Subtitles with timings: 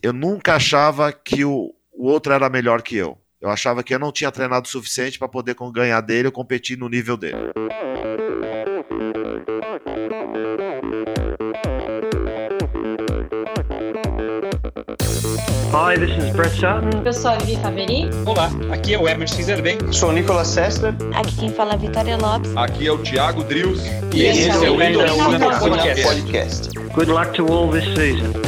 [0.00, 3.18] Eu nunca achava que o, o outro era melhor que eu.
[3.40, 6.78] Eu achava que eu não tinha treinado o suficiente para poder ganhar dele ou competir
[6.78, 7.36] no nível dele.
[15.72, 17.02] Hi, this is Brett Sutton.
[17.04, 18.08] Eu sou a Vivi Faveri.
[18.24, 19.78] Olá, aqui é o Emerson Zerben.
[19.92, 20.94] Sou o Nicolas Sester.
[21.12, 22.56] Aqui quem fala é a Vitória Lopes.
[22.56, 23.80] Aqui é o Thiago Drius.
[24.14, 26.02] E, esse, esse é o Endorfina Podcast.
[26.04, 26.78] Podcast.
[26.94, 28.47] Good luck to all this season.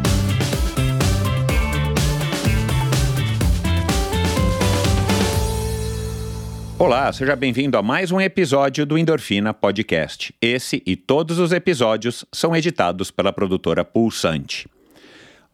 [6.81, 10.33] Olá, seja bem-vindo a mais um episódio do Endorfina Podcast.
[10.41, 14.67] Esse e todos os episódios são editados pela produtora Pulsante.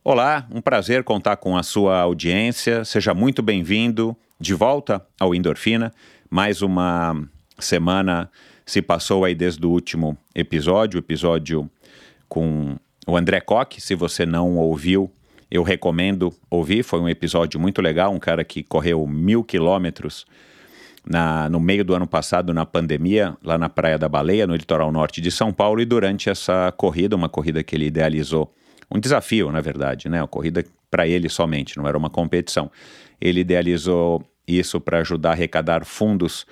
[0.05, 2.85] Olá, um prazer contar com a sua audiência.
[2.85, 5.93] Seja muito bem-vindo de volta ao Endorfina.
[6.29, 7.21] Mais uma
[7.59, 8.31] semana
[8.65, 11.69] se passou aí desde o último episódio, episódio
[12.29, 13.81] com o André Koch.
[13.81, 15.11] Se você não ouviu,
[15.51, 16.83] eu recomendo ouvir.
[16.83, 18.13] Foi um episódio muito legal.
[18.13, 20.25] Um cara que correu mil quilômetros
[21.09, 24.91] na, no meio do ano passado, na pandemia, lá na Praia da Baleia, no litoral
[24.91, 28.53] norte de São Paulo, e durante essa corrida, uma corrida que ele idealizou,
[28.91, 30.21] um desafio, na verdade, né?
[30.21, 32.69] Uma corrida para ele somente, não era uma competição.
[33.19, 36.45] Ele idealizou isso para ajudar a arrecadar fundos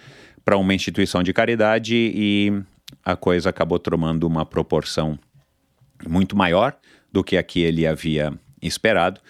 [0.43, 2.53] para uma instituição de caridade e
[3.03, 5.17] a coisa acabou tomando uma proporção
[6.07, 6.75] muito maior
[7.11, 9.21] do que a que ele havia esperado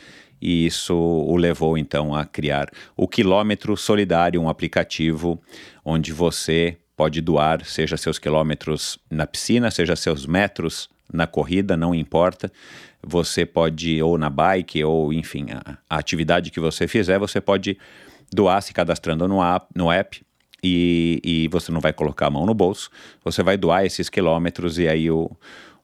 [0.45, 5.41] e isso o levou então a criar o Quilômetro Solidário, um aplicativo
[5.83, 11.95] onde você pode doar, seja seus quilômetros na piscina, seja seus metros na corrida, não
[11.95, 12.51] importa.
[13.01, 17.75] Você pode, ou na bike, ou enfim, a, a atividade que você fizer, você pode
[18.31, 20.21] doar se cadastrando no app, no app
[20.63, 22.91] e, e, você não vai colocar a mão no bolso,
[23.23, 25.31] você vai doar esses quilômetros e aí o,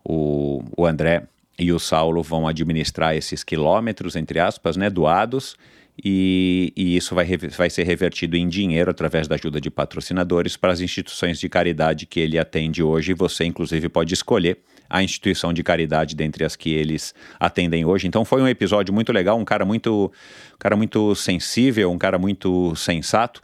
[0.03, 1.23] o, o André
[1.61, 5.55] e o Saulo vão administrar esses quilômetros, entre aspas, né, doados,
[6.03, 10.73] e, e isso vai, vai ser revertido em dinheiro através da ajuda de patrocinadores para
[10.73, 13.13] as instituições de caridade que ele atende hoje.
[13.13, 14.57] Você, inclusive, pode escolher
[14.89, 18.07] a instituição de caridade dentre as que eles atendem hoje.
[18.07, 20.11] Então foi um episódio muito legal, um cara muito,
[20.55, 23.39] um cara muito sensível, um cara muito sensato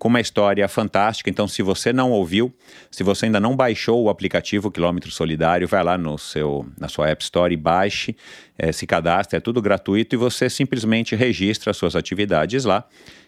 [0.00, 1.28] com uma história fantástica.
[1.28, 2.52] Então, se você não ouviu,
[2.90, 7.10] se você ainda não baixou o aplicativo Quilômetro Solidário, vai lá no seu, na sua
[7.10, 8.16] App Store e baixe,
[8.56, 12.82] é, se cadastre, é tudo gratuito e você simplesmente registra as suas atividades lá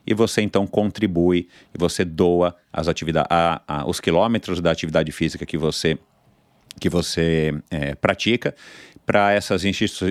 [0.06, 3.28] e você então contribui e você doa as atividades,
[3.86, 5.98] os quilômetros da atividade física que você
[6.80, 8.54] que você é, pratica
[9.04, 10.06] para essas, institu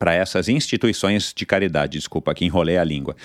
[0.00, 1.98] essas instituições de caridade.
[1.98, 3.16] Desculpa, aqui enrolei a língua.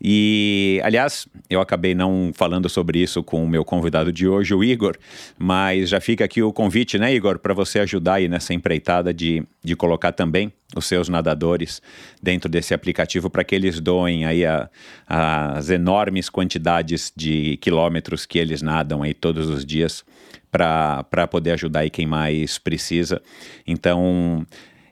[0.00, 4.62] E, aliás, eu acabei não falando sobre isso com o meu convidado de hoje, o
[4.62, 4.96] Igor,
[5.38, 9.42] mas já fica aqui o convite, né, Igor, para você ajudar aí nessa empreitada de,
[9.64, 11.80] de colocar também os seus nadadores
[12.22, 14.68] dentro desse aplicativo para que eles doem aí a,
[15.06, 20.04] as enormes quantidades de quilômetros que eles nadam aí todos os dias
[20.50, 23.20] para poder ajudar aí quem mais precisa.
[23.66, 24.46] Então,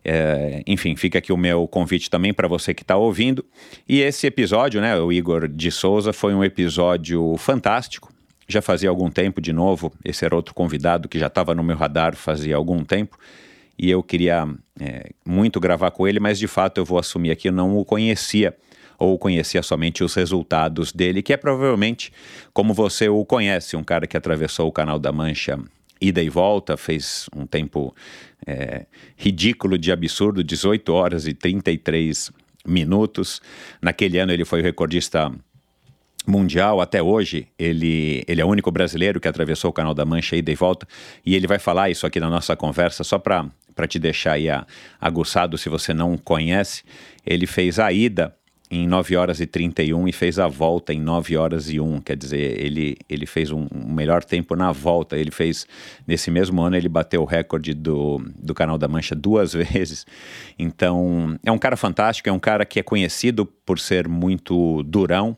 [0.05, 3.45] é, enfim, fica aqui o meu convite também para você que está ouvindo.
[3.89, 8.13] E esse episódio, né, o Igor de Souza, foi um episódio fantástico.
[8.47, 9.91] Já fazia algum tempo de novo.
[10.05, 13.19] Esse era outro convidado que já estava no meu radar fazia algum tempo.
[13.79, 14.47] E eu queria
[14.79, 17.85] é, muito gravar com ele, mas de fato eu vou assumir aqui, eu não o
[17.85, 18.55] conhecia
[18.99, 22.13] ou conhecia somente os resultados dele, que é provavelmente
[22.53, 25.59] como você o conhece, um cara que atravessou o Canal da Mancha
[26.09, 27.95] ida e volta, fez um tempo
[28.47, 32.31] é, ridículo de absurdo, 18 horas e 33
[32.67, 33.41] minutos.
[33.81, 35.33] Naquele ano ele foi o recordista
[36.27, 40.37] mundial até hoje, ele, ele é o único brasileiro que atravessou o Canal da Mancha
[40.37, 40.89] ida e volta,
[41.25, 43.51] e ele vai falar isso aqui na nossa conversa, só para
[43.87, 44.47] te deixar aí
[44.99, 46.83] aguçado se você não conhece.
[47.27, 48.35] Ele fez a ida
[48.71, 52.01] em 9 horas e 31 e fez a volta em 9 horas e 1.
[52.01, 55.17] Quer dizer, ele, ele fez um, um, melhor tempo na volta.
[55.17, 55.67] Ele fez,
[56.07, 60.07] nesse mesmo ano, ele bateu o recorde do, do Canal da Mancha duas vezes.
[60.59, 65.37] Então, é um cara fantástico, é um cara que é conhecido por ser muito durão.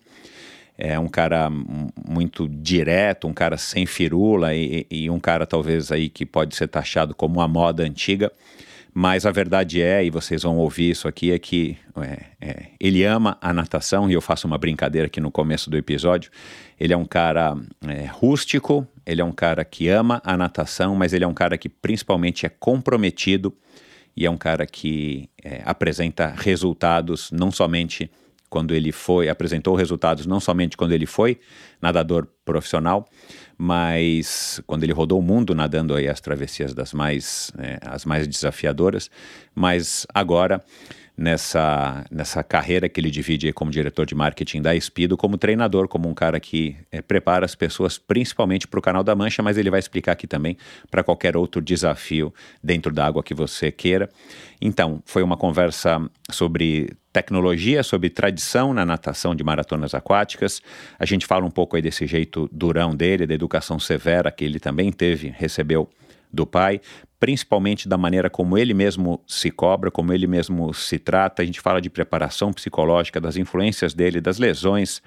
[0.78, 6.11] É um cara muito direto, um cara sem firula e, e um cara talvez aí
[6.11, 8.31] que pode ser taxado como a moda antiga.
[8.99, 13.05] Mas a verdade é, e vocês vão ouvir isso aqui, é que é, é, ele
[13.05, 16.31] ama a natação, e eu faço uma brincadeira aqui no começo do episódio.
[16.81, 17.55] Ele é um cara
[17.87, 21.59] é, rústico, ele é um cara que ama a natação, mas ele é um cara
[21.59, 23.55] que principalmente é comprometido
[24.17, 28.11] e é um cara que é, apresenta resultados não somente
[28.49, 31.39] quando ele foi, apresentou resultados não somente quando ele foi
[31.83, 33.07] nadador profissional,
[33.58, 38.26] mas quando ele rodou o mundo nadando aí as travessias das mais, é, as mais
[38.29, 39.11] desafiadoras,
[39.55, 40.62] mas agora
[41.17, 46.08] nessa, nessa carreira que ele divide como diretor de marketing da Espido, como treinador, como
[46.08, 49.70] um cara que é, prepara as pessoas principalmente para o Canal da Mancha, mas ele
[49.70, 50.56] vai explicar aqui também
[50.91, 52.32] para qualquer outro desafio
[52.62, 54.11] dentro da água que você queira.
[54.61, 56.00] Então, foi uma conversa
[56.31, 60.61] sobre tecnologia, sobre tradição na natação de maratonas aquáticas.
[60.99, 64.61] A gente fala um pouco aí desse jeito durão dele, da educação severa que ele
[64.61, 65.89] também teve, recebeu
[66.31, 66.79] do pai,
[67.19, 71.41] principalmente da maneira como ele mesmo se cobra, como ele mesmo se trata.
[71.41, 75.01] A gente fala de preparação psicológica, das influências dele, das lesões,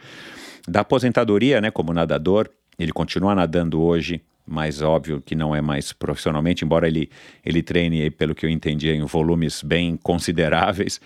[0.68, 2.50] da aposentadoria, né, como nadador.
[2.80, 7.10] Ele continua nadando hoje, mas óbvio que não é mais profissionalmente, embora ele,
[7.46, 11.00] ele treine, pelo que eu entendi, em volumes bem consideráveis.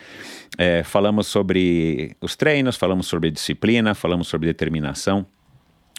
[0.57, 5.25] É, falamos sobre os treinos, falamos sobre disciplina, falamos sobre determinação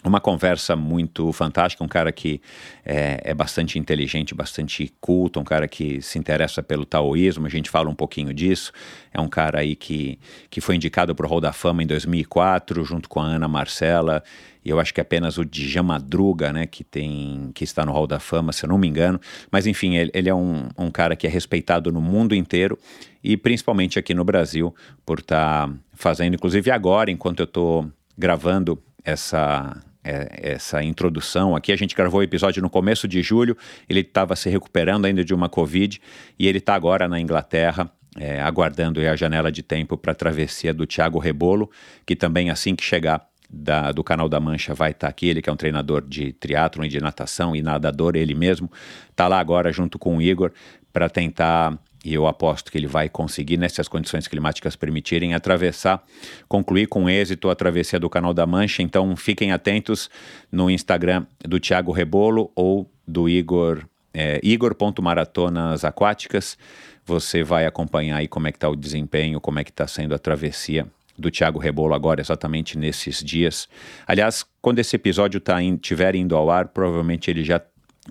[0.03, 2.39] uma conversa muito fantástica, um cara que
[2.85, 7.69] é, é, bastante inteligente, bastante culto, um cara que se interessa pelo taoísmo, a gente
[7.69, 8.71] fala um pouquinho disso,
[9.11, 10.19] é um cara aí que,
[10.49, 14.23] que foi indicado para o Hall da Fama em 2004, junto com a Ana Marcela,
[14.63, 17.91] e eu acho que é apenas o Djan Madruga, né, que, tem, que está no
[17.91, 19.19] Hall da Fama, se eu não me engano,
[19.51, 22.77] mas enfim, ele, ele é um, um cara que é respeitado no mundo inteiro,
[23.23, 28.81] e principalmente aqui no Brasil, por estar tá fazendo, inclusive agora, enquanto eu estou gravando
[29.05, 31.71] essa é, essa introdução aqui.
[31.71, 33.57] A gente gravou o episódio no começo de julho,
[33.89, 35.99] ele estava se recuperando ainda de uma Covid
[36.37, 37.89] e ele está agora na Inglaterra.
[38.17, 41.69] É, aguardando a janela de tempo para a travessia do Thiago Rebolo,
[42.05, 45.41] que também assim que chegar da, do Canal da Mancha vai estar tá aqui, ele
[45.41, 48.71] que é um treinador de triatlon e de natação e nadador ele mesmo,
[49.11, 50.53] está lá agora junto com o Igor
[50.93, 56.03] para tentar e eu aposto que ele vai conseguir, nessas condições climáticas permitirem, atravessar,
[56.47, 58.83] concluir com êxito a travessia do Canal da Mancha.
[58.83, 60.07] Então fiquem atentos
[60.51, 66.59] no Instagram do Thiago Rebolo ou do Igor, é, igor.maratonas aquáticas.
[67.03, 70.13] Você vai acompanhar aí como é que está o desempenho, como é que está sendo
[70.13, 70.85] a travessia
[71.17, 73.67] do Thiago Rebolo agora, exatamente nesses dias.
[74.05, 75.79] Aliás, quando esse episódio tá in,
[76.13, 77.59] indo ao ar, provavelmente ele já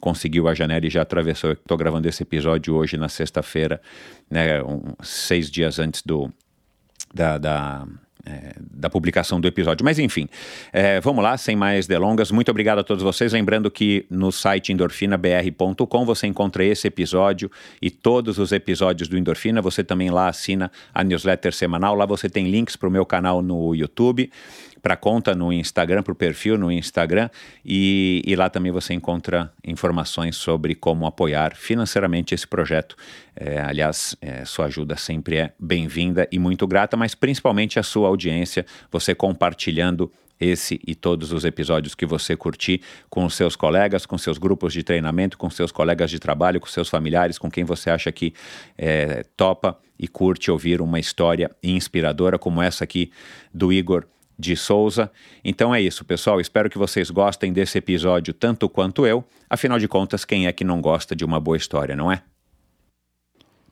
[0.00, 1.52] conseguiu a janela e já atravessou.
[1.52, 3.81] Estou gravando esse episódio hoje na sexta-feira,
[4.31, 6.32] né, um, seis dias antes do
[7.12, 7.87] da, da
[8.26, 9.85] é, da publicação do episódio.
[9.85, 10.26] Mas enfim,
[10.73, 12.31] é, vamos lá, sem mais delongas.
[12.31, 13.32] Muito obrigado a todos vocês.
[13.32, 17.50] Lembrando que no site endorfinabr.com você encontra esse episódio
[17.82, 19.61] e todos os episódios do Endorfina.
[19.61, 21.94] Você também lá assina a newsletter semanal.
[21.94, 24.31] Lá você tem links para o meu canal no YouTube
[24.84, 27.31] para conta no Instagram, para o perfil no Instagram,
[27.64, 32.94] e, e, lá também você encontra informações sobre como apoiar financeiramente esse projeto.
[33.34, 38.08] É, aliás, é, sua ajuda sempre é bem-vinda e muito grata, mas principalmente a sua
[38.08, 44.04] audiência, você compartilhando esse e todos os episódios que você curtir com os seus colegas,
[44.04, 47.64] com seus grupos de treinamento, com seus colegas de trabalho, com seus familiares, com quem
[47.64, 48.34] você acha que
[48.76, 53.10] é, topa e curte ouvir uma história inspiradora como essa aqui
[53.54, 54.04] do Igor
[54.38, 55.10] de Souza.
[55.44, 56.40] Então é isso, pessoal.
[56.40, 59.25] Espero que vocês gostem desse episódio tanto quanto eu.
[59.48, 62.22] Afinal de contas, quem é que não gosta de uma boa história, não é?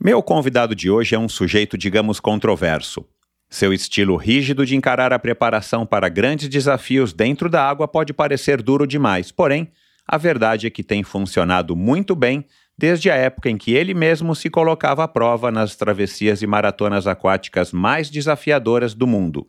[0.00, 3.04] Meu convidado de hoje é um sujeito, digamos, controverso.
[3.48, 8.62] Seu estilo rígido de encarar a preparação para grandes desafios dentro da água pode parecer
[8.62, 9.70] duro demais, porém,
[10.08, 12.44] a verdade é que tem funcionado muito bem
[12.76, 17.06] desde a época em que ele mesmo se colocava à prova nas travessias e maratonas
[17.06, 19.46] aquáticas mais desafiadoras do mundo.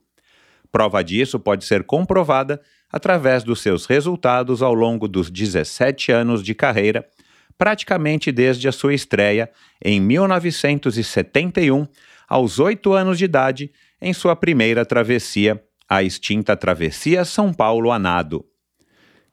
[0.74, 2.60] Prova disso pode ser comprovada
[2.92, 7.08] através dos seus resultados ao longo dos 17 anos de carreira,
[7.56, 11.88] praticamente desde a sua estreia em 1971,
[12.28, 18.00] aos 8 anos de idade, em sua primeira travessia, a extinta Travessia São Paulo a
[18.00, 18.44] nado.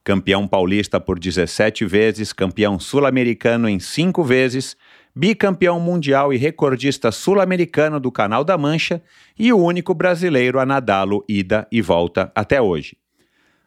[0.03, 4.77] Campeão paulista por 17 vezes, campeão sul-americano em 5 vezes,
[5.15, 9.01] bicampeão mundial e recordista sul-americano do Canal da Mancha
[9.37, 12.97] e o único brasileiro a nadá-lo ida e volta até hoje.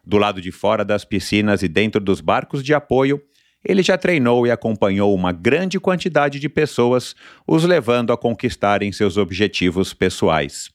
[0.05, 3.21] Do lado de fora das piscinas e dentro dos barcos de apoio,
[3.63, 7.15] ele já treinou e acompanhou uma grande quantidade de pessoas,
[7.47, 10.69] os levando a conquistarem seus objetivos pessoais.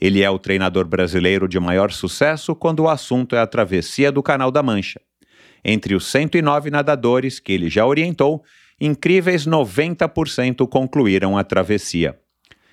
[0.00, 4.22] Ele é o treinador brasileiro de maior sucesso quando o assunto é a travessia do
[4.22, 5.00] Canal da Mancha.
[5.64, 8.44] Entre os 109 nadadores que ele já orientou,
[8.80, 12.18] incríveis 90% concluíram a travessia.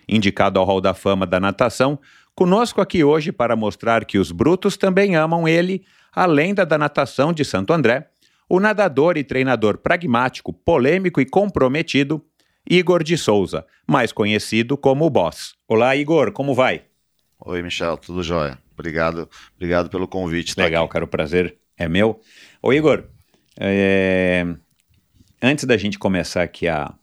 [0.07, 1.99] Indicado ao Hall da Fama da natação,
[2.35, 7.31] conosco aqui hoje para mostrar que os brutos também amam ele, a lenda da natação
[7.31, 8.09] de Santo André,
[8.49, 12.23] o nadador e treinador pragmático, polêmico e comprometido,
[12.69, 15.55] Igor de Souza, mais conhecido como o Boss.
[15.67, 16.83] Olá, Igor, como vai?
[17.39, 18.57] Oi, Michel, tudo jóia?
[18.73, 20.53] Obrigado, obrigado pelo convite.
[20.57, 20.93] Legal, aqui.
[20.93, 22.19] cara, o prazer é meu.
[22.61, 23.03] Ô, Igor,
[23.59, 24.45] é,
[25.43, 26.93] antes da gente começar aqui a,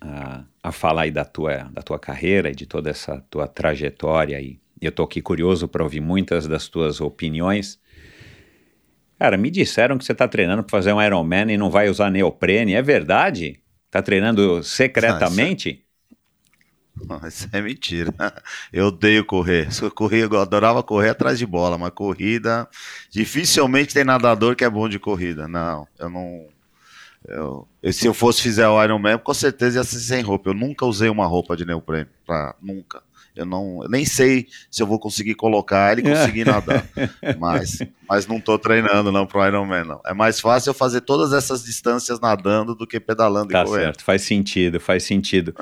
[0.00, 4.40] a, a falar aí da tua, da tua carreira e de toda essa tua trajetória,
[4.40, 7.80] e eu tô aqui curioso para ouvir muitas das tuas opiniões.
[9.18, 12.10] Cara, me disseram que você tá treinando para fazer um Ironman e não vai usar
[12.10, 12.74] neoprene.
[12.74, 13.60] É verdade?
[13.90, 15.84] Tá treinando secretamente?
[17.06, 18.12] Não, Isso é mentira.
[18.72, 19.68] Eu odeio correr.
[19.82, 22.68] Eu eu adorava correr atrás de bola, mas corrida.
[23.10, 25.48] Dificilmente tem nadador que é bom de corrida.
[25.48, 26.46] Não, eu não.
[27.28, 30.50] Eu, eu- se eu fosse fizer o Ironman, com certeza ia ser sem roupa.
[30.50, 32.06] Eu nunca usei uma roupa de neoprene.
[32.26, 33.02] Pra, nunca.
[33.36, 36.84] Eu não, eu nem sei se eu vou conseguir colocar ele e conseguir nadar.
[37.38, 40.00] Mas, mas não tô treinando não pro Ironman, não.
[40.04, 43.84] É mais fácil eu fazer todas essas distâncias nadando do que pedalando Tá e correndo.
[43.84, 45.54] certo, faz sentido, faz sentido.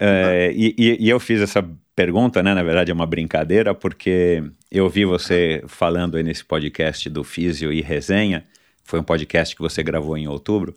[0.00, 1.64] É, e, e- e eu fiz essa
[1.96, 2.54] pergunta, né?
[2.54, 7.72] Na verdade, é uma brincadeira, porque eu vi você falando aí nesse podcast do Físio
[7.72, 8.44] e Resenha.
[8.84, 10.72] Foi um podcast que você gravou em outubro,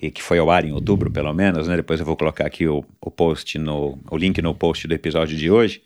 [0.00, 1.76] e que foi ao ar em outubro, pelo menos, né?
[1.76, 3.98] Depois eu vou colocar aqui o, o post no.
[4.10, 5.82] o link no post do episódio de hoje.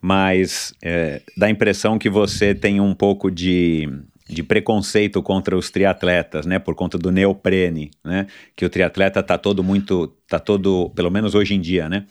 [0.00, 3.86] Mas é, dá a impressão que você tem um pouco de,
[4.28, 6.58] de preconceito contra os triatletas, né?
[6.58, 8.26] Por conta do neoprene, né?
[8.56, 12.06] Que o triatleta tá todo muito, tá todo, pelo menos hoje em dia, né?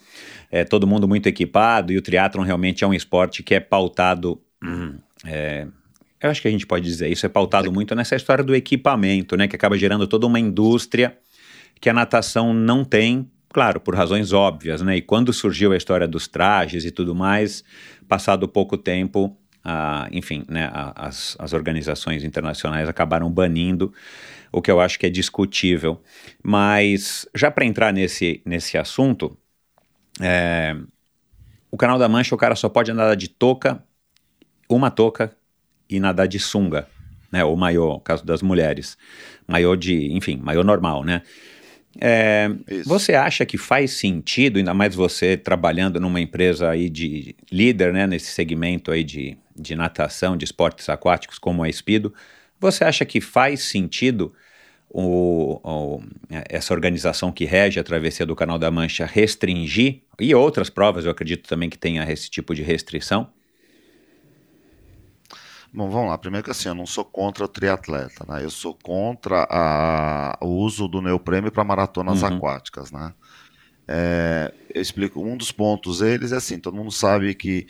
[0.51, 4.39] É todo mundo muito equipado e o triatlon realmente é um esporte que é pautado,
[4.63, 5.67] hum, é,
[6.21, 9.37] eu acho que a gente pode dizer isso, é pautado muito nessa história do equipamento,
[9.37, 9.47] né?
[9.47, 11.17] Que acaba gerando toda uma indústria
[11.79, 14.97] que a natação não tem, claro, por razões óbvias, né?
[14.97, 17.63] E quando surgiu a história dos trajes e tudo mais,
[18.07, 19.37] passado pouco tempo,
[20.11, 23.93] enfim, né, as, as organizações internacionais acabaram banindo,
[24.51, 26.01] o que eu acho que é discutível.
[26.43, 29.37] Mas já para entrar nesse, nesse assunto,
[30.19, 30.75] é,
[31.71, 33.83] o canal da Mancha, o cara só pode andar de touca,
[34.67, 35.35] uma touca
[35.89, 36.87] e nadar de sunga,
[37.31, 37.43] né?
[37.43, 38.97] Ou maiô, no caso das mulheres.
[39.47, 41.21] Maiô de, enfim, maiô normal, né?
[41.99, 42.49] É,
[42.85, 48.05] você acha que faz sentido, ainda mais você trabalhando numa empresa aí de líder, né,
[48.05, 52.13] nesse segmento aí de, de natação, de esportes aquáticos como a Espido,
[52.59, 54.33] você acha que faz sentido
[54.89, 56.03] o, o-
[56.47, 61.11] essa organização que rege a travessia do Canal da Mancha restringir, e outras provas eu
[61.11, 63.27] acredito também que tenha esse tipo de restrição?
[65.73, 66.17] Bom, vamos lá.
[66.17, 68.43] Primeiro que assim, eu não sou contra o triatleta, né?
[68.43, 72.27] Eu sou contra a- o uso do neoprene para maratonas Uhum.
[72.27, 73.13] aquáticas, né?
[73.87, 77.65] É, eu explico, um dos pontos deles é assim, todo mundo sabe que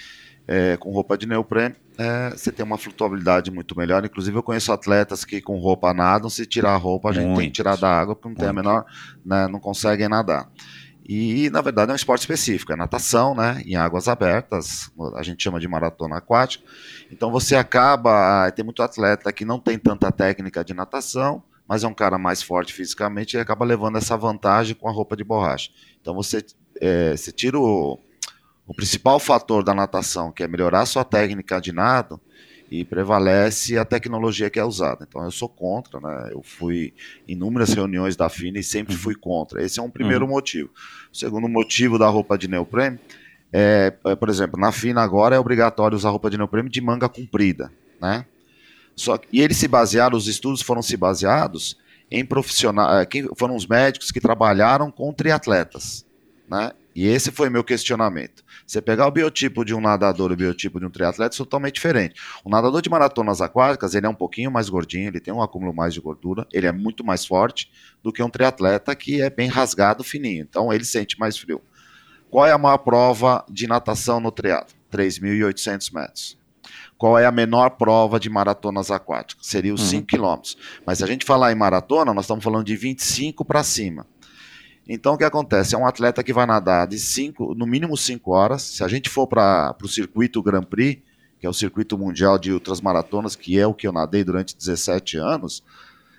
[0.48, 4.04] é, com roupa de neoprene é, você tem uma flutuabilidade muito melhor.
[4.06, 7.48] Inclusive eu conheço atletas que com roupa nadam, se tirar a roupa a gente tem
[7.48, 8.72] que tirar da água porque não tem a Muitos.
[8.72, 8.86] menor,
[9.26, 10.48] né, não conseguem nadar.
[11.12, 13.64] E, na verdade, é um esporte específico, é natação, né?
[13.66, 16.64] Em águas abertas, a gente chama de maratona aquática.
[17.12, 18.46] Então você acaba.
[18.46, 22.20] ah, Tem muito atleta que não tem tanta técnica de natação, mas é um cara
[22.20, 25.72] mais forte fisicamente e acaba levando essa vantagem com a roupa de borracha.
[26.00, 26.46] Então você,
[26.80, 28.00] é, você tira o,
[28.68, 32.22] o principal fator da natação, que é melhorar a sua técnica de nado,
[32.72, 35.06] e prevalece a tecnologia que é usada.
[35.08, 36.30] Então eu sou contra, né?
[36.32, 36.94] Eu fui
[37.28, 39.64] em inúmeras reuniões da FINA e sempre fui contra.
[39.64, 40.70] Esse é um primeiro motivo.
[41.12, 43.00] O segundo motivo da roupa de neoprene
[43.52, 47.10] é, é, por exemplo, na FINA agora é obrigatório usar roupa de neoprene de manga
[47.10, 48.26] comprida, né?
[48.96, 51.78] Só que, e eles se basearam, os estudos foram se baseados
[52.12, 56.06] em profissionais, quem foram os médicos que trabalharam com triatletas,
[56.50, 56.74] né?
[56.96, 58.44] E esse foi meu questionamento.
[58.70, 61.74] Você pegar o biotipo de um nadador e o biotipo de um triatleta, é totalmente
[61.74, 62.22] diferente.
[62.44, 65.74] O nadador de maratonas aquáticas, ele é um pouquinho mais gordinho, ele tem um acúmulo
[65.74, 67.72] mais de gordura, ele é muito mais forte
[68.04, 70.46] do que um triatleta que é bem rasgado, fininho.
[70.48, 71.60] Então ele sente mais frio.
[72.30, 74.76] Qual é a maior prova de natação no triatlo?
[74.94, 76.38] 3.800 metros.
[76.96, 79.48] Qual é a menor prova de maratonas aquáticas?
[79.48, 80.56] Seria os 5 quilômetros.
[80.86, 84.06] Mas se a gente falar em maratona, nós estamos falando de 25 para cima.
[84.88, 85.76] Então o que acontece?
[85.76, 88.62] É um atleta que vai nadar de cinco, no mínimo 5 horas.
[88.62, 91.02] Se a gente for para o circuito Grand Prix,
[91.40, 95.18] que é o circuito mundial de ultramaratonas, que é o que eu nadei durante 17
[95.18, 95.64] anos,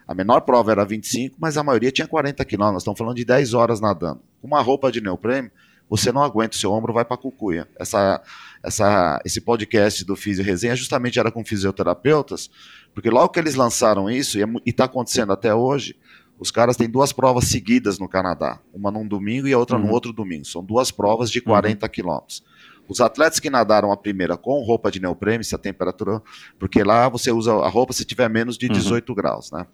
[0.07, 2.75] a menor prova era 25, mas a maioria tinha 40 quilômetros.
[2.75, 4.21] Nós estamos falando de 10 horas nadando.
[4.40, 5.50] Com uma roupa de neoprene,
[5.90, 7.69] você não aguenta, o seu ombro vai para a cucuia.
[7.79, 8.23] Essa,
[8.62, 12.49] essa, esse podcast do Físio Resenha justamente era com fisioterapeutas,
[12.95, 15.97] porque logo que eles lançaram isso, e está acontecendo até hoje,
[16.40, 19.85] os caras têm duas provas seguidas no Canadá, uma num domingo e a outra Uhum.
[19.87, 20.44] no outro domingo.
[20.47, 22.42] São duas provas de 40 quilômetros.
[22.88, 26.20] Os atletas que nadaram a primeira com roupa de neoprene, se a temperatura.
[26.59, 28.73] Porque lá você usa a roupa se tiver menos de Uhum.
[28.73, 29.66] 18 graus, né?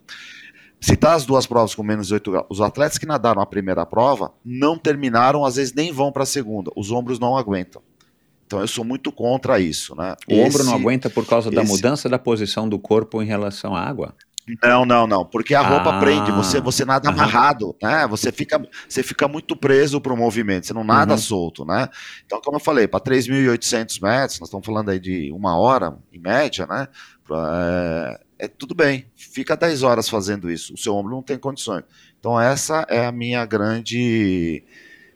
[0.79, 3.83] Se tá as duas provas com menos 8 graus, os atletas que nadaram a primeira
[3.87, 6.69] prova não terminaram, às vezes nem vão para a segunda.
[6.75, 7.81] Os ombros não aguentam.
[8.45, 10.15] Então eu sou muito contra isso, né?
[10.29, 13.75] O esse, ombro não aguenta por causa da mudança da posição do corpo em relação
[13.75, 14.13] à água?
[14.63, 18.07] Não, não, não, porque a roupa ah, prende, você você nada amarrado, né?
[18.07, 21.17] Você fica você fica muito preso para o movimento, você não nada uhum.
[21.17, 21.89] solto, né?
[22.25, 26.19] Então, como eu falei, para 3.800 metros, nós estamos falando aí de uma hora em
[26.19, 26.87] média, né?
[27.29, 31.83] É, é, tudo bem, fica 10 horas fazendo isso, o seu ombro não tem condições.
[32.17, 34.63] Então, essa é a minha grande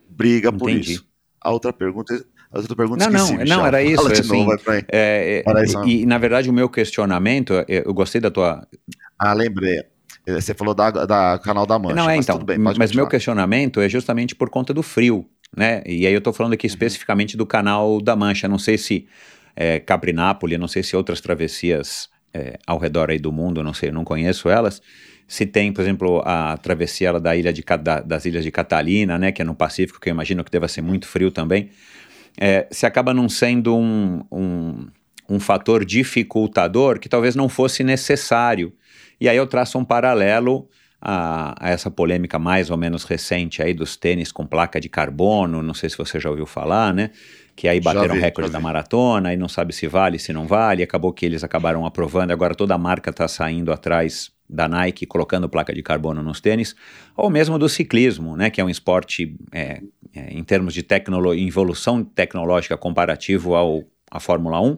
[0.10, 0.60] briga Entendi.
[0.60, 1.08] por isso.
[1.40, 4.06] A outra pergunta a outra pergunta não, esqueci, não, não, era isso.
[4.08, 4.54] Assim, novo,
[4.92, 5.44] é, é,
[5.86, 8.68] e, e, na verdade, o meu questionamento, eu gostei da tua,
[9.22, 9.84] ah, lembrei.
[10.26, 11.96] Eh, você falou da, da canal da Mancha.
[11.96, 12.40] Não, é, então.
[12.40, 15.84] Bem, mas meu questionamento é justamente por conta do frio, né?
[15.86, 16.74] E aí eu estou falando aqui uhum.
[16.74, 18.48] especificamente do canal da Mancha.
[18.48, 19.08] Não sei se
[19.56, 23.90] é, Caprinápolis, não sei se outras travessias é, ao redor aí do mundo, não sei,
[23.90, 24.82] eu não conheço elas.
[25.28, 29.32] Se tem, por exemplo, a travessia da ilha de, da, das ilhas de Catalina, né?
[29.32, 31.70] Que é no Pacífico, que eu imagino que deva ser muito frio também.
[32.40, 34.88] É, se acaba não sendo um, um,
[35.30, 38.74] um fator dificultador que talvez não fosse necessário
[39.22, 40.68] e aí eu traço um paralelo
[41.00, 45.62] a, a, essa polêmica mais ou menos recente aí dos tênis com placa de carbono,
[45.62, 47.12] não sei se você já ouviu falar, né?
[47.56, 50.82] Que aí bateram recorde da maratona e não sabe se vale, se não vale.
[50.82, 55.48] Acabou que eles acabaram aprovando, agora toda a marca está saindo atrás da Nike, colocando
[55.48, 56.76] placa de carbono nos tênis,
[57.16, 58.50] ou mesmo do ciclismo, né?
[58.50, 59.82] Que é um esporte é,
[60.14, 64.78] é, em termos de tecnolo evolução tecnológica comparativo ao, à Fórmula 1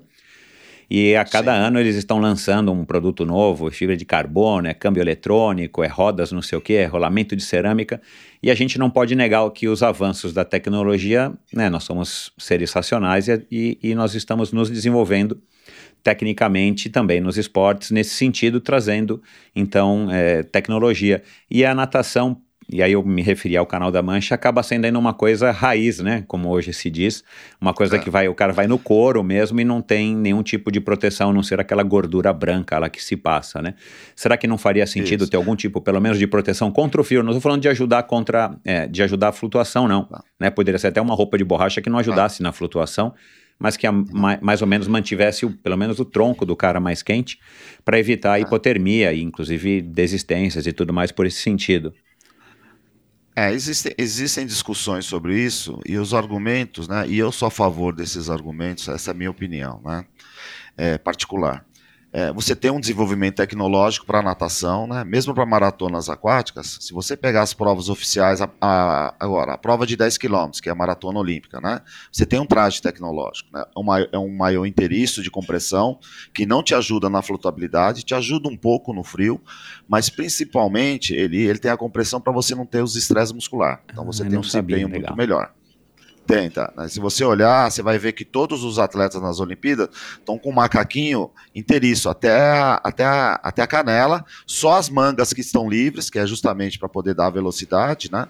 [0.89, 1.61] e a cada Sim.
[1.61, 6.31] ano eles estão lançando um produto novo, fibra de carbono, é câmbio eletrônico, é rodas
[6.31, 7.99] não sei o que, é rolamento de cerâmica.
[8.43, 12.71] E a gente não pode negar que os avanços da tecnologia, né, nós somos seres
[12.71, 15.41] racionais e, e nós estamos nos desenvolvendo
[16.03, 19.22] tecnicamente também nos esportes, nesse sentido, trazendo
[19.55, 21.24] então é, tecnologia.
[21.50, 24.98] E a natação e aí eu me referi ao canal da Mancha, acaba sendo ainda
[24.98, 26.24] uma coisa raiz, né?
[26.27, 27.24] Como hoje se diz,
[27.60, 28.00] uma coisa é.
[28.00, 31.30] que vai, o cara vai no couro mesmo e não tem nenhum tipo de proteção,
[31.30, 33.73] a não ser aquela gordura branca lá que se passa, né?
[34.15, 35.32] Será que não faria sentido Isso.
[35.32, 37.21] ter algum tipo, pelo menos, de proteção contra o frio?
[37.21, 40.08] Não estou falando de ajudar contra, é, de ajudar a flutuação, não.
[40.12, 40.23] Ah.
[40.39, 40.49] Né?
[40.49, 42.43] Poderia ser até uma roupa de borracha que não ajudasse ah.
[42.43, 43.13] na flutuação,
[43.63, 44.06] mas que a, uhum.
[44.41, 47.39] mais, ou menos mantivesse o, pelo menos o tronco do cara mais quente
[47.86, 48.39] para evitar a ah.
[48.41, 51.93] hipotermia e inclusive desistências e tudo mais por esse sentido.
[53.34, 57.08] É, existem, existem discussões sobre isso e os argumentos, né?
[57.08, 60.06] E eu sou a favor desses argumentos, essa é a minha opinião, né?
[60.76, 61.65] É, particular
[62.13, 65.04] é, você tem um desenvolvimento tecnológico para natação, né?
[65.04, 66.78] mesmo para maratonas aquáticas.
[66.80, 70.69] Se você pegar as provas oficiais, a, a, agora, a prova de 10 km, que
[70.69, 71.82] é a maratona olímpica, né?
[72.12, 73.49] você tem um traje tecnológico.
[73.52, 73.65] Né?
[74.12, 75.99] é um maior inteiriço de compressão
[76.32, 79.41] que não te ajuda na flutuabilidade, te ajuda um pouco no frio,
[79.88, 83.82] mas principalmente ele, ele tem a compressão para você não ter os estresses muscular.
[83.91, 85.52] Então você ah, tem um desempenho muito melhor.
[86.25, 86.73] Tenta.
[86.77, 86.88] Né?
[86.88, 90.55] Se você olhar, você vai ver que todos os atletas nas Olimpíadas estão com o
[90.55, 96.09] macaquinho inteiriço até a, até, a, até a canela, só as mangas que estão livres,
[96.09, 98.27] que é justamente para poder dar velocidade, né?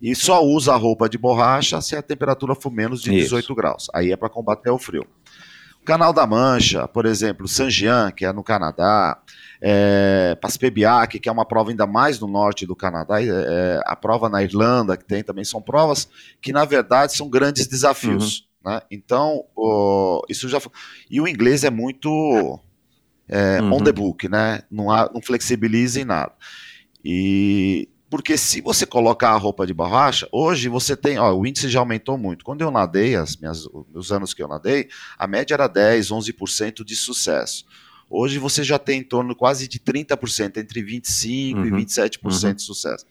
[0.00, 3.54] E só usa a roupa de borracha se a temperatura for menos de 18 Isso.
[3.54, 3.90] graus.
[3.94, 5.06] Aí é para combater o frio.
[5.80, 9.18] O Canal da Mancha, por exemplo, Saint-Jean, que é no Canadá,
[9.66, 14.28] é, Paspebiac, que é uma prova ainda mais no norte do Canadá, é, a prova
[14.28, 16.06] na Irlanda, que tem também, são provas
[16.42, 18.46] que, na verdade, são grandes desafios.
[18.62, 18.72] Uhum.
[18.72, 18.82] Né?
[18.90, 20.60] Então, o, isso já.
[21.10, 22.60] E o inglês é muito
[23.26, 23.72] é, uhum.
[23.72, 24.60] on the book, né?
[24.70, 26.32] Não, há, não flexibiliza em nada.
[27.02, 27.88] E.
[28.10, 31.80] Porque se você colocar a roupa de borracha, hoje você tem, ó, o índice já
[31.80, 32.44] aumentou muito.
[32.44, 36.84] Quando eu nadei, as minhas, os anos que eu nadei, a média era 10, 11%
[36.84, 37.64] de sucesso.
[38.16, 41.66] Hoje você já tem em torno quase de 30%, entre 25% uhum.
[41.66, 42.54] e 27% uhum.
[42.54, 43.04] de sucesso.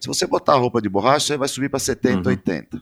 [0.00, 2.22] Se você botar a roupa de borracha, você vai subir para 70%, uhum.
[2.22, 2.80] 80%.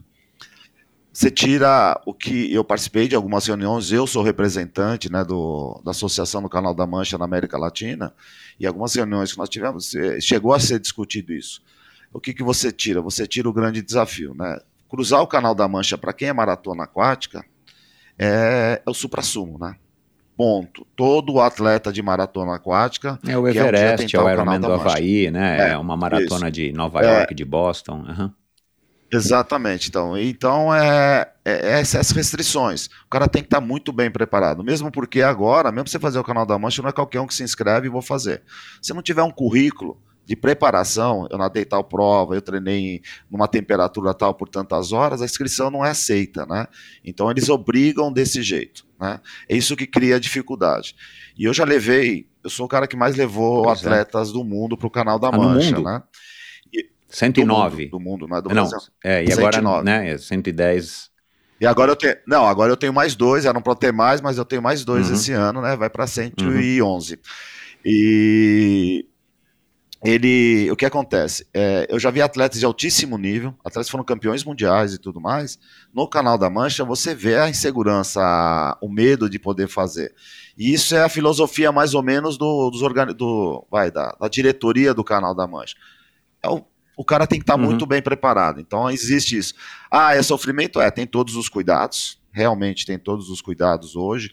[1.13, 5.91] Você tira o que eu participei de algumas reuniões, eu sou representante né, do, da
[5.91, 8.11] Associação do Canal da Mancha na América Latina,
[8.59, 11.61] e algumas reuniões que nós tivemos, chegou a ser discutido isso.
[12.11, 13.01] O que, que você tira?
[13.01, 14.33] Você tira o grande desafio.
[14.33, 14.59] Né?
[14.89, 17.45] Cruzar o Canal da Mancha, para quem é maratona aquática,
[18.17, 19.75] é, é o supra-sumo, né?
[20.37, 20.85] Ponto.
[20.95, 23.19] Todo atleta de maratona aquática.
[23.27, 25.69] É o Everest, é o Ironman do Havaí, né?
[25.69, 26.51] É, é uma maratona isso.
[26.51, 28.05] de Nova York, é, de Boston.
[28.07, 28.31] Uhum.
[29.11, 29.89] Exatamente.
[29.89, 32.87] Então, então é, é, essas restrições.
[33.05, 34.63] O cara tem que estar tá muito bem preparado.
[34.63, 37.33] Mesmo porque agora, mesmo você fazer o canal da Mancha, não é qualquer um que
[37.33, 38.43] se inscreve e vou fazer.
[38.81, 44.13] Se não tiver um currículo, de preparação, eu nadei tal prova, eu treinei numa temperatura
[44.13, 46.67] tal por tantas horas, a inscrição não é aceita, né?
[47.01, 49.21] Então eles obrigam desse jeito, né?
[49.47, 50.95] É isso que cria dificuldade.
[51.37, 53.85] E eu já levei eu sou o cara que mais levou Pois é.
[53.87, 55.83] atletas do mundo pro canal da Ah, Mancha, mundo?
[55.85, 56.03] né?
[57.09, 57.83] Do 109.
[57.83, 58.79] mundo, do mundo, não é do não, Brasil.
[59.03, 59.83] é, e agora, 109.
[59.85, 61.09] né, é 110.
[61.61, 62.15] E agora eu tenho.
[62.27, 65.07] Não, agora eu tenho mais dois, eram para ter mais, mas eu tenho mais dois
[65.07, 65.13] Uhum.
[65.15, 65.75] esse ano, né?
[65.77, 67.17] Vai para 111.
[67.85, 69.05] E
[70.03, 70.69] ele.
[70.71, 71.47] O que acontece?
[71.53, 75.19] É, eu já vi atletas de altíssimo nível, atletas que foram campeões mundiais e tudo
[75.19, 75.59] mais.
[75.93, 80.13] No canal da Mancha, você vê a insegurança, a- o medo de poder fazer.
[80.57, 84.27] E isso é a filosofia mais ou menos do, dos organi do, vai, da, da
[84.27, 85.75] diretoria do canal da Mancha.
[86.43, 86.63] É o,
[86.95, 87.65] o cara tem que estar Uhum.
[87.65, 88.59] muito bem preparado.
[88.59, 89.53] Então existe isso.
[89.91, 90.79] Ah, é sofrimento?
[90.81, 92.19] É, tem todos os cuidados.
[92.31, 94.31] Realmente tem todos os cuidados hoje.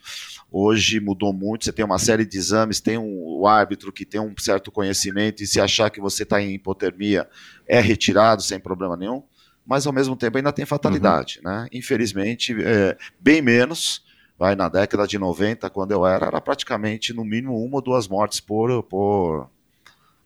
[0.57, 1.65] Hoje mudou muito.
[1.65, 5.43] Você tem uma série de exames, tem um, o árbitro que tem um certo conhecimento
[5.43, 7.29] e se achar que você está em hipotermia,
[7.67, 9.21] é retirado sem problema nenhum.
[9.67, 11.67] Mas ao mesmo tempo ainda tem fatalidade, né?
[11.73, 14.05] Infelizmente, é, bem menos.
[14.39, 18.07] Vai na década de 90, quando eu era, era praticamente no mínimo uma ou duas
[18.07, 19.49] mortes por, por,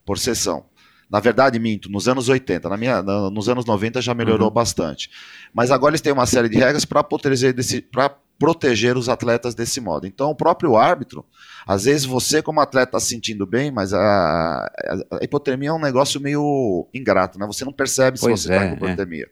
[0.04, 0.66] por sessão.
[1.10, 4.52] Na verdade, minto, nos anos 80, na minha, na- nos anos 90 já melhorou Uhum.
[4.54, 5.10] bastante.
[5.54, 10.06] Mas agora eles têm uma série de regras para pra proteger os atletas desse modo.
[10.06, 11.26] Então, o próprio árbitro,
[11.66, 15.80] às vezes você, como atleta, está se sentindo bem, mas a, a- hipotermia é um
[15.80, 17.46] negócio meio ingrato, né?
[17.46, 19.28] Você não percebe se Pois você está é, com hipotermia.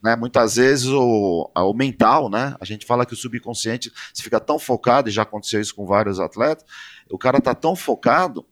[0.00, 0.14] Né?
[0.14, 2.54] Muitas vezes o, o mental, né?
[2.60, 5.84] A gente fala que o subconsciente se fica tão focado, e já aconteceu isso com
[5.84, 6.64] vários atletas,
[7.10, 8.46] o cara tá tão focado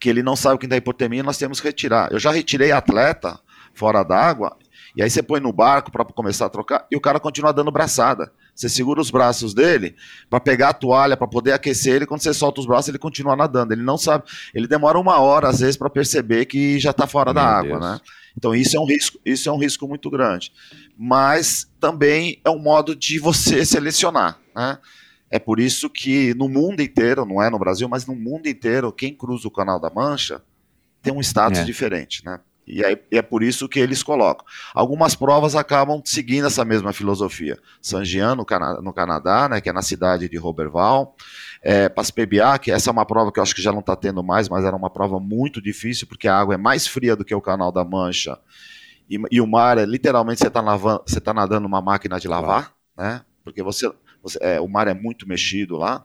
[0.00, 2.10] que ele não sabe que tem hipotermia, nós temos que retirar.
[2.10, 3.38] Eu já retirei atleta
[3.74, 4.56] fora d'água,
[4.96, 7.70] e aí você põe no barco para começar a trocar, e o cara continua dando
[7.70, 8.32] braçada.
[8.56, 9.94] Você segura os braços dele
[10.30, 13.36] para pegar a toalha, para poder aquecer ele, quando você solta os braços, ele continua
[13.36, 13.72] nadando.
[13.74, 17.34] Ele não sabe, ele demora uma hora, às vezes, para perceber que já está fora
[17.34, 17.80] da Meu água, Deus.
[17.92, 18.00] né?
[18.36, 20.52] Então isso é um risco, isso é um risco muito grande.
[20.96, 24.78] Mas também é um modo de você selecionar, né?
[25.30, 28.92] É por isso que no mundo inteiro, não é no Brasil, mas no mundo inteiro,
[28.92, 30.40] quem cruza o Canal da Mancha
[31.02, 31.64] tem um status É.
[31.64, 32.40] diferente, né?
[32.66, 34.44] E é, e é por isso que eles colocam.
[34.74, 37.56] Algumas provas acabam seguindo essa mesma filosofia.
[37.80, 41.14] Saint-Jean, no, Cana no Canadá, né, que é na cidade de Roberval.
[41.62, 44.22] É, Paspebiá, que essa é uma prova que eu acho que já não está tendo
[44.22, 47.34] mais, mas era uma prova muito difícil, porque a água é mais fria do que
[47.34, 48.38] o Canal da Mancha.
[49.08, 50.62] E, e o mar é literalmente você está
[51.24, 53.22] tá nadando numa máquina de lavar, né?
[53.44, 53.90] Porque você,
[54.22, 56.02] você- é, o mar é muito mexido lá.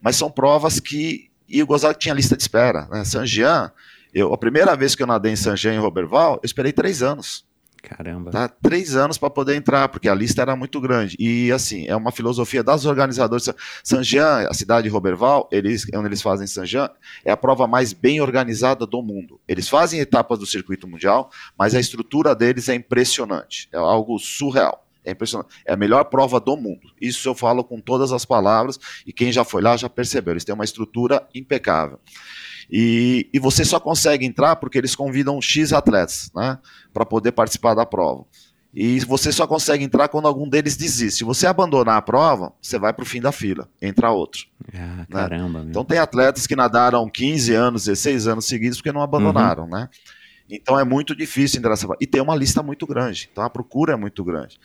[0.00, 1.30] Mas são provas que.
[1.48, 2.86] E o Gonzaga tinha lista de espera.
[2.86, 3.04] Né?
[3.04, 3.70] Saint-Jean,
[4.14, 7.44] eu, a primeira vez que eu nadei em Saint-Jean, em Roberval, eu esperei três anos.
[7.84, 8.30] Caramba.
[8.30, 8.48] Tá?
[8.48, 11.16] Três anos para poder entrar, porque a lista era muito grande.
[11.18, 13.50] E assim, é uma filosofia das organizadoras.
[13.82, 16.88] Saint-Jean, a cidade de Roberval, eles, onde eles fazem Saint-Jean,
[17.24, 19.38] é a prova mais bem organizada do mundo.
[19.46, 23.68] Eles fazem etapas do circuito mundial, mas a estrutura deles é impressionante.
[23.70, 24.86] É algo surreal.
[25.04, 25.54] É impressionante.
[25.66, 26.88] É a melhor prova do mundo.
[26.98, 30.32] Isso eu falo com todas as palavras, e quem já foi lá já percebeu.
[30.32, 32.00] Eles têm uma estrutura impecável.
[32.70, 36.58] E, e você só consegue entrar porque eles convidam X atletas, né?
[36.92, 38.24] Para poder participar da prova.
[38.74, 41.18] E você só consegue entrar quando algum deles desiste.
[41.18, 44.46] Se você abandonar a prova, você vai para o fim da fila, entra outro.
[44.74, 45.60] Ah, caramba.
[45.60, 45.68] meu.
[45.68, 49.88] Então tem atletas que nadaram 15 anos, 16 anos seguidos porque não abandonaram, né?
[50.50, 51.98] Então é muito difícil entrar nessa prova.
[52.00, 54.58] E tem uma lista muito grande, então a procura é muito grande.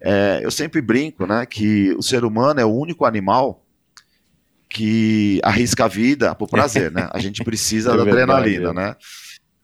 [0.00, 3.62] É, eu sempre brinco, né, que o ser humano é o único animal
[4.70, 7.08] que arrisca a vida por prazer, né?
[7.12, 8.72] A gente precisa É da adrenalina, é.
[8.72, 8.96] né?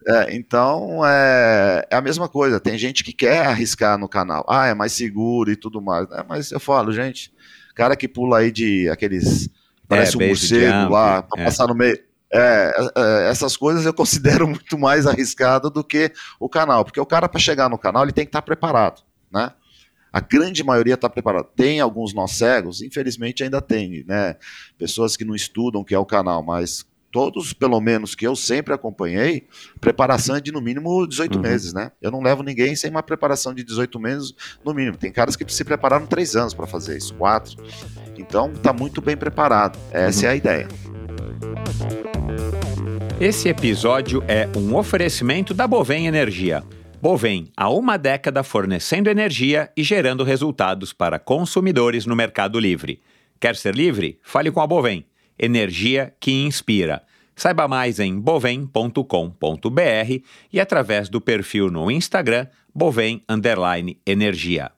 [0.08, 2.60] É, então é, é a mesma coisa.
[2.60, 4.44] Tem gente que quer arriscar no canal.
[4.48, 6.08] Ah, é mais seguro e tudo mais.
[6.08, 6.24] né?
[6.28, 7.32] Mas eu falo, gente,
[7.74, 9.48] cara que pula aí de aqueles.
[9.88, 11.44] Parece um morcego jump, lá, pra é.
[11.44, 11.96] passar no meio.
[12.32, 17.06] É, é, essas coisas eu considero muito mais arriscado do que o canal, porque o
[17.06, 19.52] cara para chegar no canal ele tem que estar preparado, né?
[20.16, 21.46] A grande maioria está preparada.
[21.54, 24.36] Tem alguns nós cegos, infelizmente ainda tem, né?
[24.78, 28.34] Pessoas que não estudam o que é o canal, mas todos, pelo menos que eu
[28.34, 29.46] sempre acompanhei,
[29.78, 31.42] preparação é de no mínimo 18 Uhum.
[31.42, 31.92] meses, né?
[32.00, 34.32] Eu não levo ninguém sem uma preparação de 18 meses
[34.64, 34.96] no mínimo.
[34.96, 37.54] Tem caras que se prepararam três anos para fazer isso, quatro.
[38.16, 39.78] Então tá muito bem preparado.
[39.92, 40.66] Essa é a ideia.
[43.20, 46.64] Esse episódio é um oferecimento da Bovem Energia.
[47.00, 53.02] Bovem, há uma década fornecendo energia e gerando resultados para consumidores no Mercado Livre.
[53.38, 54.18] Quer ser livre?
[54.22, 55.04] Fale com a Bovem.
[55.38, 57.02] Energia que inspira.
[57.36, 59.02] Saiba mais em bovem.com.br
[60.50, 63.22] e através do perfil no Instagram Bovem
[64.06, 64.72] Energia.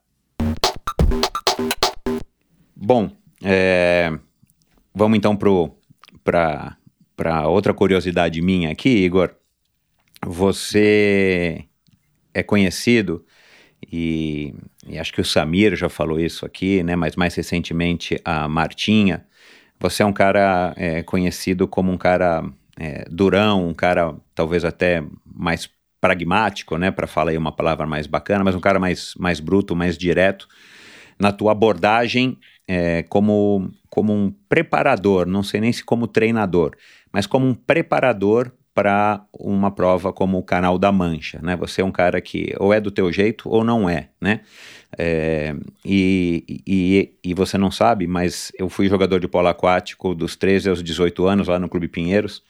[2.75, 3.13] Bom,
[3.45, 4.13] é,
[4.93, 5.37] vamos então
[6.25, 9.31] para outra curiosidade minha aqui, Igor.
[10.27, 11.68] Você
[12.39, 13.25] é conhecido
[13.91, 14.55] e,
[14.87, 16.97] e acho que o Samir já falou isso aqui, né?
[16.97, 19.25] Mas mais recentemente a Martinha.
[19.79, 22.45] você é um cara é, conhecido como um cara
[22.79, 25.69] é, durão, um cara talvez até mais
[26.01, 29.75] pragmático, né, para falar aí uma palavra mais bacana, mas um cara mais, mais bruto,
[29.75, 30.47] mais direto
[31.19, 36.77] na tua abordagem é, como, como um preparador, não sei nem se como treinador,
[37.13, 41.57] mas como um preparador para uma prova como o Canal da Mancha, né?
[41.57, 44.43] Você é um cara que ou é do teu jeito ou não é, né?
[44.97, 45.53] É,
[45.85, 50.71] e, e, e, você não sabe, mas eu fui jogador de polo aquático dos 13
[50.71, 52.45] aos 18 anos lá no Clube Pinheiros.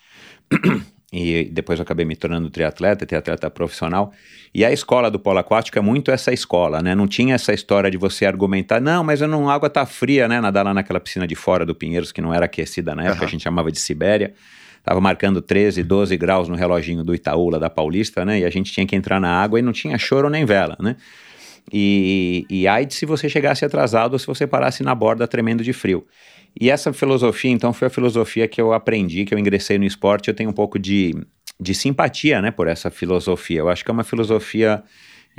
[1.10, 4.12] e depois eu acabei me tornando triatleta, triatleta profissional.
[4.54, 6.94] E a escola do polo aquático é muito essa escola, né?
[6.94, 10.28] Não tinha essa história de você argumentar, não, mas eu não, a água tá fria,
[10.28, 10.42] né?
[10.42, 13.28] Nadar lá naquela piscina de fora do Pinheiros, que não era aquecida na época, uhum.
[13.28, 14.34] a gente chamava de Sibéria.
[14.88, 18.40] Tava marcando 13, 12 graus no reloginho do Itaú, lá da Paulista, né?
[18.40, 20.96] E a gente tinha que entrar na água e não tinha choro nem vela, né?
[21.70, 25.74] E, e ai se você chegasse atrasado ou se você parasse na borda tremendo de
[25.74, 26.06] frio.
[26.58, 30.28] E essa filosofia, então, foi a filosofia que eu aprendi, que eu ingressei no esporte.
[30.28, 31.14] Eu tenho um pouco de,
[31.60, 33.58] de simpatia né, por essa filosofia.
[33.58, 34.82] Eu acho que é uma filosofia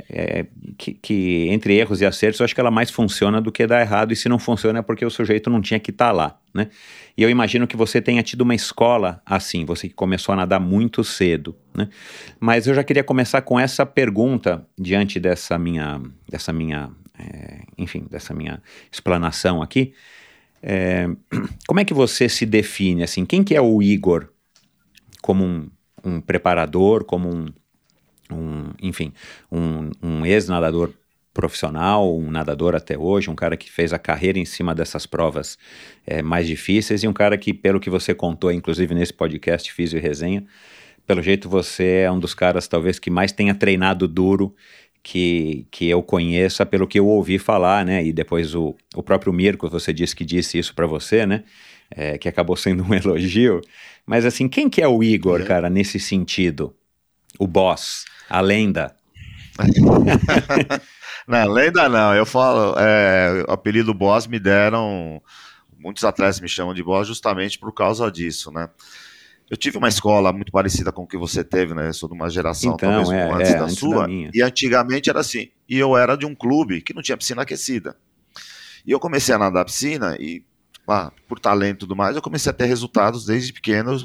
[0.08, 0.46] é,
[0.78, 3.80] que, que, entre erros e acertos, eu acho que ela mais funciona do que dar
[3.80, 4.12] errado.
[4.12, 6.38] E se não funciona é porque o sujeito não tinha que estar tá lá.
[6.54, 6.68] Né?
[7.16, 10.60] E eu imagino que você tenha tido uma escola assim, você que começou a nadar
[10.60, 11.56] muito cedo.
[11.74, 11.88] Né?
[12.38, 18.06] Mas eu já queria começar com essa pergunta diante dessa minha, dessa minha, é, enfim,
[18.10, 19.92] dessa minha explanação aqui.
[20.62, 21.08] É,
[21.66, 23.24] como é que você se define assim?
[23.24, 24.28] Quem que é o Igor
[25.20, 25.70] como um,
[26.04, 27.46] um preparador, como um,
[28.32, 29.12] um enfim,
[29.50, 30.90] um, um ex-nadador
[31.32, 35.56] profissional, um nadador até hoje, um cara que fez a carreira em cima dessas provas
[36.06, 39.92] é, mais difíceis e um cara que, pelo que você contou, inclusive nesse podcast Fiz
[39.92, 40.44] e Resenha,
[41.06, 44.54] pelo jeito você é um dos caras talvez que mais tenha treinado duro
[45.02, 48.04] que, que eu conheça pelo que eu ouvi falar, né?
[48.04, 51.44] E depois o, o próprio Mirko, você disse que disse isso para você, né?
[51.90, 53.60] É, que acabou sendo um elogio.
[54.06, 55.44] Mas assim, quem que é o Igor, é.
[55.44, 56.74] cara, nesse sentido?
[57.38, 58.94] O boss, a lenda.
[61.26, 62.14] não, lenda não.
[62.14, 65.22] Eu falo, é, o apelido boss me deram.
[65.78, 68.68] Muitos atletas me chamam de boss justamente por causa disso, né?
[69.50, 71.88] Eu tive uma escola muito parecida com o que você teve, né?
[71.88, 74.06] Eu sou de uma geração então, talvez é, antes é, da antes sua.
[74.06, 75.48] Da e antigamente era assim.
[75.68, 77.96] E eu era de um clube que não tinha piscina aquecida.
[78.86, 80.44] E eu comecei a nadar piscina e,
[80.90, 83.96] ah, por talento e tudo mais, eu comecei a ter resultados desde pequeno.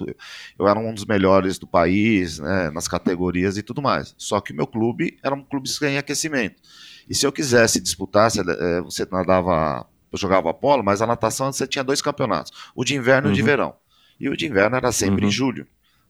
[0.58, 4.14] Eu era um dos melhores do país, né, nas categorias e tudo mais.
[4.18, 6.62] Só que o meu clube era um clube sem aquecimento.
[7.10, 11.68] E se eu quisesse disputar, eh, você nadava, eu jogava polo, mas a natação você
[11.68, 13.32] tinha dois campeonatos, o de inverno uhum.
[13.32, 13.46] e o de uhum.
[13.46, 13.76] verão
[14.20, 15.30] e o de inverno era sempre uhum.
[15.30, 15.68] em julho,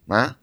[0.08, 0.36] né?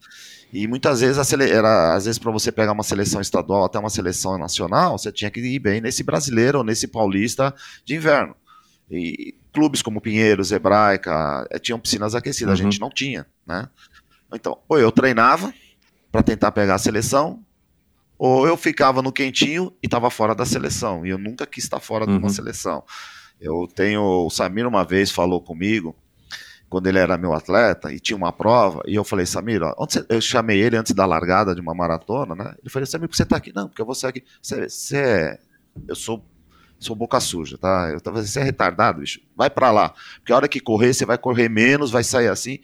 [0.52, 4.36] E muitas vezes, era, às vezes, para você pegar uma seleção estadual até uma seleção
[4.36, 7.54] nacional, você tinha que ir bem nesse brasileiro ou nesse paulista
[7.86, 8.36] de inverno.
[8.90, 12.66] E clubes como Pinheiros, Hebraica, eh, tinham piscinas aquecidas, uhum.
[12.66, 13.68] a gente não tinha, né?
[14.32, 15.52] Então, ou eu treinava
[16.10, 17.44] para tentar pegar a seleção,
[18.18, 21.04] ou eu ficava no quentinho e estava fora da seleção.
[21.04, 22.12] E eu nunca quis estar fora uhum.
[22.12, 22.34] de uma uhum.
[22.34, 22.84] seleção.
[23.40, 24.02] Eu tenho.
[24.02, 25.96] O Samir uma vez falou comigo
[26.72, 29.92] quando ele era meu atleta e tinha uma prova, e eu falei, Samir, ó, onde
[29.92, 30.06] você...
[30.08, 32.54] eu chamei ele antes da largada de uma maratona, né?
[32.62, 33.52] Ele falou, Samir, por que você tá aqui?
[33.54, 34.24] Não, porque eu vou sair aqui.
[34.40, 35.38] Você, você é...
[35.86, 36.24] Eu sou,
[36.82, 37.90] sou boca suja, tá?
[37.92, 39.20] Eu tava você é retardado, bicho.
[39.36, 39.94] Vai para lá.
[40.16, 42.58] Porque a hora que correr, você vai correr menos, vai sair assim.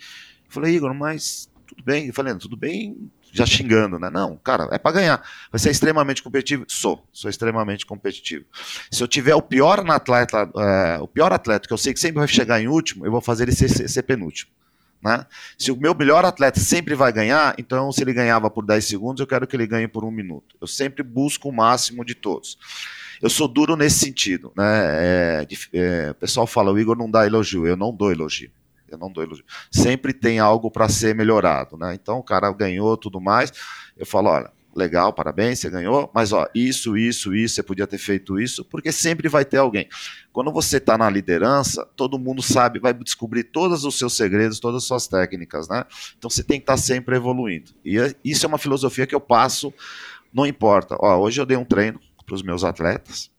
[0.46, 2.06] Eu falei, Igor, mas tudo bem.
[2.08, 4.10] Eu falei, tudo bem, já xingando, né?
[4.10, 5.22] Não, cara, é para ganhar.
[5.50, 6.64] Vai ser extremamente competitivo?
[6.68, 8.44] Sou, sou extremamente competitivo.
[8.90, 12.18] Se eu tiver o pior atleta, é, o pior atleta, que eu sei que sempre
[12.18, 14.50] vai chegar em último, eu vou fazer ele ser, ser, ser penúltimo.
[15.02, 15.24] Né?
[15.56, 19.20] Se o meu melhor atleta sempre vai ganhar, então se ele ganhava por 10 segundos,
[19.20, 20.56] eu quero que ele ganhe por um minuto.
[20.60, 22.58] Eu sempre busco o máximo de todos.
[23.20, 24.52] Eu sou duro nesse sentido.
[24.56, 24.64] Né?
[24.64, 27.66] É, é, o pessoal fala, o Igor não dá elogio.
[27.66, 28.50] Eu não dou elogio
[28.90, 29.44] eu não dou elogio.
[29.70, 31.94] Sempre tem algo para ser melhorado, né?
[31.94, 33.52] Então o cara ganhou tudo mais,
[33.96, 37.98] eu falo, olha, legal, parabéns, você ganhou, mas ó, isso, isso, isso, você podia ter
[37.98, 39.88] feito isso, porque sempre vai ter alguém.
[40.32, 44.82] Quando você está na liderança, todo mundo sabe, vai descobrir todos os seus segredos, todas
[44.82, 45.84] as suas técnicas, né?
[46.16, 47.72] Então você tem que estar tá sempre evoluindo.
[47.84, 49.72] E é, isso é uma filosofia que eu passo,
[50.32, 50.96] não importa.
[51.00, 53.30] Ó, hoje eu dei um treino para os meus atletas,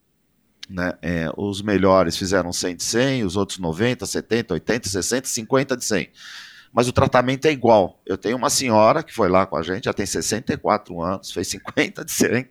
[0.67, 0.93] né?
[1.01, 5.85] É, os melhores fizeram 100 de 100, os outros 90, 70, 80, 60, 50 de
[5.85, 6.09] 100.
[6.73, 8.01] Mas o tratamento é igual.
[8.05, 11.47] Eu tenho uma senhora que foi lá com a gente, já tem 64 anos, fez
[11.47, 12.49] 50 de 100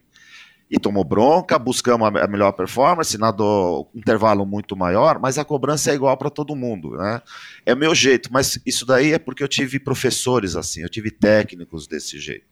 [0.71, 5.91] e tomou bronca, buscamos a melhor performance, nadou um intervalo muito maior, mas a cobrança
[5.91, 7.23] é igual para todo mundo, né?
[7.65, 11.87] É meu jeito, mas isso daí é porque eu tive professores assim, eu tive técnicos
[11.87, 12.47] desse jeito.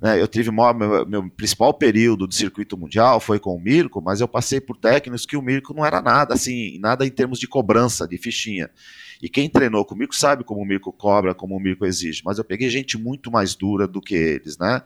[0.00, 4.00] Né, eu tive maior, meu, meu, principal período de circuito mundial foi com o Mirko,
[4.00, 7.38] mas eu passei por técnicos que o Mirko não era nada assim, nada em termos
[7.38, 8.70] de cobrança, de fichinha.
[9.20, 12.22] E quem treinou com o Mirko sabe como o Mirko cobra, como o Mirko exige.
[12.24, 14.80] Mas eu peguei gente muito mais dura do que eles, né?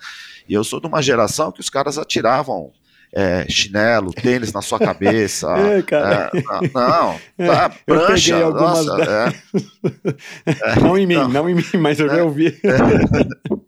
[0.48, 2.72] E eu sou de uma geração que os caras atiravam
[3.14, 5.48] é, chinelo, tênis na sua cabeça.
[5.58, 6.30] é, cara.
[6.34, 10.80] É, não, tá, prancha, algumas nossa, da- é.
[10.80, 11.28] não em mim, Não.
[11.28, 12.58] não em mim, mas eu já ouvi.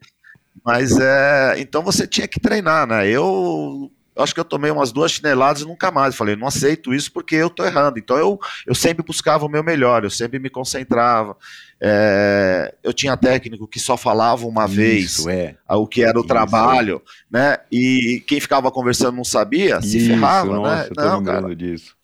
[0.65, 1.57] Mas é.
[1.59, 3.09] Então você tinha que treinar, né?
[3.09, 6.15] Eu acho que eu tomei umas duas chineladas e nunca mais.
[6.15, 7.99] Falei, não aceito isso porque eu tô errando.
[7.99, 11.37] Então eu, eu sempre buscava o meu melhor, eu sempre me concentrava.
[11.81, 15.57] É, eu tinha técnico que só falava uma vez Isso, é.
[15.69, 16.29] o que era o Isso.
[16.29, 17.59] trabalho, né?
[17.71, 20.89] E quem ficava conversando não sabia, se Isso, ferrava, nossa, né?
[20.91, 21.55] eu tô Não, cara.
[21.55, 21.95] disso.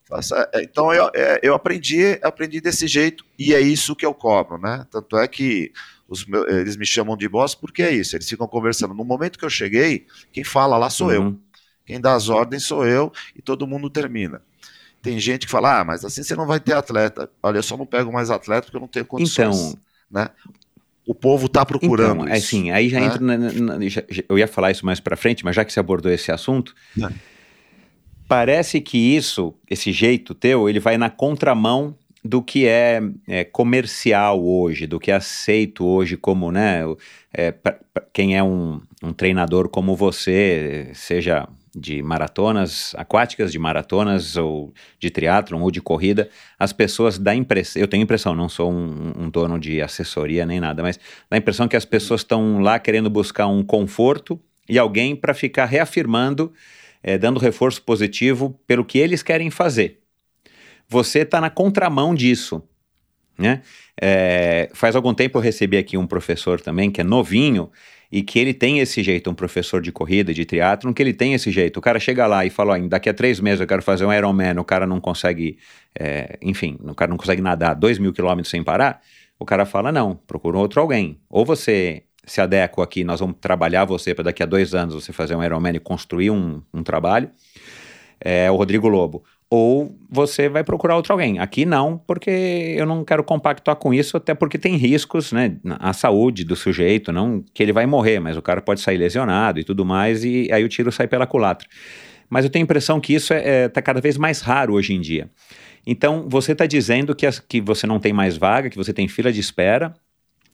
[0.53, 4.59] É, Então eu, é, eu aprendi, aprendi desse jeito e é isso que eu cobro,
[4.59, 4.85] né?
[4.91, 5.73] Tanto é que
[6.11, 8.15] os eles me chamam de boss porque é isso.
[8.17, 8.93] Eles ficam conversando.
[8.93, 11.23] No momento que eu cheguei, quem fala lá sou eu.
[11.23, 11.39] Uhum.
[11.87, 14.43] Quem dá as ordens sou eu e todo mundo termina.
[15.01, 17.31] Tem gente que fala, ah, mas assim você não vai ter atleta.
[17.43, 19.57] Olha, eu só não pego mais atleta porque eu não tenho condições.
[19.71, 19.79] Então,
[20.11, 20.29] né?
[21.07, 22.47] O povo está procurando Então, é isso.
[22.47, 23.07] assim, aí já né?
[23.07, 23.21] entra.
[23.21, 23.39] na-
[23.79, 26.31] na- já- eu ia falar isso mais pra frente, mas já que você abordou esse
[26.31, 27.09] assunto, É.
[28.29, 34.45] parece que isso, esse jeito teu, ele vai na contramão do que é, é, comercial
[34.45, 36.81] hoje, do que é aceito hoje como, né?
[37.33, 43.59] é, pra- pra quem é um, um treinador como você, seja de maratonas aquáticas, de
[43.59, 46.29] maratonas ou de triatlon ou de corrida,
[46.59, 50.59] as pessoas dá impressão, eu tenho impressão, não sou um, um dono de assessoria nem
[50.59, 50.97] nada, mas
[51.31, 55.33] dá a impressão que as pessoas estão lá querendo buscar um conforto e alguém para
[55.33, 56.53] ficar reafirmando,
[57.03, 60.01] eh, dando reforço positivo pelo que eles querem fazer.
[60.91, 62.63] Você está na contramão disso.
[63.39, 63.63] Né?
[63.99, 67.71] É, faz algum tempo eu recebi aqui um professor também, que é novinho,
[68.13, 71.33] e que ele tem esse jeito, um professor de corrida, de triatlon, que ele tem
[71.33, 71.77] esse jeito.
[71.77, 74.59] O cara chega lá e fala, daqui a três meses eu quero fazer um Ironman,
[74.59, 75.59] o cara não consegue,
[75.97, 79.01] é, enfim, o cara não consegue nadar dois mil quilômetros sem parar,
[79.39, 81.21] o cara fala, não, procura outro alguém.
[81.31, 85.13] Ou você se adequa aqui, nós vamos trabalhar você para daqui a dois anos você
[85.13, 87.31] fazer um Ironman e construir um, um trabalho,
[88.21, 89.23] é o Rodrigo Lobo.
[89.53, 91.41] Ou você vai procurar outro alguém.
[91.41, 95.57] Aqui não, porque eu não quero compactuar com isso, até porque tem riscos, né?
[95.81, 99.59] A saúde do sujeito, não que ele vai morrer, mas o cara pode sair lesionado
[99.59, 101.69] e tudo mais, e aí o tiro sai pela culatra.
[102.29, 104.95] Mas eu tenho a impressão que isso está é, tá cada vez mais raro hoje
[104.95, 105.29] em dia.
[105.85, 109.09] Então, você está dizendo que, as, que você não tem mais vaga, que você tem
[109.09, 109.93] fila de espera,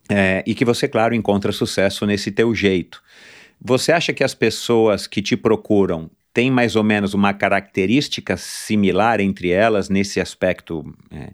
[0.09, 3.03] é, e que você, claro, encontra sucesso nesse teu jeito.
[3.61, 9.21] Você acha que as pessoas que te procuram têm mais ou menos uma característica similar
[9.21, 11.31] entre elas nesse aspecto é,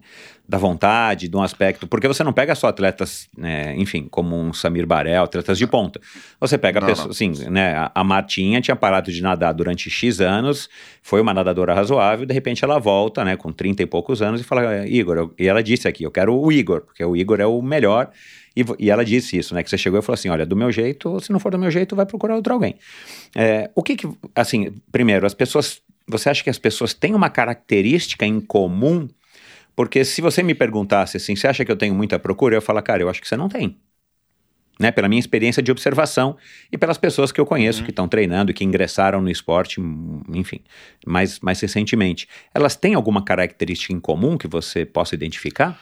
[0.47, 1.85] da vontade, de um aspecto.
[1.85, 5.99] Porque você não pega só atletas, né, enfim, como um Samir Barel, atletas de ponta.
[6.39, 7.75] Você pega Não, pessoas, assim, né?
[7.75, 10.69] A, a Martinha tinha parado de nadar durante X anos,
[11.01, 14.43] foi uma nadadora razoável, de repente ela volta, né, com 30 e poucos anos e
[14.45, 17.45] fala, Igor, eu- e ela disse aqui, eu quero o Igor, porque o Igor é
[17.45, 18.09] o melhor.
[18.55, 19.63] E, e ela disse isso, né?
[19.63, 21.71] Que você chegou e falou assim: olha, do meu jeito, se não for do meu
[21.71, 22.75] jeito, vai procurar outro alguém.
[23.35, 25.81] É, o que que, assim, primeiro, as pessoas.
[26.05, 29.07] Você acha que as pessoas têm uma característica em comum?
[29.75, 32.55] Porque se você me perguntasse assim, você acha que eu tenho muita procura?
[32.55, 33.77] Eu falar, cara, eu acho que você não tem.
[34.79, 36.35] Né, pela minha experiência de observação
[36.71, 40.23] e pelas pessoas que eu conheço que estão treinando e que ingressaram no esporte, hum,
[40.33, 40.61] enfim,
[41.05, 42.27] mais, mais recentemente.
[42.53, 45.79] Elas têm alguma característica em comum que você possa identificar?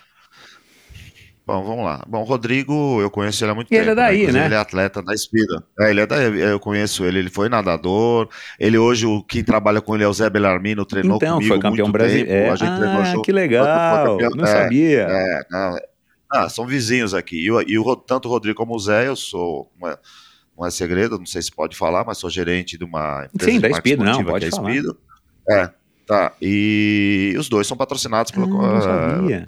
[1.52, 2.04] Bom, vamos lá.
[2.08, 3.82] Bom, o Rodrigo, eu conheço ele há muito E tempo.
[3.84, 4.46] ele é daí, Inclusive, né?
[4.46, 5.64] Ele é atleta da Espira.
[5.80, 8.30] É, ele é daí, eu conheço ele, ele foi nadador.
[8.60, 11.62] Ele hoje, o, quem trabalha com ele é o Zé Belarmino, treinou então, comigo foi
[11.62, 12.32] campeão brasileiro.
[12.32, 13.22] É, A gente treinou ah, junto.
[13.24, 15.02] que legal, campeão- não é, sabia.
[15.10, 15.82] É, não, é.
[16.34, 17.44] Ah, são vizinhos aqui.
[17.44, 17.76] E, o- e
[18.08, 19.70] tanto o Rodrigo como o Zé, eu sou.
[19.80, 19.98] Não é,
[20.58, 23.60] não é segredo, não sei se pode falar, mas sou gerente de uma empresa Sim,
[23.60, 24.60] de da Speedo, não, pode que é.
[25.50, 25.70] É,
[26.06, 26.32] tá.
[26.42, 28.48] E os dois são patrocinados Ah, pelo.
[28.48, 29.48] não ah, sabia.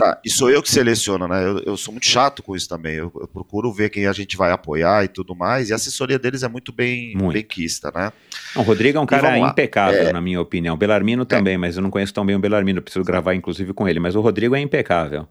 [0.00, 1.44] Tá, e sou eu que seleciono, né?
[1.44, 2.94] Eu, eu sou muito chato com isso também.
[2.94, 5.68] Eu, eu procuro ver quem a gente vai apoiar e tudo mais.
[5.68, 7.34] E a assessoria deles é muito bem, Muito.
[7.34, 8.10] bem quista, né?
[8.56, 10.12] Não, o Rodrigo é um cara impecável, É.
[10.12, 10.74] na minha opinião.
[10.74, 12.78] O Belarmino também, mas eu não conheço tão bem o Belarmino.
[12.78, 14.00] eu Preciso gravar, inclusive, com ele.
[14.00, 15.28] Mas o Rodrigo é impecável.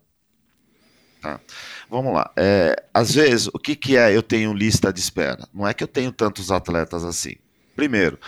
[1.89, 2.32] Vamos lá.
[2.38, 5.48] É, às vezes, o que, que é eu tenho lista de espera?
[5.54, 7.35] Não é que eu tenho tantos atletas assim.
[7.75, 8.19] Primeiro,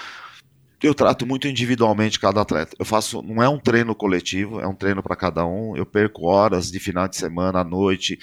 [0.87, 2.75] eu trato muito individualmente cada atleta.
[2.77, 5.75] Eu faço, não é um treino coletivo, é um treino para cada um.
[5.75, 8.19] Eu perco horas de final de semana, à noite,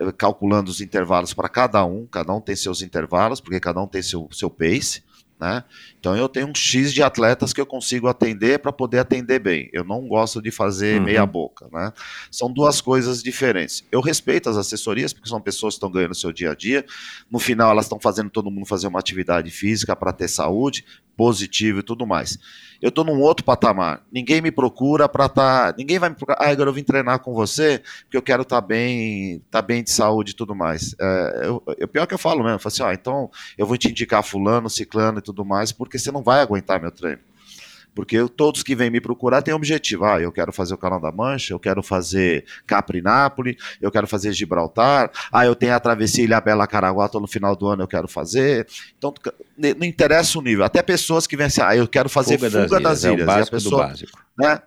[0.00, 2.06] eh, calculando os intervalos para cada um.
[2.06, 5.02] Cada um tem seus intervalos, porque cada um tem seu, seu pace.
[5.40, 5.62] Né?
[6.00, 9.70] Então eu tenho um X de atletas que eu consigo atender para poder atender bem.
[9.72, 11.04] Eu não gosto de fazer Uhum.
[11.04, 11.92] meia boca, né?
[12.30, 13.84] São duas coisas diferentes.
[13.92, 16.84] Eu respeito as assessorias, porque são pessoas que estão ganhando o seu dia a dia.
[17.30, 20.84] No final, elas estão fazendo todo mundo fazer uma atividade física para ter saúde,
[21.16, 22.38] positivo e tudo mais.
[22.80, 24.02] Eu estou num outro patamar.
[24.12, 25.74] Ninguém me procura para estar.
[25.76, 26.38] Ninguém vai me procurar.
[26.40, 29.90] Ah, Igor, eu vim treinar com você porque eu quero estar bem, tá bem de
[29.90, 30.94] saúde e tudo mais.
[31.00, 33.76] É, eu, eu, pior que eu falo mesmo, eu falo assim, ó, então eu vou
[33.76, 37.20] te indicar fulano, ciclano e tudo mais, porque você não vai aguentar meu treino.
[37.98, 40.04] Porque eu- todos que vêm me procurar têm objetivo.
[40.04, 44.06] Ah, eu quero fazer o Canal da Mancha, eu quero fazer Capri Nápoles, eu quero
[44.06, 47.82] fazer Gibraltar, ah, eu tenho a travessia Ilha Bela Caraguá, tô no final do ano
[47.82, 48.68] eu quero fazer.
[48.96, 49.12] Então,
[49.56, 50.64] não interessa o nível.
[50.64, 53.18] Até pessoas que vêm assim, ah, eu quero fazer fuga, das, é ilhas.
[53.18, 54.24] o E a básico pessoa, do básico.
[54.38, 54.62] né?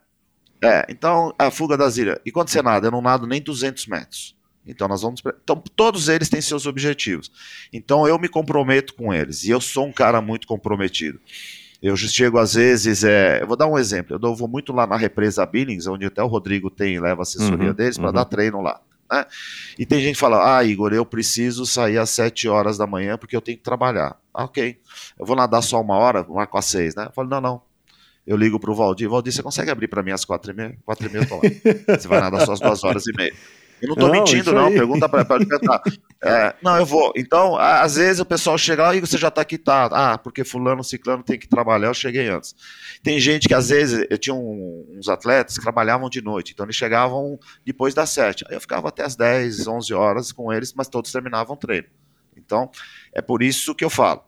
[0.62, 2.20] É, então, a fuga das ilhas.
[2.26, 4.36] E quando você nada, eu não nado nem 200 metros.
[4.68, 5.22] Então, nós vamos.
[5.42, 7.32] Então, todos eles têm seus objetivos.
[7.72, 9.46] Então, eu me comprometo com eles.
[9.46, 11.18] E eu sou um cara muito comprometido.
[11.82, 14.16] Eu chego, às vezes, é, eu vou dar um exemplo.
[14.16, 17.24] Eu dou- vou muito lá na represa Billings, onde até o Rodrigo tem leva a
[17.24, 18.14] assessoria Uhum, deles, para uhum.
[18.14, 18.80] dar treino lá.
[19.12, 19.26] né?
[19.80, 23.18] E tem gente que fala: Ah, Igor, eu preciso sair às 7 horas da manhã
[23.18, 24.16] porque eu tenho que trabalhar.
[24.34, 24.78] Ah, ok.
[25.20, 27.08] Eu vou nadar só uma hora, marco às 6, né?
[27.08, 27.62] Eu falo: Não, não.
[28.28, 30.78] Eu ligo pro Valdir, Valdir, você consegue abrir para mim às quatro e meia?
[30.86, 31.42] Quatro e meia eu tô lá.
[31.98, 33.34] Você vai nadar só às duas horas e meia.
[33.82, 34.68] Eu não tô Não, mentindo, não.
[34.68, 34.76] aí.
[34.76, 35.82] Pergunta pode perguntar.
[36.24, 37.12] É, não, eu vou.
[37.18, 39.96] Então, às vezes o pessoal chega lá e você já tá quitado.
[39.96, 42.56] Ah, porque fulano, ciclano tem que trabalhar, eu cheguei antes.
[43.02, 46.66] Tem gente que às vezes, eu tinha um- uns atletas que trabalhavam de noite, então
[46.66, 48.46] eles chegavam depois das sete.
[48.48, 51.88] Aí eu ficava até as 10, 11 horas com eles, mas todos terminavam o treino.
[52.38, 52.70] Então,
[53.14, 54.24] é por isso que eu falo.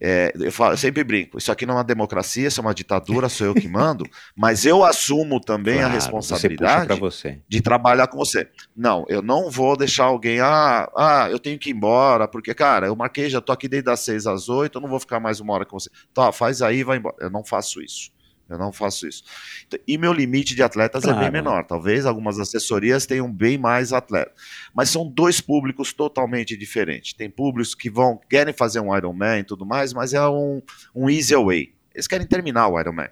[0.00, 2.74] É, eu, falo, eu sempre brinco, isso aqui não é uma democracia, isso é uma
[2.74, 7.38] ditadura, sou eu que mando, mas eu assumo também a Claro, responsabilidade Você você.
[7.46, 8.48] de trabalhar com você.
[8.74, 12.86] Não, eu não vou deixar alguém, ah, ah, eu tenho que ir embora, porque, cara,
[12.86, 15.38] eu marquei, já tô aqui desde as 6 às 8, eu não vou ficar mais
[15.40, 15.90] uma hora com você.
[16.14, 17.16] Tá, faz aí e vai embora.
[17.20, 18.10] Eu não faço isso.
[18.50, 19.22] Eu não faço isso.
[19.66, 21.32] Então, E meu limite de atletas é bem Claro.
[21.32, 21.64] menor.
[21.64, 24.34] Talvez algumas assessorias tenham bem mais atletas.
[24.74, 27.12] Mas são dois públicos totalmente diferentes.
[27.12, 30.60] Tem públicos que vão, querem fazer um Ironman e tudo mais, mas é um,
[30.94, 31.72] um easy way.
[31.94, 33.08] Eles querem terminar o Ironman.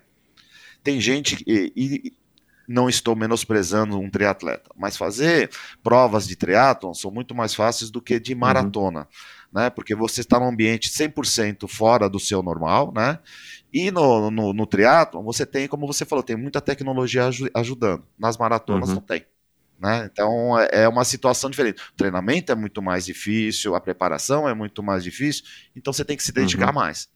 [0.83, 1.73] Tem gente que.
[1.77, 2.13] E,
[2.69, 5.49] não estou menosprezando um triatleta, mas fazer
[5.83, 9.09] provas de triatlon são muito mais fáceis do que de maratona,
[9.51, 9.71] né?
[9.71, 13.19] Porque você está num ambiente 100% fora do seu normal, né?
[13.73, 18.05] E no, no, no triatlon você tem, como você falou, tem muita tecnologia aju- ajudando.
[18.19, 18.95] Nas maratonas Uhum.
[18.97, 19.25] não tem.
[19.79, 20.09] Né?
[20.13, 21.81] Então é é uma situação diferente.
[21.93, 25.45] O treinamento é muito mais difícil, a preparação é muito mais difícil,
[25.77, 27.09] então você tem que se dedicar mais.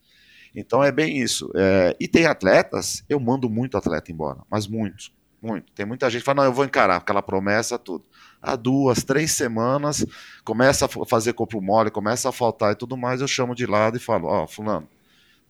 [0.55, 1.50] Então é bem isso.
[1.57, 5.72] É, e tem atletas, eu mando muito atleta embora, mas muitos, muito.
[5.72, 8.05] Tem muita gente que fala, não, eu vou encarar aquela promessa, tudo.
[8.40, 10.05] Há duas, três semanas,
[10.44, 13.66] começa a fa- fazer corpo mole, começa a faltar e tudo mais, eu chamo de
[13.66, 14.88] lado e falo, ó, fulano,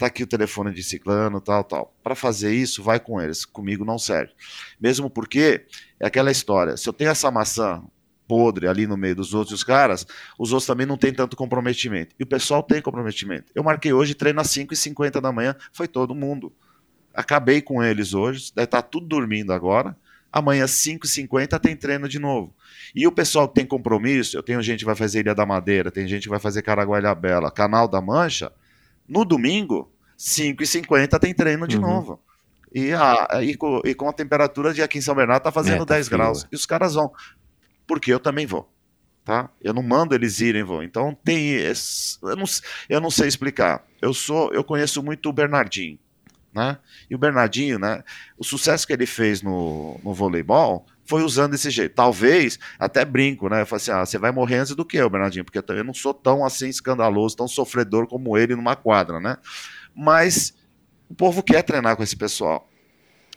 [0.03, 1.95] tá aqui o telefone de ciclano, tal, tal.
[2.03, 4.33] Para fazer isso, vai com eles, comigo não serve.
[4.81, 5.65] Mesmo porque
[6.01, 7.85] é aquela história, se eu tenho essa maçã
[8.27, 10.05] podre ali no meio dos outros caras,
[10.37, 12.17] os outros também não têm tanto comprometimento.
[12.19, 13.53] E o pessoal tem comprometimento.
[13.55, 16.53] Eu marquei hoje treino às 5h50 da manhã, foi todo mundo.
[17.15, 19.97] Acabei com eles hoje, deve estar tudo dormindo agora.
[20.33, 22.53] Amanhã, 5h50, tem treino de novo.
[22.93, 25.93] E o pessoal que tem compromisso, eu tenho gente que vai fazer Ilha da Madeira,
[25.93, 28.51] tem gente que vai fazer Caraguá Bela, Canal da Mancha,
[29.07, 29.92] no domingo,
[30.23, 31.83] 5h50 tem treino de Uhum.
[31.83, 32.21] novo.
[32.75, 35.83] E, a, e, com, e com a temperatura de aqui em São Bernardo tá fazendo
[35.83, 36.45] É, tá 10 frio, graus.
[36.45, 36.49] é.
[36.53, 37.13] E os caras vão.
[37.87, 38.71] Porque eu também vou.
[39.25, 39.51] Tá?
[39.61, 40.83] Eu não mando eles irem, vão.
[40.83, 41.51] Então tem.
[41.55, 42.45] esse- Eu não,
[42.89, 43.85] eu não sei explicar.
[44.01, 45.99] Eu sou, eu conheço muito o Bernardinho.
[46.55, 46.77] Né?
[47.09, 48.03] E o Bernardinho, né?
[48.37, 51.95] O sucesso que ele fez no, no voleibol foi usando esse jeito.
[51.95, 53.63] Talvez, até brinco, né?
[53.63, 55.83] Eu falo assim: ah, você vai morrer antes do que eu, Bernardinho, porque eu também
[55.85, 59.37] não sou tão assim escandaloso, tão sofredor como ele numa quadra, né?
[59.95, 60.55] Mas
[61.09, 62.69] o povo quer treinar com esse pessoal.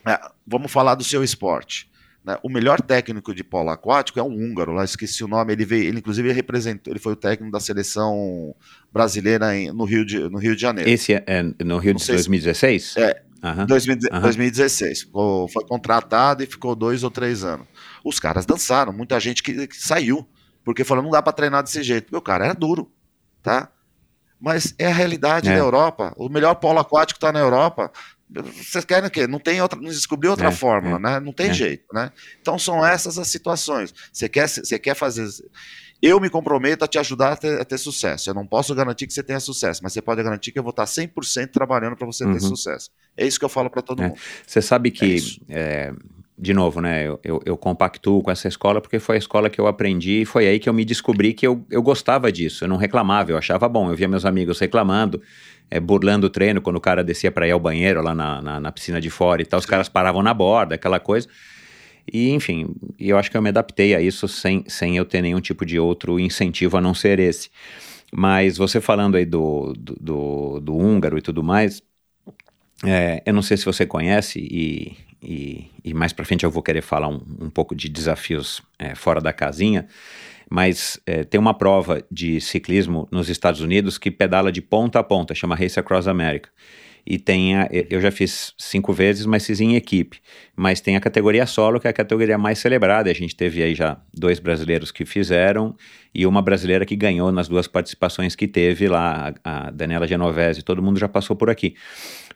[0.08, 1.90] É, vamos falar do seu esporte.
[2.24, 2.38] né?
[2.44, 5.54] O melhor técnico de polo aquático é um húngaro, lá esqueci o nome.
[5.54, 8.56] Ele veio, ele inclusive representou, ele foi o técnico da seleção
[8.92, 10.90] brasileira em- no, Rio de, no Rio de Janeiro.
[10.90, 12.98] Esse é, é no Rio Não de sei se- 2016?
[12.98, 13.24] É.
[13.44, 13.66] Aham.
[13.68, 14.22] 2000 Aham.
[14.22, 15.02] 2016.
[15.02, 17.68] Ficou- foi contratado e ficou dois ou três anos.
[18.04, 20.28] Os caras dançaram, muita gente que, que saiu,
[20.64, 22.16] porque falou, não dá para treinar desse jeito.
[22.16, 22.92] O cara era duro,
[23.44, 23.70] tá?
[24.46, 25.54] Mas é a realidade É.
[25.54, 26.14] da Europa.
[26.16, 27.92] O melhor polo aquático está na Europa.
[28.30, 29.26] Vocês querem o quê?
[29.26, 31.20] Não tem outra, não descobriu outra É, fórmula, é, né?
[31.20, 31.54] Não tem é.
[31.54, 32.12] jeito, né?
[32.42, 33.92] Então são essas as situações.
[34.14, 35.28] Você quer, você quer fazer.
[36.02, 38.30] Eu me comprometo a te ajudar a ter, a ter sucesso.
[38.30, 40.70] Eu não posso garantir que você tenha sucesso, mas você pode garantir que eu vou
[40.72, 42.34] estar 100% trabalhando para você Uhum.
[42.34, 42.92] ter sucesso.
[43.18, 44.08] É isso que eu falo para todo É.
[44.10, 44.20] mundo.
[44.46, 45.18] Você sabe que
[45.50, 45.92] é,
[46.38, 49.60] de novo, né, eu, eu, eu, compactuo com essa escola porque foi a escola que
[49.60, 52.68] eu aprendi e foi aí que eu me descobri que eu, eu gostava disso, eu
[52.68, 55.22] não reclamava, eu achava bom, eu via meus amigos reclamando,
[55.72, 58.60] é, burlando o treino quando o cara descia para ir ao banheiro lá na, na,
[58.60, 61.28] na, piscina de fora e tal, os caras paravam na borda, aquela coisa,
[62.12, 65.40] e enfim, eu acho que eu me adaptei a isso sem, sem eu ter nenhum
[65.40, 67.50] tipo de outro incentivo a não ser esse.
[68.14, 71.82] Mas você falando aí do, do, do, do húngaro e tudo mais,
[72.84, 76.64] é, eu não sei se você conhece e, e, e mais para frente eu vou
[76.64, 79.88] querer falar um, um pouco de desafios é, fora da casinha,
[80.50, 85.04] mas é, tem uma prova de ciclismo nos Estados Unidos que pedala de ponta a
[85.04, 86.50] ponta, chama Race Across America.
[87.08, 90.20] E tem a, eu já fiz cinco vezes, mas fiz em equipe.
[90.56, 93.12] Mas tem a categoria solo, que é a categoria mais celebrada.
[93.12, 95.76] A gente teve aí já dois brasileiros que fizeram
[96.14, 100.64] e uma brasileira que ganhou nas duas participações que teve lá, a Daniela Genovese.
[100.64, 101.76] Todo mundo já passou por aqui.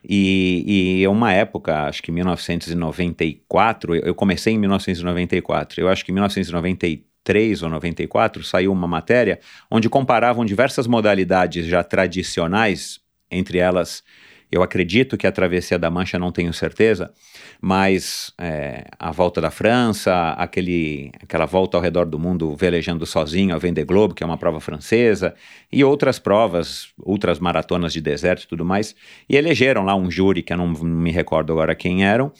[0.08, 6.10] E, e é uma época, acho que 1994, eu comecei em 1994, eu acho que
[6.10, 9.38] em 1993 ou 94 saiu uma matéria
[9.70, 14.02] onde comparavam diversas modalidades já tradicionais, entre elas
[14.50, 17.12] eu acredito que a travessia da Mancha, não tenho certeza,
[17.60, 23.54] mas é, a volta da França, aquele, aquela volta ao redor do mundo velejando sozinho,
[23.54, 25.34] a Vendée Globe, que é uma prova francesa,
[25.70, 28.94] e outras provas, outras maratonas de deserto e tudo mais,
[29.28, 32.32] e elegeram lá um júri, que eu não me recordo agora quem eram,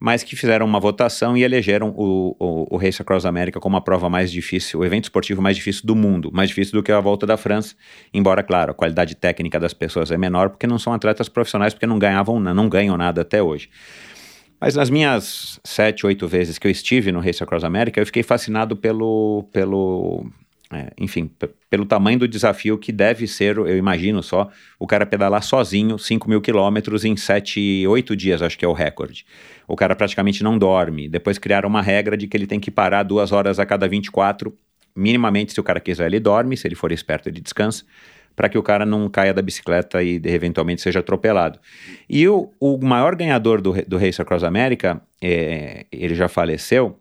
[0.00, 3.80] mas que fizeram uma votação e elegeram o, o, o Race Across America como a
[3.80, 7.00] prova mais difícil, o evento esportivo mais difícil do mundo, mais difícil do que a
[7.00, 7.74] volta da França,
[8.14, 11.86] embora, claro, a qualidade técnica das pessoas é menor, porque não são atletas profissionais, porque
[11.86, 13.68] não ganhavam, não ganham nada até hoje.
[14.60, 18.22] Mas nas minhas sete, oito vezes que eu estive no Race Across America, eu fiquei
[18.22, 20.26] fascinado pelo, pelo
[20.70, 21.30] é, enfim,
[21.70, 26.28] pelo tamanho do desafio que deve ser, eu imagino só, o cara pedalar sozinho 5
[26.28, 29.24] mil quilômetros em 7, 8 dias, acho que é o recorde.
[29.66, 31.08] O cara praticamente não dorme.
[31.08, 34.54] Depois criaram uma regra de que ele tem que parar duas horas a cada 24.
[34.94, 37.84] Minimamente, se o cara quiser, ele dorme, se ele for esperto, ele descansa,
[38.36, 41.58] para que o cara não caia da bicicleta e eventualmente seja atropelado.
[42.08, 46.98] E o, o maior ganhador do, do Race Across America, é, ele já faleceu,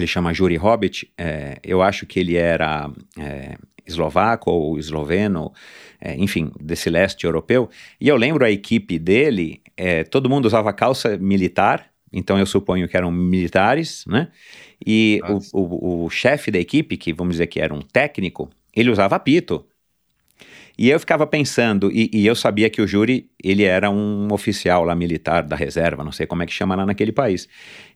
[0.00, 5.52] ele chama Juri Hobbit, é, eu acho que ele era é, eslovaco ou esloveno,
[6.00, 7.68] é, enfim, desse leste europeu,
[8.00, 12.88] e eu lembro a equipe dele, é, todo mundo usava calça militar, então eu suponho
[12.88, 14.28] que eram militares, né?
[14.84, 15.20] E
[15.52, 19.16] o, o, o chefe da equipe, que vamos dizer que era um técnico, ele usava
[19.16, 19.66] apito.
[20.78, 24.84] E eu ficava pensando, e, e, eu sabia que o júri, ele era um oficial
[24.84, 27.48] lá militar da reserva, não sei como é que chama lá naquele país.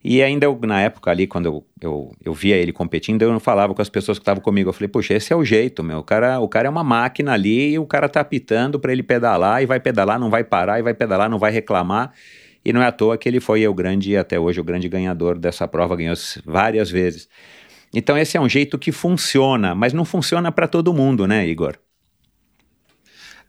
[0.03, 3.41] E ainda eu, na época ali, quando eu, eu, eu via ele competindo, eu não
[3.41, 4.71] falava com as pessoas que estavam comigo.
[4.71, 5.99] Eu falei, puxa, esse é o jeito, meu.
[5.99, 9.03] O cara, o cara é uma máquina ali e o cara tá apitando para ele
[9.03, 12.15] pedalar e vai pedalar, não vai parar e vai pedalar, não vai reclamar.
[12.65, 15.39] E não é à toa que ele foi o grande, até hoje, o grande ganhador
[15.39, 16.15] dessa prova, ganhou
[16.47, 17.29] várias vezes.
[17.93, 21.77] Então esse é um jeito que funciona, mas não funciona para todo mundo, né, Igor?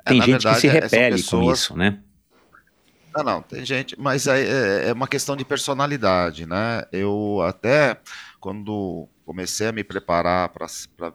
[0.06, 1.46] Tem é, gente verdade, que se é, repele pessoas...
[1.46, 2.00] com isso, né?
[3.16, 6.84] Não, não, tem gente, mas é, é, é uma questão de personalidade, né?
[6.92, 8.00] Eu até,
[8.40, 11.14] quando comecei a me preparar para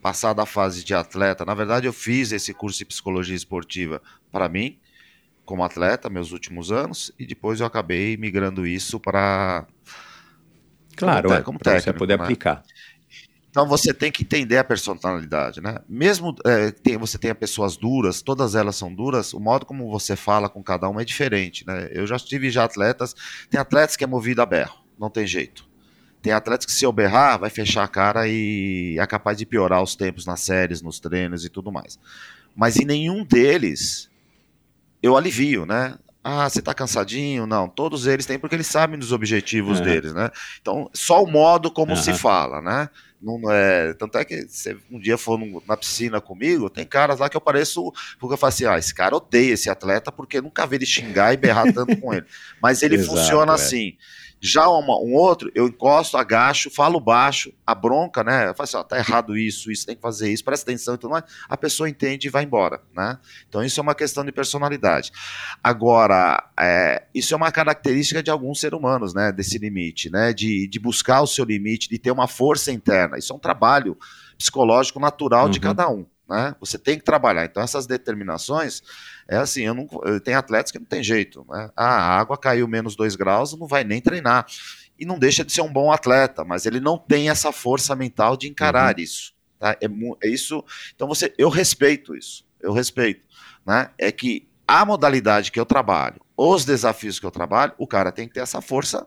[0.00, 4.00] passar da fase de atleta, na verdade eu fiz esse curso de psicologia esportiva
[4.30, 4.78] para mim,
[5.44, 9.66] como atleta, meus últimos anos, e depois eu acabei migrando isso para.
[10.96, 12.22] Claro, como, é, como técnico, você poder né?
[12.24, 12.62] aplicar.
[13.54, 15.78] Então você tem que entender a personalidade, né?
[15.88, 20.16] Mesmo é, tem, você tenha pessoas duras, todas elas são duras, o modo como você
[20.16, 21.88] fala com cada uma é diferente, né?
[21.92, 23.14] Eu já tive já atletas,
[23.48, 25.68] tem atletas que é movido a berro, não tem jeito.
[26.20, 29.80] Tem atletas que se eu berrar, vai fechar a cara e é capaz de piorar
[29.84, 31.96] os tempos nas séries, nos treinos e tudo mais.
[32.56, 34.10] Mas em nenhum deles
[35.00, 35.96] eu alivio, né?
[36.24, 37.46] Ah, você tá cansadinho?
[37.46, 39.84] Não, todos eles têm porque eles sabem dos objetivos é.
[39.84, 40.30] deles, né?
[40.60, 42.02] Então, só o modo como uhum.
[42.02, 42.88] se fala, né?
[43.24, 47.18] Não é, tanto é que você um dia for num, na piscina comigo, tem caras
[47.18, 50.42] lá que eu pareço, porque eu falo assim, ah, esse cara odeia esse atleta porque
[50.42, 52.26] nunca vi ele xingar e berrar tanto com ele.
[52.60, 53.54] Mas ele Exato, funciona é.
[53.54, 53.96] assim.
[54.46, 58.50] Já uma, um outro, eu encosto, agacho, falo baixo, a bronca, né?
[58.50, 60.98] Eu falo assim, ó, tá errado isso, isso tem que fazer isso, presta atenção e
[60.98, 61.24] tudo mais.
[61.48, 63.18] A pessoa entende e vai embora, né?
[63.48, 65.10] Então isso é uma questão de personalidade.
[65.62, 69.32] Agora, é, isso é uma característica de alguns seres humanos, né?
[69.32, 70.34] Desse limite, né?
[70.34, 73.16] De, de buscar o seu limite, de ter uma força interna.
[73.16, 73.96] Isso é um trabalho
[74.36, 75.50] psicológico natural uhum.
[75.50, 76.04] de cada um.
[76.28, 76.54] Né?
[76.60, 77.44] Você tem que trabalhar.
[77.44, 78.82] Então, essas determinações,
[79.28, 79.88] é assim, eu não,
[80.20, 81.44] tem atletas que não tem jeito.
[81.48, 81.70] Né?
[81.76, 84.46] Ah, a água caiu menos 2 graus, não vai nem treinar.
[84.98, 88.36] E não deixa de ser um bom atleta, mas ele não tem essa força mental
[88.36, 89.02] de encarar uhum.
[89.02, 89.34] isso.
[89.58, 89.76] Tá?
[89.80, 90.64] É, é, isso.
[90.94, 92.46] Então, você, eu respeito isso.
[92.60, 93.26] Eu respeito.
[93.66, 93.90] Né?
[93.98, 98.26] É que a modalidade que eu trabalho, os desafios que eu trabalho, o cara tem
[98.26, 99.06] que ter essa força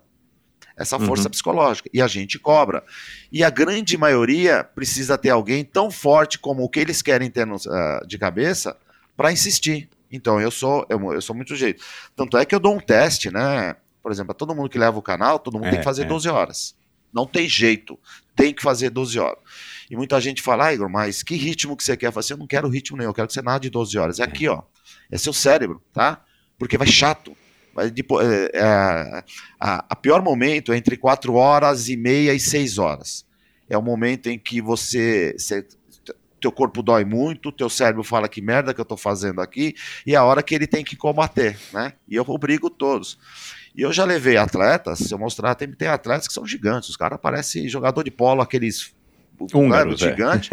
[0.78, 1.90] essa força psicológica.
[1.92, 2.84] E a gente cobra.
[3.32, 7.48] E a grande maioria precisa ter alguém tão forte como o que eles querem ter
[7.48, 8.78] no, uh, de cabeça
[9.16, 9.90] para insistir.
[10.12, 11.84] Então, eu sou, eu, eu, sou muito jeito.
[12.16, 13.76] Tanto é que eu dou um teste, né?
[14.04, 16.06] Por exemplo, todo mundo que leva o canal, todo mundo É, tem que fazer é.
[16.06, 16.76] 12 horas.
[17.12, 18.00] Não tem jeito.
[18.36, 19.40] Tem que fazer 12 horas.
[19.90, 22.12] E muita gente fala, ah, Igor, mas que ritmo que você quer?
[22.16, 24.20] Assim, eu não quero ritmo nenhum, eu quero que você nade 12 horas.
[24.20, 24.62] É aqui, ó.
[25.10, 26.24] É seu cérebro, tá?
[26.58, 27.36] Porque vai chato.
[27.94, 28.64] Depois, é, é,
[29.60, 33.26] a, a pior momento é entre 4 horas e meia e 6 horas.
[33.70, 35.66] É o momento em que você, você
[36.40, 39.76] teu corpo dói muito, teu cérebro fala que merda que eu tô fazendo aqui,
[40.06, 41.94] e é a hora que ele tem que combater, né?
[42.08, 43.18] E eu obrigo todos.
[43.76, 46.98] E eu já levei atletas, se eu mostrar, tem, tem atletas que são gigantes, os
[46.98, 48.96] caras parecem jogador de polo, aqueles
[49.54, 50.10] Húngaros, é.
[50.10, 50.50] gigante.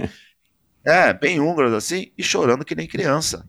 [0.85, 1.15] É.
[1.15, 3.49] bem húngaros assim, e chorando que nem criança.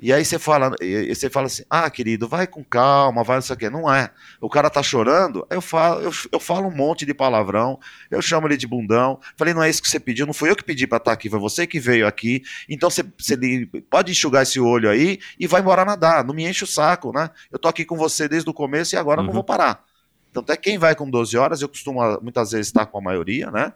[0.00, 0.72] E aí você fala,
[1.08, 3.70] você fala assim, ah, querido, vai com calma, vai não sei o quê.
[3.70, 4.10] Não é.
[4.40, 7.78] O cara tá chorando, eu falo, eu, eu falo um monte de palavrão,
[8.10, 9.18] eu chamo ele de bundão.
[9.36, 11.30] Falei, não é isso que você pediu, não foi eu que pedi pra estar aqui,
[11.30, 12.42] foi você que veio aqui.
[12.68, 13.36] Então você, você
[13.88, 16.24] pode enxugar esse olho aí e vai embora nadar.
[16.24, 17.30] Não me enche o saco, né?
[17.50, 19.34] Eu tô aqui com você desde o começo e agora eu não Uhum.
[19.36, 19.82] vou parar.
[20.30, 23.00] Então, até quem vai com 12 horas, eu costumo ah, muitas vezes estar com a
[23.00, 23.72] maioria, né?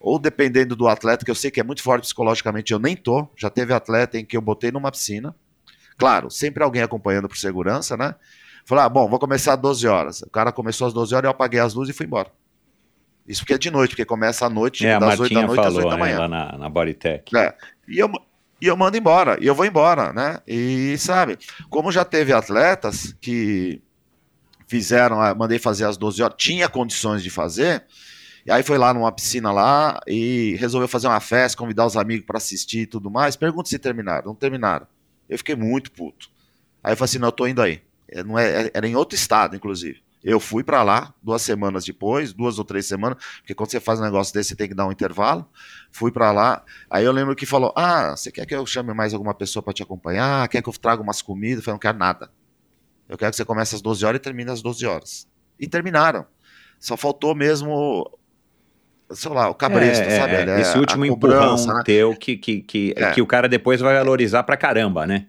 [0.00, 3.28] Ou dependendo do atleta, que eu sei que é muito forte psicologicamente, eu nem tô.
[3.36, 5.34] Já teve atleta em que eu botei numa piscina.
[5.96, 8.14] Claro, sempre alguém acompanhando por segurança, né?
[8.64, 10.22] Falar, ah, bom, vou começar às 12 horas.
[10.22, 12.30] O cara começou às 12 horas, eu apaguei as luzes e fui embora.
[13.26, 15.60] Isso porque é de noite, porque começa à noite, É, das 8 Martinha da noite
[15.60, 16.18] às 8 falou da né, manhã.
[16.20, 17.36] lá na, na Bodytech.
[17.36, 17.54] É.
[17.88, 18.10] E eu,
[18.60, 20.40] e eu mando embora, e eu vou embora, né?
[20.46, 21.38] E sabe,
[21.70, 23.80] como já teve atletas que
[24.66, 27.84] fizeram, ah, mandei fazer às 12 horas, tinha condições de fazer,
[28.44, 32.24] e aí foi lá numa piscina lá e resolveu fazer uma festa, convidar os amigos
[32.24, 33.34] para assistir e tudo mais.
[33.34, 34.26] Pergunta se terminaram.
[34.26, 34.86] Não terminaram.
[35.28, 36.30] Eu fiquei muito puto.
[36.82, 37.82] Aí eu falei assim: não, eu tô indo aí.
[38.08, 40.02] É, Não é, era em outro estado, inclusive.
[40.22, 44.00] Eu fui para lá duas semanas depois, duas ou três semanas, porque quando você faz
[44.00, 45.48] um negócio desse, você tem que dar um intervalo.
[45.92, 46.64] Fui para lá.
[46.90, 49.72] Aí eu lembro que falou: Ah, você quer que eu chame mais alguma pessoa para
[49.72, 50.48] te acompanhar?
[50.48, 51.58] Quer que eu traga umas comidas?
[51.58, 52.30] Eu falei: Não quero nada.
[53.08, 55.28] Eu quero que você comece às 12 horas e termine às 12 horas.
[55.60, 56.26] E terminaram.
[56.78, 58.10] Só faltou mesmo,
[59.10, 60.34] sei lá, o cabresto, É, é, sabe?
[60.34, 63.10] é, Ele- esse último empurrão cobrança, teu que, que, que, É.
[63.12, 65.26] que o cara depois vai valorizar pra caramba, né?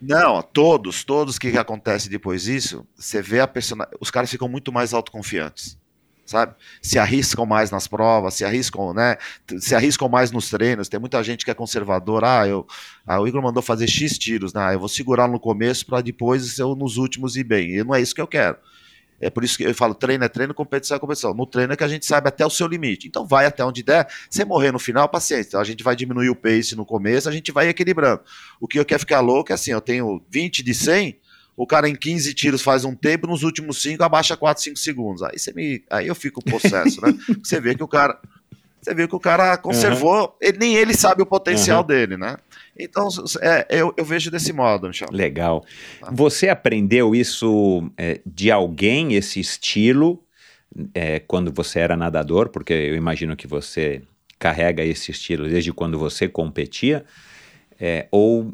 [0.00, 3.88] Não, todos, todos que acontece depois disso, você vê a persona...
[4.00, 5.78] os caras ficam muito mais autoconfiantes,
[6.26, 6.54] sabe?
[6.82, 9.16] Se arriscam mais nas provas, se arriscam, né?
[9.58, 10.88] Se arriscam mais nos treinos.
[10.90, 12.22] Tem muita gente que é conservador.
[12.22, 12.66] Ah, eu,
[13.06, 14.60] ah, o Igor mandou fazer X tiros, né?
[14.62, 17.70] Ah, eu vou segurar no começo para depois eu nos últimos ir bem.
[17.76, 18.58] E não é isso que eu quero.
[19.20, 21.32] É por isso que eu falo, treino é treino, competição é competição.
[21.32, 23.06] No treino é que a gente sabe até o seu limite.
[23.06, 24.06] Então vai até onde der.
[24.28, 25.48] Se morrer no final, paciência.
[25.48, 28.20] Então, a gente vai diminuir o pace no começo, a gente vai equilibrando.
[28.60, 31.16] O que eu quero ficar louco é assim, eu tenho 20 de 100,
[31.56, 35.22] o cara em 15 tiros faz um tempo, nos últimos 5 abaixa 4, 5 segundos.
[35.22, 37.14] Aí você me, aí eu fico possesso, né?
[37.42, 38.18] Você vê que o cara
[38.82, 41.86] você vê que o cara conservou, ele- nem ele sabe o potencial Uhum.
[41.86, 42.36] dele, né?
[42.78, 43.08] Então,
[43.40, 45.08] é, eu, eu vejo desse modo, Michel.
[45.12, 45.64] Legal.
[46.00, 46.10] Tá.
[46.12, 50.22] Você aprendeu isso é, de alguém, esse estilo,
[50.92, 52.48] é, quando você era nadador?
[52.48, 54.02] Porque eu imagino que você
[54.38, 57.04] carrega esse estilo desde quando você competia.
[57.78, 58.52] É, ou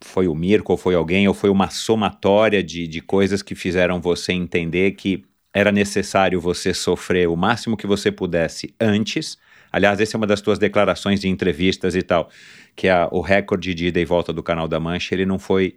[0.00, 4.00] foi o Mirko, ou foi alguém, ou foi uma somatória de, de coisas que fizeram
[4.00, 9.38] você entender que era necessário você sofrer o máximo que você pudesse antes.
[9.70, 12.28] Aliás, essa é uma das tuas declarações de entrevistas e tal,
[12.74, 15.76] que a- o recorde de ida e volta do Canal da Mancha, ele não foi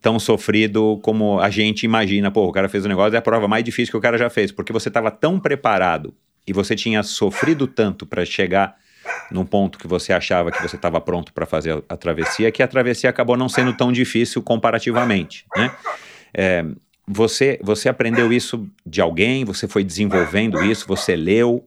[0.00, 2.30] tão sofrido como a gente imagina.
[2.30, 4.28] Pô, o cara fez o negócio, é a prova mais difícil que o cara já
[4.28, 6.12] fez, porque você estava tão preparado
[6.46, 8.74] e você tinha sofrido tanto para chegar
[9.30, 12.62] num ponto que você achava que você estava pronto para fazer a, a travessia, que
[12.62, 15.70] a travessia acabou não sendo tão difícil comparativamente, né?
[16.34, 16.64] É,
[17.06, 19.44] você, você aprendeu isso de alguém?
[19.44, 20.86] Você foi desenvolvendo isso?
[20.86, 21.66] Você leu?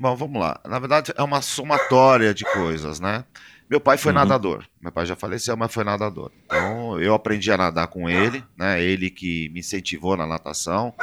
[0.00, 0.58] Bom, vamos lá.
[0.66, 3.22] Na verdade, é uma somatória de coisas, né?
[3.68, 4.18] Meu pai foi Uhum.
[4.18, 4.64] nadador.
[4.80, 6.32] Meu pai já faleceu, mas foi nadador.
[6.46, 8.82] Então, eu aprendi a nadar com ele, né?
[8.82, 10.94] Ele que me incentivou na natação.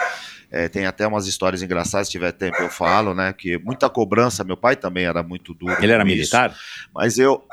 [0.50, 3.32] É, tem até umas histórias engraçadas, se tiver tempo eu falo, né?
[3.34, 4.44] Que muita cobrança.
[4.44, 5.76] Meu pai também era muito duro.
[5.82, 6.12] Ele era isso.
[6.14, 6.56] militar?
[6.94, 7.46] Mas eu.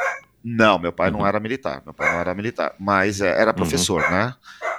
[0.42, 1.18] Não, meu pai Uhum.
[1.18, 1.82] não era militar.
[1.84, 2.74] Meu pai não era militar.
[2.80, 4.34] Mas é, era professor, né?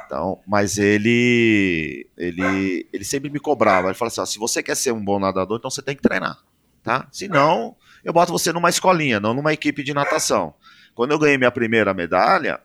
[0.06, 3.88] Então, mas ele, ele, ele sempre me cobrava.
[3.88, 6.02] Ele falava assim: ó, se você quer ser um bom nadador, então você tem que
[6.02, 6.38] treinar,
[6.86, 7.08] tá?
[7.12, 10.54] Senão, eu boto você numa escolinha, não numa equipe de natação.
[10.94, 12.62] Quando eu ganhei minha primeira medalha,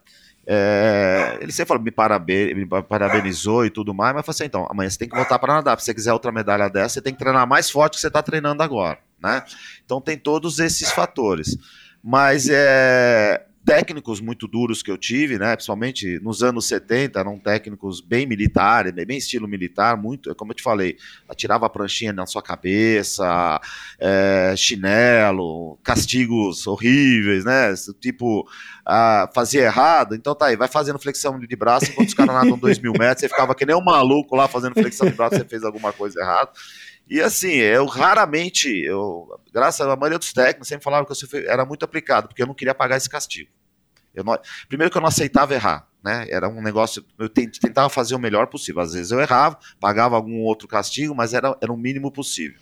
[0.47, 4.45] é, ele sempre falou, me, parabe- me parabenizou e tudo mais, mas eu falei assim,
[4.45, 5.79] então, amanhã você tem que voltar para nadar.
[5.81, 8.23] Se você quiser outra medalha dessa, você tem que treinar mais forte que você está
[8.23, 9.43] treinando agora, né?
[9.85, 11.57] Então tem todos esses fatores.
[12.03, 15.55] Mas é, técnicos muito duros que eu tive, né?
[15.55, 20.63] Principalmente nos anos 70, eram técnicos bem militares, bem estilo militar, muito, como eu te
[20.63, 20.97] falei,
[21.29, 23.61] atirava a pranchinha na sua cabeça,
[23.99, 27.75] é, chinelo, castigos horríveis, né?
[28.01, 28.49] Tipo,
[28.85, 32.59] ah, fazia errado, então tá aí, vai fazendo flexão de braço enquanto os caras nadam
[32.59, 35.45] dois mil metros, você ficava que nem um maluco lá fazendo flexão de braço, você
[35.45, 36.51] fez alguma coisa errada.
[37.11, 41.65] E assim, eu raramente, eu, graças à maioria dos técnicos, sempre falavam que eu era
[41.65, 43.51] muito aplicado, porque eu não queria pagar esse castigo.
[44.15, 44.39] Não,
[44.69, 46.27] primeiro que eu não aceitava errar, né?
[46.31, 48.81] Era um negócio, eu tentava fazer o melhor possível.
[48.81, 52.61] Às vezes eu errava, pagava algum outro castigo, mas era, era o mínimo possível.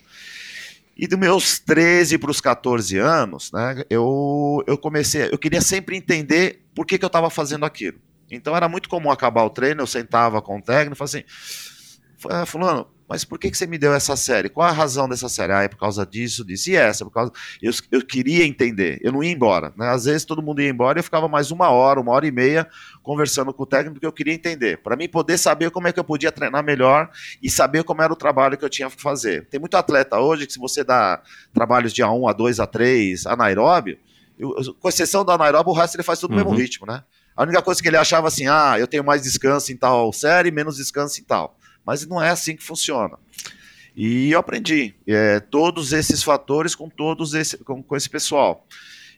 [0.97, 5.95] E dos meus 13 para os 14 anos, né, eu, eu comecei, eu queria sempre
[5.95, 7.99] entender por que, que eu estava fazendo aquilo.
[8.31, 12.45] Então era muito comum acabar o treino, eu sentava com o técnico e falava assim,
[12.47, 14.49] fulano, mas por que, que você me deu essa série?
[14.49, 15.51] Qual a razão dessa série?
[15.51, 16.69] Ah, é por causa disso, disso.
[16.69, 17.31] E essa, por causa.
[17.59, 19.73] Eu, eu queria entender, eu não ia embora.
[19.75, 19.89] Né?
[19.89, 22.31] Às vezes todo mundo ia embora e eu ficava mais uma hora, uma hora e
[22.31, 22.67] meia
[23.01, 24.77] conversando com o técnico, porque eu queria entender.
[24.77, 27.09] Para mim poder saber como é que eu podia treinar melhor
[27.41, 29.47] e saber como era o trabalho que eu tinha que fazer.
[29.47, 31.19] Tem muito atleta hoje que, se você dá
[31.51, 33.97] trabalhos de A1, A2, A3, anaeróbio,
[34.37, 36.45] eu, com exceção do anaeróbio, o resto ele faz tudo no uhum.
[36.45, 37.03] mesmo ritmo, né?
[37.35, 40.51] A única coisa que ele achava assim, ah, eu tenho mais descanso em tal série,
[40.51, 41.57] menos descanso em tal.
[41.89, 43.17] Mas não é assim que funciona.
[43.95, 48.63] E eu aprendi é, todos esses fatores com todos esse, com, com esse pessoal.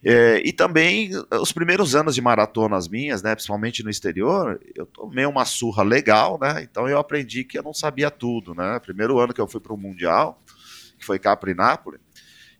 [0.01, 5.25] É, e também os primeiros anos de maratonas minhas, né, principalmente no exterior, eu tomei
[5.25, 6.63] uma surra legal, né?
[6.63, 8.79] Então eu aprendi que eu não sabia tudo, né?
[8.79, 10.41] Primeiro ano que eu fui para o mundial,
[10.97, 11.99] que foi Capri Nápoles,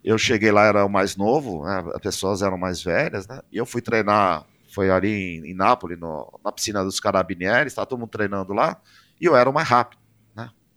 [0.04, 3.40] eu cheguei lá era o mais novo, né, as pessoas eram mais velhas, né?
[3.50, 7.88] E eu fui treinar, foi ali em, em Nápoles, no, na piscina dos Carabinieri, estava
[7.88, 8.78] todo mundo treinando lá,
[9.20, 10.01] e eu era o mais rápido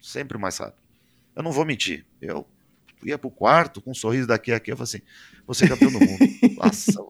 [0.05, 0.82] sempre mais rápido.
[1.34, 2.05] Eu não vou mentir.
[2.20, 2.46] Eu
[3.02, 5.02] ia pro quarto com um sorriso daqui a aqui, eu falei assim,
[5.46, 6.18] vou ser campeão do mundo.
[6.57, 7.05] Nossa,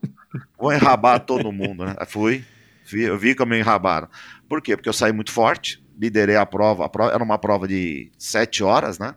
[0.59, 1.95] vou enrabar todo mundo, né?
[2.07, 2.45] Fui,
[2.93, 4.09] eu vi como me enrabaram.
[4.49, 4.77] Por quê?
[4.77, 8.63] Porque eu saí muito forte, liderei a prova, a prova era uma prova de sete
[8.63, 9.15] horas, né?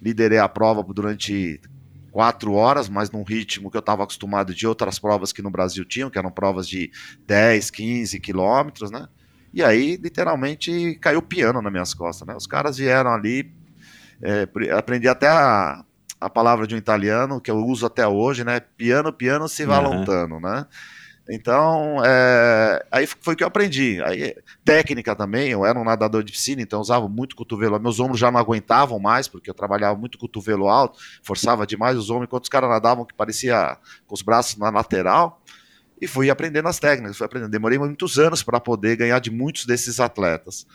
[0.00, 1.60] Liderei a prova durante
[2.12, 5.84] quatro horas, mas num ritmo que eu estava acostumado de outras provas que no Brasil
[5.84, 6.90] tinham, que eram provas de
[7.26, 9.06] 10, 15 quilômetros, né?
[9.52, 12.34] E aí, literalmente, caiu piano nas minhas costas, né?
[12.34, 13.50] Os caras vieram ali,
[14.22, 15.84] é, aprendi até a,
[16.20, 18.60] a palavra de um italiano, que eu uso até hoje, né?
[18.60, 20.66] Piano, piano, se va lontano, né?
[21.28, 24.00] Então, é, aí foi o que eu aprendi.
[24.04, 27.80] Aí, técnica também, eu era um nadador de piscina, então usava muito cotovelo.
[27.80, 32.10] Meus ombros já não aguentavam mais, porque eu trabalhava muito cotovelo alto, forçava demais os
[32.10, 33.76] ombros, enquanto os caras nadavam que parecia
[34.06, 35.42] com os braços na lateral
[36.00, 37.50] e fui aprendendo as técnicas, fui aprendendo.
[37.50, 40.66] Demorei muitos anos para poder ganhar de muitos desses atletas.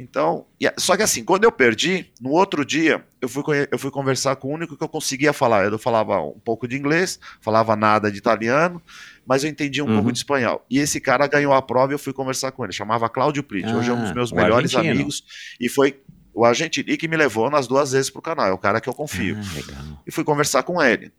[0.00, 0.46] Então,
[0.78, 4.46] só que assim, quando eu perdi, no outro dia, eu fui, eu fui conversar com
[4.46, 5.64] o único que eu conseguia falar.
[5.64, 8.80] Eu falava um pouco de inglês, falava nada de italiano,
[9.26, 9.94] mas eu entendia um uhum.
[9.96, 10.64] pouco de espanhol.
[10.70, 12.72] E esse cara ganhou a prova e eu fui conversar com ele.
[12.72, 14.94] Chamava Cláudio Prit, ah, hoje é um dos ah, meus melhores argentino.
[14.94, 15.24] amigos.
[15.58, 16.00] E foi
[16.32, 18.46] o argentino que me levou nas duas vezes para o canal.
[18.46, 19.36] É o cara que eu confio.
[19.36, 21.10] Ah, e fui conversar com ele.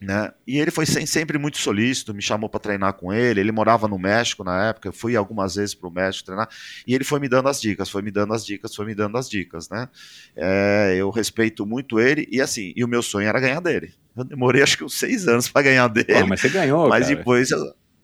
[0.00, 0.32] Né?
[0.46, 3.38] E ele foi sempre muito solícito, me chamou para treinar com ele.
[3.38, 6.48] Ele morava no México na época, eu fui algumas vezes para o México treinar,
[6.86, 9.18] e ele foi me dando as dicas, foi me dando as dicas, foi me dando
[9.18, 9.88] as dicas, né?
[10.34, 13.92] É, eu respeito muito ele, e assim, e o meu sonho era ganhar dele.
[14.16, 16.24] Eu demorei acho que uns seis anos para ganhar dele.
[16.24, 17.16] mas você ganhou, Mas cara.
[17.16, 17.58] depois eu...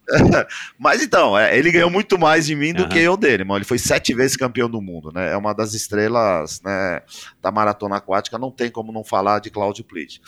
[0.78, 2.88] Mas então, é, ele ganhou muito mais de mim do uhum.
[2.88, 3.58] que eu dele, mano.
[3.58, 5.32] Ele foi sete vezes campeão do mundo, né?
[5.32, 7.02] É uma das estrelas né,
[7.42, 10.20] da maratona aquática, não tem como não falar de Cláudio Plite.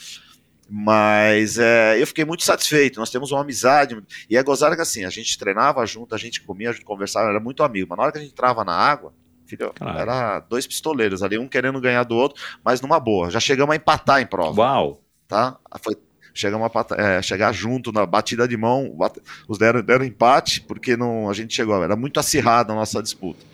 [0.68, 3.00] Mas é, eu fiquei muito satisfeito.
[3.00, 3.96] Nós temos uma amizade.
[4.28, 7.30] E é gozar que assim, a gente treinava junto, a gente comia, a gente conversava,
[7.30, 7.86] era muito amigo.
[7.88, 9.14] Mas na hora que a gente entrava na água,
[9.46, 13.30] filho, era dois pistoleiros ali, um querendo ganhar do outro, mas numa boa.
[13.30, 14.60] Já chegamos a empatar em prova.
[14.60, 15.02] Uau!
[15.26, 15.58] Tá?
[15.82, 15.96] Foi,
[16.34, 20.96] chegamos a é, chegar junto na batida de mão, bate, os deram, deram empate, porque
[20.96, 23.44] não, a gente chegou, era muito acirrada a nossa disputa.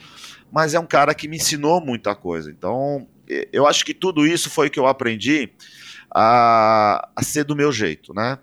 [0.53, 2.51] Mas é um cara que me ensinou muita coisa.
[2.51, 3.07] Então,
[3.53, 5.51] eu acho que tudo isso foi que eu aprendi
[6.15, 8.39] a, a ser do meu jeito, né?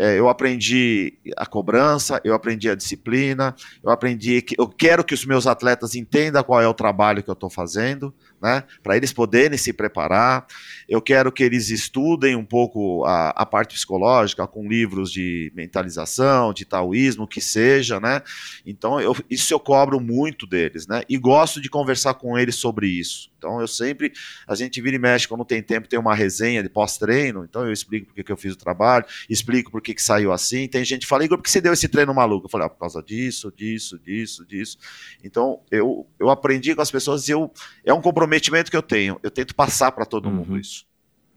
[0.00, 3.52] É, eu aprendi a cobrança, eu aprendi a disciplina,
[3.82, 7.28] eu aprendi que eu quero que os meus atletas entendam qual é o trabalho que
[7.28, 8.62] eu estou fazendo, né?
[8.80, 10.46] Para eles poderem se preparar.
[10.88, 16.52] Eu quero que eles estudem um pouco a, a, parte psicológica com livros de mentalização,
[16.54, 18.22] de taoísmo, que seja, né?
[18.64, 21.02] Então, eu, isso eu cobro muito deles, né?
[21.06, 23.30] E gosto de conversar com eles sobre isso.
[23.38, 24.12] Então, eu sempre,
[24.46, 27.44] a gente vira e mexe quando tem tempo, tem uma resenha de pós-treino.
[27.44, 30.66] Então, eu explico por que eu fiz o trabalho, explico por que, que saiu assim.
[30.66, 32.46] Tem gente que fala, Igor, por que você deu esse treino maluco?
[32.46, 34.78] Eu falei, ah, por causa disso, disso, disso, disso.
[35.22, 37.52] Então, eu, eu aprendi com as pessoas e eu,
[37.84, 39.20] é um comprometimento que eu tenho.
[39.22, 40.34] Eu tento passar para todo uhum.
[40.34, 40.77] mundo isso.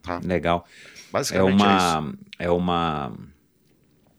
[0.02, 0.20] Tá?
[0.24, 0.66] Legal.
[1.12, 3.12] Basicamente é uma, é, é uma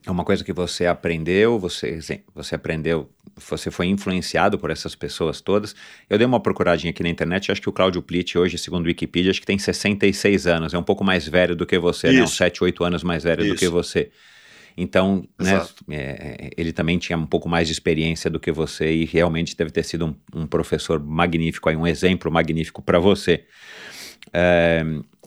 [0.06, 1.98] É uma coisa que você aprendeu, você,
[2.36, 5.74] você aprendeu, você foi influenciado por essas pessoas todas.
[6.10, 8.88] Eu dei uma procuradinha aqui na internet, acho que o Cláudio Plitt hoje, segundo o
[8.88, 12.22] Wikipedia, acho que tem 66 anos, é um pouco mais velho do que você, né?
[12.22, 13.72] Uns 7, 8 anos mais velho do que Isso.
[13.72, 14.12] você.
[14.76, 15.86] Então, né, Exato.
[15.90, 19.72] é, ele também tinha um pouco mais de experiência do que você e realmente deve
[19.72, 23.46] ter sido um, um professor magnífico, aí, um exemplo magnífico para você.
[24.34, 24.84] É,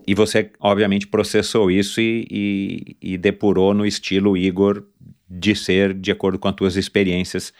[0.07, 4.85] e você, obviamente, processou isso e, e- e depurou no estilo Igor
[5.29, 7.53] de ser de acordo com as tuas experiências.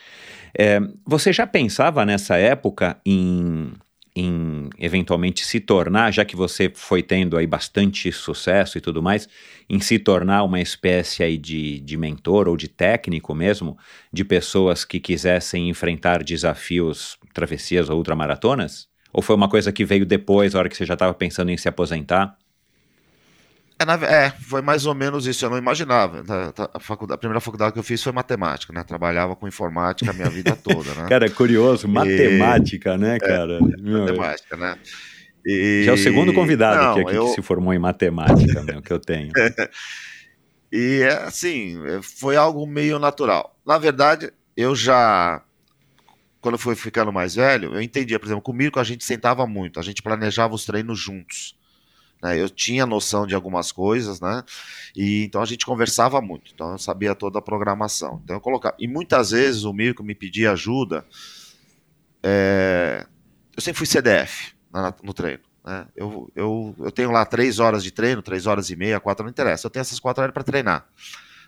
[0.57, 3.73] É, você já pensava nessa época em,
[4.15, 9.29] em eventualmente se tornar, já que você foi tendo aí bastante sucesso e tudo mais,
[9.69, 13.77] em se tornar uma espécie aí de, de mentor ou de técnico mesmo,
[14.13, 18.89] de pessoas que quisessem enfrentar desafios, travessias ou ultramaratonas?
[19.17, 21.57] Ou foi uma coisa que veio depois, a hora que você já estava pensando em
[21.57, 22.37] se aposentar?
[23.79, 25.43] É, na é, foi mais ou menos isso.
[25.43, 26.23] Eu não imaginava.
[26.29, 28.85] A, a faculdade- a primeira faculdade que eu fiz foi matemática, né?
[28.85, 31.09] Trabalhava com informática a minha vida toda, né?
[31.09, 33.63] Cara, é curioso, matemática, né, cara?
[33.79, 34.77] Meu, matemática, né?
[35.47, 38.63] E- já é o segundo convidado Não, aqui, aqui eu- que se formou em matemática,
[38.63, 39.33] meu, que eu tenho.
[40.71, 43.57] E é assim, é, foi algo meio natural.
[43.65, 45.41] Na verdade, eu já,
[46.47, 49.81] quando eu fui ficando mais velho, eu entendia, por exemplo, comigo a gente sentava muito,
[49.81, 51.57] a gente planejava os treinos juntos.
[52.23, 52.41] né?
[52.41, 54.45] Eu tinha noção de algumas coisas, né?
[54.97, 58.21] E então a gente conversava muito, então eu sabia toda a programação.
[58.25, 58.77] Então eu colocava.
[58.79, 61.05] E muitas vezes o Mirko me pedia ajuda.
[62.23, 63.07] é,
[63.57, 65.43] Eu sempre fui CDF na- no treino.
[65.65, 65.87] né?
[65.97, 69.31] Eu, eu, eu tenho lá três horas de treino, três horas e meia, quatro, não
[69.31, 69.67] interessa.
[69.67, 70.87] Eu tenho essas quatro horas para treinar.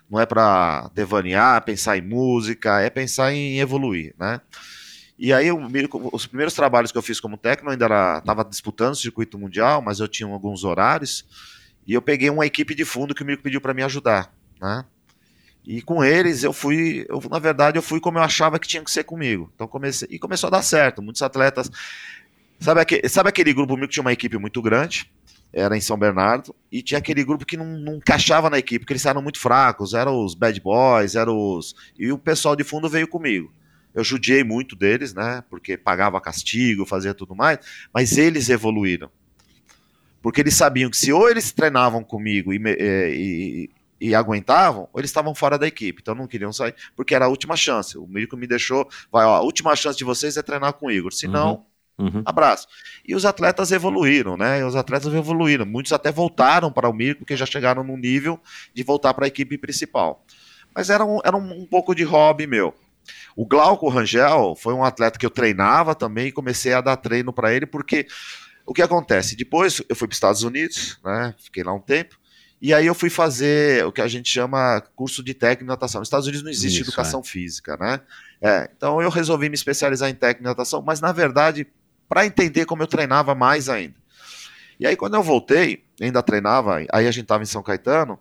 [0.09, 4.41] Não é para devanear, pensar em música, é pensar em evoluir, né?
[5.21, 8.93] E aí, Mirko- os primeiros trabalhos que eu fiz como técnico, eu ainda estava disputando
[8.93, 11.25] o circuito mundial, mas eu tinha alguns horários,
[11.85, 14.85] e eu peguei uma equipe de fundo que o Mirko pediu para me ajudar, né?
[15.65, 18.81] E com eles eu fui, eu, na verdade, eu fui como eu achava que tinha
[18.81, 19.51] que ser comigo.
[19.53, 21.01] Então comecei e começou a dar certo.
[21.01, 21.69] Muitos atletas,
[22.59, 25.11] sabe, aque, sabe aquele grupo meu que tinha uma equipe muito grande?
[25.51, 28.93] Era em São Bernardo e tinha aquele grupo que não, não encaixava na equipe, porque
[28.93, 32.87] eles eram muito fracos, eram os bad boys, eram os e o pessoal de fundo
[32.87, 33.51] veio comigo.
[33.93, 35.43] Eu judiei muito deles, né?
[35.49, 37.59] Porque pagava castigo, fazia tudo mais,
[37.93, 39.09] mas eles evoluíram.
[40.21, 43.69] Porque eles sabiam que se ou eles treinavam comigo e, eh, e-
[44.01, 47.29] e aguentavam, ou eles estavam fora da equipe, então não queriam sair, porque era a
[47.29, 47.97] última chance.
[47.97, 50.91] O Mirko me deixou, vai, ó, a última chance de vocês é treinar com o
[50.91, 51.65] Igor, senão,
[51.97, 52.21] Uhum.
[52.25, 52.65] abraço.
[53.05, 54.59] E os atletas evoluíram, né?
[54.59, 55.65] E os atletas evoluíram.
[55.65, 58.39] Muitos até voltaram para o Mirko, porque já chegaram num nível
[58.73, 60.23] de voltar para a equipe principal.
[60.73, 62.73] Mas era um, era um, um pouco de hobby meu.
[63.39, 67.31] O Glauco Rangel foi um atleta que eu treinava também e comecei a dar treino
[67.31, 68.05] para ele, porque
[68.65, 69.33] o que acontece?
[69.33, 71.33] Depois eu fui para os Estados Unidos, né?
[71.41, 72.19] Fiquei lá um tempo.
[72.61, 76.01] E aí eu fui fazer o que a gente chama curso de técnico de natação.
[76.01, 78.01] Nos Estados Unidos não existe Isso, educação física, né?
[78.41, 81.65] É, então eu resolvi me especializar em técnico de natação, mas na verdade,
[82.09, 83.95] para entender como eu treinava mais ainda.
[84.77, 88.19] E aí quando eu voltei, ainda treinava, aí a gente estava em São Caetano,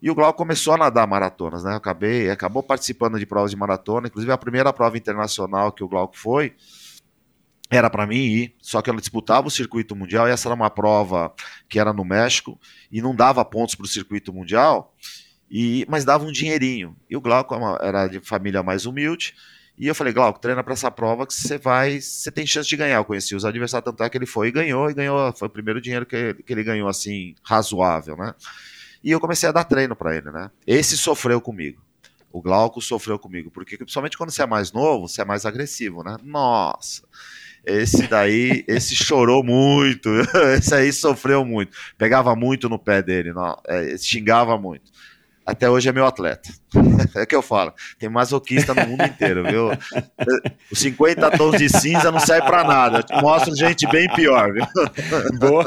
[0.00, 1.72] e o Glauco começou a nadar maratonas, né?
[1.72, 5.88] Eu acabei, acabou participando de provas de maratona, inclusive a primeira prova internacional que o
[5.88, 6.54] Glauco foi,
[7.70, 10.70] era para mim ir, só que ela disputava o circuito mundial e essa era uma
[10.70, 11.32] prova
[11.68, 12.58] que era no México
[12.90, 14.94] e não dava pontos para o circuito mundial,
[15.50, 16.96] e mas dava um dinheirinho.
[17.10, 19.34] E o Glauco era de família mais humilde,
[19.78, 22.76] e eu falei, Glauco, treina para essa prova que você vai, você tem chance de
[22.76, 22.96] ganhar.
[22.96, 25.50] Eu conheci os adversários, tanto é que ele foi e ganhou, e ganhou, foi o
[25.50, 28.34] primeiro dinheiro que, que ele ganhou assim, razoável, né?
[29.02, 30.50] E eu comecei a dar treino para ele, né?
[30.66, 31.80] Esse sofreu comigo.
[32.32, 36.02] O Glauco sofreu comigo, porque principalmente quando você é mais novo, você é mais agressivo,
[36.02, 36.16] né?
[36.22, 37.02] Nossa.
[37.64, 40.08] Esse daí, esse chorou muito,
[40.56, 44.90] esse aí sofreu muito, pegava muito no pé dele, não, é, xingava muito.
[45.48, 46.50] Até hoje é meu atleta.
[47.16, 49.70] É que eu falo, tem masoquista no mundo inteiro, viu?
[50.70, 52.98] Os 50 tons de cinza não serve pra nada.
[52.98, 54.64] Eu te mostro gente bem pior, viu?
[55.38, 55.64] Boa.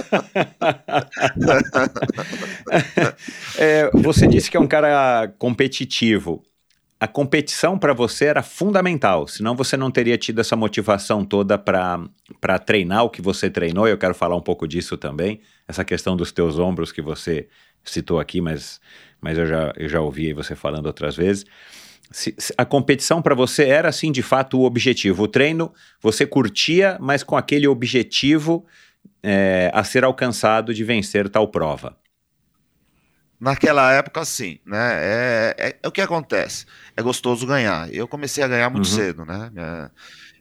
[3.57, 6.43] É, você disse que é um cara competitivo.
[6.99, 12.59] A competição para você era fundamental, senão você não teria tido essa motivação toda para
[12.63, 13.87] treinar o que você treinou.
[13.87, 17.47] Eu quero falar um pouco disso também, essa questão dos teus ombros que você
[17.83, 18.79] citou aqui, mas,
[19.21, 21.45] mas eu, já, eu já ouvi você falando outras vezes.
[22.11, 25.23] Se- se- a competição para você era, assim, de fato, o objetivo.
[25.23, 28.65] O treino você curtia, mas com aquele objetivo
[29.23, 31.95] é, a ser alcançado de vencer tal prova.
[33.39, 34.93] Naquela época, sim, né?
[35.01, 36.65] É, é, é o que acontece.
[36.95, 37.91] É gostoso ganhar.
[37.91, 38.95] Eu comecei a ganhar muito Uhum.
[38.95, 39.49] cedo, né?
[39.51, 39.89] Minha-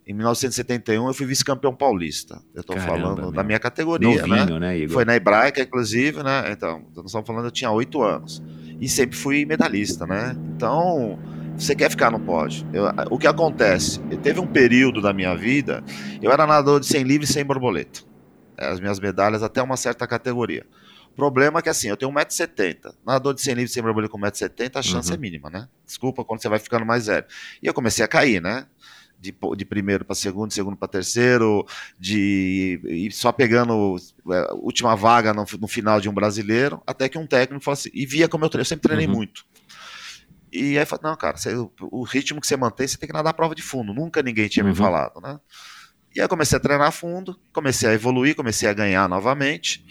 [0.06, 2.42] em 1971 eu fui vice-campeão paulista.
[2.54, 3.32] Eu Caramba, falando meu.
[3.32, 4.36] da minha categoria, né?
[4.44, 4.94] Novinho, né, Igor?
[4.94, 6.50] Foi na Hebraica, inclusive, né?
[6.52, 8.42] Então, nós estamos falando, eu tinha oito anos.
[8.80, 10.34] E sempre fui medalhista, né?
[10.56, 11.18] Então,
[11.56, 12.66] você quer ficar no pódio.
[12.72, 14.00] Eu, o que acontece?
[14.22, 15.84] Teve um período da minha vida,
[16.22, 18.00] eu era nadador de 100 livre e sem borboleta.
[18.56, 20.66] As minhas medalhas até uma certa categoria.
[21.12, 22.94] O problema é que assim, eu tenho 1,70m.
[23.06, 25.14] Nadador de 100 livre sem borboleta com 1,70m, a chance Uhum.
[25.16, 25.68] é mínima, né?
[25.84, 27.26] Desculpa quando você vai ficando mais velho.
[27.62, 28.66] E eu comecei a cair, né?
[29.20, 31.66] De, de primeiro para segundo, de segundo para terceiro,
[31.98, 33.96] de e só pegando
[34.32, 37.90] é, última vaga no, no final de um brasileiro, até que um técnico falou assim,
[37.92, 39.12] e via como eu treinei, eu sempre treinei Uhum.
[39.12, 39.44] muito.
[40.52, 43.12] E aí falou, não, cara, você- o, o ritmo que você mantém, você tem que
[43.12, 43.92] nadar a prova de fundo.
[43.94, 44.70] Nunca ninguém tinha Uhum.
[44.70, 45.38] me falado, né?
[46.14, 49.84] E aí comecei a treinar fundo, comecei a evoluir, comecei a ganhar novamente.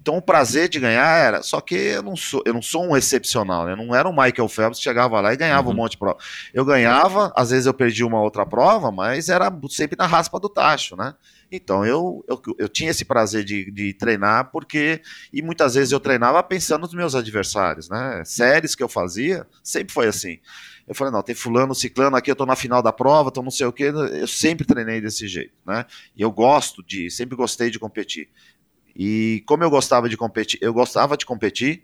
[0.00, 2.96] Então o prazer de ganhar era, só que eu não sou, eu não sou um
[2.96, 3.72] excepcional, né?
[3.72, 5.74] Eu não era um Michael Phelps que chegava lá e ganhava Uhum.
[5.74, 6.16] um monte de prova.
[6.54, 10.48] Eu ganhava, às vezes eu perdi uma outra prova, mas era sempre na raspa do
[10.48, 11.12] tacho, né?
[11.50, 15.02] Então eu, eu, eu tinha esse prazer de, de treinar, porque.
[15.32, 18.22] E muitas vezes eu treinava pensando nos meus adversários, né?
[18.24, 20.38] Séries que eu fazia, sempre foi assim.
[20.86, 23.50] Eu falei, não, tem fulano, ciclano, aqui eu tô na final da prova, tô não
[23.50, 23.84] sei o quê.
[23.84, 25.84] Eu sempre treinei desse jeito, né?
[26.16, 28.28] E eu gosto de, sempre gostei de competir.
[28.94, 31.82] E como eu gostava de competir, eu gostava de competir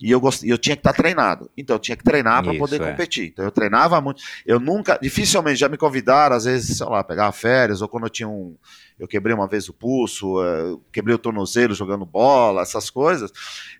[0.00, 0.42] e eu, gost...
[0.44, 1.50] eu tinha que estar treinado.
[1.56, 2.90] Então eu tinha que treinar para poder é.
[2.90, 3.26] competir.
[3.26, 4.22] Então eu treinava muito.
[4.46, 8.10] Eu nunca, dificilmente já me convidaram, às vezes, sei lá, pegar férias, ou quando eu
[8.10, 8.56] tinha um.
[8.98, 13.30] Eu quebrei uma vez o pulso, eh, quebrei o tornozelo jogando bola, essas coisas.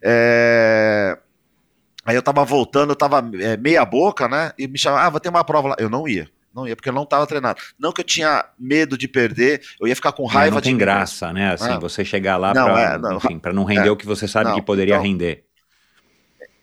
[0.03, 1.19] É,
[2.11, 4.53] Aí eu tava voltando, eu tava é, meia boca, né?
[4.59, 5.77] E me chamavam, ah, vai ter uma prova lá.
[5.79, 6.29] Eu não ia.
[6.53, 7.61] Não ia, porque eu não tava treinado.
[7.79, 10.69] Não que eu tinha medo de perder, eu ia ficar com É, raiva não de
[10.71, 11.53] tem graça, né?
[11.53, 11.79] Assim, Ah.
[11.79, 13.17] você chegar lá Não, pra, é, não.
[13.19, 13.91] enfim, não render É.
[13.93, 15.45] o que você sabe Não, que poderia então- render.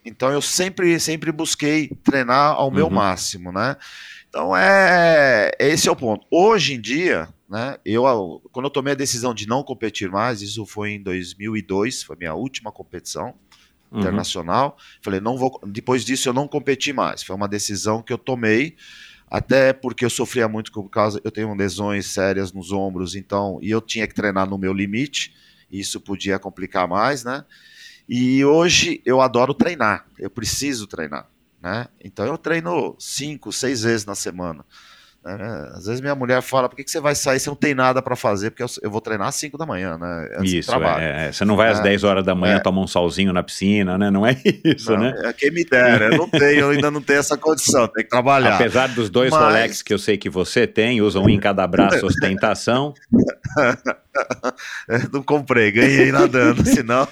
[0.04, 2.92] Então eu sempre, sempre busquei treinar ao meu Uhum.
[2.92, 3.76] máximo, né?
[4.28, 6.26] Então é esse é o ponto.
[6.30, 7.76] Hoje em dia, né?
[7.84, 12.16] Eu quando eu tomei a decisão de não competir mais, isso foi em 2002, foi
[12.16, 13.34] minha última competição
[13.90, 14.00] Uhum.
[14.00, 14.76] internacional.
[15.02, 15.60] Falei, não vou.
[15.66, 17.22] Depois disso eu não competi mais.
[17.22, 18.76] Foi uma decisão que eu tomei,
[19.30, 23.70] até porque eu sofria muito por causa, eu tenho lesões sérias nos ombros, então e
[23.70, 25.34] eu tinha que treinar no meu limite.
[25.70, 27.44] Isso podia complicar mais, né?
[28.08, 30.06] E hoje eu adoro treinar.
[30.18, 31.28] Eu preciso treinar,
[31.60, 31.88] né?
[32.02, 34.64] Então eu treino cinco, seis vezes na semana.
[35.24, 35.68] Né?
[35.74, 37.38] Às vezes minha mulher fala: por que, que você vai sair?
[37.40, 38.50] Você não tem nada para fazer?
[38.50, 40.28] Porque eu, eu vou treinar às 5 da manhã, né?
[40.38, 41.02] Antes do Isso, trabalho.
[41.02, 41.32] é, é.
[41.32, 41.82] Você não vai às É.
[41.82, 42.60] 10 horas da manhã É.
[42.60, 44.10] tomar um solzinho na piscina, né?
[44.10, 45.12] Não é isso, Não, né?
[45.24, 48.10] é quem me dera, eu não tenho, eu ainda não tenho essa condição, tem que
[48.10, 48.54] trabalhar.
[48.54, 51.66] Apesar dos dois Mas- Rolex que eu sei que você tem, usa um em cada
[51.66, 52.94] braço ostentação,
[54.88, 57.06] É, Não comprei, ganhei nadando, senão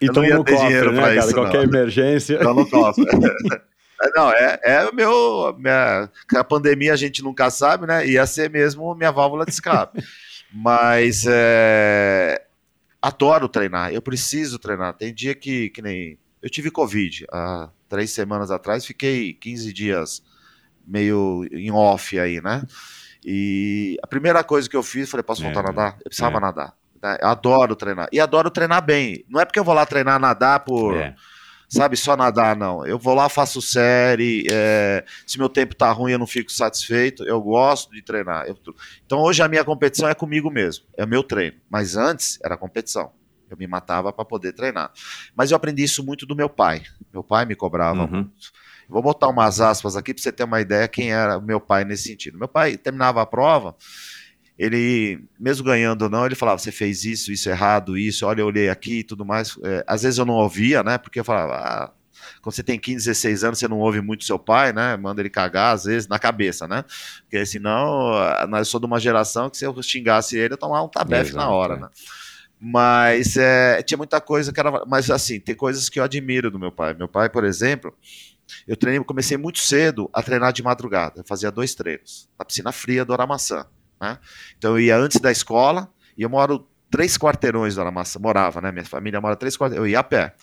[0.00, 1.20] E Eu não ia ter cofre, dinheiro né, pra cara?
[1.20, 1.64] isso, Qualquer não.
[1.64, 2.34] emergência.
[2.34, 2.66] eu não.
[4.02, 5.54] É, Não, é, é o meu.
[5.58, 8.06] Minha, a pandemia a gente nunca sabe, né?
[8.06, 10.02] Ia ser mesmo minha válvula de escape.
[10.52, 12.44] Mas é,
[13.00, 14.94] adoro treinar, eu preciso treinar.
[14.94, 16.18] Tem dia que, que nem.
[16.42, 20.22] Eu tive Covid há três semanas atrás, fiquei 15 dias
[20.86, 22.62] meio em off aí, né?
[23.24, 25.96] E a primeira coisa que eu fiz, falei, posso É, voltar a nadar?
[25.98, 26.40] Eu precisava é.
[26.40, 26.74] nadar.
[27.02, 27.18] né?
[27.20, 28.08] Eu adoro treinar.
[28.10, 29.24] E adoro treinar bem.
[29.28, 31.14] Não é porque eu vou lá treinar nadar por é.
[31.70, 32.84] Sabe, só nadar, não.
[32.84, 37.22] Eu vou lá, faço série, é, se meu tempo tá ruim, eu não fico satisfeito,
[37.24, 38.46] eu gosto de treinar.
[38.46, 38.58] Eu-
[39.06, 41.56] então hoje a minha competição é comigo mesmo, é o meu treino.
[41.70, 43.12] Mas antes era competição.
[43.48, 44.92] Eu me matava para poder treinar.
[45.34, 46.82] Mas eu aprendi isso muito do meu pai.
[47.12, 48.08] Meu pai me cobrava Uhum.
[48.08, 48.30] muito.
[48.88, 51.84] Vou botar umas aspas aqui para você ter uma ideia quem era o meu pai
[51.84, 52.38] nesse sentido.
[52.38, 53.74] Meu pai terminava a prova,
[54.60, 58.46] ele, mesmo ganhando ou não, ele falava: você fez isso, isso errado, isso, olha, eu
[58.46, 59.58] olhei aqui e tudo mais.
[59.64, 60.98] É, às vezes eu não ouvia, né?
[60.98, 61.90] Porque eu falava, ah,
[62.42, 64.98] quando você tem 15, 16 anos, você não ouve muito seu pai, né?
[64.98, 66.84] Manda ele cagar, às vezes, na cabeça, né?
[67.22, 70.84] Porque senão, ah, eu sou de uma geração que se eu xingasse ele, eu tomava
[70.84, 71.88] um tabefe na hora, né?
[72.60, 74.84] Mas é, tinha muita coisa que era.
[74.84, 76.92] Mas assim, tem coisas que eu admiro do meu pai.
[76.92, 77.96] Meu pai, por exemplo,
[78.68, 81.20] eu treinei, comecei muito cedo a treinar de madrugada.
[81.20, 82.28] Eu fazia dois treinos.
[82.38, 83.64] Na piscina fria do Aramaçã.
[84.00, 84.18] Né?
[84.56, 88.18] Então eu ia antes da escola, e eu moro três quarteirões do Aramaçã.
[88.18, 88.72] Morava, né?
[88.72, 89.86] Minha família mora três quarteirões.
[89.86, 90.34] Eu ia a pé.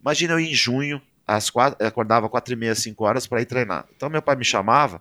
[0.00, 3.46] Imagina eu ir em junho, às quatro, acordava quatro e meia, cinco horas para ir
[3.46, 3.86] treinar.
[3.96, 5.00] Então meu pai me chamava,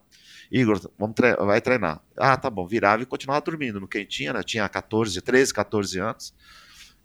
[0.49, 2.01] Igor, vamos tre vai treinar.
[2.17, 2.65] Ah, tá bom.
[2.65, 4.41] Virava e continuava dormindo no quentinho, né?
[4.43, 6.33] Tinha 14, 13, 14 anos.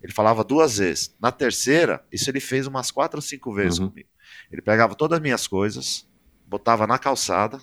[0.01, 1.13] Ele falava duas vezes.
[1.19, 3.89] Na terceira, isso ele fez umas quatro ou cinco vezes Uhum.
[3.89, 4.07] comigo.
[4.49, 6.07] Ele pegava todas as minhas coisas,
[6.47, 7.59] botava na calçada,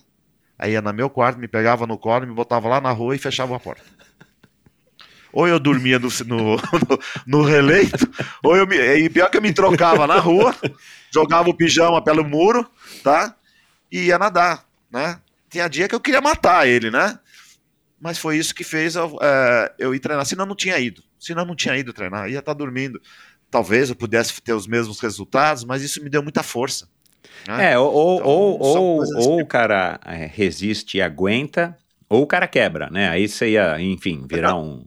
[0.59, 3.19] aí ia no meu quarto, me pegava no colo, me botava lá na rua e
[3.19, 3.85] fechava a porta.
[5.33, 6.57] Ou eu dormia no, no,
[7.27, 8.09] no, releito,
[8.43, 8.77] ou eu me.
[8.77, 10.55] E pior que eu me trocava na rua,
[11.13, 12.67] jogava o pijama pelo muro,
[13.03, 13.37] tá?
[13.93, 15.21] E ia nadar, né?
[15.51, 17.19] Tinha dia que eu queria matar ele, né?
[18.01, 20.25] Mas foi isso que fez eu, é, eu ir treinar.
[20.25, 21.03] Senão eu não tinha ido.
[21.19, 22.31] Senão eu não tinha ido treinar.
[22.31, 23.01] Ia estar dormindo.
[23.51, 26.89] Talvez eu pudesse ter os mesmos resultados, mas isso me deu muita força.
[27.49, 27.73] Né?
[27.73, 31.77] É, ou, Então, ou, ou, ou que- o cara é, resiste e aguenta,
[32.09, 33.09] ou o cara quebra, né?
[33.09, 34.85] Aí você ia, enfim, virar um,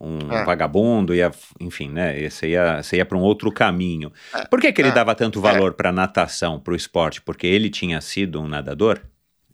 [0.00, 0.44] um É.
[0.44, 1.30] vagabundo, ia,
[1.60, 2.28] enfim, né?
[2.28, 4.12] Você ia, você ia para um outro caminho.
[4.50, 7.20] Por que, que ele é, dava tanto valor para natação, para o esporte?
[7.22, 9.00] Porque ele tinha sido um nadador?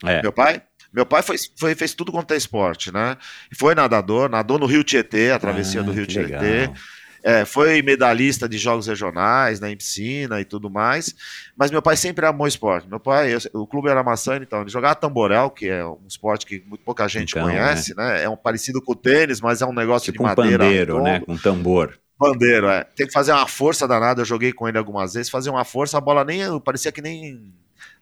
[0.05, 0.23] É.
[0.23, 0.63] Meu pai?
[0.93, 3.17] Meu pai foi, foi- fez tudo quanto é esporte, né?
[3.59, 6.23] Foi nadador, nadou no Rio Tietê, a travessia Ah, do Rio Tietê.
[6.23, 6.75] legal.
[7.23, 11.15] É, foi medalhista de jogos regionais, né, em piscina e tudo mais.
[11.57, 12.89] Mas meu pai sempre amou esporte.
[12.89, 16.45] Meu pai, eu- o clube era maçã, então ele jogava tamborel, que é um esporte
[16.45, 18.25] que muito pouca gente Então, conhece, né?
[18.25, 20.65] É um parecido com o tênis, mas é um negócio Tipo de um madeira.
[20.65, 21.13] pandeiro, né?
[21.13, 21.27] redondo.
[21.27, 21.99] Com tambor.
[22.19, 22.85] Bandeiro, é.
[22.85, 24.21] Tem que fazer uma força danada.
[24.23, 27.53] Eu joguei com ele algumas vezes, fazia uma força, a bola nem parecia que nem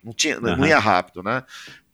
[0.03, 0.66] não tinha, não Aham.
[0.66, 1.43] ia rápido, né?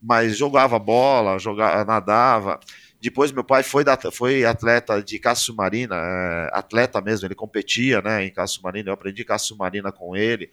[0.00, 2.60] Mas jogava bola, jogava, nadava.
[3.00, 8.00] Depois meu pai foi, da- foi atleta de caça submarina, é, atleta mesmo, ele competia,
[8.00, 8.88] né, em caça submarina.
[8.90, 10.50] Eu aprendi caça submarina com ele.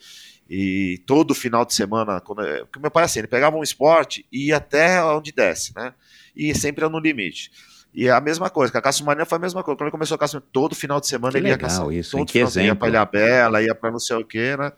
[0.49, 4.47] E todo final de semana, quando, porque meu pai assim, ele pegava um esporte e
[4.47, 5.93] ia até onde desce, né?
[6.35, 7.49] E sempre no limite.
[7.93, 9.77] E é a mesma coisa, que a caça submarina foi a mesma coisa.
[9.77, 11.89] Quando ele começou a caça todo final de semana Que ele ia caçar.
[11.93, 12.25] isso, todo?
[12.25, 12.79] Que final semana, Ia exemplo.
[12.79, 14.71] pra Ilhabela, ia pra não sei o quê, né?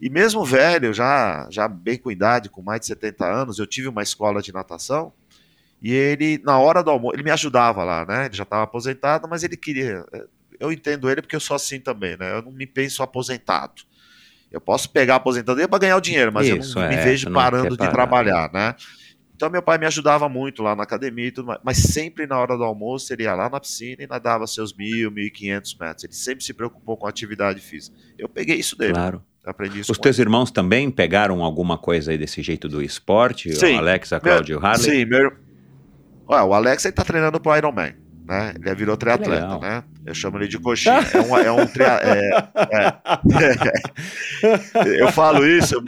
[0.00, 3.88] E mesmo velho, já, já bem com idade, com mais de 70 anos, eu tive
[3.88, 5.12] uma escola de natação
[5.82, 8.26] e ele, na hora do almoço, ele me ajudava lá, né?
[8.26, 10.04] Ele já estava aposentado, mas ele queria.
[10.58, 12.36] Eu entendo ele porque eu sou assim também, né?
[12.36, 13.82] Eu não me penso aposentado.
[14.52, 17.04] Eu posso pegar a aposentadoria para ganhar o dinheiro, mas Isso, eu não me é,
[17.04, 18.74] vejo você não parando de trabalhar, né?
[19.34, 22.38] Então meu pai me ajudava muito lá na academia e tudo mais, mas sempre na
[22.38, 25.74] hora do almoço ele ia lá na piscina e nadava seus mil, mil e quinhentos
[25.80, 26.04] metros.
[26.04, 27.96] Ele sempre se preocupou com a atividade física.
[28.18, 29.24] Eu peguei isso dele, Claro.
[29.46, 33.50] aprendi isso Os teus irmãos também pegaram alguma coisa aí desse jeito do esporte?
[33.54, 33.76] Sim.
[33.76, 34.90] O Alex, a Cláudia e o Harley?
[34.90, 35.32] Sim, meu.
[36.30, 38.54] Ué, o Alex ele tá treinando pro Ironman, né?
[38.54, 39.60] Ele virou triatleta, legal.
[39.60, 39.82] né?
[40.06, 41.00] Eu chamo ele de coxinha.
[41.12, 42.00] É um, é um tria...
[42.02, 42.30] é-
[42.76, 43.00] é.
[45.00, 45.82] Eu falo isso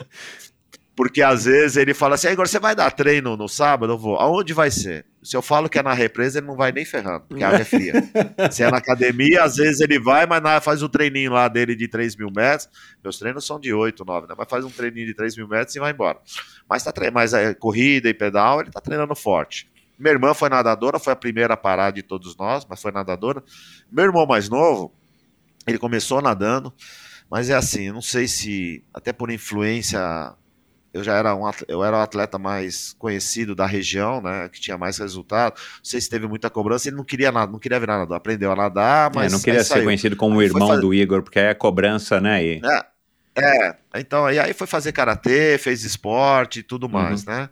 [0.95, 3.93] porque às vezes ele fala assim: "Ah, Igor, você vai dar treino no sábado?
[3.95, 4.17] Eu vou.
[4.17, 5.07] Aonde vai ser?
[5.23, 7.61] Se eu falo que é na represa, ele não vai nem ferrando, porque a água
[7.61, 7.93] é fria.
[8.51, 11.87] Se é na academia, às vezes ele vai, mas faz o treininho lá dele de
[11.87, 12.69] 3 mil metros.
[13.03, 14.35] Meus treinos são de 8, 9, né?
[14.37, 16.19] Mas faz um treininho de 3 mil metros e vai embora.
[16.69, 19.71] Mas tá treinando, mas é, corrida e pedal, ele tá treinando forte.
[20.03, 23.43] Minha irmã foi nadadora, foi a primeira a parar de todos nós, mas foi nadadora.
[23.91, 24.93] Meu irmão mais novo,
[25.67, 26.73] ele começou nadando,
[27.31, 30.01] mas é assim, eu não sei se, até por influência,
[30.93, 34.61] eu já era um atleta, eu era o atleta mais conhecido da região, né, que
[34.61, 35.55] tinha mais resultado.
[35.55, 38.51] Não sei se teve muita cobrança, ele não queria nada, não queria virar nadador, aprendeu
[38.53, 39.85] a nadar, É, mas não queria aí ser saiu.
[39.85, 42.45] conhecido como o Aí irmão fazer- do Igor, porque é cobrança, né?
[42.45, 42.61] E...
[43.35, 47.49] É, então aí, aí foi fazer karatê, fez esporte e tudo mais, né?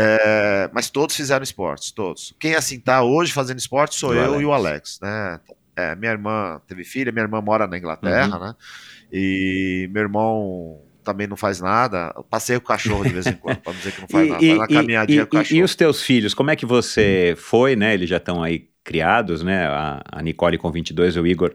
[0.00, 2.32] É, mas todos fizeram esportes, todos.
[2.38, 4.40] Quem assim tá hoje fazendo esporte sou O eu Alex.
[4.42, 5.40] e o Alex, né?
[5.74, 8.54] É, minha irmã teve filha, minha irmã mora na Inglaterra, né?
[9.12, 12.12] E meu irmão também não faz nada.
[12.16, 14.40] Eu Passeio com o cachorro de vez em quando, não dizer que não faz nada.
[14.40, 15.60] Faz uma caminhadinha com o e- cachorro.
[15.60, 17.94] e os teus filhos, como é que você foi, né?
[17.94, 19.66] Eles já estão aí criados, né?
[19.66, 21.52] A, a Nicole com 22 e o Igor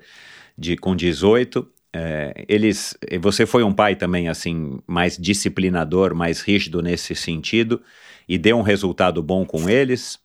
[0.57, 1.65] de, com 18.
[1.95, 7.81] É, eles, você foi um pai também, assim, mais disciplinador, mais rígido nesse sentido
[8.27, 10.19] e deu um resultado bom com eles?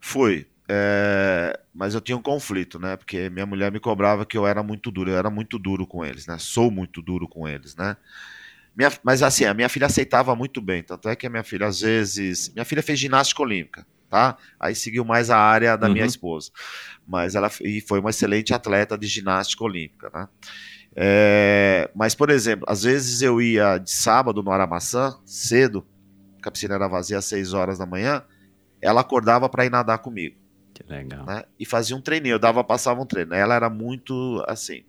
[0.00, 0.46] Fui.
[0.72, 2.96] É, mas eu tinha um conflito, né?
[2.96, 5.10] Porque minha mulher me cobrava que eu era muito duro.
[5.10, 6.36] Eu era muito duro com eles, né?
[6.38, 7.96] Sou muito duro com eles, né?
[8.76, 10.82] Minha- mas assim, a minha filha aceitava muito bem.
[10.82, 12.50] Tanto é que a minha filha, às vezes.
[12.54, 14.36] Minha filha fez ginástica olímpica, tá?
[14.60, 16.08] Aí seguiu mais a área da minha Uhum.
[16.08, 16.50] esposa.
[17.06, 20.28] Mas ela e foi uma excelente atleta de ginástica olímpica, né?
[20.96, 25.86] É, mas, por exemplo, às vezes eu ia de sábado no Aramaçã, cedo,
[26.40, 28.22] porque a piscina era vazia às 6 horas da manhã,
[28.80, 30.36] ela acordava para ir nadar comigo
[30.74, 31.24] Que legal.
[31.26, 31.44] né?
[31.58, 33.34] E fazia um treininho, eu dava, passava um treino.
[33.34, 34.82] Ela era muito assim.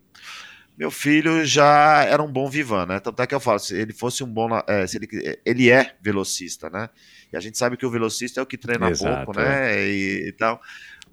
[0.78, 3.00] Meu filho já era um bom vivan, né?
[3.00, 4.50] Tanto é que eu falo, se ele fosse um bom.
[4.68, 6.90] é, se ele, ele é velocista, né?
[7.32, 9.80] E a gente sabe que o velocista é o que treina Exato, pouco, né?
[9.86, 10.60] E, e tal.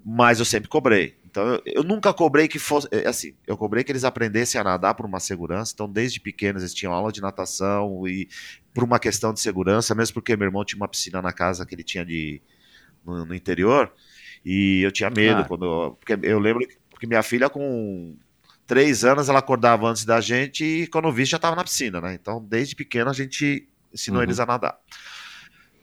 [0.03, 1.17] Mas eu sempre cobrei.
[1.29, 2.87] Então eu, eu nunca cobrei que fosse.
[2.91, 5.71] é, Assim, eu cobrei que eles aprendessem a nadar por uma segurança.
[5.75, 8.27] Então, desde pequenos, eles tinham aula de natação e
[8.79, 11.75] por uma questão de segurança, mesmo porque meu irmão tinha uma piscina na casa que
[11.75, 12.41] ele tinha de,
[13.05, 13.91] no, no interior.
[14.45, 15.47] E eu tinha medo Claro.
[15.49, 15.65] quando.
[15.65, 16.65] eu- Porque eu lembro
[16.97, 18.15] que minha filha, com
[18.65, 21.99] três anos, ela acordava antes da gente e quando eu vi já estava na piscina,
[21.99, 22.13] né?
[22.13, 24.23] Então, desde pequeno, a gente ensinou Uhum.
[24.23, 24.77] eles a nadar.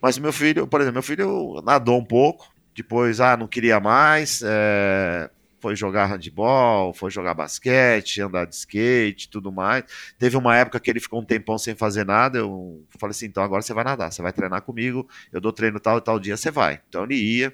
[0.00, 4.40] Mas meu filho, por exemplo, meu filho nadou um pouco, depois, ah, não queria mais,
[4.42, 5.28] é,
[5.60, 9.84] foi jogar handball, foi jogar basquete, andar de skate, tudo mais.
[10.18, 13.42] Teve uma época que ele ficou um tempão sem fazer nada, eu falei assim, então
[13.42, 16.36] agora você vai nadar, você vai treinar comigo, eu dou treino tal e tal dia,
[16.36, 16.80] você vai.
[16.88, 17.52] Então ele ia,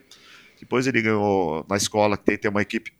[0.59, 2.93] depois ele ganhou na escola, que tem, tem uma equipe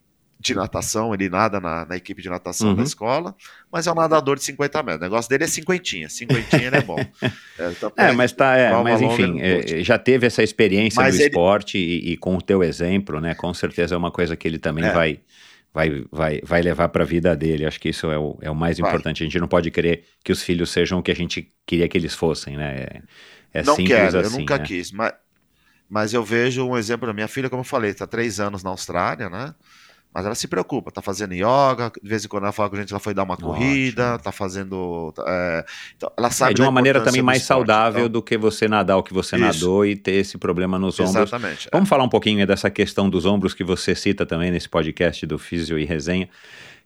[0.43, 2.75] de natação, ele nada na, na equipe de natação Uhum.
[2.75, 3.35] da escola,
[3.71, 5.01] mas é um nadador de 50 metros.
[5.01, 6.97] O negócio dele é cinquentinha, cinquentinha ele é bom.
[7.59, 11.21] É, então, É, mas tá, é, mas enfim, é, já teve essa experiência Mas do
[11.21, 13.35] ele- esporte e, e com o teu exemplo, né?
[13.35, 14.93] Com certeza é uma coisa que ele também É.
[14.93, 15.21] vai,
[15.73, 17.65] vai, vai, vai levar para a vida dele.
[17.67, 18.91] Acho que isso é o, é o mais Vai.
[18.91, 19.23] importante.
[19.23, 21.97] A gente não pode querer que os filhos sejam o que a gente queria que
[21.97, 22.87] eles fossem, né?
[23.55, 24.33] É, é não simples quero, assim.
[24.35, 24.65] eu nunca né?
[24.65, 24.91] quis.
[24.91, 25.13] Mas,
[25.89, 28.71] mas eu vejo um exemplo da minha filha, como eu falei, está três anos na
[28.71, 29.55] Austrália, né?
[30.15, 32.81] Mas ela se preocupa, tá fazendo yoga, de vez em quando ela fala com a
[32.81, 34.25] gente, ela foi dar uma corrida, Ótimo.
[34.25, 35.13] tá fazendo.
[35.17, 35.65] tá, é,
[35.97, 38.69] então, ela sabe É de uma maneira também mais esporte, saudável então- do que você
[38.69, 39.45] nadar o que você Isso.
[39.45, 41.17] nadou e ter esse problema nos ombros.
[41.17, 41.69] Exatamente.
[41.73, 45.39] Vamos falar um pouquinho dessa questão dos ombros que você cita também nesse podcast do
[45.39, 46.29] Físio e Resenha,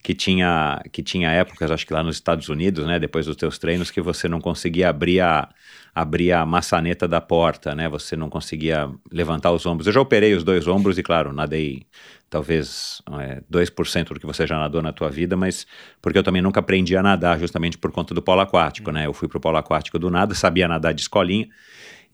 [0.06, 3.58] que tinha, que tinha épocas, acho que lá nos Estados Unidos, né, depois dos teus
[3.58, 5.48] treinos, que você não conseguia abrir a,
[5.92, 9.88] abrir a maçaneta da porta, né, você não conseguia levantar os ombros.
[9.88, 11.88] Eu já operei os dois ombros e, claro, nadei
[12.30, 15.66] talvez é, 2% do que você já nadou na tua vida, mas
[16.00, 19.12] porque eu também nunca aprendi a nadar, justamente por conta do polo aquático, né, eu
[19.12, 21.48] fui pro polo aquático do nada, sabia nadar de escolinha,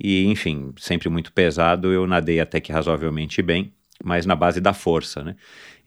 [0.03, 3.71] e, enfim, sempre muito pesado, eu nadei até que razoavelmente bem,
[4.03, 5.37] mas na base da força, né?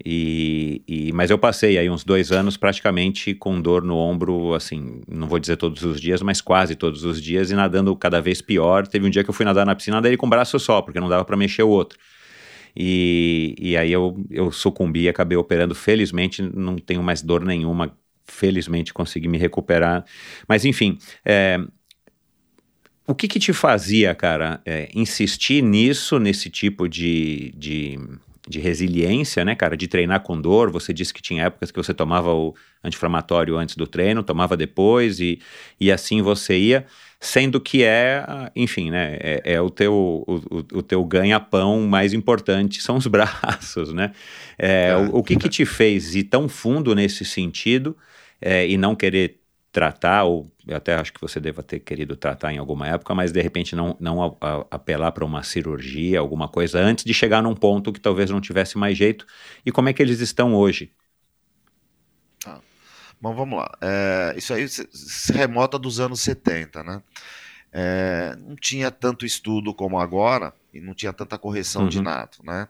[0.03, 5.01] E, e- mas eu passei aí uns dois anos praticamente com dor no ombro, assim,
[5.07, 8.41] não vou dizer todos os dias, mas quase todos os dias e nadando cada vez
[8.41, 8.85] pior.
[8.88, 10.99] Teve um dia que eu fui nadar na piscina, nadei com o braço só, porque
[10.99, 11.97] não dava para mexer o outro.
[12.76, 15.73] E, e aí eu, eu sucumbi e acabei operando.
[15.73, 17.97] Felizmente não tenho mais dor nenhuma.
[18.26, 20.03] Felizmente consegui me recuperar.
[20.47, 21.57] Mas enfim, é,
[23.07, 27.99] o que que te fazia, cara, é, insistir nisso, nesse tipo de, de,
[28.47, 30.72] de resiliência, né, cara, de treinar com dor?
[30.72, 32.53] Você disse que tinha épocas que você tomava o
[32.84, 35.39] anti-inflamatório antes do treino, tomava depois e,
[35.80, 36.85] e assim você ia,
[37.19, 38.23] sendo que é,
[38.55, 43.07] enfim, né, é, é o teu, o, o- o teu ganha-pão mais importante, são os
[43.07, 44.11] braços, né?
[44.57, 44.95] É, É.
[44.95, 47.97] o, o que que te fez ir tão fundo nesse sentido
[48.41, 49.39] é, e não querer
[49.76, 53.31] tratar, ou eu até acho que você deva ter querido tratar em alguma época, mas
[53.34, 57.43] de repente não, não a- a- apelar para uma cirurgia, alguma coisa, antes de chegar
[57.43, 59.26] num ponto que talvez não tivesse mais jeito.
[59.65, 60.93] E como é que eles estão hoje?
[63.19, 63.72] Bom, vamos lá.
[63.81, 67.02] É, isso aí se, se remota dos anos 70, né?
[67.72, 72.02] É, não tinha tanto estudo como agora e não tinha tanta correção de Uhum.
[72.02, 72.68] nada, né?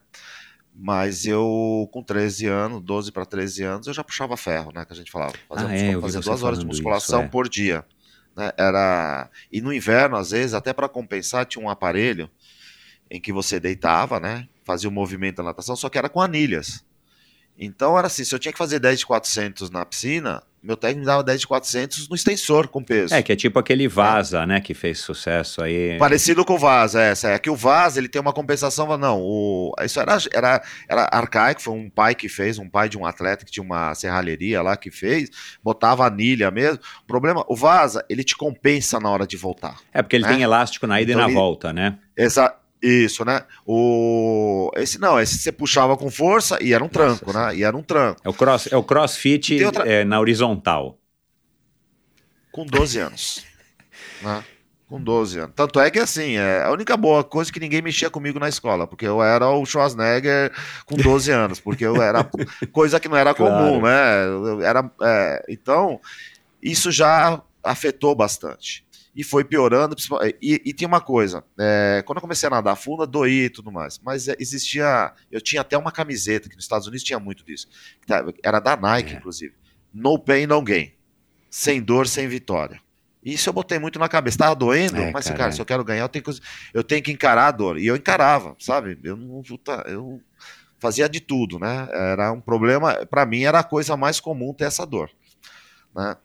[0.78, 4.84] Mas eu, com 13 anos, 12 para 13 anos, eu já puxava ferro, né?
[4.84, 5.34] Que a gente falava.
[5.48, 7.30] Fazia, Ah, é, fazia duas horas de musculação isso, é.
[7.30, 7.86] por dia.
[8.36, 8.52] Né?
[8.58, 9.30] Era...
[9.50, 12.30] E no inverno, às vezes, até para compensar, tinha um aparelho
[13.10, 14.50] em que você deitava, né?
[14.66, 16.84] Fazia o movimento da natação, só que era com anilhas.
[17.58, 21.02] Então era assim, se eu tinha que fazer 10 de 400 na piscina, meu técnico
[21.02, 23.14] me dava 10 de 400 no extensor com peso.
[23.14, 25.98] É, que é tipo aquele Vaza, né, que fez sucesso aí.
[26.00, 29.22] Parecido com o Vaz, é, essa é que o Vaz, ele tem uma compensação, não,
[29.22, 33.06] o, isso era, era, era arcaico, foi um pai que fez, um pai de um
[33.06, 35.30] atleta que tinha uma serralheria lá que fez,
[35.64, 40.02] botava anilha mesmo, o problema, o Vaza, ele te compensa na hora de voltar, É,
[40.02, 40.34] porque ele né?
[40.34, 41.98] tem elástico na ida Então e na ele- volta, né?
[42.18, 42.54] Exa
[42.88, 47.48] isso, né, o, esse não, esse você puxava com força e era um tranco, Nossa
[47.48, 50.98] né, e era um tranco, É o, cross, é o crossfit outra- é, na horizontal.
[52.52, 53.46] com 12 anos,
[54.22, 54.44] né,
[54.88, 55.54] com 12 anos.
[55.56, 58.48] Tanto é que, assim, é a única boa coisa é que ninguém mexia comigo na
[58.48, 60.54] escola, porque eu era o Schwarzenegger
[60.86, 62.24] com 12 anos, porque eu era
[62.72, 64.26] coisa que não era comum, né?
[64.28, 66.00] Eu era, é, então,
[66.62, 68.85] isso já afetou bastante.
[69.16, 69.96] E foi piorando.
[69.96, 73.50] principal- E, e tinha uma coisa: é, quando eu comecei a nadar fundo, doía e
[73.50, 73.98] tudo mais.
[74.04, 75.14] Mas é, existia.
[75.32, 77.68] Eu tinha até uma camiseta, que nos Estados Unidos tinha muito disso.
[78.06, 79.18] tá- Era da Nike, É.
[79.18, 79.54] inclusive.
[79.94, 80.92] No pain, no gain.
[81.50, 82.82] Sem dor, sem vitória.
[83.24, 84.38] Isso eu botei muito na cabeça.
[84.38, 85.52] Tava doendo, É, mas, cara, cara, é.
[85.54, 86.32] se eu quero ganhar, eu tenho que,
[86.74, 87.80] eu tenho que encarar a dor.
[87.80, 89.00] E eu encarava, sabe?
[89.04, 89.42] Eu não.
[89.88, 90.22] Eu
[90.78, 91.88] fazia de tudo, né?
[91.92, 93.06] Era um problema.
[93.08, 95.10] Pra mim, era a coisa mais comum ter essa dor.
[95.96, 96.16] Né?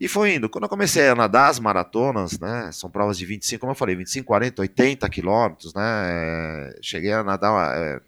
[0.00, 0.48] E foi indo.
[0.48, 2.70] Quando eu comecei a nadar as maratonas, né?
[2.72, 5.82] São provas de 25, como eu falei, 25, 40, 80 quilômetros, né?
[5.84, 8.00] é, Cheguei a nadar é,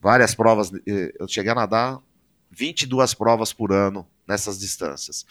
[0.00, 0.72] várias provas.
[0.86, 1.98] eh, Eu cheguei a nadar
[2.50, 5.26] 22 provas por ano nessas distâncias.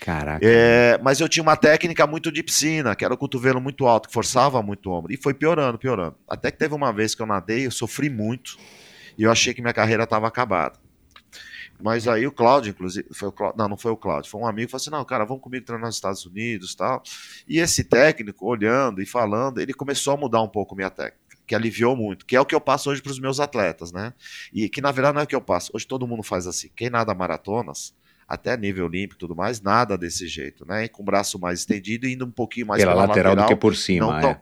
[0.00, 0.44] Caraca.
[0.44, 4.08] É, mas eu tinha uma técnica muito de piscina, que era o cotovelo muito alto,
[4.08, 5.12] que forçava muito o ombro.
[5.12, 6.16] E foi piorando, piorando.
[6.28, 8.56] Até que teve uma vez que eu nadei, eu sofri muito,
[9.16, 10.78] e eu achei que minha carreira estava acabada.
[11.82, 14.46] Mas aí o Cláudio, inclusive, foi o Cláudio, não, não foi o Cláudio, foi um
[14.46, 17.02] amigo, falou assim: não, cara, vamos comigo treinar nos Estados Unidos tal.
[17.48, 21.54] E esse técnico, olhando e falando, ele começou a mudar um pouco minha técnica, que
[21.54, 24.12] aliviou muito, que é o que eu passo hoje para os meus atletas, né?
[24.52, 25.70] E que na verdade não é o que eu passo.
[25.74, 26.70] Hoje todo mundo faz assim.
[26.74, 27.94] Quem nada maratonas,
[28.26, 30.88] até nível olímpico e tudo mais, nada desse jeito, né?
[30.88, 33.76] Com o braço mais estendido e indo um pouquinho mais Pela lateral, do que por
[33.76, 34.06] cima.
[34.06, 34.40] não é.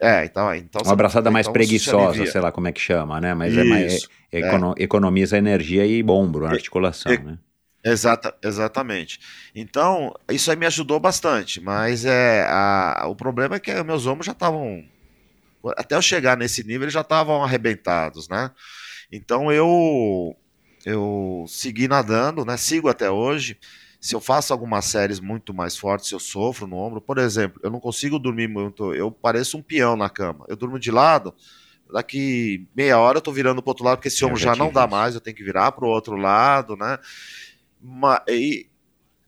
[0.00, 2.26] É, então, então Uma abraçada mais então, preguiçosa, alivia.
[2.26, 3.34] sei lá como é que chama, né?
[3.34, 4.08] Mas é mais, Isso,
[4.40, 7.38] é- econo- economiza energia e ombro, articulação, e- né?
[7.84, 9.20] Exata, exatamente.
[9.54, 14.26] Então, isso aí me ajudou bastante, mas é a, o problema é que meus ombros
[14.26, 14.84] já estavam.
[15.76, 18.50] Até eu chegar nesse nível, eles já estavam arrebentados, né?
[19.12, 20.36] Então eu
[20.86, 22.56] eu segui nadando, né?
[22.56, 23.58] Sigo até hoje.
[24.00, 27.00] Se eu faço algumas séries muito mais fortes, eu sofro no ombro.
[27.00, 30.44] Por exemplo, eu não consigo dormir muito, eu pareço um peão na cama.
[30.48, 31.34] Eu durmo de lado,
[31.92, 34.54] daqui meia hora eu tô virando pro outro lado, porque esse Eu ombro já já
[34.56, 34.86] não dá isso.
[34.86, 36.98] mais, eu tenho que virar pro outro lado, né?
[37.80, 38.68] Ma- e,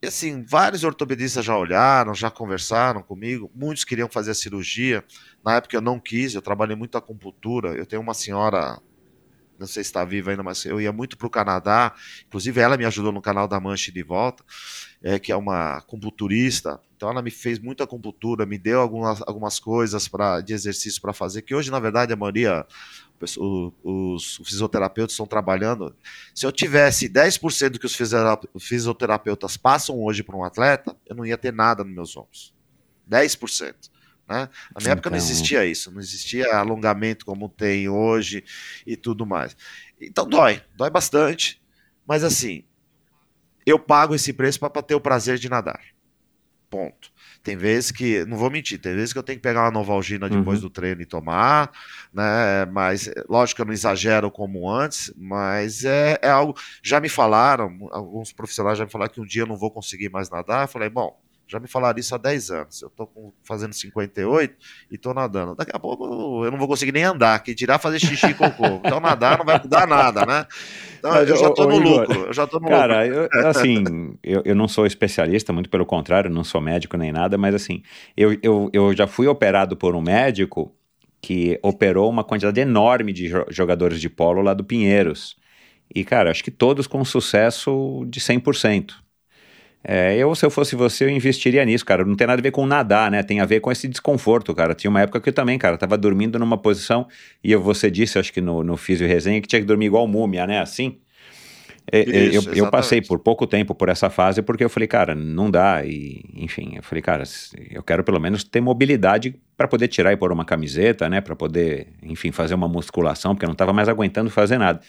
[0.03, 5.05] e, assim, vários ortopedistas já olharam, já conversaram comigo, muitos queriam fazer a cirurgia.
[5.45, 7.75] Na época eu não quis, eu trabalhei muito acupuntura.
[7.75, 8.81] Eu tenho uma senhora,
[9.61, 11.95] não sei se está viva ainda, mas eu ia muito para o Canadá.
[12.27, 14.43] Inclusive, ela me ajudou no canal da Manche de volta,
[15.03, 16.81] é, que é uma acupunturista.
[16.97, 21.13] Então, ela me fez muita acupuntura, me deu algumas, algumas coisas pra, de exercício para
[21.13, 22.67] fazer, que hoje, na verdade, a maioria,
[23.39, 23.73] o-
[24.15, 25.95] os fisioterapeutas estão trabalhando.
[26.35, 31.15] Se eu tivesse 10% do que os fisiotera- fisioterapeutas passam hoje para um atleta, eu
[31.15, 32.55] não ia ter nada nos meus ombros.
[33.07, 33.91] 10%.
[34.31, 34.49] Né?
[34.73, 38.45] Na minha época não Então- existia isso, não existia alongamento como tem hoje
[38.87, 39.57] e tudo mais.
[40.01, 41.61] Então dói, dói bastante,
[42.07, 42.63] mas assim,
[43.67, 45.81] eu pago esse preço para ter o prazer de nadar.
[46.71, 47.11] Ponto.
[47.43, 50.29] Tem vezes que, não vou mentir, tem vezes que eu tenho que pegar uma Novalgina
[50.29, 50.69] depois Uhum.
[50.69, 51.73] do treino e tomar,
[52.15, 52.67] né?
[52.67, 56.55] Mas, lógico que eu não exagero como antes, mas é, é algo.
[56.83, 60.09] Já me falaram, alguns profissionais já me falaram que um dia eu não vou conseguir
[60.11, 60.63] mais nadar.
[60.65, 61.21] Eu falei, bom,
[61.51, 62.83] já me falaram isso há 10 anos.
[62.83, 64.57] Eu com- fazendo 58
[64.91, 65.55] e tô nadando.
[65.55, 68.81] Daqui a pouco eu não vou conseguir nem andar, que tirar fazer xixi e cocô.
[68.85, 70.47] Então nadar não vai mudar nada, né?
[70.99, 72.27] Então Mas, eu já ô, no Igor, lucro.
[72.27, 73.07] Eu já tô no Cara, lucro.
[73.07, 77.37] eu- assim, eu, eu não sou especialista, muito pelo contrário, não sou médico nem nada,
[77.39, 77.83] mas assim,
[78.17, 80.73] eu, eu, eu já fui operado por um médico
[81.21, 85.37] que operou uma quantidade enorme de jo- jogadores de polo lá do Pinheiros.
[85.95, 89.03] E, cara, acho que todos com sucesso de 100%.
[89.83, 92.05] É, eu, se eu fosse você, eu investiria nisso, cara.
[92.05, 93.23] Não tem nada a ver com nadar, né?
[93.23, 94.75] Tem a ver com esse desconforto, cara.
[94.75, 97.07] Tinha uma época que eu também, cara, tava dormindo numa posição,
[97.43, 100.07] e eu- você disse, acho que no, no Físio Resenha, que tinha que dormir igual
[100.07, 100.61] múmia, né?
[100.61, 100.99] Assim.
[101.93, 104.87] É, é, Isso, eu, eu passei por pouco tempo por essa fase porque eu falei,
[104.87, 105.85] cara, não dá.
[105.85, 107.25] E, enfim, eu falei, cara,
[107.71, 111.21] eu quero pelo menos ter mobilidade para poder tirar e pôr uma camiseta, né?
[111.21, 114.81] Para poder, enfim, fazer uma musculação, porque eu não estava mais aguentando fazer nada.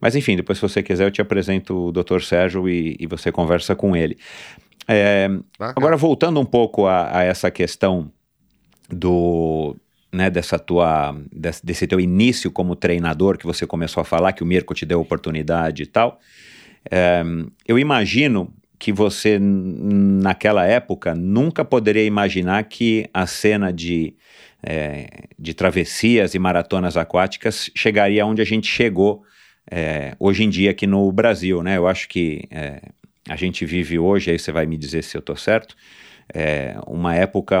[0.00, 2.20] Mas enfim, depois, se você quiser, eu te apresento o Dr.
[2.20, 4.16] Sérgio e, e você conversa com ele.
[4.88, 5.28] É.
[5.58, 8.10] Agora, voltando um pouco a, a essa questão
[8.88, 9.76] do,
[10.12, 14.42] né, dessa tua, desse, desse teu início como treinador, que você começou a falar, que
[14.42, 16.18] o Mirko te deu oportunidade e tal,
[16.90, 17.22] é,
[17.66, 24.14] eu imagino que você, naquela época, nunca poderia imaginar que a cena de,
[24.62, 29.22] é, de travessias e maratonas aquáticas chegaria onde a gente chegou
[29.70, 31.76] é, hoje em dia aqui no Brasil, né?
[31.76, 32.80] Eu acho que é,
[33.28, 35.76] a gente vive hoje, aí você vai me dizer se eu estou certo,
[36.32, 37.60] é, uma época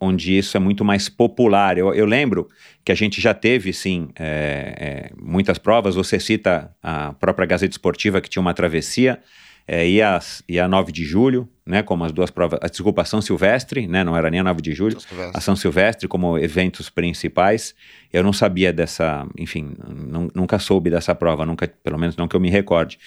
[0.00, 1.78] onde isso é muito mais popular.
[1.78, 2.48] Eu, eu lembro
[2.84, 5.94] que a gente já teve, sim, é, é, muitas provas.
[5.94, 9.20] Você cita a própria Gazeta Esportiva, que tinha uma travessia,
[9.66, 13.00] é, e, a, e a 9 de julho, né, como as duas provas, a, desculpa,
[13.02, 14.96] a São Silvestre, né, não era nem a 9 de julho,
[15.34, 17.74] a São Silvestre como eventos principais.
[18.12, 22.36] Eu não sabia dessa, enfim, nu- nunca soube dessa prova, nunca, pelo menos não que
[22.36, 22.98] eu me recorde.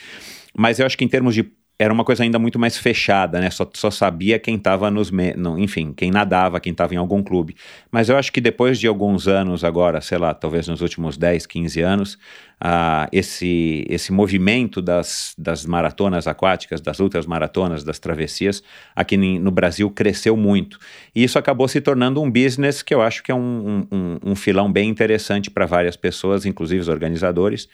[0.57, 3.51] Mas eu acho que em termos de era uma coisa ainda muito mais fechada, né?
[3.51, 7.21] Só, só sabia quem estava nos, me- no, enfim, quem nadava, quem estava em algum
[7.21, 7.55] clube.
[7.91, 11.45] Mas eu acho que depois de alguns anos agora, sei lá, talvez nos últimos 10,
[11.45, 12.17] 15 anos,
[12.59, 18.63] ah, esse, esse movimento das, das maratonas aquáticas, das ultras maratonas, das travessias,
[18.95, 20.79] aqui no Brasil cresceu muito.
[21.13, 24.35] E isso acabou se tornando um business que eu acho que é um- um, um
[24.35, 27.69] filão bem interessante para várias pessoas, inclusive os organizadores,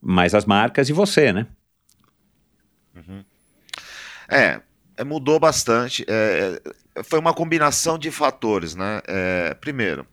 [0.00, 1.46] mas as marcas e você, né?
[4.30, 4.60] É,
[4.96, 6.04] é, mudou bastante.
[6.08, 6.60] é,
[6.96, 9.00] é, foi uma combinação de fatores, né?
[9.06, 10.06] É, primeiro,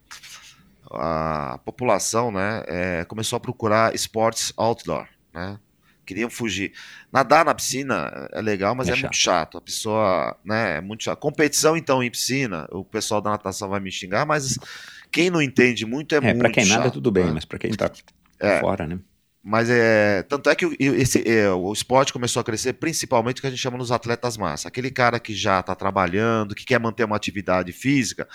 [0.91, 5.60] a população, né, é, começou a procurar esportes outdoor, né?
[6.06, 6.72] Queriam fugir.
[7.11, 9.02] Nadar na piscina é legal, mas É é, chato.
[9.03, 9.57] muito chato.
[9.57, 11.19] A pessoa, né, é muito chato.
[11.19, 14.57] Competição, então, em piscina, o pessoal da natação vai me xingar, mas
[15.11, 17.31] quem não entende muito é, É, muito para quem nada chato, tudo bem, né?
[17.34, 17.91] mas para quem tá
[18.39, 18.61] É.
[18.61, 18.99] fora, né?
[19.44, 20.24] Mas é.
[20.24, 23.62] Tanto é que esse, é, o esporte começou a crescer principalmente o que a gente
[23.62, 24.68] chama nos atletas massa.
[24.68, 28.28] Aquele cara que já está trabalhando, que quer manter uma atividade física.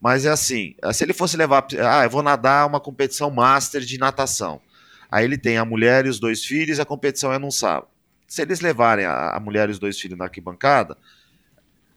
[0.00, 1.66] Mas é assim: se ele fosse levar.
[1.80, 4.60] Ah, eu vou nadar uma competição master de natação.
[5.10, 7.88] Aí ele tem a mulher e os dois filhos, a competição é num sábado.
[8.26, 10.96] Se eles levarem a, a mulher e os dois filhos na arquibancada,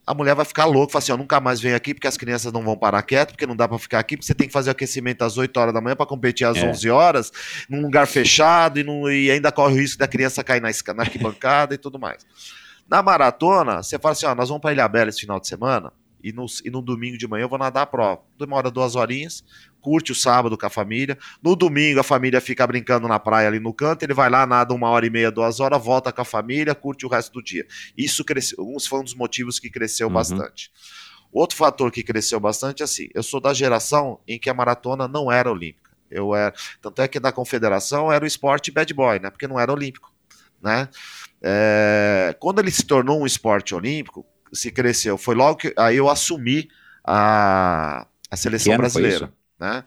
[0.08, 2.54] a mulher vai ficar louca, fala assim, ó, nunca mais venho aqui porque as crianças
[2.54, 4.70] não vão parar quieto, porque não dá para ficar aqui, porque você tem que fazer
[4.70, 6.66] o aquecimento às 8 horas da manhã para competir às É.
[6.70, 7.32] 11 horas,
[7.70, 11.04] num lugar fechado e, não- e ainda corre o risco da criança cair na, na
[11.04, 12.26] arquibancada e tudo mais.
[12.90, 15.92] Na maratona, você fala assim, ó, nós vamos para Ilha Bela esse final de semana
[16.24, 18.22] e no, e no domingo de manhã eu vou nadar a prova.
[18.40, 19.44] Demora duas horinhas,
[19.88, 21.18] curte o sábado com a família.
[21.42, 24.74] No domingo a família fica brincando na praia ali no canto, ele vai lá, nada
[24.74, 27.66] uma hora e meia, duas horas, volta com a família, curte o resto do dia.
[27.98, 28.58] Isso cresceu,
[28.90, 30.14] foi um dos motivos que cresceu Uhum.
[30.14, 30.70] bastante.
[31.32, 35.08] Outro fator que cresceu bastante é assim, eu sou da geração em que a maratona
[35.08, 35.90] não era olímpica.
[36.12, 39.30] Eu era, tanto é que na confederação era o esporte bad boy, né?
[39.30, 40.14] Porque não era olímpico,
[40.62, 40.90] né?
[41.42, 45.18] É, quando ele se tornou um esporte olímpico, se cresceu.
[45.18, 46.68] Foi logo que aí eu assumi
[47.06, 49.32] a, a seleção brasileira?
[49.60, 49.84] Né?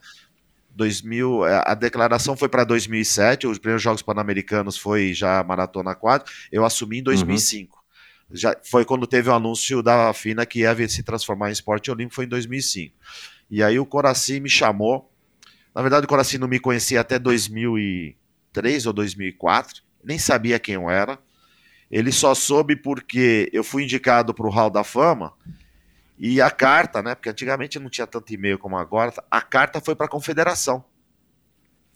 [0.75, 6.33] 2000, é, a declaração foi para 2007, os primeiros Jogos Pan-Americanos foi já maratona 4,
[6.51, 7.79] eu assumi em 2005.
[8.33, 12.15] Já foi quando teve o anúncio da FINA que ia se transformar em esporte olímpico,
[12.15, 12.95] foi em 2005.
[13.51, 15.11] E aí o Coraci me chamou.
[15.75, 20.89] Na verdade, o Coraci não me conhecia até 2003 ou 2004, nem sabia quem eu
[20.89, 21.19] era.
[21.91, 25.33] Ele só soube porque eu fui indicado para o Hall da Fama
[26.23, 27.15] e a carta, né?
[27.15, 29.11] Porque antigamente não tinha tanto e-mail como agora.
[29.31, 30.85] A carta foi para a Confederação.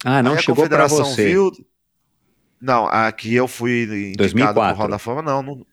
[0.02, 1.26] Ah, não Aí chegou para Confederação você.
[1.28, 1.52] viu-
[2.60, 4.54] Não, aqui eu fui indicado 2004.
[4.62, 5.66] para o Hall da Fama, não, não.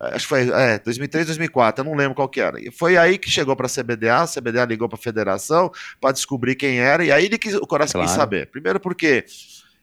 [0.00, 2.60] Acho que foi é, 2003, 2004, eu não lembro qual que era.
[2.60, 6.12] E foi aí que chegou para a CBDA, a CBDA ligou para a federação para
[6.12, 8.20] descobrir quem era, e aí ele quis, o Coração quis Claro.
[8.20, 8.46] saber.
[8.50, 9.24] Primeiro porque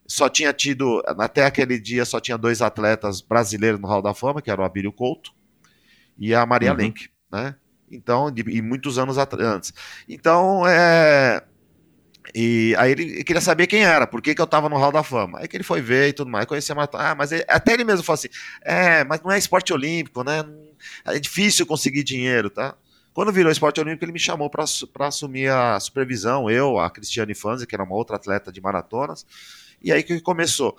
[0.07, 4.41] só tinha tido, até aquele dia, só tinha dois atletas brasileiros no Hall da Fama,
[4.41, 5.31] que era o Abílio Couto
[6.17, 6.77] e a Maria Uhum.
[6.77, 7.55] Lenk, né?
[7.91, 9.73] Então, de- e muitos anos antes.
[10.09, 11.41] Então, é.
[12.33, 15.03] E aí ele queria saber quem era, por que, que eu tava no Hall da
[15.03, 15.39] Fama.
[15.39, 16.89] Aí que ele foi ver e tudo mais, conhecia mais.
[16.93, 18.29] Ah, mas ele- até ele mesmo falou assim:
[18.63, 20.43] é, mas não é esporte olímpico, né?
[21.05, 22.75] É difícil conseguir dinheiro, tá?
[23.13, 24.65] Quando virou esporte olímpico, ele me chamou para
[25.07, 29.25] assumir a supervisão, eu, a Cristiane Fanzi, que era uma outra atleta de maratonas,
[29.81, 30.75] e aí que começou.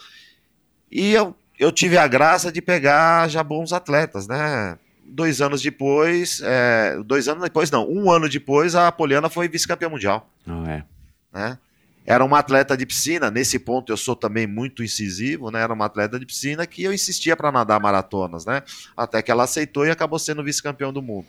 [0.91, 4.79] E eu, eu tive a graça de pegar já bons atletas, né?
[5.09, 9.89] Dois anos depois, é, dois anos depois, não, um ano depois, a Poliana foi vice-campeã
[9.89, 10.85] mundial Não é.
[11.33, 11.59] né?
[12.07, 15.61] Era uma atleta de piscina, nesse ponto eu sou também muito incisivo, né?
[15.61, 18.63] Era uma atleta de piscina que eu insistia para nadar maratonas, né?
[18.97, 21.27] Até que ela aceitou e acabou sendo vice-campeão do mundo.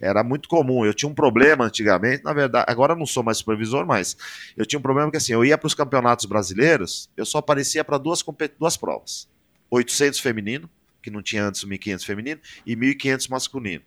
[0.00, 0.84] Era muito comum.
[0.84, 4.16] Eu tinha um problema antigamente, na verdade, agora eu não sou mais supervisor, mas
[4.56, 7.84] eu tinha um problema que assim, eu ia para os campeonatos brasileiros, eu só aparecia
[7.84, 8.24] para duas,
[8.58, 9.28] duas provas:
[9.70, 10.68] 800 feminino,
[11.08, 13.82] que não tinha antes o 1500 feminino, e 1500 masculino.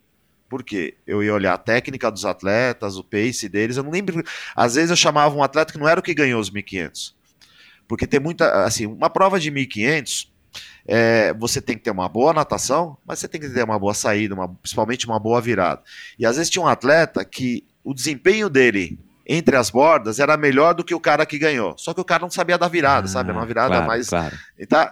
[0.50, 0.96] Por quê?
[1.08, 4.22] Eu ia olhar a técnica dos atletas, o pace deles, eu não lembro.
[4.56, 7.16] Às vezes eu chamava um atleta que não era o que ganhou os 1500.
[7.88, 8.66] Porque tem muita.
[8.66, 10.30] Assim, uma prova de 1500,
[10.86, 13.94] é, você tem que ter uma boa natação, mas você tem que ter uma boa
[13.94, 15.82] saída, uma- principalmente uma boa virada.
[16.20, 20.74] E às vezes tinha um atleta que o desempenho dele entre as bordas era melhor
[20.74, 21.78] do que o cara que ganhou.
[21.78, 23.30] Só que o cara não sabia da virada, sabe?
[23.30, 24.10] Era uma virada Ah, claro, mais.
[24.10, 24.38] Claro.
[24.60, 24.92] Então,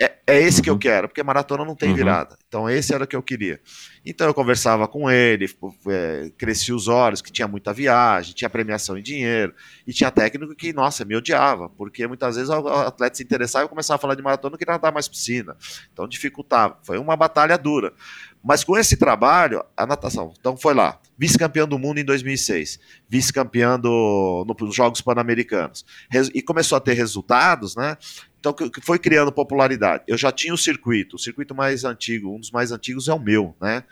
[0.00, 0.78] é, é esse que eu Uhum.
[0.78, 1.96] quero, porque maratona não tem Uhum.
[1.96, 2.36] virada.
[2.48, 3.60] Então, esse era o que eu queria.
[4.04, 5.48] Então, eu conversava com ele,
[5.88, 9.54] é, cresci os olhos, que tinha muita viagem, tinha premiação em dinheiro,
[9.86, 13.68] e tinha técnico que, nossa, me odiava, porque muitas vezes o atleta se interessava e
[13.68, 15.56] começava a falar de maratona, não queria nadar mais piscina.
[15.92, 16.78] Então, dificultava.
[16.82, 17.92] Foi uma batalha dura.
[18.44, 20.32] Mas com esse trabalho, a natação.
[20.38, 21.00] Então, foi lá.
[21.18, 22.78] Vice-campeão do mundo em 2006.
[23.08, 25.84] Vice-campeão nos Jogos Pan-Americanos.
[26.32, 27.96] E começou a ter resultados, né?
[28.46, 30.04] Então, que foi criando popularidade.
[30.06, 33.18] Eu já tinha o circuito, o circuito mais antigo, um dos mais antigos é o
[33.18, 33.82] meu, né?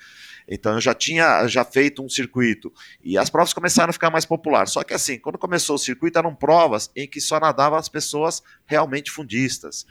[0.46, 2.70] Então eu já tinha já feito um circuito
[3.02, 4.72] e as provas começaram a ficar mais populares.
[4.72, 8.42] Só que assim, quando começou o circuito eram provas em que só nadavam as pessoas
[8.66, 9.86] realmente fundistas,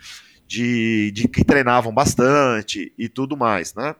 [0.48, 3.95] de, de que treinavam bastante e tudo mais, né?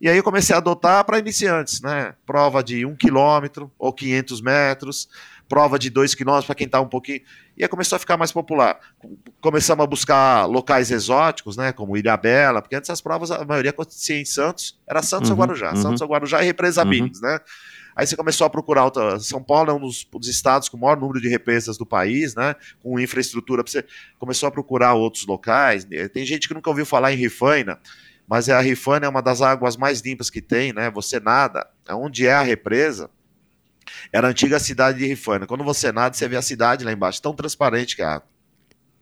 [0.00, 2.14] E aí eu comecei a adotar para iniciantes, né?
[2.26, 5.08] Prova de 1 km ou 500 metros,
[5.48, 7.20] prova de 2 km para quem está um pouquinho.
[7.56, 8.78] E aí começou a ficar mais popular.
[9.40, 11.72] Começamos a buscar locais exóticos, né?
[11.72, 15.40] Como Ilhabela, porque antes as provas, a maioria acontecia em Santos, era Santos Uhum, ou
[15.40, 15.70] Guarujá.
[15.70, 15.76] uhum.
[15.76, 16.90] Santos ou Guarujá e Represa Uhum.
[16.90, 17.38] Billings, né?
[17.96, 18.84] Aí você começou a procurar.
[18.86, 21.86] outra- São Paulo é um dos, dos estados com o maior número de represas do
[21.86, 22.56] país, né?
[22.82, 23.62] Com infraestrutura.
[23.64, 23.84] Você
[24.18, 25.86] começou a procurar outros locais.
[26.12, 27.78] Tem gente que nunca ouviu falar em Rifaina,
[28.26, 30.90] mas a Rifaina é uma das águas mais limpas que tem, né?
[30.90, 33.08] Você nada, onde é a represa,
[34.12, 35.46] era a antiga cidade de Rifaina.
[35.46, 38.28] Quando você nada, você vê a cidade lá embaixo, tão transparente que a água.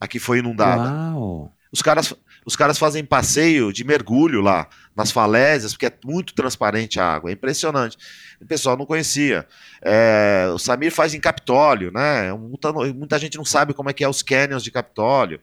[0.00, 0.82] Aqui foi inundada.
[0.82, 1.52] Uau.
[1.72, 2.12] Os caras,
[2.44, 7.30] os caras fazem passeio de mergulho lá, nas falésias, porque é muito transparente a água,
[7.30, 7.96] é impressionante.
[8.40, 9.46] O pessoal não conhecia.
[9.80, 12.30] É, o Samir faz em Capitólio, né?
[12.34, 15.40] Muita, muita, gente não sabe como é que é os canyons de Capitólio.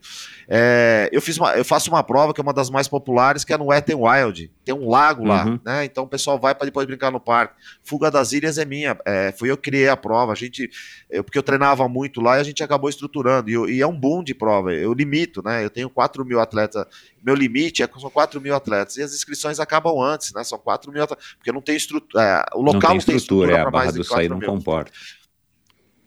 [0.52, 3.52] É, eu, fiz uma, eu faço uma prova que é uma das mais populares, que
[3.52, 4.50] é no Wet n Wild.
[4.64, 5.60] Tem um lago lá, Uhum.
[5.64, 5.84] né?
[5.84, 7.54] Então o pessoal vai para depois brincar no parque.
[7.84, 8.98] Fuga das Ilhas é minha.
[9.04, 10.32] É, fui eu que criei a prova.
[10.32, 10.68] A gente,
[11.08, 13.48] eu, porque eu treinava muito lá e a gente acabou estruturando.
[13.48, 14.72] E, e é um boom de prova.
[14.74, 15.64] Eu limito, né?
[15.64, 16.84] Eu tenho 4 mil atletas.
[17.22, 18.96] Meu limite é que são 4 mil atletas.
[18.96, 20.42] E as inscrições acabam antes, né?
[20.42, 21.24] São 4 mil atletas.
[21.36, 22.44] Porque não tem estrutura.
[22.54, 24.90] o Não local tem estrutura, é, a Barra mais do Saí 4 não comporta.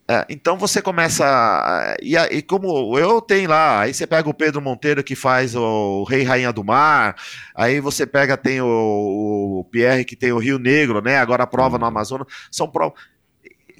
[0.05, 1.95] É, então você começa.
[2.01, 6.03] E, e como eu tenho lá, aí você pega o Pedro Monteiro que faz o
[6.03, 7.15] Rei Rainha do Mar,
[7.55, 11.17] aí você pega, tem o, o Pierre que tem o Rio Negro, né?
[11.17, 12.27] Agora a prova no Amazonas.
[12.51, 12.99] São provas.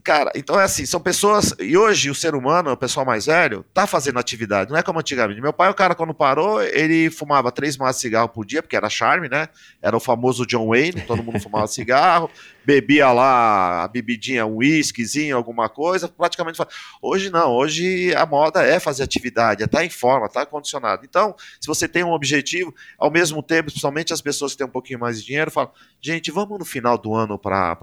[0.03, 1.55] Cara, então é assim, são pessoas.
[1.59, 4.99] E hoje o ser humano, o pessoal mais velho, tá fazendo atividade, não é como
[4.99, 5.39] antigamente.
[5.39, 8.75] Meu pai, o cara, quando parou, ele fumava três maços de cigarro por dia, porque
[8.75, 9.47] era charme, né?
[9.81, 12.29] Era o famoso John Wayne, todo mundo fumava cigarro,
[12.65, 16.57] bebia lá a bebidinha, um whiskyzinho, alguma coisa, praticamente.
[16.57, 16.68] fa-
[17.02, 21.06] Hoje não, hoje a moda é fazer atividade, é estar em forma, estar condicionado.
[21.06, 24.72] Então, se você tem um objetivo, ao mesmo tempo, principalmente as pessoas que têm um
[24.72, 25.72] pouquinho mais de dinheiro, falam:
[26.02, 27.77] gente, vamos no final do ano para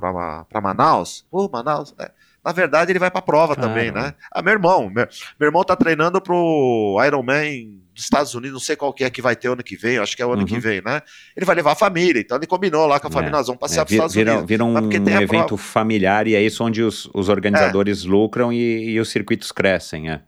[0.63, 1.25] Manaus?
[1.31, 2.11] Pô, Manaus, é.
[2.45, 4.15] Na verdade, ele vai para prova também, né?
[4.33, 5.07] Ah, meu irmão, meu,
[5.39, 9.21] meu irmão tá treinando pro Ironman dos Estados Unidos, não sei qual que é que
[9.21, 10.49] vai ter ano que vem, acho que é o ano Uhum.
[10.49, 11.03] que vem, né?
[11.37, 13.61] Ele vai levar a família, então ele combinou lá com a É, família, nós vamos
[13.61, 14.49] passear É, pros Estados vira, Unidos.
[14.49, 15.63] vira um Mas porque tem a evento prova.
[15.63, 20.23] familiar e é isso onde os, os organizadores lucram e, e os circuitos crescem, é.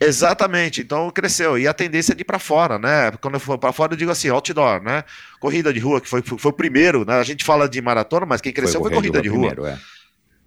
[0.00, 1.58] Exatamente, então cresceu.
[1.58, 3.12] E a tendência é de ir para fora, né?
[3.20, 5.04] Quando eu for para fora, eu digo assim, outdoor, né?
[5.40, 7.14] Corrida de rua, que foi, foi, foi o primeiro, né?
[7.14, 9.54] A gente fala de maratona, mas quem cresceu foi, do corrida de rua.
[9.54, 9.78] primeiro, é.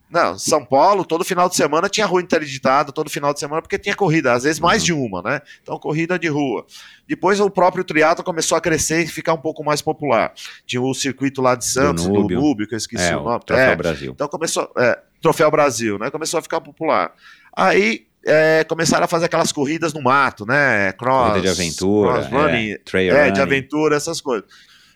[0.09, 3.77] Não, São Paulo, todo final de semana tinha rua interditada, todo final de semana, porque
[3.77, 5.41] tinha corrida, às vezes mais de uma, né?
[5.61, 6.65] Então, corrida de rua.
[7.05, 10.31] Depois o próprio triatlo começou a crescer e ficar um pouco mais popular.
[10.65, 12.39] Tinha o circuito lá de Santos, do Núbio.
[12.39, 13.43] Núbio, que eu esqueci É, o o nome.
[13.45, 14.11] Troféu É, Brasil.
[14.13, 14.71] então começou.
[14.77, 16.09] É, Troféu Brasil, né?
[16.09, 17.11] Começou a ficar popular.
[17.55, 20.91] Aí é, começaram a fazer aquelas corridas no mato, né?
[20.93, 21.29] Cross.
[21.31, 23.34] Corrida de aventura, cross running, é, trail é, running.
[23.34, 24.47] de aventura, essas coisas.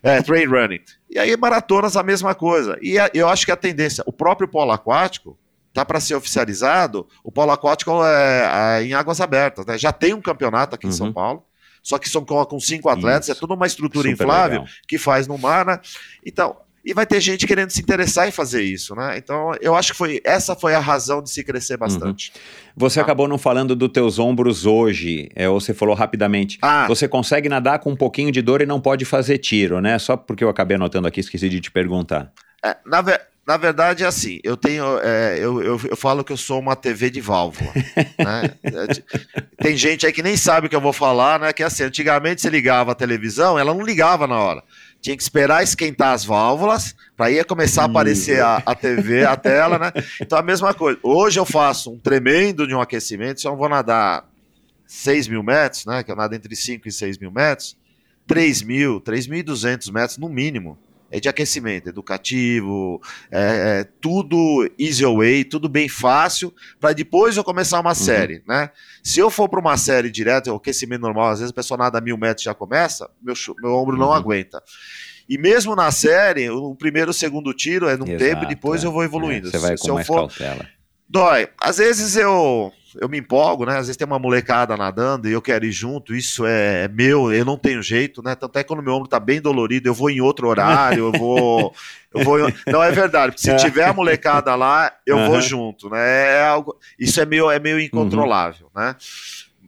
[0.03, 0.80] É, trail running.
[1.10, 2.78] E aí, maratonas, a mesma coisa.
[2.82, 5.38] E a- eu acho que a tendência, o próprio polo aquático,
[5.73, 9.78] tá para ser oficializado, o polo aquático é, é em águas abertas, né?
[9.78, 11.14] Já tem um campeonato aqui em São Uhum.
[11.14, 11.44] Paulo,
[11.84, 13.38] só que são com, com cinco atletas, Isso.
[13.38, 14.73] é tudo uma estrutura Super inflável legal.
[14.88, 15.80] que faz no mar, né?
[16.26, 19.17] Então, e vai ter gente querendo se interessar em fazer isso, né?
[19.17, 22.33] Então, eu acho que foi essa foi a razão de se crescer bastante.
[22.75, 23.03] Você Tá.
[23.03, 26.57] acabou não falando dos teus ombros hoje, é, ou você falou rapidamente.
[26.61, 29.99] Ah, Você consegue nadar com um pouquinho de dor e não pode fazer tiro, né?
[29.99, 32.31] Só porque eu acabei anotando aqui, esqueci de te perguntar.
[32.63, 36.31] é, na, ve- na verdade é assim, eu tenho, é, eu, eu, eu falo que
[36.31, 37.71] eu sou uma TV de válvula,
[38.19, 38.51] né?
[38.63, 41.51] É, Tem gente aí que nem sabe o que eu vou falar, né?
[41.53, 44.63] Que é assim, antigamente você ligava a televisão, ela não ligava na hora.
[45.02, 49.36] Tinha que esperar esquentar as válvulas, para ia começar a aparecer a, a TV, a
[49.36, 49.91] tela, né?
[50.22, 50.99] Então a mesma coisa.
[51.02, 54.30] Hoje eu faço um tremendo de um aquecimento, se eu não vou nadar
[54.86, 56.03] 6 mil metros, né?
[56.03, 57.76] Que eu nado entre 5 e 6 mil metros,
[58.28, 60.78] 3 mil, 3.200 metros no mínimo.
[61.11, 67.43] É de aquecimento, educativo, é, é tudo easy way, tudo bem fácil, para depois eu
[67.43, 68.69] começar uma série, né?
[69.03, 71.97] Se eu for para uma série direto, o aquecimento normal, às vezes a pessoa nada
[71.97, 74.13] a mil metros já começa, meu, meu ombro não Uhum.
[74.13, 74.63] aguenta.
[75.27, 78.83] E mesmo na série, o primeiro, o segundo tiro é num Exato, tempo e depois
[78.83, 78.88] é.
[78.88, 79.47] eu vou evoluindo.
[79.47, 80.67] É, você vai se, com se eu mais for, cautela.
[81.11, 81.49] Dói.
[81.59, 83.73] Às vezes eu eu me empolgo, né?
[83.73, 87.43] Às vezes tem uma molecada nadando e eu quero ir junto, isso é meu, eu
[87.45, 88.33] não tenho jeito, né?
[88.35, 91.13] Tanto é que quando meu ombro tá bem dolorido, eu vou em outro horário, eu
[91.13, 91.73] vou.
[92.13, 95.41] Eu vou em- Não, é verdade, porque se tiver a molecada lá, eu vou Aham.
[95.41, 95.99] junto, né?
[96.38, 96.77] É algo...
[96.99, 98.95] Isso é meio, é meio incontrolável, né?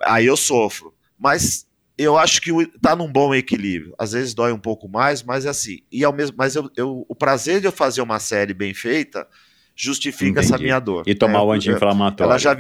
[0.02, 0.94] Aí eu sofro.
[1.18, 1.66] Mas
[1.98, 2.52] eu acho que
[2.82, 3.94] tá num bom equilíbrio.
[3.98, 5.80] Às vezes dói um pouco mais, mas é assim.
[5.92, 9.28] E ao mesmo, mas eu, eu- o prazer de eu fazer uma série bem feita
[9.76, 10.64] justifica essa Entendi.
[10.66, 11.04] minha dor.
[11.08, 12.30] E tomar É, o anti-inflamatório.
[12.30, 12.56] ela já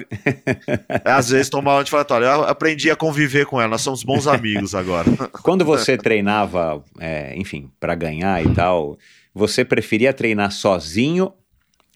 [1.05, 2.25] às vezes tomar o anti-inflamatório.
[2.25, 3.69] Eu aprendi a conviver com ela.
[3.69, 5.05] Nós somos bons amigos agora.
[5.43, 8.97] Quando você treinava, é, enfim, para ganhar e tal,
[9.33, 11.33] você preferia treinar sozinho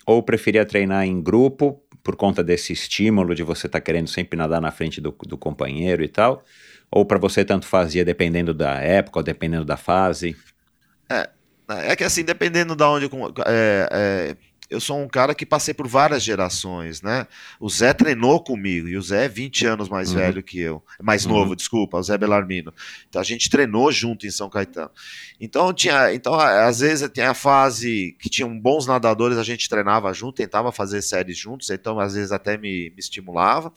[0.05, 4.61] ou preferia treinar em grupo por conta desse estímulo de você estar querendo sempre nadar
[4.61, 6.43] na frente do, do companheiro e tal?
[6.89, 10.35] Ou para você tanto fazia dependendo da época ou dependendo da fase?
[11.67, 13.09] É que assim, dependendo da onde.
[13.45, 14.35] é, é,
[14.69, 17.25] eu sou um cara que passei por várias gerações, né?
[17.59, 20.15] O Zé treinou comigo, e o Zé é 20 anos mais Uhum.
[20.17, 20.83] velho que eu.
[21.01, 21.31] Mais Uhum.
[21.33, 22.73] novo, desculpa, o Zé Belarmino.
[23.09, 24.91] Então a gente treinou junto em São Caetano.
[25.39, 26.13] Então tinha.
[26.13, 30.71] Então, às vezes tinha a fase que tinham bons nadadores, a gente treinava junto, tentava
[30.71, 33.71] fazer séries juntos, então às vezes até me, me estimulava.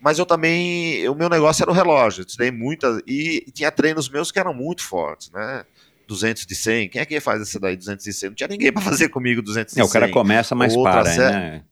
[0.00, 1.08] Mas eu também.
[1.08, 2.22] O meu negócio era o relógio.
[2.22, 3.00] Eu treinei muitas.
[3.06, 5.64] E tinha treinos meus que eram muito fortes, né?
[6.12, 6.88] 200 de 100.
[6.90, 8.28] Quem é que faz essa daí, 200 de 100?
[8.30, 9.88] Não tinha ninguém para fazer comigo 200 de É, 100.
[9.90, 11.62] o cara começa, mas Outra para, sé- né?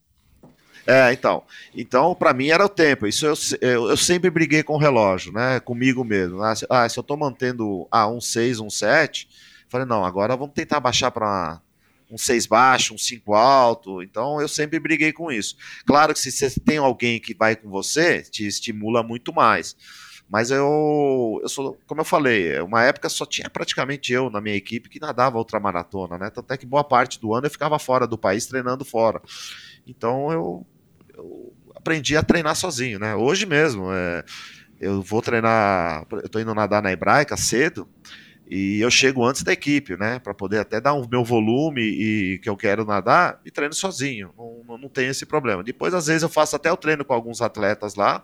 [0.87, 1.45] É, então.
[1.77, 3.07] Então, para mim era o tempo.
[3.07, 5.61] Isso eu, eu, eu sempre briguei com o relógio, né?
[5.61, 6.43] Comigo mesmo.
[6.43, 9.29] Ah, se, ah, eu tô mantendo ah, um 6, um 7,
[9.69, 11.61] falei, não, agora vamos tentar baixar para
[12.11, 14.03] um 6 baixo, um 5 alto.
[14.03, 15.55] Então eu sempre briguei com isso.
[15.87, 19.77] Claro que se você tem alguém que vai com você, te estimula muito mais.
[20.31, 24.55] Mas eu, eu sou, como eu falei, uma época só tinha praticamente eu na minha
[24.55, 26.31] equipe que nadava ultramaratona, né?
[26.31, 29.21] Tanto é que boa parte do ano eu ficava fora do país treinando fora.
[29.85, 30.67] Então eu,
[31.17, 33.17] eu aprendi a treinar sozinho, né?
[33.17, 34.25] Hoje mesmo, é,
[34.81, 37.89] eu vou treinar, eu tô indo nadar na hebraica cedo
[38.51, 40.19] e eu chego antes da equipe, né?
[40.19, 44.33] Para poder até dar o meu volume e que eu quero nadar e treino sozinho.
[44.37, 45.63] Não, não, tem esse problema.
[45.63, 48.21] Depois, às vezes, eu faço até o treino com alguns atletas lá,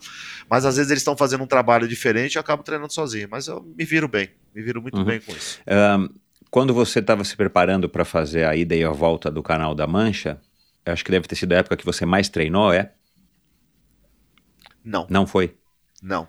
[0.51, 3.29] mas às vezes eles estão fazendo um trabalho diferente e eu acabo treinando sozinho.
[3.31, 5.05] Mas eu me viro bem, me viro muito Uhum.
[5.05, 5.61] bem com isso.
[5.65, 6.09] Ahn,
[6.51, 9.87] quando você estava se preparando para fazer a ida e a volta do Canal da
[9.87, 10.41] Mancha,
[10.85, 12.93] eu acho que deve ter sido a época que você mais treinou, é?
[14.85, 15.07] Não.
[15.09, 15.57] Não foi?
[16.03, 16.29] Não,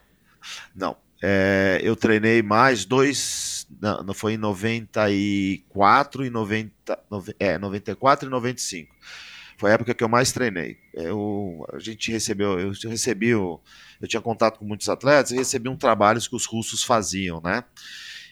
[0.75, 0.97] não.
[1.21, 3.56] É, eu treinei mais dois.
[3.79, 6.99] Não, foi em 94 e 90.
[7.11, 8.95] nove- É, 94 e 95.
[9.57, 10.77] Foi a época que eu mais treinei.
[10.93, 13.61] Eu, a gente recebeu, eu recebi, eu
[14.07, 17.63] tinha contato com muitos atletas e recebi um trabalho que os russos faziam, né?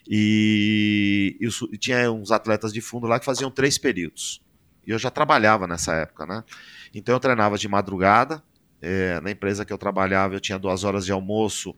[0.08, 1.38] E,
[1.72, 4.42] e tinha uns atletas de fundo lá que faziam três períodos.
[4.86, 6.44] E eu já trabalhava nessa época, né?
[6.94, 8.44] Então eu treinava de madrugada.
[8.82, 11.76] é, na empresa que eu trabalhava, eu tinha duas horas de almoço.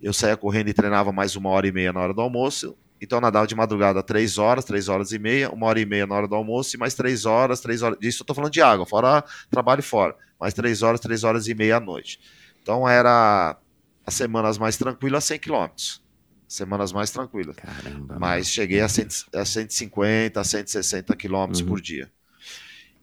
[0.00, 2.76] Eu saía correndo e treinava mais uma hora e meia na hora do almoço.
[3.04, 6.06] Então eu nadava de madrugada três horas, três horas e meia, uma hora e meia
[6.06, 7.98] na hora do almoço e mais três horas, três horas.
[8.00, 10.16] Isso eu tô falando de água, fora trabalho fora.
[10.40, 12.18] Mais três horas, três horas e meia à noite.
[12.62, 13.56] Então era
[14.06, 16.02] as semanas mais tranquilas, 100 quilômetros.
[16.48, 17.56] Semanas mais tranquilas.
[17.56, 18.16] Caramba.
[18.18, 21.66] Mas cheguei a, 100, a 150, a 160 quilômetros Uhum.
[21.68, 22.10] por dia.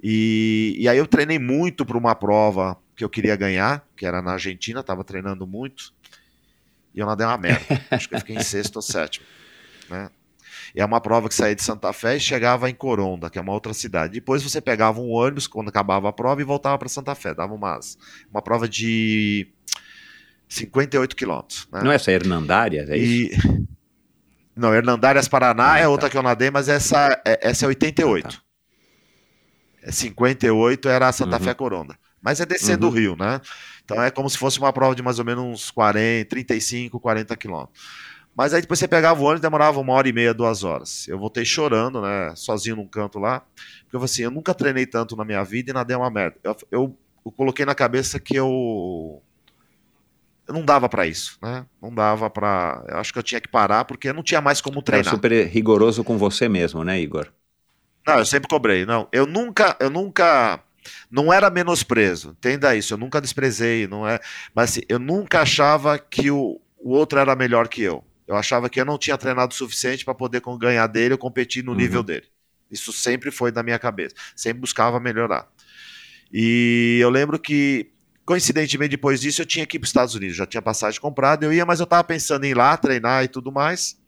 [0.03, 4.21] E, e aí eu treinei muito para uma prova que eu queria ganhar, que era
[4.21, 5.93] na Argentina, estava treinando muito.
[6.93, 7.65] E eu nadei uma merda.
[7.91, 9.25] Acho que eu fiquei em sexto ou sétimo.
[9.89, 10.09] Né?
[10.75, 13.41] E é uma prova que saía de Santa Fé e chegava em Coronda, que é
[13.41, 14.13] uma outra cidade.
[14.13, 17.33] Depois você pegava um ônibus quando acabava a prova e voltava para Santa Fé.
[17.33, 17.97] Dava umas,
[18.29, 19.47] uma prova de
[20.47, 21.67] 58 quilômetros.
[21.71, 21.81] Né?
[21.83, 23.35] Não é essa Hernandárias, é isso?
[23.47, 23.67] E...
[24.55, 25.89] Não, Hernandárias Paraná Ah, é tá.
[25.89, 28.27] outra que eu nadei, mas essa é, essa é 88.
[28.27, 28.41] Ah, tá.
[29.83, 31.43] É 58 era a Santa Uhum.
[31.43, 31.97] Fé Coronda.
[32.21, 32.91] Mas é descendo Uhum.
[32.91, 33.41] o rio, né?
[33.83, 37.35] Então é como se fosse uma prova de mais ou menos uns 40, 35, 40
[37.35, 37.81] quilômetros.
[38.35, 41.07] Mas aí depois você pegava o ônibus demorava uma hora e meia, duas horas.
[41.07, 42.33] Eu voltei chorando, né?
[42.35, 43.41] Sozinho num canto lá.
[43.83, 46.37] Porque eu falei assim, eu nunca treinei tanto na minha vida e nadei uma merda.
[46.43, 49.21] Eu, eu, eu coloquei na cabeça que eu
[50.51, 51.65] eu não dava pra isso, né?
[51.81, 52.83] Não dava pra.
[52.87, 55.13] Eu acho que eu tinha que parar porque eu não tinha mais como Era treinar.
[55.13, 57.27] super rigoroso com você mesmo, né, Igor?
[58.05, 58.85] Não, eu sempre cobrei.
[58.85, 60.59] Não, eu nunca, eu nunca,
[61.09, 62.31] não era menosprezo.
[62.31, 62.93] Entenda isso.
[62.93, 64.19] Eu nunca desprezei, não é.
[64.53, 68.03] Mas assim, eu nunca achava que o, o outro era melhor que eu.
[68.31, 71.63] Eu achava que eu não tinha treinado o suficiente para poder ganhar dele ou competir
[71.63, 71.77] no Uhum.
[71.77, 72.25] nível dele.
[72.71, 74.15] Isso sempre foi da minha cabeça.
[74.35, 75.47] Sempre buscava melhorar.
[76.31, 77.91] E eu lembro que,
[78.25, 80.37] coincidentemente, depois disso, eu tinha que ir para os Estados Unidos.
[80.37, 83.27] Já tinha passagem comprada, eu ia, mas eu estava pensando em ir lá treinar e
[83.27, 83.99] tudo mais.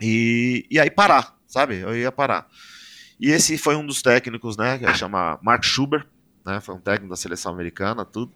[0.00, 1.76] E, e aí parar, sabe?
[1.80, 2.48] Eu ia parar.
[3.20, 4.78] E esse foi um dos técnicos, né?
[4.78, 6.06] Que chama Mark Schubert,
[6.44, 6.60] né?
[6.60, 8.32] Foi um técnico da seleção americana, tudo.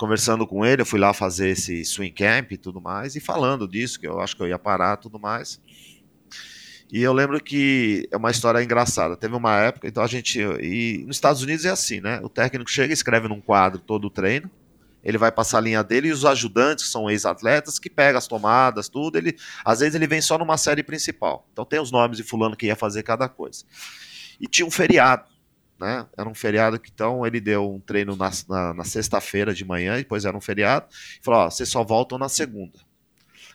[0.00, 3.68] Conversando com ele, eu fui lá fazer esse swing camp e tudo mais, e falando
[3.68, 5.60] disso, que eu acho que eu ia parar tudo mais.
[6.90, 9.14] E eu lembro que é uma história engraçada.
[9.14, 10.40] Teve uma época, então a gente.
[10.40, 12.18] E nos Estados Unidos é assim, né?
[12.22, 14.50] O técnico chega e escreve num quadro todo o treino.
[15.04, 18.26] Ele vai passar a linha dele e os ajudantes, que são ex-atletas, que pegam as
[18.26, 19.18] tomadas, tudo.
[19.18, 21.46] Ele, às vezes ele vem só numa série principal.
[21.52, 23.66] Então tem os nomes de fulano que ia fazer cada coisa.
[24.40, 25.24] E tinha um feriado,
[25.80, 26.06] né?
[26.16, 29.96] Era um feriado que então ele deu um treino na, na, na sexta-feira de manhã,
[29.96, 30.86] depois era um feriado,
[31.18, 32.78] e falou: ó, vocês só voltam na segunda.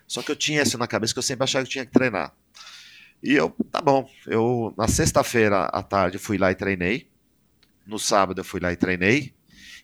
[0.07, 2.33] Só que eu tinha isso na cabeça que eu sempre achava que tinha que treinar.
[3.21, 7.09] E eu, tá bom, eu na sexta-feira à tarde fui lá e treinei.
[7.85, 9.33] No sábado eu fui lá e treinei.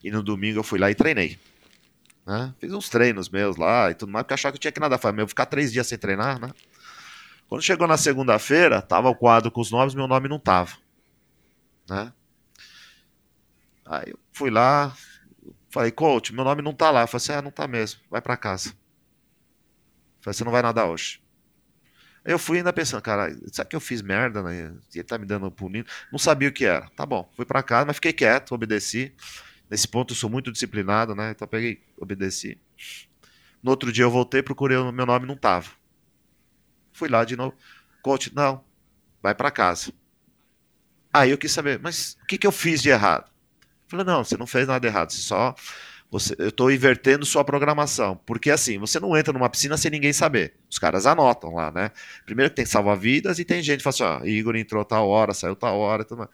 [0.03, 1.39] E no domingo eu fui lá e treinei.
[2.26, 2.53] Né?
[2.59, 4.99] Fiz uns treinos meus lá e tudo mais, porque achava que eu tinha que nadar.
[4.99, 6.51] Falei, meu, eu ficar três dias sem treinar, né?
[7.47, 10.77] Quando chegou na segunda-feira, tava o quadro com os nomes, meu nome não tava.
[11.89, 12.13] Né?
[13.86, 14.95] Aí eu fui lá,
[15.70, 17.02] falei, coach, meu nome não tá lá.
[17.02, 18.70] Eu falei assim, ah, não tá mesmo, vai pra casa.
[18.70, 21.22] Eu falei, você não vai nadar hoje.
[22.24, 24.76] Eu fui ainda pensando, cara, será que eu fiz merda, né?
[24.94, 25.90] Ele tá me dando punindo.
[26.12, 26.88] Não sabia o que era.
[26.91, 29.14] Tá bom, fui pra casa, mas fiquei quieto, obedeci.
[29.70, 31.32] Nesse ponto eu sou muito disciplinado, né?
[31.32, 32.60] Então peguei, obedeci.
[33.64, 35.72] No outro dia eu voltei, procurei o meu nome, não tava.
[36.94, 37.56] Fui lá de novo.
[38.03, 38.64] Coach, não,
[39.22, 39.91] vai para casa.
[41.12, 43.31] Aí eu quis saber, mas o que, que eu fiz de errado?
[43.91, 45.53] Falei, não, você não fez nada errado, você só.
[46.09, 48.19] Você, eu estou invertendo sua programação.
[48.26, 50.53] Porque assim, você não entra numa piscina sem ninguém saber.
[50.69, 51.91] Os caras anotam lá, né?
[52.26, 55.34] Primeiro que tem salva-vidas e tem gente que fala assim: ó, Igor entrou tal hora,
[55.34, 56.05] saiu tal hora.
[56.05, 56.30] Tudo mais.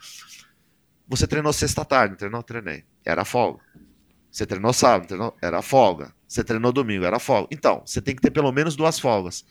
[1.08, 2.44] Você treinou sexta-tarde, não treinou?
[2.44, 2.84] Treinei.
[3.04, 3.60] Era folga.
[4.30, 5.36] Você treinou sábado, treinou?
[5.42, 6.14] Era folga.
[6.28, 7.48] Você treinou domingo, era folga.
[7.52, 9.46] Então, você tem que ter pelo menos duas folgas.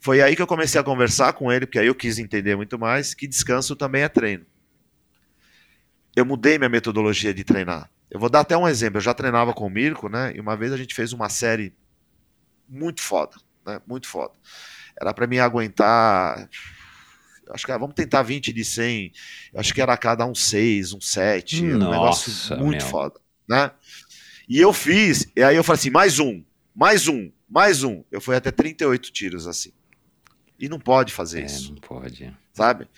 [0.00, 2.78] Foi aí que eu comecei a conversar com ele, porque aí eu quis entender muito
[2.78, 4.46] mais que descanso também é treino.
[6.16, 7.90] Eu mudei minha metodologia de treinar.
[8.10, 8.96] Eu vou dar até um exemplo.
[8.96, 10.32] Eu já treinava com o Mirko, né?
[10.34, 11.74] E uma vez a gente fez uma série
[12.66, 13.36] muito foda,
[13.66, 13.80] né?
[13.86, 14.32] Muito foda.
[14.98, 16.48] Era para mim aguentar.
[17.50, 19.12] Acho que ah, vamos tentar 20 de 100.
[19.54, 21.62] Acho que era a cada um 6, um 7.
[21.62, 22.90] um negócio muito meu.
[22.90, 23.70] foda, né?
[24.48, 26.42] E eu fiz, e aí eu falei assim: mais um,
[26.74, 28.02] mais um, mais um.
[28.10, 29.72] Eu fui até 38 tiros assim.
[30.58, 31.72] E não pode fazer é, isso.
[31.72, 32.34] Não pode.
[32.54, 32.88] Sabe?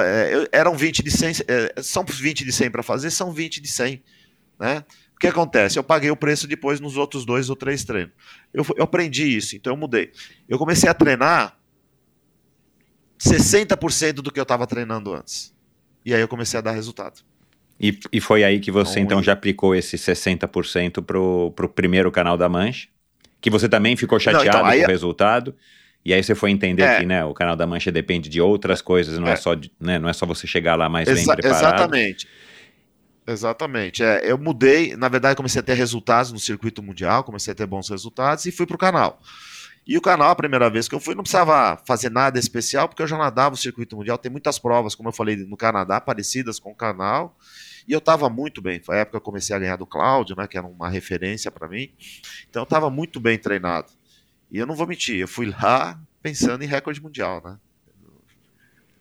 [0.00, 3.68] É, eram 20 de 100, é, são 20 de 100 para fazer, são 20 de
[3.68, 4.02] 100.
[4.58, 4.84] Né?
[5.14, 5.78] O que acontece?
[5.78, 8.12] Eu paguei o preço depois nos outros dois ou três treinos.
[8.52, 10.12] Eu, eu aprendi isso, então eu mudei.
[10.48, 11.56] Eu comecei a treinar
[13.18, 15.54] 60% do que eu estava treinando antes.
[16.04, 17.22] E aí eu comecei a dar resultado.
[17.78, 22.10] E, e foi aí que você então, então já aplicou esse 60% para o primeiro
[22.10, 22.88] canal da Mancha?
[23.40, 24.80] Que você também ficou chateado Não, então, aí...
[24.80, 25.54] com o resultado?
[26.06, 27.00] E aí você foi entender é.
[27.00, 29.98] que né, o canal da Mancha depende de outras coisas, não é, é só, né,
[29.98, 31.74] não é só você chegar lá mais Exa bem preparado.
[31.74, 32.28] Exatamente.
[33.26, 34.04] Exatamente.
[34.04, 37.66] É, eu mudei, na verdade, comecei a ter resultados no circuito mundial, comecei a ter
[37.66, 39.20] bons resultados e fui para o canal.
[39.84, 43.02] E o canal, a primeira vez que eu fui, não precisava fazer nada especial, porque
[43.02, 44.16] eu já nadava o circuito mundial.
[44.16, 47.36] Tem muitas provas, como eu falei, no Canadá, parecidas com o canal.
[47.88, 48.80] E eu estava muito bem.
[48.80, 51.50] Foi a época que eu comecei a ganhar do Cláudio, né, que era uma referência
[51.50, 51.90] para mim.
[52.48, 53.88] Então eu estava muito bem treinado.
[54.56, 57.58] E eu não vou mentir, eu fui lá pensando em recorde mundial, né?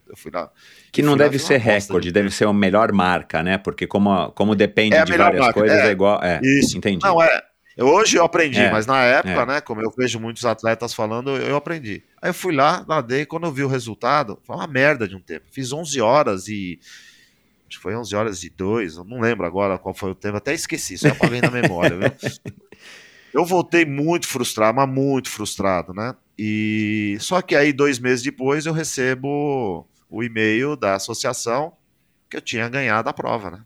[0.05, 0.51] Eu fui lá.
[0.91, 3.57] Que não deve ser recorde, deve ser a melhor marca, né?
[3.57, 6.21] Porque como, como depende é de várias marca, coisas, é, é, igual.
[6.21, 6.77] É, isso.
[6.77, 7.05] Entendi.
[7.05, 7.41] Não, é.
[7.79, 9.45] Hoje eu aprendi, é, mas na época, é.
[9.45, 12.03] né, como eu vejo muitos atletas falando, eu, eu aprendi.
[12.21, 15.21] Aí eu fui lá, nadei, quando eu vi o resultado, foi uma merda de um
[15.21, 15.45] tempo.
[15.51, 16.79] Fiz 11 horas e
[17.69, 20.35] acho que foi 11 horas e 2, eu não lembro agora qual foi o tempo,
[20.35, 22.11] até esqueci, só apaguei na memória, viu?
[23.35, 26.15] Eu voltei muito frustrado, mas muito frustrado, né?
[26.39, 31.73] E só que aí dois meses depois eu recebo o e-mail da associação
[32.29, 33.59] que eu tinha ganhado a prova, né?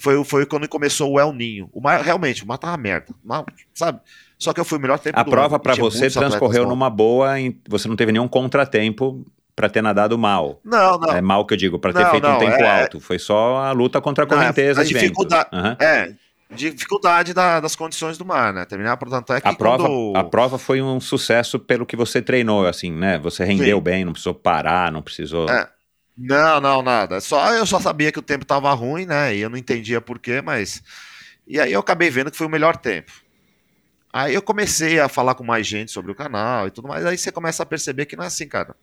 [0.00, 1.70] Foi, foi quando começou o El Ninho.
[1.72, 3.14] O mar, realmente, o mar tava merda.
[3.24, 4.00] Mar, sabe?
[4.36, 7.56] Só que eu fui o melhor tempo A prova para você transcorreu numa boa, em,
[7.68, 10.60] você não teve nenhum contratempo para ter nadado mal.
[10.64, 11.12] Não, não.
[11.12, 12.82] É mal que eu digo, para ter não, feito não, um tempo é...
[12.82, 12.98] alto.
[12.98, 15.48] Foi só a luta contra a correnteza não, a de dificuldade.
[15.52, 15.76] Uhum.
[15.78, 16.14] É,
[16.50, 18.64] dificuldade da, das condições do mar, né?
[18.64, 20.16] Terminar, portanto, é que a prova, quando...
[20.16, 23.18] a prova foi um sucesso pelo que você treinou, assim, né?
[23.18, 23.82] Você rendeu Sim.
[23.82, 25.48] bem, não precisou parar, não precisou.
[25.48, 25.68] É.
[26.16, 27.20] Não, não, nada.
[27.20, 29.36] Só eu só sabia que o tempo estava ruim, né?
[29.36, 30.82] E eu não entendia por quê, mas
[31.46, 33.12] e aí eu acabei vendo que foi o melhor tempo.
[34.12, 37.06] Aí eu comecei a falar com mais gente sobre o canal e tudo mais.
[37.06, 38.74] Aí você começa a perceber que não é assim, cara.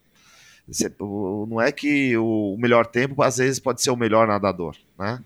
[0.67, 5.21] Você, não é que o melhor tempo às vezes pode ser o melhor nadador, né?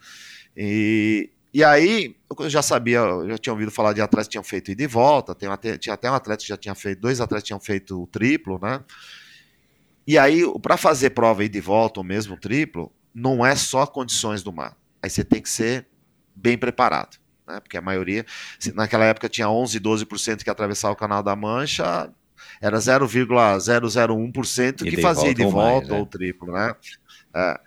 [0.55, 4.43] E, e aí, eu já sabia, eu já tinha ouvido falar de atletas que tinham
[4.43, 7.19] feito ida e volta, tem até, tinha até um atleta que já tinha feito, dois
[7.19, 8.81] atletas tinham feito o triplo, né?
[10.05, 14.43] E aí, para fazer prova ida e volta, ou mesmo triplo, não é só condições
[14.43, 14.77] do mar.
[15.01, 15.87] Aí você tem que ser
[16.35, 17.17] bem preparado,
[17.47, 17.59] né?
[17.59, 18.25] Porque a maioria,
[18.75, 22.11] naquela época tinha 11, 12% que atravessava o Canal da Mancha,
[22.61, 26.75] era 0,001% que fazia de volta ou, mais, ou triplo, né?
[27.33, 27.59] É.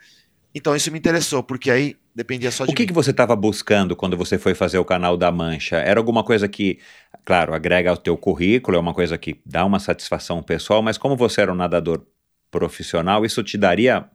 [0.55, 3.97] Então isso me interessou, porque aí dependia só de O que, que você estava buscando
[3.97, 5.77] quando você foi fazer o canal da Mancha?
[5.77, 6.79] Era alguma coisa que,
[7.25, 11.17] claro, agrega ao teu currículo, é uma coisa que dá uma satisfação pessoal, mas como
[11.17, 12.05] você era um nadador
[12.51, 14.09] profissional, isso te daria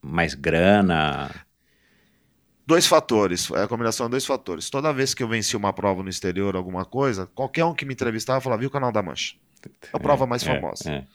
[0.00, 1.30] mais grana?
[2.66, 4.70] Dois fatores, é a combinação de dois fatores.
[4.70, 7.92] Toda vez que eu venci uma prova no exterior, alguma coisa, qualquer um que me
[7.92, 9.34] entrevistava falava, viu o canal da Mancha?
[9.66, 10.90] É a prova mais é, famosa.
[10.90, 11.06] É, é.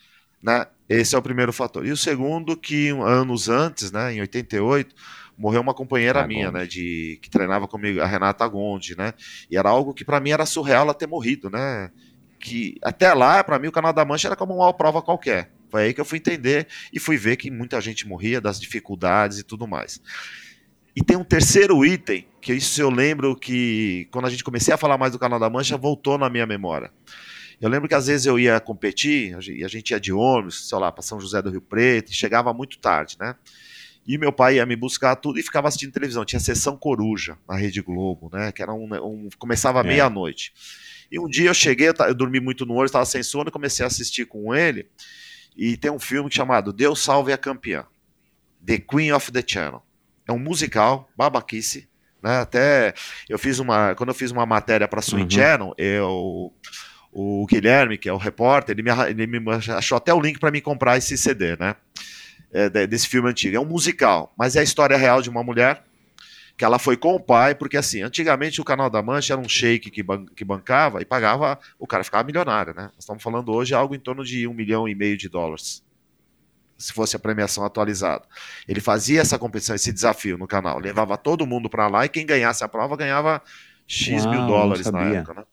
[0.41, 0.65] Né?
[0.87, 1.85] Esse é o primeiro fator.
[1.85, 4.93] E o segundo, que anos antes, né, em 88,
[5.37, 9.13] morreu uma companheira minha, né, de que treinava comigo, a Renata Gondi, né?
[9.49, 11.91] E era algo que para mim era surreal ela ter morrido, né?
[12.39, 15.51] Que até lá, para mim, o Canal da Mancha era como uma prova qualquer.
[15.69, 19.39] Foi aí que eu fui entender e fui ver que muita gente morria das dificuldades
[19.39, 20.01] e tudo mais.
[20.95, 24.77] E tem um terceiro item, que isso eu lembro que quando a gente comecei a
[24.77, 26.91] falar mais do Canal da Mancha, voltou na minha memória.
[27.59, 30.77] Eu lembro que às vezes eu ia competir, e a gente ia de ônibus, sei
[30.77, 33.35] lá, para São José do Rio Preto, e chegava muito tarde, né?
[34.07, 36.23] E meu pai ia me buscar tudo e ficava assistindo televisão.
[36.23, 38.51] Tinha sessão Coruja na Rede Globo, né?
[38.53, 38.87] Que era um.
[38.93, 39.83] um começava é.
[39.83, 40.53] meia-noite.
[41.11, 43.87] E um dia eu cheguei, eu dormi muito no olho, estava sem sono, comecei a
[43.87, 44.87] assistir com ele.
[45.55, 47.85] E tem um filme chamado Deus Salve a Campeã.
[48.65, 49.83] The Queen of the Channel.
[50.27, 51.87] É um musical, babaquice.
[52.21, 52.39] Né?
[52.39, 52.93] Até
[53.27, 53.93] eu fiz uma.
[53.95, 55.29] Quando eu fiz uma matéria para Swing Uhum.
[55.29, 56.53] Channel, eu,
[57.11, 60.51] o Guilherme, que é o repórter, ele me, ele me achou até o link para
[60.51, 61.75] mim comprar esse CD, né?
[62.51, 63.55] É, de- desse filme antigo.
[63.55, 65.83] É um musical, mas é a história real de uma mulher
[66.57, 69.47] que ela foi com o pai, porque assim, antigamente o canal da Mancha era um
[69.47, 72.83] shake que, ban- que bancava e pagava, o cara ficava milionário, né?
[72.85, 75.83] Nós estamos falando hoje algo em torno de um milhão e meio de dólares.
[76.77, 78.23] Se fosse a premiação atualizada.
[78.67, 82.25] Ele fazia essa competição, esse desafio no canal, levava todo mundo para lá e quem
[82.25, 83.41] ganhasse a prova ganhava
[83.87, 85.43] X Uau, mil dólares na época, né?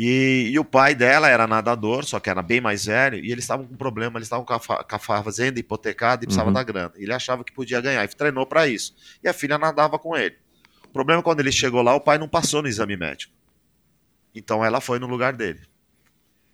[0.00, 3.42] E, e o pai dela era nadador, só que era bem mais velho, e eles
[3.42, 6.54] estavam com problema, eles estavam com a, com a fazenda hipotecada e precisavam Uhum.
[6.54, 6.92] da grana.
[6.94, 8.94] Ele achava que podia ganhar e treinou para isso.
[9.24, 10.36] E a filha nadava com ele.
[10.84, 13.34] O problema é quando ele chegou lá, o pai não passou no exame médico.
[14.32, 15.62] Então ela foi no lugar dele.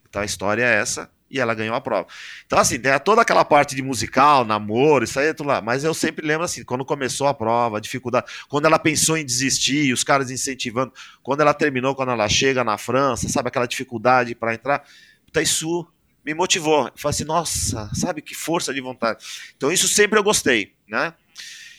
[0.09, 2.07] Então a história é essa e ela ganhou a prova.
[2.47, 5.61] Então, assim, tem toda aquela parte de musical, namoro, isso aí tudo lá.
[5.61, 9.25] Mas eu sempre lembro assim, quando começou a prova, a dificuldade, quando ela pensou em
[9.25, 10.93] desistir, os caras incentivando,
[11.25, 14.85] quando ela terminou, quando ela chega na França, sabe aquela dificuldade para entrar,
[15.27, 15.85] puta, isso
[16.25, 16.87] me motivou.
[16.87, 19.25] Eu falei assim, nossa, sabe que força de vontade.
[19.57, 21.13] Então isso sempre eu gostei, né?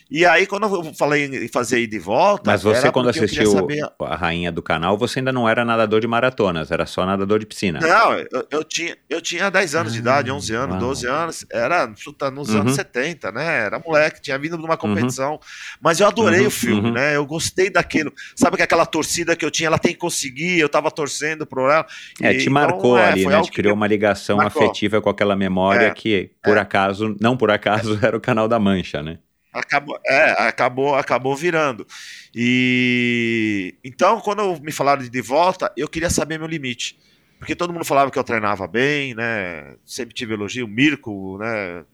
[0.10, 2.44] E aí, quando eu falei em fazer ida e volta.
[2.52, 6.08] Mas você, quando assistiu saber- a rainha do canal, você ainda não era nadador de
[6.08, 7.80] maratonas, era só nadador de piscina.
[7.80, 10.80] Não, eu, eu tinha, eu tinha 10 anos de Ah, idade, 11 anos, uau.
[10.80, 12.62] 12 anos, era puta, nos Uhum.
[12.62, 13.66] anos 70, né?
[13.66, 15.40] Era moleque, tinha vindo de uma competição.
[15.82, 16.94] Mas eu adorei Uhum, o filme, uhum.
[16.94, 17.16] né?
[17.16, 18.14] Eu gostei daquilo.
[18.36, 21.72] Sabe que aquela torcida que eu tinha, ela tem que conseguir, eu tava torcendo por
[21.72, 21.86] ela.
[22.22, 23.42] É, te então, marcou é, ali, foi né?
[23.42, 24.62] Te criou uma ligação marcou.
[24.64, 26.60] afetiva com aquela memória É, que, por é.
[26.60, 29.18] acaso, não por acaso, era o canal da Mancha, né?
[29.56, 31.88] Acabou, é, acabou, acabou virando.
[32.36, 36.98] E então, quando me falaram de de volta, eu queria saber meu limite.
[37.40, 39.76] Porque todo mundo falava que eu treinava bem, né?
[39.86, 41.86] Sempre tive elogio, o Mirko, né?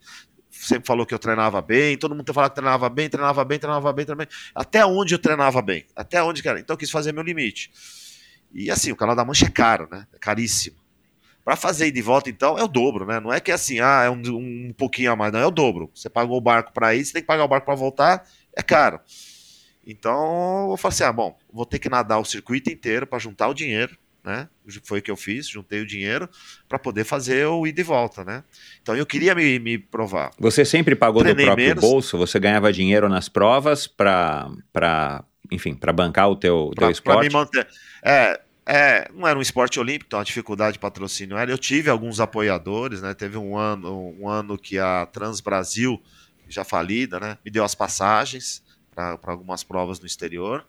[0.49, 3.93] Sempre falou que eu treinava bem, todo mundo falava que treinava bem, treinava bem, treinava
[3.93, 4.37] bem, treinava bem.
[4.55, 5.85] Até onde eu treinava bem?
[5.95, 6.59] Até onde, cara?
[6.59, 7.71] Então eu quis fazer meu limite.
[8.53, 10.07] E assim, o canal da Mancha é caro, né?
[10.13, 10.80] É caríssimo.
[11.43, 13.19] Para fazer ir de volta, então, é o dobro, né?
[13.19, 14.21] Não é que assim, ah, é um,
[14.69, 15.89] um pouquinho a mais, não, é o dobro.
[15.95, 18.23] Você pagou o barco para ir, você tem que pagar o barco para voltar,
[18.55, 18.99] é caro.
[19.85, 23.47] Então, eu falei assim: ah, bom, vou ter que nadar o circuito inteiro para juntar
[23.47, 24.47] o dinheiro, né?
[24.83, 26.29] Foi o que eu fiz, juntei o dinheiro
[26.69, 28.43] para poder fazer o ida e volta, né?
[28.81, 30.31] Então, eu queria me, me provar.
[30.39, 31.81] Você sempre pagou Treinei do próprio menos.
[31.81, 32.17] bolso?
[32.19, 37.27] Você ganhava dinheiro nas provas para, enfim, para bancar o teu, teu Pra, pra esporte?
[37.27, 37.67] me manter.
[38.03, 38.39] É,
[38.71, 41.51] é, não era um esporte olímpico, então a dificuldade de patrocínio era.
[41.51, 43.13] Eu tive alguns apoiadores, né?
[43.13, 46.01] Teve um ano, um ano que a Trans Brasil,
[46.47, 47.37] já falida, né?
[47.43, 48.63] Me deu as passagens
[48.95, 50.65] para algumas provas no exterior.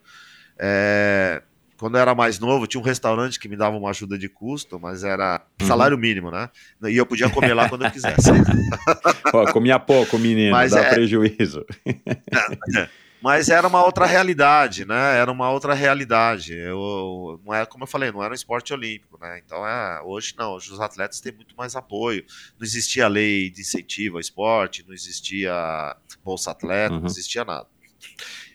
[0.58, 1.42] É,
[1.76, 4.78] quando eu era mais novo, tinha um restaurante que me dava uma ajuda de custo,
[4.80, 5.66] mas era Uhum.
[5.66, 6.48] salário mínimo, né?
[6.84, 8.30] E eu podia comer lá quando eu quisesse.
[9.32, 11.64] Pô, comia pouco, menino, Mas dá é- prejuízo.
[13.22, 15.16] Mas era uma outra realidade, né?
[15.16, 16.54] Era uma outra realidade.
[16.54, 19.40] Eu, não é como eu falei, não era um esporte olímpico, né?
[19.44, 22.24] Então é, hoje não, hoje os atletas têm muito mais apoio.
[22.58, 25.52] Não existia lei de incentivo ao esporte, não existia
[26.24, 27.00] bolsa atleta, Uhum.
[27.00, 27.66] não existia nada.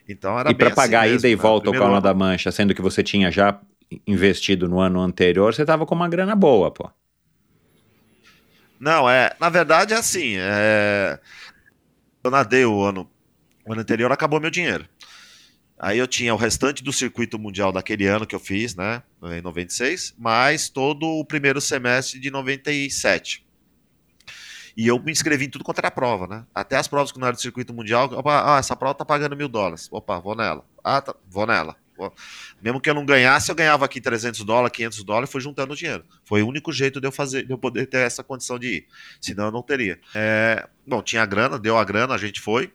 [0.07, 1.43] Então era E para bem pagar assim ida e mesmo, né?
[1.43, 3.59] volta ao Primeiro canal ano- da Mancha, sendo que você tinha já
[4.05, 6.89] investido no ano anterior, você tava com uma grana boa, pô.
[8.79, 9.35] Não, é.
[9.39, 10.35] Na verdade é assim.
[10.37, 11.19] É,
[12.23, 13.09] eu nadei o ano,
[13.67, 14.87] o ano anterior, acabou meu dinheiro.
[15.77, 19.03] Aí eu tinha o restante do circuito mundial daquele ano que eu fiz, né?
[19.21, 23.45] Em 96, mais todo o primeiro semestre de 97.
[24.75, 26.45] E eu me inscrevi em tudo quanto era prova, né?
[26.53, 28.09] Até as provas que não eram do circuito mundial.
[28.13, 29.87] Opa, ah, essa prova tá pagando mil dólares.
[29.91, 30.63] Opa, vou nela.
[30.83, 31.75] Ah, tá, vou nela.
[32.61, 36.05] Mesmo que eu não ganhasse, eu ganhava aqui 300 dólares, 500 dólares, fui juntando dinheiro.
[36.23, 38.87] Foi o único jeito de eu fazer, de eu poder ter essa condição de ir.
[39.19, 39.99] Senão eu não teria.
[40.13, 42.71] É, bom, tinha grana, deu a grana, a gente foi.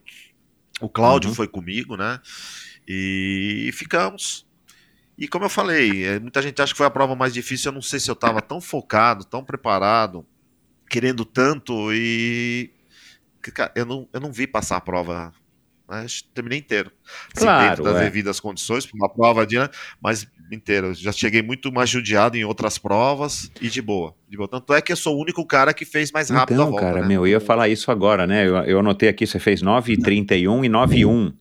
[0.82, 1.34] O Cláudio Uhum.
[1.34, 2.20] foi comigo, né?
[2.86, 4.46] E ficamos.
[5.16, 7.70] E como eu falei, é, muita gente acha que foi a prova mais difícil.
[7.70, 10.26] Eu não sei se eu estava tão focado, tão preparado,
[10.90, 12.70] querendo tanto e.
[13.74, 15.32] Eu não, eu não vi passar a prova.
[15.92, 16.06] Né?
[16.34, 16.90] Terminei inteiro.
[17.34, 18.04] Assim, Claro, dentro das é.
[18.04, 19.56] devidas condições, para uma prova de.
[20.02, 20.92] Mas inteiro.
[20.94, 24.14] Já cheguei muito mais judiado em outras provas e de boa.
[24.28, 24.46] De boa.
[24.48, 26.86] Tanto é que eu sou o único cara que fez mais rápido a Então, volta.
[26.86, 27.06] cara, né?
[27.08, 28.46] meu, eu ia falar isso agora, né?
[28.46, 31.32] Eu, eu anotei aqui, você fez 9,31 e 9,1.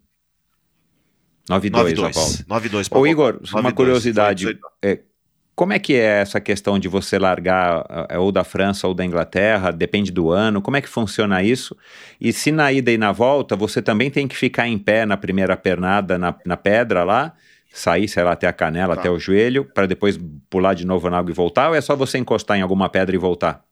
[1.49, 2.69] 9,2 a volta.
[2.69, 2.69] 9-2.
[2.85, 3.07] 9-2 pra Ô.
[3.07, 3.59] Igor, 9-2.
[3.59, 4.45] uma curiosidade.
[4.45, 5.10] 18.
[5.55, 9.05] Como é que é essa questão de você largar eh, ou da França ou da
[9.05, 9.71] Inglaterra?
[9.71, 10.61] Depende do ano.
[10.61, 11.75] Como é que funciona isso?
[12.19, 15.17] E se na ida e na volta você também tem que ficar em pé na
[15.17, 17.33] primeira pernada na, na pedra lá,
[17.71, 19.01] sair, sei lá, até a canela, Tá.
[19.01, 20.17] até o joelho, para depois
[20.49, 21.69] pular de novo na água e voltar?
[21.69, 23.63] Ou é só você encostar em alguma pedra e voltar?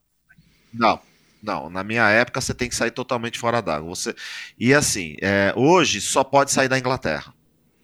[0.74, 1.00] Não.
[1.42, 3.88] Não, na minha época você tem que sair totalmente fora d'água.
[3.96, 4.14] Você
[4.60, 7.34] e assim, é, hoje só pode sair da Inglaterra.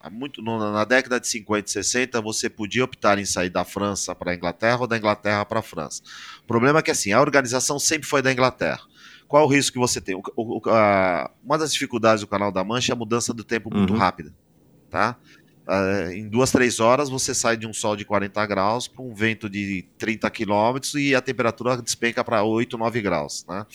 [0.10, 4.32] Muito, na década de 50 e 60, você podia optar em sair da França para
[4.32, 6.02] a Inglaterra ou da Inglaterra para a França.
[6.44, 8.82] O problema é que assim, a organização sempre foi da Inglaterra.
[9.27, 10.15] Qual é o risco que você tem?
[10.15, 13.73] O- o- a- uma das dificuldades do Canal da Mancha é a mudança do tempo
[13.73, 13.99] muito Uhum.
[13.99, 14.32] rápida.
[14.90, 15.18] Tá?
[15.68, 19.15] Ah, em duas, três horas você sai de um sol de 40 graus para um
[19.15, 23.44] vento de 30 quilômetros e a temperatura despenca para 8, 9 graus.
[23.49, 23.65] Né?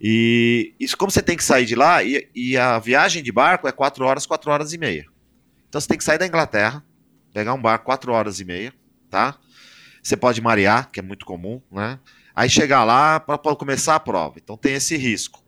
[0.00, 3.68] E isso, como você tem que sair de lá, e, e a viagem de barco
[3.68, 5.04] é 4 horas, 4 horas e meia.
[5.70, 6.84] Então você tem que sair da Inglaterra,
[7.32, 8.74] pegar um barco 4 horas e meia,
[9.08, 9.36] tá?
[10.02, 12.00] Você pode marear, que é muito comum, né?
[12.34, 14.34] Aí chegar lá para começar a prova.
[14.42, 15.40] Então tem esse risco.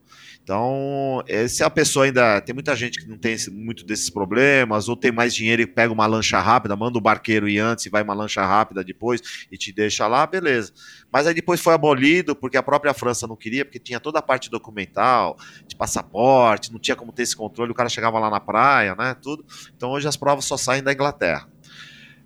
[0.42, 2.40] Então, eh, se a pessoa ainda.
[2.40, 5.66] Tem muita gente que não tem esse- muito desses problemas, ou tem mais dinheiro e
[5.66, 9.20] pega uma lancha rápida, manda o barqueiro ir antes e vai uma lancha rápida depois
[9.52, 10.72] e te deixa lá, beleza.
[11.12, 14.22] Mas aí depois foi abolido, porque a própria França não queria, porque tinha toda a
[14.22, 15.36] parte documental,
[15.66, 19.14] de passaporte, não tinha como ter esse controle, o cara chegava lá na praia, né?
[19.22, 19.44] Tudo.
[19.76, 21.48] Então hoje as provas só saem da Inglaterra.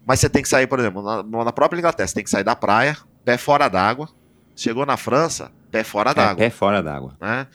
[0.07, 2.45] Mas você tem que sair, por exemplo, na, na própria Inglaterra, você tem que sair
[2.45, 4.09] da praia, pé fora d'água.
[4.57, 6.37] Chegou na França, pé fora É, d'água.
[6.37, 7.17] pé fora d'água.
[7.21, 7.47] né?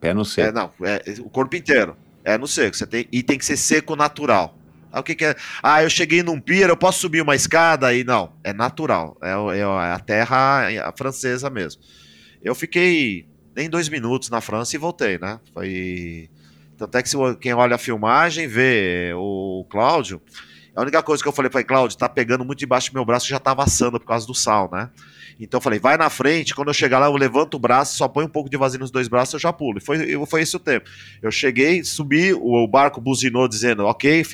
[0.00, 0.52] Pé no É, seco.
[0.54, 1.94] não, é, o corpo inteiro.
[2.24, 2.74] É no seco.
[2.76, 4.56] Você tem, e tem que ser seco natural.
[4.90, 5.36] Ah, o que, que é?
[5.62, 8.02] Ah, eu cheguei num pier, eu posso subir uma escada aí?
[8.02, 9.16] Não, é natural.
[9.22, 9.62] É, o- é
[9.92, 11.82] a terra a francesa mesmo.
[12.42, 15.38] Eu fiquei nem dois minutos na França e voltei, né?
[15.52, 16.30] Foi.
[16.78, 20.22] Tanto é que se quem olha a filmagem vê o Cláudio.
[20.74, 23.26] A única coisa que eu falei para Cláudio, tá pegando muito debaixo do meu braço,
[23.28, 24.88] já tava assando por causa do sal, né?
[25.38, 28.08] Então eu falei, vai na frente, quando eu chegar lá, eu levanto o braço, só
[28.08, 29.78] põe um pouco de vasilha nos dois braços, eu já pulo.
[29.78, 30.88] E foi, foi esse o tempo.
[31.22, 34.24] Eu cheguei, subi, o, barco buzinou dizendo, ok,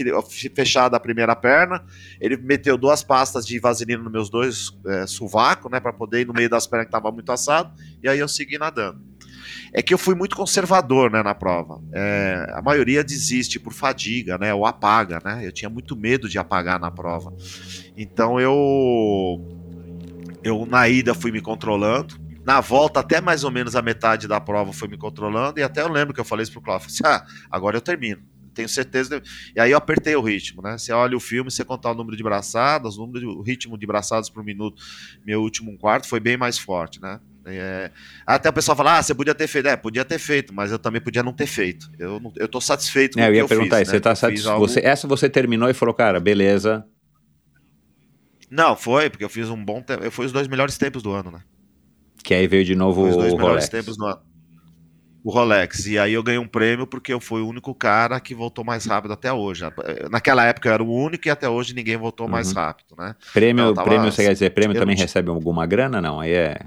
[0.55, 1.85] fechada a primeira perna.
[2.21, 6.27] Ele meteu duas pastas de vaselina nos meus dois é, sovacos, né, para poder ir
[6.27, 7.73] no meio das pernas que tava muito assado,
[8.03, 9.01] e aí eu segui nadando.
[9.73, 11.83] É que eu fui muito conservador, né, na prova.
[11.93, 15.41] É, a maioria desiste por fadiga, né, ou apaga, né.
[15.45, 17.35] Eu tinha muito medo de apagar na prova.
[17.97, 19.64] Então eu
[20.45, 22.15] eu na ida fui me controlando.
[22.45, 25.59] Na volta, até mais ou menos a metade da prova, fui me controlando.
[25.59, 26.87] E até eu lembro que eu falei isso pro Cláudio.
[26.89, 28.21] Assim, ah, agora eu termino.
[28.55, 29.19] Tenho certeza.
[29.19, 29.27] de-"
[29.57, 30.77] E aí eu apertei o ritmo, né?
[30.79, 33.79] Você olha o filme, você contar o número de braçadas, o, número de- o ritmo
[33.79, 34.81] de braçadas por minuto,
[35.27, 37.19] meu último um quarto, foi bem mais forte, né?
[37.47, 37.91] É,
[38.27, 39.67] Até o pessoal fala, ah, você podia ter feito.
[39.69, 41.91] É, podia ter feito, mas eu também podia não ter feito.
[41.99, 43.95] Eu, eu tô satisfeito com É, o eu que ia eu perguntar fiz, né?
[43.95, 44.51] Você tá satisfeito?
[44.53, 46.87] algo- Você, essa você terminou e falou, cara, beleza.
[48.51, 50.11] Não, foi, porque eu fiz um bom tempo.
[50.11, 51.41] Foi os dois melhores tempos do ano, né?
[52.23, 53.69] Que aí veio de novo Foi os dois o melhores Rolex.
[53.69, 54.21] tempos do ano.
[55.23, 55.87] O Rolex.
[55.87, 58.85] E aí eu ganhei um prêmio porque eu fui o único cara que voltou mais
[58.87, 59.65] rápido até hoje.
[60.11, 62.55] Naquela época eu era o único e até hoje ninguém voltou mais Uhum.
[62.55, 63.15] rápido, né?
[63.33, 66.01] Prêmio, Não, tava- prêmio, você quer dizer, prêmio também não tinha- recebe alguma grana?
[66.01, 66.61] Não, aí é.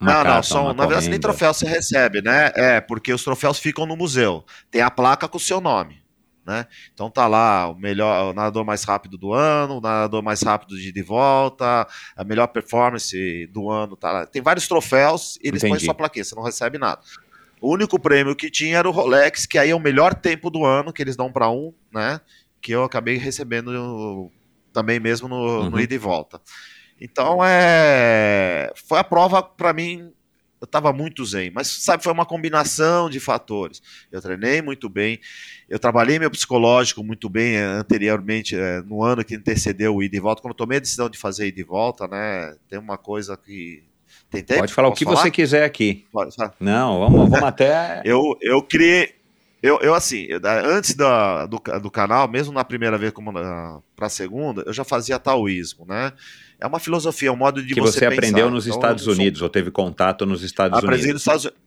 [0.00, 2.50] uma não, não, carta, são, uma na verdade nem troféu você recebe, né?
[2.56, 4.44] É, porque os troféus ficam no museu.
[4.70, 6.01] Tem a placa com o seu nome,
[6.46, 6.66] né?
[6.92, 10.76] Então tá lá o melhor, o nadador mais rápido do ano, o nadador mais rápido
[10.76, 11.86] de ida e volta,
[12.16, 14.26] a melhor performance do ano, tá lá.
[14.26, 15.84] Tem vários troféus e eles põem Entendi.
[15.84, 17.00] sua plaquinha, você não recebe nada.
[17.60, 20.64] O único prêmio que tinha era o Rolex, que aí é o melhor tempo do
[20.64, 22.20] ano que eles dão para um, né?
[22.60, 24.30] Que eu acabei recebendo
[24.72, 25.80] também mesmo no, no Uhum.
[25.80, 26.40] ida e volta.
[27.00, 28.72] Então é.
[28.86, 30.12] Foi a prova para mim.
[30.60, 33.82] Eu tava muito zen, mas sabe, foi uma combinação de fatores.
[34.12, 35.18] Eu treinei muito bem,
[35.72, 40.16] eu trabalhei meu psicológico muito bem eh, anteriormente, eh, no ano que antecedeu o ida
[40.16, 40.42] e volta.
[40.42, 42.54] Quando eu tomei a decisão de fazer ida e volta, né?
[42.68, 43.82] Tem uma coisa que.
[44.30, 44.60] Tem tempo?
[44.60, 46.04] Pode falar o Posso que você quiser aqui.
[46.12, 46.54] Pode falar?
[46.60, 48.02] Não, vamos, vamos até.
[48.04, 49.14] Eu, eu criei.
[49.62, 54.06] Eu, eu assim, eu, antes da, do, do canal, mesmo na primeira vez como para
[54.06, 56.12] a segunda, eu já fazia taoísmo, né?
[56.60, 58.50] É uma filosofia, é um modo de que você, você aprendeu pensar.
[58.50, 61.24] nos Então, Estados sou- Unidos, ou teve contato nos Estados Aprendi Unidos.
[61.26, 61.58] nos Estados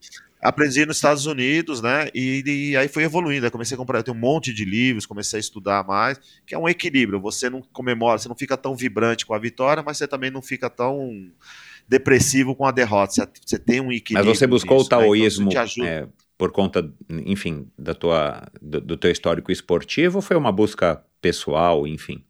[0.46, 2.10] Aprendi nos Estados Unidos, né?
[2.14, 3.46] E, e aí foi evoluindo.
[3.46, 6.58] Aí comecei a comprar, tenho um monte de livros, comecei a estudar mais, que é
[6.58, 7.20] um equilíbrio.
[7.22, 10.42] Você não comemora, você não fica tão vibrante com a vitória, mas você também não
[10.42, 11.32] fica tão
[11.88, 13.14] depressivo com a derrota.
[13.14, 14.36] Você, você tem um Mas equilíbrio.
[14.36, 15.10] você buscou nisso, o né?
[15.10, 15.88] Então, taoísmo te ajuda.
[15.88, 16.08] é,
[16.38, 21.88] por conta, enfim, da tua, do, do teu histórico esportivo ou foi uma busca pessoal,
[21.88, 22.24] enfim?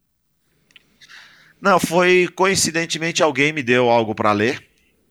[1.60, 4.64] Não, foi coincidentemente alguém me deu algo para ler,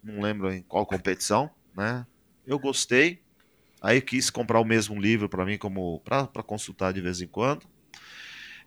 [0.03, 2.05] não lembro em qual competição, né?
[2.47, 3.19] Eu gostei,
[3.81, 7.65] aí quis comprar o mesmo livro para mim como para consultar de vez em quando.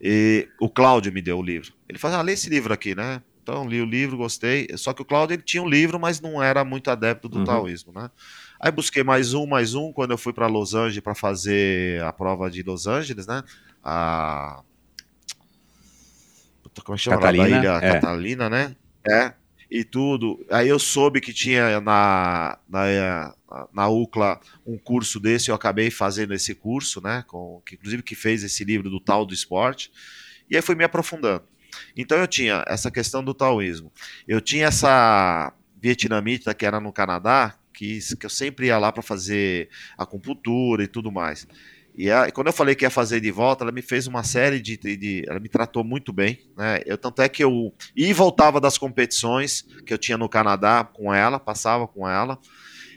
[0.01, 1.73] E o Cláudio me deu o livro.
[1.89, 3.21] Ele falou: ah, lê esse livro aqui, né?
[3.43, 4.69] Então li o livro, gostei.
[4.77, 7.45] Só que o Cláudio ele tinha um livro, mas não era muito adepto do Uhum.
[7.45, 8.11] taoísmo, né?
[8.61, 12.13] Aí busquei mais um, mais um quando eu fui para Los Angeles para fazer a
[12.13, 13.43] prova de Los Angeles, né?
[13.83, 14.63] A
[16.63, 17.17] Puta, como é que chama?
[17.17, 17.93] Catalina, Da ilha é.
[17.95, 18.77] Catalina, né?
[19.09, 19.33] É.
[19.71, 20.45] e tudo.
[20.51, 23.35] Aí eu soube que tinha na, na,
[23.73, 27.25] na UCLA um curso desse, eu acabei fazendo esse curso, né?
[27.27, 29.91] Com, que, inclusive que fez esse livro do tal do esporte.
[30.51, 31.45] E aí fui me aprofundando.
[31.97, 33.93] Então eu tinha essa questão do taoísmo.
[34.27, 39.03] Eu tinha essa vietnamita que era no Canadá, que, que eu sempre ia lá para
[39.03, 41.47] fazer acupuntura e tudo mais.
[41.99, 44.77] E, quando eu falei que ia fazer de volta, ela me fez uma série de,
[44.77, 46.39] de, de, Ela me tratou muito bem.
[46.57, 46.81] Né?
[46.87, 51.13] Eu, tanto é que eu e voltava das competições que eu tinha no Canadá com
[51.13, 52.39] ela, passava com ela.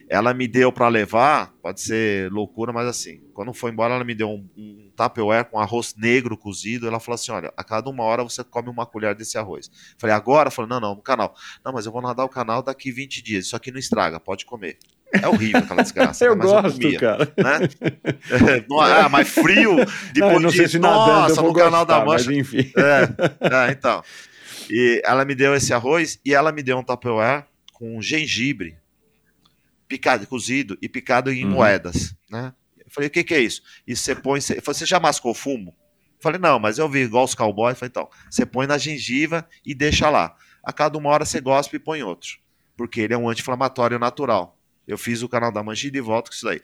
[0.08, 4.14] Ela me deu para levar, pode ser loucura, mas assim, quando foi embora, ela me
[4.14, 6.86] deu um, um Tupperware com arroz negro cozido.
[6.86, 9.72] Ela falou assim: olha, a cada uma hora você come uma colher desse arroz.
[9.98, 10.52] Falei, agora?
[10.52, 11.34] Falei, não, não, no canal.
[11.66, 13.46] Não, mas eu vou nadar o canal daqui 20 dias.
[13.46, 14.78] Isso aqui não estraga, pode comer.
[15.14, 16.24] É horrível aquela desgraça.
[16.26, 16.44] eu né?
[16.44, 17.34] gosto, eu comia, cara.
[17.38, 18.66] Né?
[18.80, 19.76] ah, mas frio,
[20.14, 22.34] depois não, não de, se nossa, nadando eu vou no canal gostar, da Mancha.
[22.34, 22.72] Enfim.
[22.78, 24.04] É, é, então.
[24.70, 28.78] E ela me deu esse arroz e ela me deu um Tupperware com gengibre
[29.92, 31.52] picado, cozido e picado em Uhum.
[31.52, 32.54] moedas, né?
[32.78, 33.62] Eu falei, o que, que é isso?
[33.86, 34.40] E você põe.
[34.40, 35.72] Você, eu já mascou fumo?
[35.72, 37.74] Eu falei, não, mas eu vi igual os cowboys.
[37.74, 40.36] Eu falei, então, você põe na gengiva e deixa lá.
[40.64, 42.40] A cada uma hora você gospe e põe outro.
[42.78, 44.58] Porque ele é um anti-inflamatório natural.
[44.92, 46.62] Eu fiz o canal da Mancha de volta com isso daí.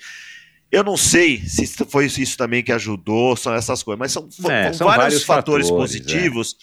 [0.72, 4.74] Eu não sei se foi isso também que ajudou, são essas coisas, mas são, É,
[4.74, 5.72] são vários, vários fatores, fatores, é.
[5.72, 6.58] positivos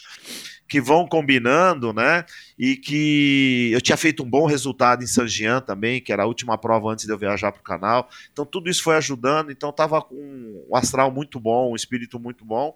[0.68, 2.24] que vão combinando, né?
[2.58, 6.26] E que eu tinha feito um bom resultado em San Jean também, que era a
[6.26, 8.08] última prova antes de eu viajar para o canal.
[8.32, 9.50] Então tudo isso foi ajudando.
[9.50, 12.74] Então estava com um astral muito bom, um espírito muito bom.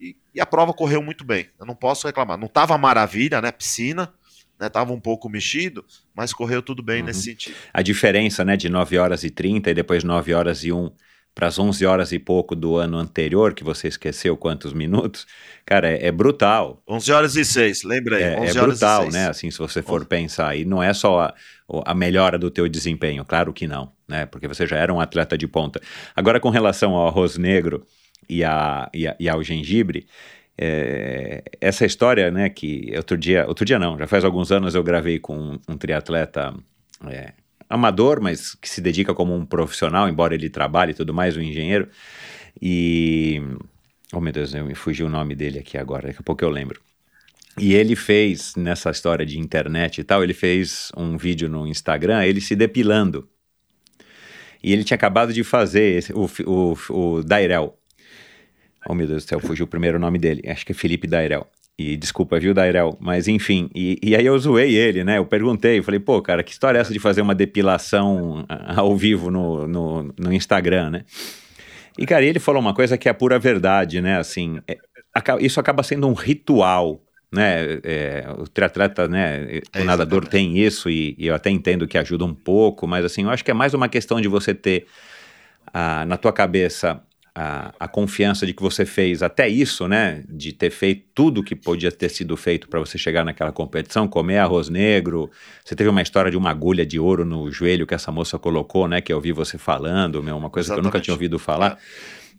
[0.00, 1.48] E, e a prova correu muito bem.
[1.58, 2.38] Eu não posso reclamar.
[2.38, 3.50] Não estava maravilha, né?
[3.50, 4.12] Piscina,
[4.58, 4.68] né?
[4.68, 7.06] Tava um pouco mexido, mas correu tudo bem Uhum.
[7.06, 7.54] nesse sentido.
[7.72, 10.90] A diferença, né, de 9 horas e 30 e depois 9 horas e 1
[11.34, 15.24] para as 11 horas e pouco do ano anterior, que você esqueceu quantos minutos,
[15.64, 16.82] cara, é, é brutal.
[16.88, 18.22] 11 horas e 6, lembrei.
[18.24, 19.14] É, 11 é horas brutal, e 6.
[19.14, 19.28] né?
[19.28, 20.56] Assim, se você for pensar.
[20.56, 21.34] E não é só a,
[21.86, 24.26] a melhora do teu desempenho, claro que não, né?
[24.26, 25.80] Porque você já era um atleta de ponta.
[26.16, 27.86] Agora, com relação ao arroz negro
[28.28, 30.08] e, a, e, a- e ao gengibre,
[30.60, 34.82] é, essa história, né, que outro dia, outro dia não, já faz alguns anos eu
[34.82, 36.52] gravei com um, triatleta
[37.06, 37.32] é,
[37.70, 41.42] amador, mas que se dedica como um profissional, embora ele trabalhe e tudo mais, um
[41.42, 41.88] engenheiro,
[42.60, 43.40] e...
[44.12, 46.48] Oh, meu Deus, eu me fugiu o nome dele aqui agora, daqui a pouco eu
[46.48, 46.80] lembro.
[47.58, 52.24] E ele fez, nessa história de internet e tal, ele fez um vídeo no Instagram,
[52.24, 53.28] ele se depilando.
[54.62, 57.77] E ele tinha acabado de fazer o, o, o Dairel.
[58.86, 60.42] Oh, meu Deus do céu, fugiu o primeiro nome dele.
[60.46, 61.46] Acho que é Felipe Dairel.
[61.78, 62.96] E desculpa, viu, Dairel?
[63.00, 65.18] Mas enfim, e, e aí eu zoei ele, né?
[65.18, 68.80] Eu perguntei, eu falei, pô, cara, que história é essa de fazer uma depilação ah,
[68.80, 71.04] ao vivo no, no, no Instagram, né?
[71.96, 74.18] E, cara, ele falou uma coisa que é a pura verdade, né?
[74.18, 74.76] Assim, é,
[75.40, 77.00] isso acaba sendo um ritual,
[77.32, 77.78] né?
[77.84, 79.60] É, o triatleta, né?
[79.74, 80.30] O É, nadador exatamente.
[80.30, 83.44] tem isso e, e eu até entendo que ajuda um pouco, mas assim, eu acho
[83.44, 84.86] que é mais uma questão de você ter
[85.72, 87.00] ah, na tua cabeça
[87.40, 90.24] a, a confiança de que você fez até isso, né?
[90.28, 94.38] De ter feito tudo que podia ter sido feito para você chegar naquela competição, comer
[94.38, 95.30] arroz negro.
[95.64, 98.88] Você teve uma história de uma agulha de ouro no joelho que essa moça colocou,
[98.88, 99.00] né?
[99.00, 101.04] Que eu ouvi você falando, meu, uma coisa que eu nunca Exatamente.
[101.04, 101.78] tinha ouvido falar.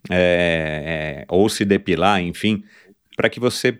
[0.09, 2.63] É, é, ou se depilar, enfim,
[3.15, 3.79] para que você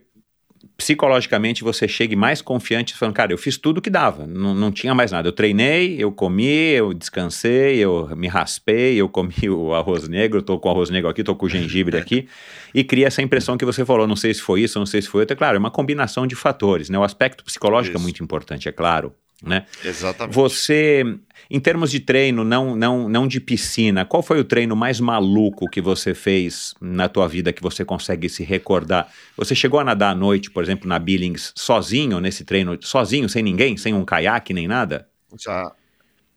[0.80, 4.95] psicologicamente você chegue mais confiante falando, cara, eu fiz tudo que dava, não, não tinha
[4.95, 5.27] mais nada.
[5.27, 10.57] Eu treinei, eu comi, eu descansei, eu me raspei, eu comi o arroz negro, tô
[10.57, 12.30] com o arroz negro aqui, tô com o gengibre aqui,
[12.73, 15.10] e cria essa impressão que você falou, não sei se foi isso, não sei se
[15.10, 15.34] foi outro.
[15.34, 16.97] É claro, é uma combinação de fatores, né?
[16.97, 18.03] O aspecto psicológico é Isso.
[18.03, 19.65] muito importante, é claro, né?
[19.84, 20.34] Exatamente.
[20.34, 21.03] Você,
[21.49, 25.67] em termos de treino, não, não, não de piscina, qual foi o treino mais maluco
[25.67, 29.11] que você fez na tua vida que você consegue se recordar?
[29.35, 33.41] Você chegou a nadar à noite, por exemplo, na Billings, sozinho nesse treino, sozinho, sem
[33.41, 35.09] ninguém, sem um caiaque nem nada?
[35.39, 35.71] Já.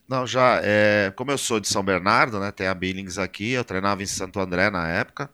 [0.08, 0.60] Não, já.
[0.62, 2.50] É, como eu sou de São Bernardo, né?
[2.50, 5.30] Tem a Billings aqui, eu treinava em Santo André na época.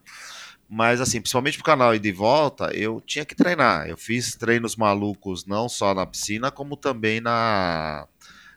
[0.69, 3.87] Mas, assim, principalmente pro canal e de volta, eu tinha que treinar.
[3.87, 8.07] Eu fiz treinos malucos não só na piscina, como também na,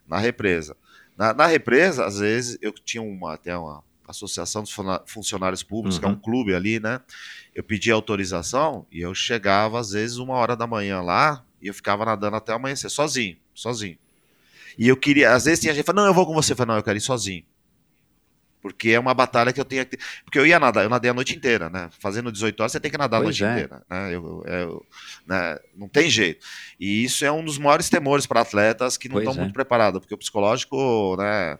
[0.06, 0.76] na represa.
[1.22, 4.74] Na, na represa, às vezes, eu tinha uma, até uma associação dos
[5.06, 6.14] funcionários públicos, que é Uhum.
[6.14, 7.00] um clube ali, né?
[7.54, 11.74] Eu pedia autorização e eu chegava, às vezes, uma hora da manhã lá e eu
[11.74, 13.96] ficava nadando até amanhecer, sozinho, sozinho.
[14.76, 16.54] E eu queria, às vezes tinha gente que falava, não, eu vou com você.
[16.54, 17.44] Eu falei, não, eu quero ir sozinho.
[18.62, 19.98] Porque é uma batalha que eu tenho que.
[20.24, 21.90] Porque eu ia nadar, eu nadei a noite inteira, né?
[21.98, 23.50] Fazendo 18 horas, você tem que nadar a Pois noite é.
[23.52, 23.82] inteira.
[23.90, 24.14] Né?
[24.14, 24.86] Eu, eu-
[25.26, 25.58] né?
[25.76, 26.46] Não tem jeito.
[26.78, 29.44] E isso é um dos maiores temores para atletas que não Pois estão é.
[29.44, 31.58] muito preparados, porque o psicológico, né?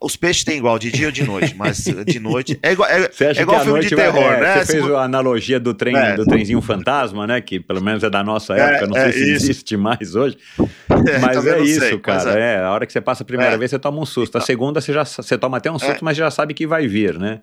[0.00, 2.58] Os peixes têm igual, de dia ou de noite, mas de noite.
[2.62, 4.64] É igual, é, Você acha é igual que filme noite de terror, é, né?
[4.64, 6.14] Você fez a analogia do, trem, É.
[6.14, 7.40] do trenzinho fantasma, né?
[7.40, 9.44] Que pelo menos é da nossa É, época, não sei é se isso.
[9.44, 10.36] existe mais hoje.
[11.08, 12.30] É, Mas é isso, sei, cara.
[12.38, 12.62] é.
[12.64, 14.36] A hora que você passa a primeira vez, você toma um susto.
[14.36, 17.18] A segunda, você já você toma até um susto, mas já sabe que vai vir,
[17.18, 17.40] né?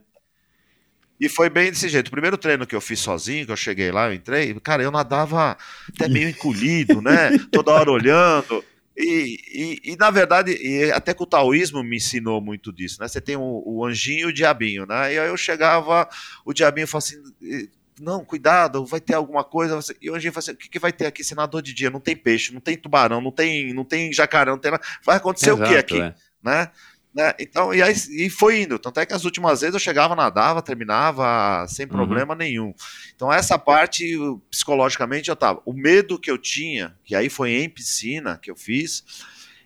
[1.20, 2.08] E foi bem desse jeito.
[2.10, 4.92] O primeiro treino que eu fiz sozinho, que eu cheguei lá, eu entrei, cara, eu
[4.92, 5.56] nadava
[5.94, 7.32] até meio encolhido, né?
[7.52, 8.64] Toda hora olhando.
[8.98, 13.08] E, e, e, na verdade, e até que o taoísmo me ensinou muito disso, né?
[13.08, 15.14] Você tem o, o anjinho e o diabinho, né?
[15.14, 16.08] E aí eu chegava,
[16.46, 17.22] o diabinho falava assim.
[17.44, 17.68] "Eh,
[18.00, 19.80] Não, cuidado, vai ter alguma coisa.
[20.02, 21.24] E o anjinho falava assim: o que, que vai ter aqui?
[21.36, 24.58] Nadou de dia, não tem peixe, não tem tubarão, não tem, não tem jacaré, não
[24.60, 24.84] tem nada.
[25.04, 26.02] Vai acontecer o que Exato, aqui?
[26.02, 26.16] é.
[26.44, 26.72] né?
[27.16, 27.34] Né?
[27.40, 28.78] Então, e, aí, e foi indo.
[28.78, 32.74] Tanto é que as últimas vezes eu chegava, nadava, terminava sem problema nenhum.
[33.16, 35.62] Então, essa parte, eu, psicologicamente, eu tava.
[35.66, 39.04] O medo que eu tinha, que aí foi em piscina que eu fiz,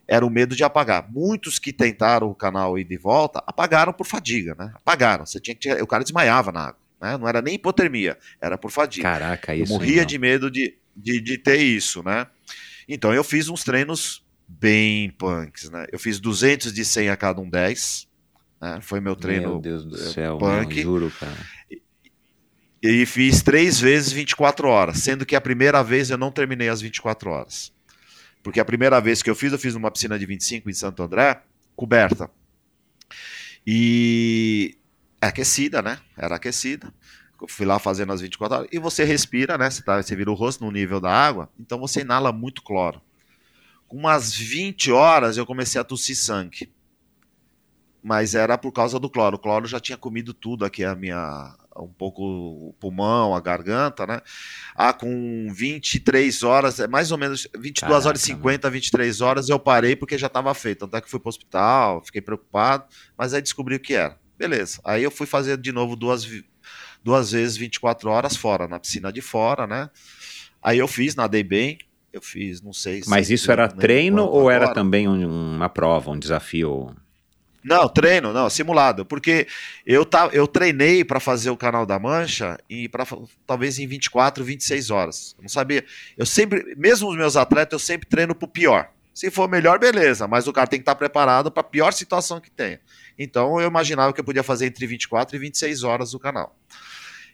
[0.07, 1.11] era o medo de apagar.
[1.11, 4.71] Muitos que tentaram o canal ir de volta, apagaram por fadiga, né?
[4.76, 5.26] Apagaram.
[5.26, 6.80] Você tinha que o cara desmaiava na água.
[7.01, 7.17] Né?
[7.17, 9.09] Não era nem hipotermia, era por fadiga.
[9.09, 9.73] Caraca, Eu isso.
[9.73, 10.05] morria não.
[10.05, 12.27] de medo de, de, de ter isso, né?
[12.88, 15.85] Então eu fiz uns treinos bem punks, né?
[15.91, 18.07] Eu fiz 200 de 100 a cada um 10,
[18.59, 18.80] né?
[18.81, 19.49] Foi meu treino.
[19.49, 20.76] Meu Deus do céu, punk.
[20.76, 21.38] não, juro, cara.
[22.81, 26.81] E fiz três vezes 24 horas, sendo que a primeira vez eu não terminei as
[26.81, 27.71] 24 horas.
[28.41, 31.03] Porque a primeira vez que eu fiz, eu fiz numa piscina de 25 em Santo
[31.03, 31.41] André,
[31.76, 32.31] coberta.
[33.67, 34.77] E
[35.21, 35.99] é aquecida, né?
[36.17, 36.91] Era aquecida.
[37.41, 38.69] Eu fui lá fazendo as 24 horas.
[38.71, 39.69] E você respira, né?
[39.69, 43.01] Você, tá, você vira o rosto no nível da água, então você inala muito cloro.
[43.90, 46.72] Com umas 20 horas eu comecei a tossir sangue.
[48.03, 49.36] Mas era por causa do cloro.
[49.36, 51.56] O cloro já tinha comido tudo aqui, a minha.
[51.76, 54.22] Um pouco o pulmão, a garganta, né?
[54.76, 59.49] Ah, com 23 horas, é mais ou menos 22 horas e Caraca, 50, 23 horas,
[59.49, 60.80] eu parei porque já estava feito.
[60.80, 62.86] Tanto é que fui pro hospital, fiquei preocupado,
[63.18, 64.18] mas aí descobri o que era.
[64.38, 64.80] Beleza.
[64.84, 66.28] Aí eu fui fazer de novo duas,
[67.03, 69.90] duas vezes 24 horas fora, na piscina de fora, né?
[70.61, 71.80] Aí eu fiz, nadei bem.
[72.11, 73.02] Eu fiz, não sei.
[73.07, 74.73] Mas se- isso era treino ou era agora.
[74.76, 76.95] também um- uma prova, um desafio?
[77.64, 79.06] Não, treino, não, simulado.
[79.06, 79.45] Porque
[79.86, 83.06] eu, tá, eu treinei para fazer o canal da Mancha e para
[83.45, 85.36] talvez em 24, 26 horas.
[85.38, 85.84] Eu não sabia.
[86.18, 88.90] Eu sempre, mesmo os meus atletas, eu sempre treino pro pior.
[89.14, 92.40] Se for melhor, beleza, mas o cara tem que estar preparado para a pior situação
[92.40, 92.80] que tenha.
[93.18, 96.56] Então eu imaginava que eu podia fazer entre 24 e 26 horas o canal.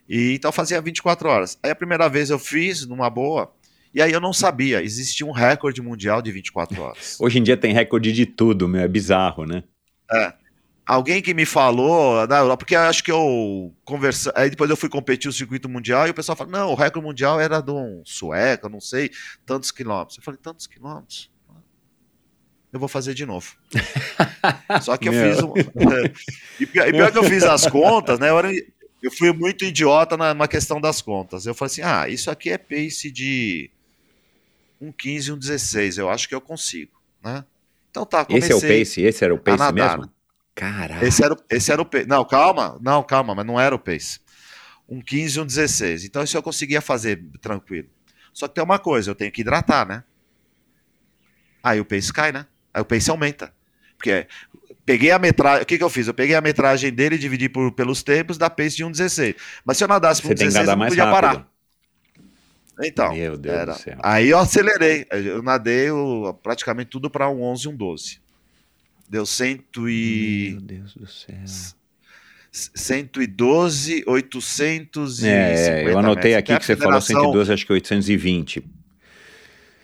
[0.09, 1.57] E então eu fazia 24 horas.
[1.61, 3.53] Aí a primeira vez eu fiz numa boa,
[3.95, 7.17] e aí eu não sabia, existia um recorde mundial de 24 horas.
[7.19, 9.63] Hoje em dia tem recorde de tudo, meu, é bizarro, né?
[10.11, 10.33] É.
[10.85, 12.27] Alguém que me falou
[12.59, 16.11] porque eu acho que eu conversa, aí depois eu fui competir o circuito mundial e
[16.11, 19.09] o pessoal falou: "Não, o recorde mundial era de um sueco, não sei,
[19.45, 20.17] tantos quilômetros".
[20.17, 21.31] Eu falei: "Tantos quilômetros?".
[22.71, 23.55] Eu vou fazer de novo.
[24.83, 25.33] Só que eu Meu.
[25.33, 25.53] fiz um
[26.59, 28.29] e, pior, e pior que eu fiz as contas, né?
[28.29, 28.51] Eu, era-
[29.01, 31.45] eu fui muito idiota na, na questão das contas.
[31.45, 33.71] Eu falei assim: "Ah, isso aqui é pace de
[34.79, 36.91] um 15 e um 16, eu acho que eu consigo",
[37.23, 37.43] né?
[37.91, 39.01] Então tá, Esse é o comecei- pace?
[39.01, 40.11] Esse era o pace nadar, mesmo?
[40.53, 41.05] Caraca.
[41.05, 42.05] esse era, o- esse era o pace.
[42.07, 44.19] Não, calma, não, calma, mas não era o pace.
[44.87, 46.05] Um 15 e um 16.
[46.05, 47.87] Então isso eu conseguia fazer tranquilo.
[48.33, 50.03] Só que tem uma coisa, eu tenho que hidratar, né?
[51.63, 52.45] Aí o pace cai, né?
[52.73, 53.51] Aí o pace aumenta.
[53.97, 54.27] Porque
[54.85, 55.63] peguei a metragem.
[55.63, 56.07] O que, que eu fiz?
[56.07, 59.35] Eu peguei a metragem dele e dividi por, pelos tempos da pace de um 16.
[59.63, 61.21] Mas se eu nadasse por Você tem que 16, nadar eu não podia rápido.
[61.21, 61.54] parar.
[62.83, 63.73] Então, Meu Deus era.
[63.73, 63.97] do céu.
[64.03, 65.05] Aí eu acelerei.
[65.11, 65.87] Eu nadei
[66.43, 68.19] praticamente tudo para um 11 e um 12.
[69.07, 70.49] Deu 100 e...
[70.53, 71.35] Meu Deus do céu.
[72.51, 76.35] 112, 850 É, é, eu anotei metros.
[76.39, 78.63] aqui Até que você falou federação- 112, acho que 820.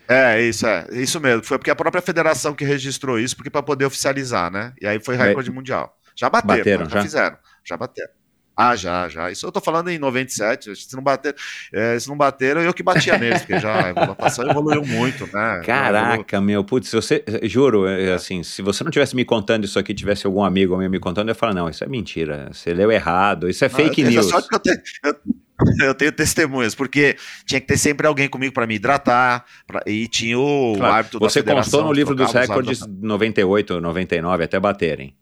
[0.08, 0.88] É, isso, é.
[0.92, 1.44] Isso mesmo.
[1.44, 4.74] Foi porque a própria federação que registrou isso, porque para poder oficializar, né?
[4.82, 5.98] E aí foi recorde mundial.
[6.16, 6.90] Já bateram, Bateram, né?
[6.90, 7.04] já, já?
[7.04, 7.38] fizeram.
[7.64, 8.10] Já bateram.
[8.56, 9.32] Ah, já, já.
[9.32, 10.76] Isso eu tô falando em 97.
[10.76, 11.36] Se não bater,
[11.74, 15.32] é, se não bateram, eu que batia neles, porque já a natação evoluiu muito, né?
[15.32, 15.66] Já evoluiu.
[15.66, 19.94] Caraca, meu, putz, você, juro, é, assim, se você não tivesse me contando isso aqui,
[19.94, 22.92] tivesse algum amigo meu me contando, eu ia falar, não, isso é mentira, você leu
[22.92, 24.30] errado, isso é fake Ah, essa news.
[24.30, 24.78] sorte que eu tenho.
[25.04, 25.16] Eu,
[25.90, 27.16] eu tenho testemunhas, porque
[27.46, 31.20] tinha que ter sempre alguém comigo para me hidratar, pra- e tinha o Claro, árbitro
[31.20, 33.02] você constou no livro dos recordes árbitros.
[33.02, 35.16] 98, 99, até baterem.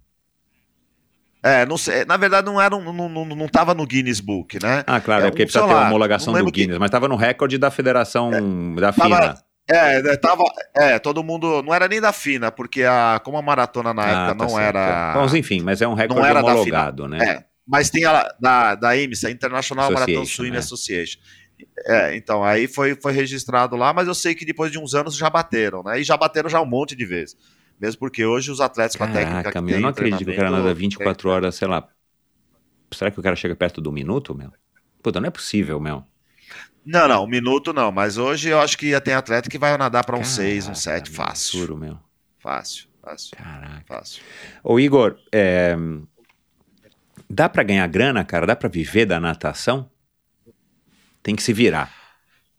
[1.41, 4.61] É, não sei, na verdade não era, um- não, não, não tava no Guinness Book,
[4.61, 4.83] né?
[4.85, 6.77] Ah, claro, É, é porque precisa ter lá, a homologação não do lembro que- Guinness,
[6.79, 8.29] mas estava no recorde da federação
[8.75, 9.37] da Tava- FINA.
[9.71, 10.43] É, né, tava,
[10.75, 14.21] é, todo mundo, não era nem da FINA, porque a, como a maratona na época
[14.31, 15.13] Ah, tá não certo, era.
[15.13, 17.19] Bom, enfim, mas é um recorde era da homologado, né?
[17.23, 20.59] é, mas tem a da, da IMSA, International Marathon Association, Swimming é.
[20.59, 21.19] Association.
[21.85, 25.15] É, então, aí foi, foi registrado lá, mas eu sei que depois de uns anos
[25.15, 25.99] já bateram, né?
[25.99, 27.35] E já bateram já um monte de vezes.
[27.79, 30.35] Mesmo porque hoje os atletas com a técnica Caraca, meu, eu não acredito que o
[30.35, 31.87] cara nada 24 horas, sei lá.
[32.91, 34.51] Será que o cara chega perto do minuto, meu?
[35.01, 36.03] Puta, não é possível, meu.
[36.85, 40.03] Não, não, um minuto não, mas hoje eu acho que tem atleta que vai nadar
[40.03, 41.59] para um 6, um Caraca, 7, meu, fácil.
[41.59, 41.97] Juro, meu.
[42.39, 43.83] Fácil, fácil, Caraca.
[43.87, 44.23] fácil.
[44.63, 45.75] Ô, Igor, é,
[47.29, 48.47] dá pra ganhar grana, cara?
[48.47, 49.89] Dá pra viver da natação?
[51.21, 51.93] Tem que se virar.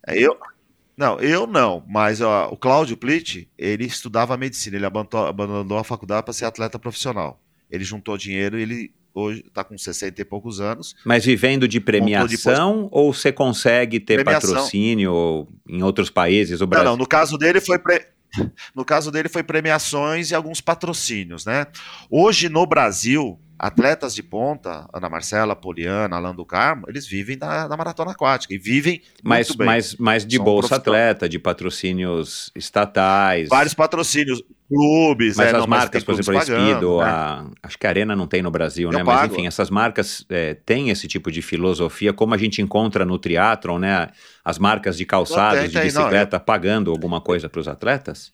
[0.06, 0.38] É, Eu,
[1.00, 5.84] não, eu não, mas ó, o Cláudio Plitt, ele estudava medicina, ele abandonou, abandonou a
[5.84, 7.40] faculdade para ser atleta profissional.
[7.70, 10.94] Ele juntou dinheiro e ele hoje está com 60 e poucos anos.
[11.04, 14.50] Mas vivendo de premiação ou você consegue ter Premiação.
[14.54, 16.60] patrocínio em outros países?
[16.60, 16.90] O Não, Brasil...
[16.90, 18.06] não, no caso dele foi pre-
[18.76, 21.66] no caso dele foi premiações e alguns patrocínios, né?
[22.08, 27.68] Hoje no Brasil, atletas de ponta, Ana Marcela, Poliana, Alan do Carmo, eles vivem da,
[27.68, 29.66] da maratona aquática e vivem Mas, muito bem.
[29.66, 33.48] mas, mas de São bolsa atleta, de patrocínios estatais.
[33.50, 37.04] vários patrocínios, clubes, Mas é, as não, mas marcas, tem por exemplo, pagando, Speedo, né?
[37.04, 39.02] a- acho que a Arena não tem no Brasil, Eu né?
[39.02, 39.34] Mas pago.
[39.34, 43.78] enfim, essas marcas é, têm esse tipo de filosofia, como a gente encontra no triatlon,
[43.78, 44.08] né?
[44.44, 48.32] As marcas de calçados, de tem, não, bicicleta, pagando alguma coisa para os atletas?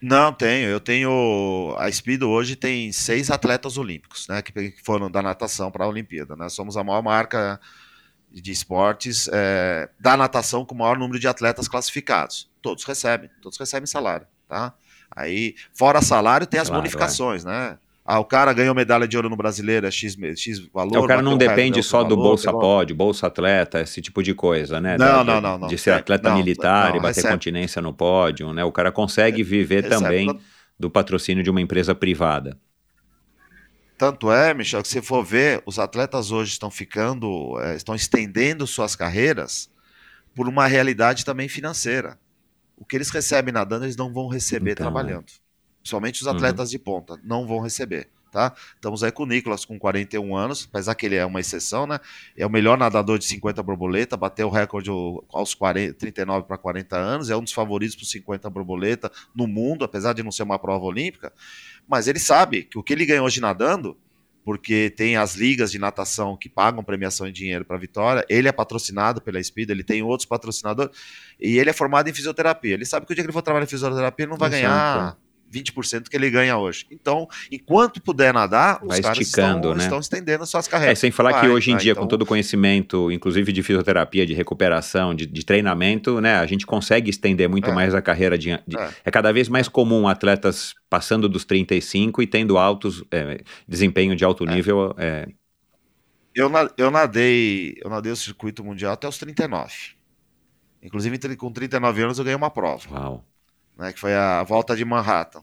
[0.00, 0.68] Não, tenho.
[0.68, 1.74] Eu tenho.
[1.78, 4.40] A Speedo hoje tem seis atletas olímpicos, né?
[4.42, 6.36] Que foram da natação para a Olimpíada.
[6.36, 6.48] Né?
[6.48, 7.60] Somos a maior marca
[8.30, 12.48] de esportes é, da natação com o maior número de atletas classificados.
[12.60, 14.74] Todos recebem, todos recebem salário, tá?
[15.10, 17.78] Aí, fora salário, tem as Claro, bonificações, né?
[18.10, 20.96] Ah, o cara ganhou medalha de ouro no brasileiro, é X, X valor.
[20.96, 24.32] É, o cara não depende só do valor, Bolsa Pod, Bolsa Atleta, esse tipo de
[24.32, 24.96] coisa, né?
[24.96, 25.68] Não, Da- não, não, não.
[25.68, 27.34] De ser É, atleta não, militar não, e bater recebe.
[27.34, 28.64] continência no pódio, né?
[28.64, 30.02] O cara consegue viver Recebe.
[30.02, 30.40] também
[30.80, 32.56] do patrocínio de uma empresa privada.
[33.98, 38.96] Tanto é, Michel, que se for ver, os atletas hoje estão ficando, estão estendendo suas
[38.96, 39.68] carreiras
[40.34, 42.18] por uma realidade também financeira.
[42.74, 45.26] O que eles recebem nadando, eles não vão receber Então, trabalhando.
[45.80, 46.34] Principalmente os Uhum.
[46.34, 48.08] atletas de ponta, não vão receber.
[48.30, 48.52] Tá?
[48.74, 51.98] Estamos aí com o Nicolas com 41 anos, apesar que ele é uma exceção, né?
[52.36, 54.90] É o melhor nadador de 50 borboleta, bateu o recorde
[55.32, 59.82] aos 40, 39 para 40 anos, é um dos favoritos para 50 borboleta no mundo,
[59.82, 61.32] apesar de não ser uma prova olímpica.
[61.88, 63.96] Mas ele sabe que o que ele ganhou hoje nadando,
[64.44, 68.52] porque tem as ligas de natação que pagam premiação em dinheiro para vitória, ele é
[68.52, 70.94] patrocinado pela Speed, ele tem outros patrocinadores,
[71.40, 72.74] e ele é formado em fisioterapia.
[72.74, 74.62] Ele sabe que o dia que ele for trabalhar em fisioterapia, ele não vai Exato.
[74.62, 75.16] ganhar
[75.52, 76.86] 20% que ele ganha hoje.
[76.90, 79.82] Então, enquanto puder nadar, os Vai caras estão, né?
[79.82, 80.98] estão estendendo suas É, carreiras.
[80.98, 84.26] sem falar que Vai, hoje em dia, então- com todo o conhecimento, inclusive de fisioterapia,
[84.26, 87.72] de recuperação, de, de treinamento, né, a gente consegue estender muito É.
[87.72, 88.90] mais a carreira de, de- É.
[89.06, 89.10] é.
[89.10, 94.44] cada vez mais comum atletas passando dos 35 e tendo altos é, desempenho de alto
[94.44, 94.94] nível.
[94.98, 95.26] é,
[96.34, 99.72] Eu, eu nadei, eu nadei o circuito mundial até os 39.
[100.82, 102.84] Inclusive, com 39 anos eu ganhei uma prova.
[102.92, 103.24] uau.
[103.78, 105.42] Né, que foi a volta de Manhattan.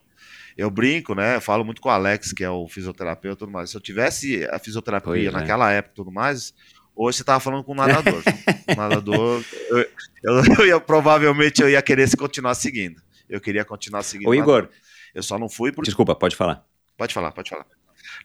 [0.57, 1.35] Eu brinco, né?
[1.35, 3.69] Eu falo muito com o Alex, que é o fisioterapeuta e tudo mais.
[3.71, 5.31] Se eu tivesse a fisioterapia Pois é.
[5.31, 6.53] naquela época e tudo mais,
[6.95, 8.23] hoje você tava falando com um nadador.
[8.69, 9.85] um nadador, eu,
[10.23, 13.01] eu- eu provavelmente eu ia querer se continuar seguindo.
[13.29, 14.29] Eu queria continuar seguindo.
[14.29, 14.69] Ô, Igor.
[15.13, 15.89] Eu só não fui porque.
[15.89, 16.63] desculpa, pode falar.
[16.97, 17.65] Pode falar, pode falar.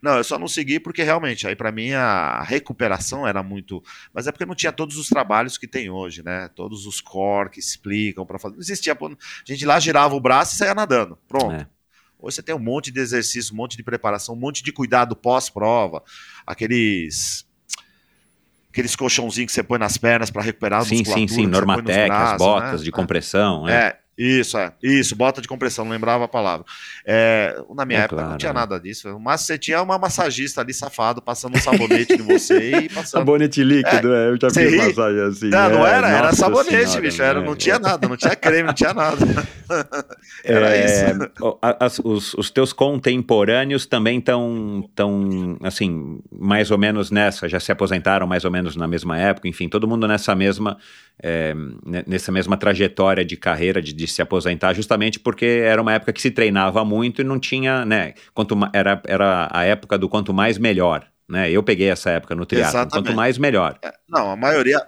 [0.02, 3.82] Não, eu só não segui porque realmente, aí pra mim a recuperação era muito.
[4.12, 6.48] Mas é porque não tinha todos os trabalhos que tem hoje, né?
[6.54, 8.54] Todos os core que explicam para fazer.
[8.54, 8.92] Não existia.
[8.92, 9.06] A
[9.44, 11.18] gente lá girava o braço e saía nadando.
[11.28, 11.54] Pronto.
[11.54, 11.66] É.
[12.18, 15.16] Hoje você tem um monte de exercício, um monte de preparação, um monte de cuidado
[15.16, 16.02] pós-prova,
[16.46, 17.48] aqueles.
[18.70, 21.34] Aqueles colchãozinhos que você põe nas pernas para recuperar a Sim, sim, musculatura.
[21.34, 22.84] sim, Normatec, as botas né?
[22.84, 23.74] de compressão, né?
[23.74, 24.72] É, isso, é.
[24.82, 26.66] Isso, bota de compressão, não lembrava a palavra.
[27.06, 28.60] É, na minha É época não claro, tinha né?
[28.60, 29.18] nada disso.
[29.18, 33.20] Mas você tinha uma massagista ali safado passando um sabonete em você e passando.
[33.20, 35.48] Sabonete líquido, é, eu já fiz massagem assim.
[35.48, 37.22] Não, não é, era, era sabonete, senhora, bicho.
[37.22, 37.46] Era, né?
[37.46, 39.16] não tinha nada, não tinha creme, não tinha nada.
[40.44, 41.30] Era É, isso.
[41.78, 47.70] as- os, os teus contemporâneos também estão, tão, assim, mais ou menos nessa, já se
[47.70, 50.76] aposentaram mais ou menos na mesma época, enfim, todo mundo nessa mesma,
[51.22, 55.92] é, ne- nessa mesma trajetória de carreira, de, de se aposentar, justamente porque era uma
[55.92, 60.08] época que se treinava muito e não tinha, né, quanto, era, era a época do
[60.08, 63.16] quanto mais melhor, né, eu peguei essa época no triatlo, quanto Exatamente.
[63.16, 63.78] mais melhor.
[64.08, 64.84] Não, a maioria,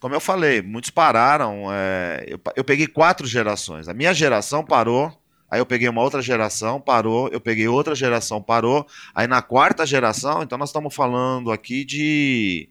[0.00, 1.66] como eu falei, muitos pararam.
[1.72, 3.88] é, eu, eu peguei quatro gerações.
[3.88, 5.12] A minha geração parou,
[5.50, 8.86] aí eu peguei uma outra geração, parou, eu peguei outra geração, parou.
[9.14, 12.68] Aí na quarta geração, então nós estamos falando aqui de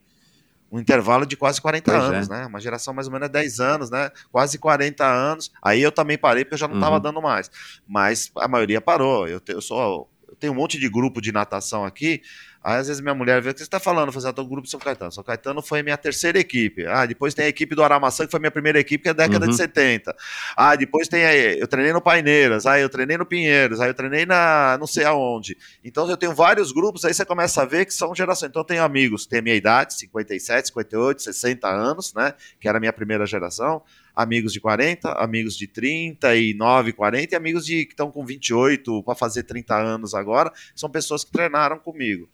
[0.71, 2.31] um intervalo de quase 40 Pois anos, é.
[2.31, 2.45] né?
[2.45, 4.09] Uma geração mais ou menos é 10 anos, né?
[4.31, 5.51] Quase 40 anos.
[5.63, 7.01] Aí eu também parei porque eu já não estava Uhum.
[7.01, 7.49] dando mais.
[7.87, 9.27] Mas a maioria parou.
[9.27, 12.21] Eu, te- eu sou tenho um monte de grupo de natação aqui.
[12.67, 14.63] Aí às vezes minha mulher vê o que você está falando, fazer assim, ah, grupo
[14.63, 15.09] de São Caetano.
[15.09, 16.85] São Caetano foi minha terceira equipe.
[16.85, 19.45] Ah, depois tem a equipe do Aramaçã, que foi minha primeira equipe, que é década
[19.45, 19.51] Uhum.
[19.51, 20.13] de 70.
[20.53, 23.93] Ah, depois tem aí, eu treinei no Paineiras, aí eu treinei no Pinheiros, aí eu
[23.93, 25.55] treinei na não sei aonde.
[25.81, 28.49] Então eu tenho vários grupos, aí você começa a ver que são gerações.
[28.49, 32.33] Então eu tenho amigos, que têm a minha idade, 57, 58, 60 anos, né?
[32.59, 33.81] Que era a minha primeira geração.
[34.13, 39.15] Amigos de 40, amigos de 39, 40 e amigos de que estão com 28 para
[39.15, 40.51] fazer 30 anos agora.
[40.75, 42.27] São pessoas que treinaram comigo.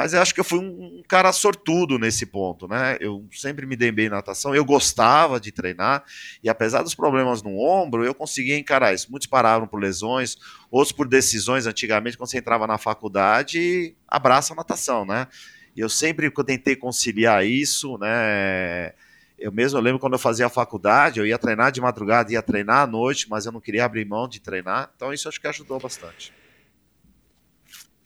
[0.00, 2.96] Mas eu acho que eu fui um, cara sortudo nesse ponto, né?
[3.00, 6.02] Eu sempre me dei bem na natação, eu gostava de treinar,
[6.42, 9.10] e apesar dos problemas no ombro, eu conseguia encarar isso.
[9.10, 10.38] Muitos pararam por lesões,
[10.70, 15.26] outros por decisões antigamente, quando você entrava na faculdade, abraça a natação, né?
[15.76, 18.94] E eu sempre tentei conciliar isso, né?
[19.38, 22.40] Eu mesmo eu lembro quando eu fazia a faculdade, eu ia treinar de madrugada, ia
[22.40, 25.46] treinar à noite, mas eu não queria abrir mão de treinar, então isso acho que
[25.46, 26.39] ajudou bastante.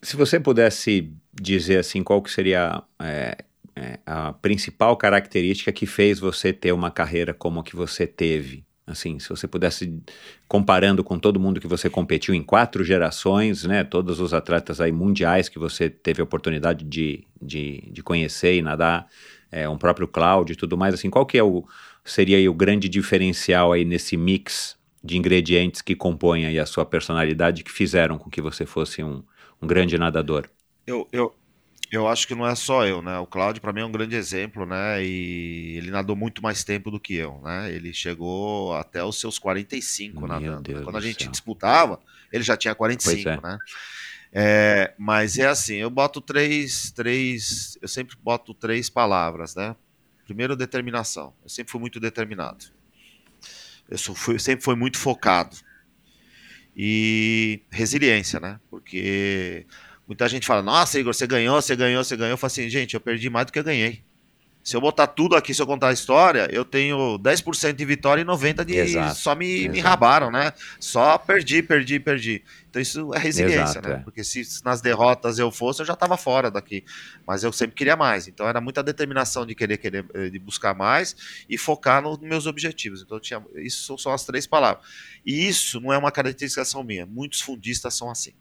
[0.04, 3.38] Se você pudesse dizer assim, qual que seria é,
[3.74, 8.66] é, a principal característica que fez você ter uma carreira como a que você teve?
[8.86, 9.98] Assim, se você pudesse,
[10.46, 14.92] comparando com todo mundo que você competiu em quatro gerações, né, todos os atletas aí
[14.92, 19.08] mundiais que você teve a oportunidade de, de, de conhecer e nadar,
[19.50, 21.64] é, um próprio Cláudio e tudo mais, assim, qual que é o,
[22.04, 27.64] seria o grande diferencial aí nesse mix de ingredientes que compõem aí a sua personalidade
[27.64, 29.22] que fizeram com que você fosse um,
[29.64, 30.48] um grande nadador?
[30.86, 31.34] Eu, eu,
[31.90, 33.18] eu acho que não é só eu, né?
[33.18, 35.04] O Cláudio, para mim, é um grande exemplo, né?
[35.04, 37.72] E ele nadou muito mais tempo do que eu, né?
[37.72, 40.62] Ele chegou até os seus 45 Meu nadando.
[40.62, 41.30] Deus Quando a gente céu.
[41.30, 42.00] disputava,
[42.32, 43.40] ele já tinha 45, Pois é.
[43.40, 43.60] né?
[44.32, 49.76] É, mas é assim, eu boto três, três, eu sempre boto três palavras, né?
[50.24, 51.34] Primeiro, determinação.
[51.42, 52.66] Eu sempre fui muito determinado.
[53.88, 55.56] Eu sou- fui- sempre fui muito focado.
[56.76, 58.60] E resiliência, né?
[58.70, 59.66] Porque
[60.06, 62.32] muita gente fala, nossa, Igor, você ganhou, você ganhou, você ganhou.
[62.32, 64.03] Eu falo assim, gente, eu perdi mais do que eu ganhei.
[64.64, 68.22] Se eu botar tudo aqui, se eu contar a história, eu tenho 10% de vitória
[68.22, 70.54] e 90% de Exato, só me, me rabaram, né?
[70.80, 72.42] Só perdi, perdi, perdi.
[72.70, 73.94] Então isso é resiliência, Exato, né?
[73.96, 73.98] é.
[73.98, 76.82] Porque se nas derrotas eu fosse, eu já estava fora daqui.
[77.26, 78.26] Mas eu sempre queria mais.
[78.26, 81.14] Então era muita determinação de querer, querer eh, de buscar mais
[81.46, 83.02] e focar nos meus objetivos.
[83.02, 84.82] Então eu tinha, isso são as três palavras.
[85.26, 87.04] E isso não é uma característica só minha.
[87.04, 88.32] Muitos fundistas são assim.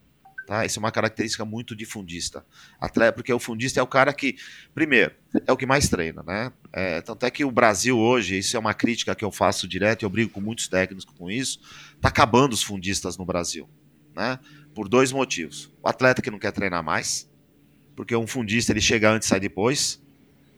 [0.45, 0.65] Tá?
[0.65, 2.45] Isso é uma característica muito de fundista.
[2.79, 4.35] Atleta, porque o fundista é o cara que,
[4.75, 5.13] primeiro,
[5.47, 6.51] é o que mais treina, né?
[6.71, 10.03] É, tanto é que o Brasil hoje, isso é uma crítica que eu faço direto,
[10.03, 11.59] eu brigo com muitos técnicos com isso,
[12.01, 13.69] tá acabando os fundistas no Brasil,
[14.15, 14.37] né?
[14.75, 15.71] Por dois motivos.
[15.81, 17.29] O atleta que não quer treinar mais,
[17.95, 20.01] porque um fundista ele chega antes e sai depois.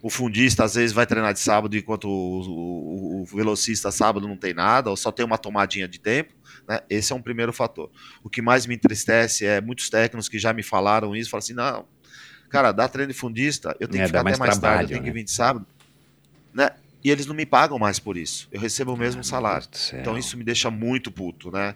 [0.02, 4.38] O fundista às vezes vai treinar de sábado, enquanto o, o- o velocista sábado não
[4.38, 6.34] tem nada, ou só tem uma tomadinha de tempo.
[6.67, 6.79] Né?
[6.89, 7.89] Esse é um primeiro fator.
[8.23, 11.53] O que mais me entristece é muitos técnicos que já me falaram isso, falam assim,
[11.53, 11.85] não,
[12.49, 14.85] cara, dá treino de fundista, eu tenho É, que ficar mais até mais tarde, trabalho,
[14.85, 15.13] eu tenho que né?
[15.13, 15.65] vir de sábado.
[16.53, 16.69] Né?
[17.03, 18.47] E eles não me pagam mais por isso.
[18.51, 19.67] Eu recebo o mesmo Ah, meu salário.
[19.93, 21.75] Então isso me deixa muito puto, né?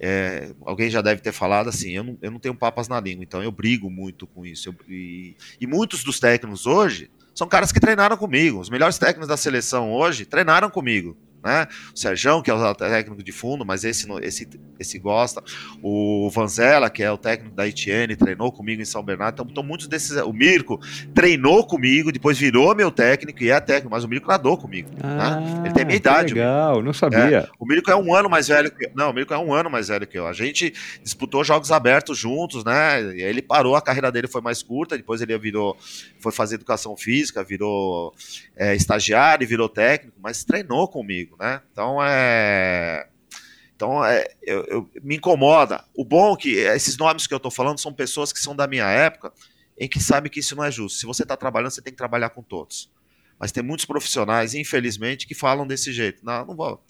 [0.00, 3.24] É, alguém já deve ter falado assim, eu não, eu não tenho papas na língua,
[3.24, 4.68] então eu brigo muito com isso.
[4.68, 8.60] Eu- e, e muitos dos técnicos hoje são caras que treinaram comigo.
[8.60, 11.16] Os melhores técnicos da seleção hoje treinaram comigo.
[11.42, 11.66] Né?
[11.94, 14.48] O Serjão, que é o técnico de fundo, mas esse, esse,
[14.78, 15.42] esse gosta.
[15.82, 19.34] O Vanzella, que é o técnico da Etienne, treinou comigo em São Bernardo.
[19.34, 20.16] Então, então muitos desses.
[20.22, 20.80] O Mirko
[21.14, 24.90] treinou comigo, depois virou meu técnico e é técnico, mas o Mirko nadou comigo.
[25.02, 27.48] Ah, Ele tem minha idade, Legal, não sabia.
[27.58, 28.90] O Mirko é um ano mais velho que eu.
[28.94, 30.26] Não, o Mirko é um ano mais velho que eu.
[30.26, 33.02] A gente disputou jogos abertos juntos, né?
[33.16, 35.76] E aí ele parou, a carreira dele foi mais curta, depois ele virou,
[36.18, 38.14] foi fazer educação física, virou
[38.56, 41.60] é, estagiário, virou técnico, mas treinou comigo, né?
[41.72, 43.08] Então é.
[43.74, 45.84] Então, é, eu, eu- me incomoda.
[45.94, 48.66] O bom é que esses nomes que eu tô falando são pessoas que são da
[48.66, 49.32] minha época,
[49.78, 50.98] em que sabem que isso não é justo.
[50.98, 52.90] Se você está trabalhando, você tem que trabalhar com todos.
[53.38, 56.24] Mas tem muitos profissionais, infelizmente, que falam desse jeito.
[56.24, 56.82] Não, não vou.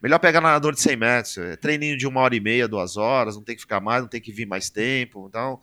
[0.00, 3.34] Melhor pegar nadador de 100 metros, é, treininho de uma hora e meia, duas horas,
[3.34, 5.26] não tem que ficar mais, não tem que vir mais tempo.
[5.28, 5.60] Então,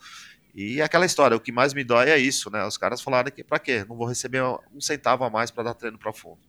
[0.55, 2.65] e aquela história, o que mais me dói é isso, né?
[2.65, 3.85] Os caras falaram que pra quê?
[3.87, 4.43] Não vou receber
[4.73, 6.39] um centavo a mais para dar treino para fundo.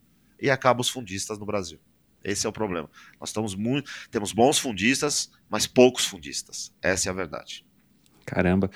[0.41, 1.79] E acaba os fundistas no Brasil.
[2.25, 2.89] Esse é o problema.
[3.21, 6.73] Nós estamos muito, temos bons fundistas, mas poucos fundistas.
[6.83, 7.65] Essa é a verdade.
[8.25, 8.71] Caramba.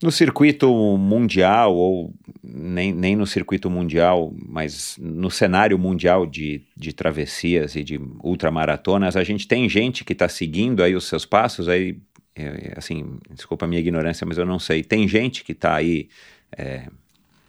[0.00, 6.92] No circuito mundial, ou nem, nem no circuito mundial, mas no cenário mundial de, de
[6.92, 11.68] travessias e de ultramaratonas, a gente tem gente que está seguindo aí os seus passos,
[11.68, 12.00] aí,
[12.36, 14.84] é, assim, desculpa a minha ignorância, mas eu não sei.
[14.84, 16.08] Tem gente que está aí.
[16.56, 16.88] é,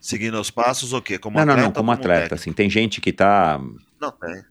[0.10, 1.20] Seguindo os passos, o quê?
[1.20, 2.34] Como não, não, atleta não, ou como atleta, técnico?
[2.34, 3.62] assim, tem gente que está
[4.02, 4.44] Não, tem.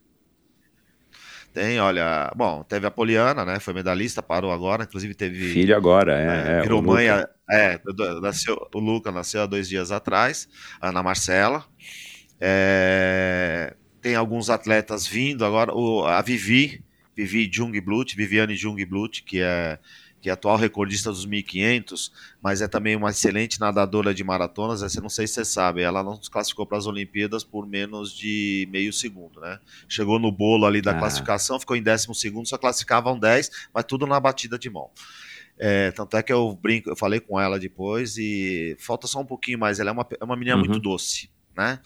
[1.52, 3.58] Tem, olha, bom, teve a Poliana, né?
[3.58, 5.52] Foi medalhista, parou agora, inclusive teve.
[5.52, 6.26] Filho agora, é.
[6.26, 7.30] é, é, virou o mãe, Luca.
[7.50, 7.80] é,
[8.22, 10.48] nasceu, o Luca nasceu há dois dias atrás,
[10.80, 11.64] Ana Marcela.
[12.40, 16.84] É, tem alguns atletas vindo agora, o, a Vivi,
[17.16, 19.80] Vivi Jungblut, Viviane Jungblut, que é
[20.28, 24.82] que é atual recordista dos 1500, mas é também uma excelente nadadora de maratonas.
[24.82, 28.12] Essa não sei se você sabe, ela não se classificou para as Olimpíadas por menos
[28.12, 29.58] de meio segundo, né?
[29.88, 30.98] Chegou no bolo ali da Ah.
[30.98, 34.90] classificação, ficou em décimo segundo, só classificavam 10, mas tudo na batida de mão.
[35.58, 39.26] É, tanto é que eu brinco, eu falei com ela depois e falta só um
[39.26, 39.80] pouquinho mais.
[39.80, 40.64] Ela é uma, é uma menina Uhum.
[40.64, 41.80] muito doce, né?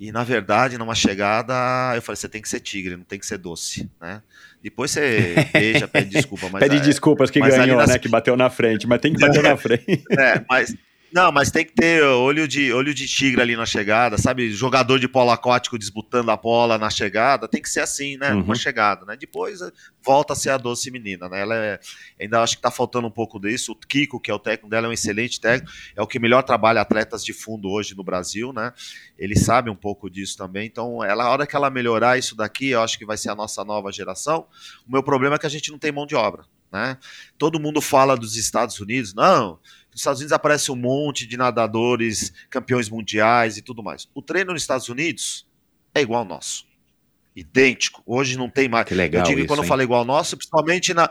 [0.00, 1.52] E na verdade, numa chegada,
[1.94, 4.22] eu falei: você tem que ser tigre, não tem que ser doce, né?
[4.62, 7.98] Depois você beija, pede desculpa, mas Pede é, desculpas que ganhou, nas- né?
[7.98, 10.02] Que bateu na frente, mas tem que bater na frente.
[10.18, 10.74] é, mas
[11.12, 14.50] não, mas tem que ter olho de olho de tigre ali na chegada, sabe?
[14.52, 18.32] Jogador de polo aquático disputando a bola na chegada, tem que ser assim, né?
[18.32, 18.42] Uhum.
[18.42, 19.16] Uma chegada, né?
[19.16, 19.72] Depois eh,
[20.04, 21.40] volta a ser a doce menina, né?
[21.40, 21.80] Ela é,
[22.20, 23.72] ainda acho que tá faltando um pouco disso.
[23.72, 26.42] O Kiko, que é o técnico dela, é um excelente técnico, é o que melhor
[26.42, 28.72] trabalha atletas de fundo hoje no Brasil, né?
[29.18, 30.66] Ele sabe um pouco disso também.
[30.66, 33.34] Então, ela, a hora que ela melhorar isso daqui, eu acho que vai ser a
[33.34, 34.46] nossa nova geração.
[34.86, 36.96] O meu problema é que a gente não tem mão de obra, né?
[37.36, 39.58] Todo mundo fala dos Estados Unidos, não.
[40.00, 44.08] Nos Estados Unidos aparece um monte de nadadores, campeões mundiais e tudo mais.
[44.14, 45.46] O treino nos Estados Unidos
[45.94, 46.64] é igual ao nosso.
[47.36, 48.02] Idêntico.
[48.06, 48.86] Hoje não tem mais.
[48.86, 49.68] Que legal eu digo que isso, quando eu hein?
[49.68, 51.08] falo igual ao nosso, principalmente, na,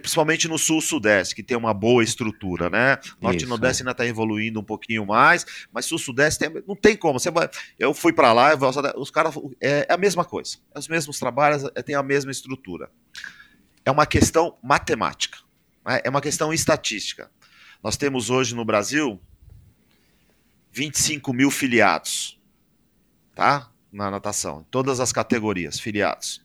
[0.00, 2.96] principalmente no sul-sudeste, que tem uma boa estrutura, né?
[3.20, 6.96] Norte Isso, e Nordeste ainda está evoluindo um pouquinho mais, mas sul-sudeste tem- não tem
[6.96, 7.18] como.
[7.18, 8.58] Você vai- eu fui para lá, eu
[8.96, 9.34] os caras.
[9.60, 10.56] É, é a mesma coisa.
[10.74, 12.88] É os mesmos trabalhos, é, tem a mesma estrutura.
[13.84, 15.38] É uma questão matemática.
[15.84, 16.00] né?
[16.04, 17.30] É uma questão estatística.
[17.82, 19.20] Nós temos hoje no Brasil
[20.72, 22.40] 25 mil filiados,
[23.34, 23.70] tá?
[23.92, 26.44] Na natação, em todas as categorias, filiados.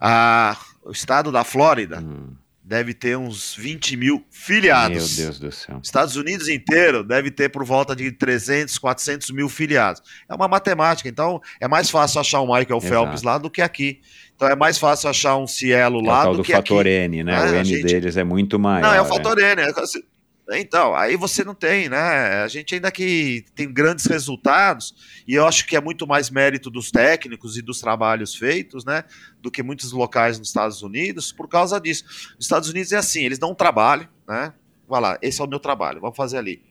[0.00, 2.36] Ah, o estado da Flórida Hum,
[2.68, 5.16] deve ter uns 20 mil filiados.
[5.16, 5.80] meu Deus do céu.
[5.82, 10.02] Estados Unidos inteiro deve ter por volta de 300, 400 mil filiados.
[10.28, 12.86] É uma matemática, então é mais fácil achar um Michael Exato.
[12.86, 14.00] Phelps lá do que aqui.
[14.36, 16.90] Então é mais fácil achar um Cielo É o lá do do que fator aqui.
[16.90, 17.34] N, né?
[17.34, 18.82] É, o N gente- deles é muito maior.
[18.82, 19.08] Não, é o né?
[19.08, 19.62] fator N.
[19.62, 20.02] é assim-
[20.50, 22.42] Então, aí você não tem, né?
[22.42, 24.94] A gente ainda que tem grandes resultados,
[25.26, 29.04] e eu acho que é muito mais mérito dos técnicos e dos trabalhos feitos, né?
[29.42, 32.04] Do que muitos locais nos Estados Unidos, por causa disso.
[32.36, 34.54] Nos Estados Unidos é assim, eles dão um trabalho, né?
[34.88, 36.62] Vai lá, esse é o meu trabalho, vamos fazer ali.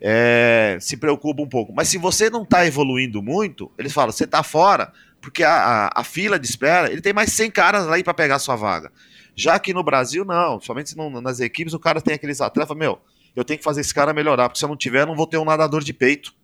[0.00, 1.72] É, se preocupa um pouco.
[1.74, 6.00] Mas se você não está evoluindo muito, eles falam, você está fora, porque a, a,
[6.00, 8.92] a fila de espera, ele tem mais 100 caras aí para pegar a sua vaga.
[9.34, 10.60] Já que no Brasil, não.
[10.60, 13.00] Somente nas equipes, o cara tem aqueles atletas, meu,
[13.36, 15.26] eu tenho que fazer esse cara melhorar, porque se eu não tiver, eu não vou
[15.26, 16.34] ter um nadador de peito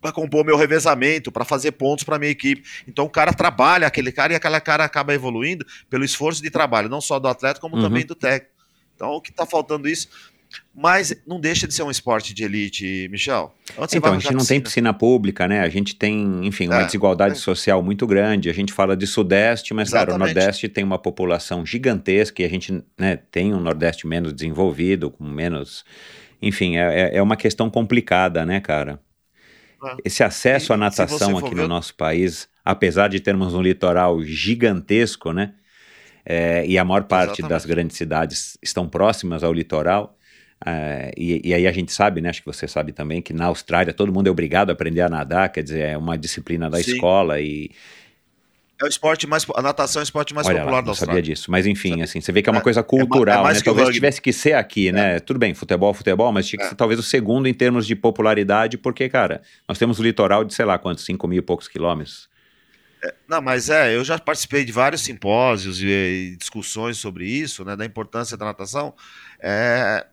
[0.00, 2.62] para compor meu revezamento, para fazer pontos para minha equipe.
[2.86, 6.88] Então o cara trabalha aquele cara e aquele cara acaba evoluindo pelo esforço de trabalho,
[6.88, 7.82] não só do atleta, como Uhum.
[7.82, 8.54] também do técnico.
[8.94, 10.08] Então o que está faltando isso,
[10.74, 13.52] mas não deixa de ser um esporte de elite, Michel.
[13.76, 14.62] Onde Então, a gente não tem piscina?
[14.62, 15.60] piscina pública, né?
[15.60, 17.36] A gente tem, enfim, uma É, desigualdade é.
[17.36, 18.48] social muito grande.
[18.48, 20.34] A gente fala de Sudeste, mas, claro, o Exatamente.
[20.36, 25.24] Nordeste tem uma população gigantesca e a gente né, tem um Nordeste menos desenvolvido, com
[25.24, 25.84] menos.
[26.40, 29.00] Enfim, é, é- é uma questão complicada, né, cara?
[29.84, 29.96] É.
[30.04, 34.22] Esse acesso E à natação aqui ver- no nosso país, apesar de termos um litoral
[34.22, 35.54] gigantesco, né?
[36.30, 37.48] é, e a maior parte Exatamente.
[37.50, 40.17] das grandes cidades estão próximas ao litoral.
[40.66, 42.30] É, e, e aí a gente sabe, né?
[42.30, 45.08] Acho que você sabe também que na Austrália todo mundo é obrigado a aprender a
[45.08, 46.92] nadar, quer dizer, é uma disciplina da Sim.
[46.94, 47.70] escola e
[48.80, 49.44] É o esporte mais.
[49.56, 51.22] A natação é o esporte mais olha popular lá, da não sabia Austrália.
[51.22, 51.50] disso.
[51.50, 53.60] Mas enfim, assim, você vê que é uma É, coisa é é cultural, mais né?
[53.60, 55.18] Talvez tivesse que ser aqui, né?
[55.20, 56.68] Tudo bem, futebol, futebol, mas tinha que É.
[56.68, 60.54] ser talvez o segundo em termos de popularidade, porque, cara, nós temos o litoral de
[60.54, 62.28] sei lá quantos, 5 mil e poucos quilômetros.
[63.28, 67.76] Não, mas é, eu já participei de vários simpósios e, e discussões sobre isso, né,
[67.76, 68.92] da importância da natação.
[69.40, 70.04] É,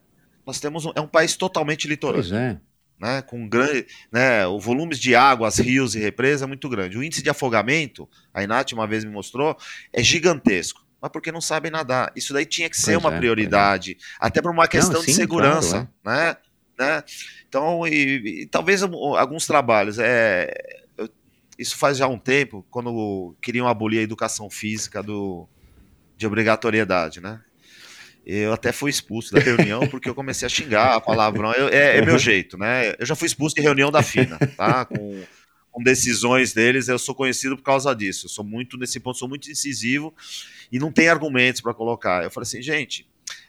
[0.46, 2.60] nós temos um, é um país totalmente litorâneo, Pois é.
[3.00, 6.98] né, com grande, né, o volume de águas, rios e represas é muito grande.
[6.98, 9.58] O índice de afogamento, a Inat uma vez me mostrou,
[9.92, 10.86] é gigantesco.
[11.02, 12.12] Mas porque não sabem nadar.
[12.16, 13.18] Isso daí tinha que ser Pois uma é, é.
[13.20, 16.38] prioridade, até por uma questão sim, de segurança, claro, né?
[16.80, 17.04] né?
[17.48, 20.00] Então, e, e talvez alguns trabalhos.
[20.00, 20.52] É,
[20.98, 21.10] eu-
[21.60, 25.48] isso faz já um tempo, quando queriam abolir a educação física do,
[26.18, 27.40] de obrigatoriedade, né?
[28.26, 31.52] Eu até fui expulso da reunião porque eu comecei a xingar a palavrão.
[31.54, 32.94] Eu- é, é meu jeito, né?
[32.98, 34.86] Eu já fui expulso de reunião da FINA, tá?
[34.86, 35.24] Com,
[35.72, 38.26] com decisões deles, eu sou conhecido por causa disso.
[38.26, 40.14] Eu sou muito, nesse ponto, sou muito incisivo
[40.72, 42.24] e não tem argumentos para colocar.
[42.24, 43.06] Eu falei assim, gente,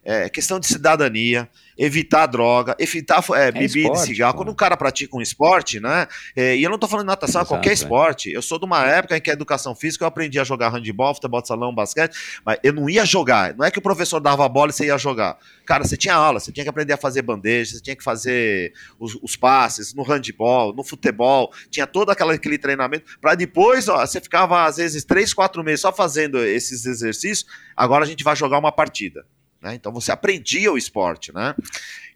[0.06, 4.32] é, questão de cidadania, evitar droga, evitar é, bebida esporte, e cigarro.
[4.34, 4.38] pô.
[4.38, 6.06] Quando o cara pratica um esporte, né?
[6.36, 7.72] é, e eu não tô falando de natação, é Exato, qualquer é.
[7.72, 8.30] esporte.
[8.30, 11.12] Eu sou de uma época em que a educação física eu aprendi a jogar handebol,
[11.12, 13.52] futebol de salão, basquete, mas eu não ia jogar.
[13.56, 15.36] Não é que o professor dava a bola e você ia jogar.
[15.66, 18.72] Cara, você tinha aula, você tinha que aprender a fazer bandeja, você tinha que fazer
[19.00, 24.06] os, os passes no handebol, no futebol, tinha todo aquela, aquele treinamento, para depois, ó,
[24.06, 27.44] você ficava às vezes três, quatro meses só fazendo esses exercícios,
[27.76, 29.26] agora a gente vai jogar uma partida.
[29.66, 29.74] Né?
[29.74, 31.54] Então você aprendia o esporte, né?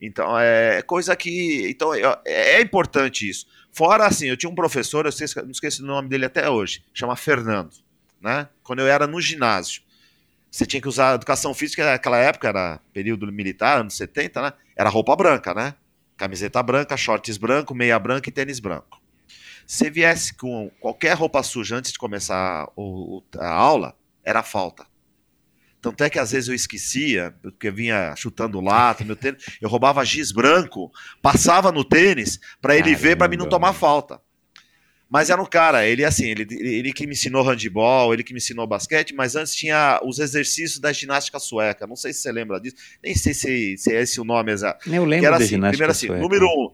[0.01, 1.69] Então é coisa que.
[1.69, 3.47] Então é, é importante isso.
[3.73, 6.83] Fora assim, eu tinha um professor, eu sei- não esqueço o nome dele até hoje,
[6.95, 7.73] chama Fernando,
[8.21, 8.49] né?
[8.63, 9.83] Quando eu era no ginásio.
[10.51, 14.53] Você tinha que usar educação física, naquela época era período militar, anos 70, né?
[14.77, 15.75] Era roupa branca, né?
[16.17, 19.01] Camiseta branca, shorts branco, meia branca e tênis branco.
[19.65, 22.69] Se viesse com qualquer roupa suja antes de começar
[23.39, 24.90] a aula, era falta.
[25.81, 29.69] Tanto é que às vezes eu esquecia, porque eu vinha chutando lata, meu tênis, eu
[29.69, 30.91] roubava giz branco,
[31.23, 33.69] passava no tênis para ele ver, para mim não Caramba.
[33.69, 34.21] tomar falta.
[35.09, 38.39] Mas era um cara, ele assim, ele, ele que me ensinou handball, ele que me
[38.39, 41.85] ensinou basquete, mas antes tinha os exercícios da ginástica sueca.
[41.85, 44.89] Não sei se você lembra disso, nem sei se, se é esse o nome exato.
[44.89, 46.23] Eu Que lembro era da assim, ginástica primeiro assim, sueca.
[46.23, 46.71] número um.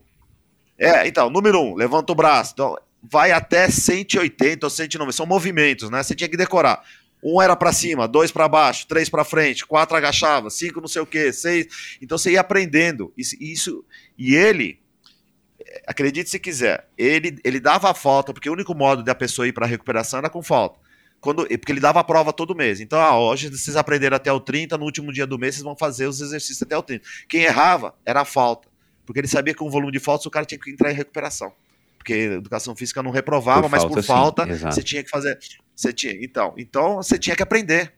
[0.78, 2.52] É, então, número um, levanta o braço.
[2.52, 5.12] Então, vai até 180 ou 190.
[5.16, 6.02] São movimentos, né?
[6.02, 6.82] Você tinha que decorar.
[7.22, 11.02] Um era pra cima, dois pra baixo, três pra frente, quatro agachava, cinco não sei
[11.02, 11.96] o quê, seis.
[12.00, 13.12] Então você ia aprendendo.
[13.16, 13.84] Isso, isso
[14.16, 14.80] e ele,
[15.86, 19.52] acredite se quiser, ele, ele dava a falta, porque o único modo da pessoa ir
[19.52, 20.78] pra recuperação era com falta.
[21.20, 22.80] Quando, porque ele dava a prova todo mês.
[22.80, 25.76] Então, ah, hoje vocês aprenderam até o 30, no último dia do mês vocês vão
[25.76, 27.04] fazer os exercícios até o 30.
[27.28, 28.68] Quem errava era a falta.
[29.04, 30.94] Porque ele sabia que com o volume de faltas o cara tinha que entrar em
[30.94, 31.52] recuperação.
[32.06, 34.74] Porque a educação física não reprovava, Por mas falta, por sim, falta exato.
[34.76, 35.36] você tinha que fazer.
[35.74, 37.92] Você tinha, então, então você tinha que aprender.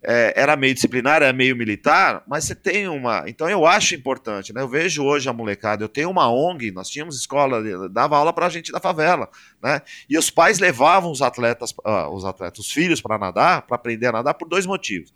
[0.00, 3.24] É, era meio disciplinar, era meio militar, mas você tem uma.
[3.26, 4.60] Então eu acho importante, né?
[4.60, 8.48] Eu vejo hoje a molecada, eu tenho uma ONG, nós tínhamos escola, dava aula pra
[8.48, 9.28] gente da favela,
[9.60, 9.82] né?
[10.08, 14.06] E os pais levavam os atletas, ah, os atletas, os filhos para nadar, para aprender
[14.06, 15.12] a nadar por dois motivos.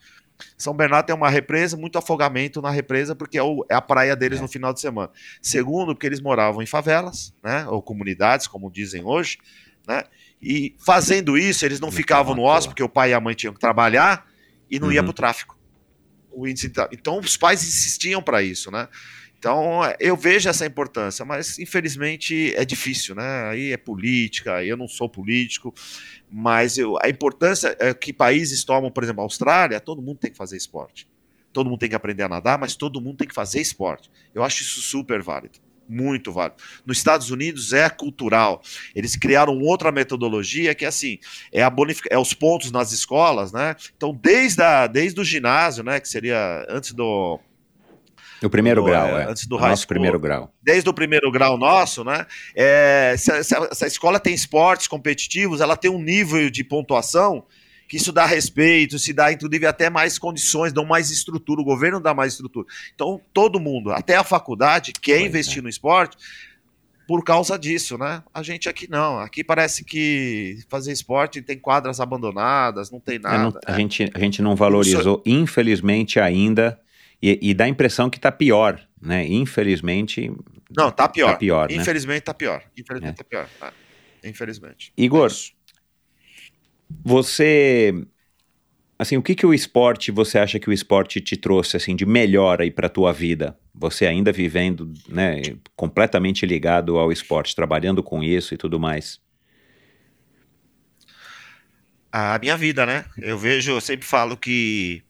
[0.57, 4.15] São Bernardo tem uma represa, muito afogamento na represa, porque é, o- é a praia
[4.17, 5.11] deles no final de semana.
[5.41, 7.67] Segundo, porque eles moravam em favelas, né?
[7.69, 9.39] Ou comunidades, como dizem hoje,
[9.87, 10.05] né?
[10.41, 13.35] E fazendo isso, eles não Não ficavam no hóspede, porque o pai e a mãe
[13.35, 14.27] tinham que trabalhar
[14.71, 15.07] e não ia Uhum.
[15.07, 15.59] para o tráfico.
[16.93, 18.89] Então, os pais insistiam para isso, né?
[19.43, 23.49] Então, é, eu vejo essa importância, mas infelizmente é difícil, né?
[23.51, 25.75] Aí é política, eu não sou político,
[26.31, 30.31] mas eu- a importância é que países tomam, por exemplo, a Austrália, todo mundo tem
[30.31, 31.09] que fazer esporte.
[31.53, 34.09] Todo mundo tem que aprender a nadar, mas todo mundo tem que fazer esporte.
[34.33, 35.59] Eu acho isso super válido,
[35.89, 36.63] muito válido.
[36.87, 38.63] Nos Estados Unidos é cultural.
[38.95, 41.19] Eles criaram outra metodologia que é assim,
[41.51, 42.07] é, a bonific...
[42.13, 43.75] é os pontos nas escolas, né?
[43.97, 47.41] Então, desde, a, desde o ginásio, né, que seria antes do,
[48.47, 49.31] O primeiro do, grau, é, é.
[49.31, 49.89] antes do O high nosso school.
[49.89, 50.53] primeiro grau.
[50.63, 52.27] desde o primeiro grau nosso, né?
[52.55, 56.51] é, se, a, se a- se a escola tem esportes competitivos, ela tem um nível
[56.51, 57.45] de pontuação
[57.89, 62.01] que isso dá respeito, se dá, inclusive, até mais condições, dão mais estrutura, o governo
[62.01, 62.67] dá mais estrutura.
[62.95, 66.17] Então, todo mundo, até a faculdade, quer Pois investir no esporte
[67.07, 68.23] por causa disso, né?
[68.33, 69.19] A gente aqui não.
[69.19, 73.61] Aqui parece que fazer esporte tem quadras abandonadas, não tem É, não- nada.
[73.67, 76.81] a, gente, a gente não valorizou, infelizmente, ainda.
[77.23, 79.25] E, e dá a impressão que tá pior, né?
[79.27, 80.31] Infelizmente.
[80.77, 81.33] Não, tá pior.
[81.33, 81.77] Tá pior, né?
[81.77, 82.63] Infelizmente tá pior.
[82.77, 83.17] Infelizmente É.
[83.17, 83.49] tá pior.
[84.23, 84.29] É.
[84.29, 84.93] Infelizmente.
[84.97, 85.63] Igor, É.
[87.05, 87.95] Você.
[88.99, 92.07] Assim, o que, que o esporte você acha que o esporte te trouxe assim de
[92.07, 93.59] melhor aí para tua vida?
[93.75, 95.41] Você ainda vivendo, né,
[95.75, 99.21] completamente ligado ao esporte, trabalhando com isso e tudo mais.
[102.13, 103.07] a minha vida, né?
[103.17, 105.03] Eu vejo, eu sempre falo que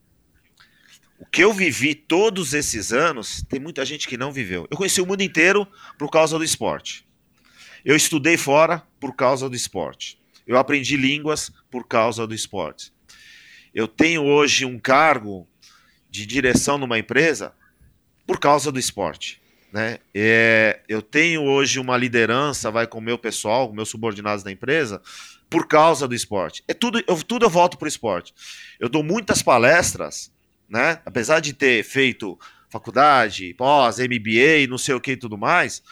[1.23, 4.67] o que eu vivi todos esses anos, tem muita gente que não viveu.
[4.69, 5.65] Eu conheci o mundo inteiro
[5.97, 7.07] por causa do esporte.
[7.85, 10.21] Eu estudei fora por causa do esporte.
[10.45, 12.93] Eu aprendi línguas por causa do esporte.
[13.73, 15.47] Eu tenho hoje um cargo
[16.11, 17.55] de direção numa empresa
[18.27, 19.41] por causa do esporte.
[19.73, 20.01] Né?
[20.13, 24.51] É, eu tenho hoje uma liderança, vai com o meu pessoal, com meus subordinados da
[24.51, 25.01] empresa,
[25.49, 26.65] por causa do esporte.
[26.67, 28.35] É tudo, eu, tudo eu volto para o esporte.
[28.81, 30.33] Eu dou muitas palestras,
[30.73, 31.03] né?
[31.05, 32.39] Apesar de ter feito
[32.71, 35.83] faculdade, pós, MBA, não sei o que e tudo mais,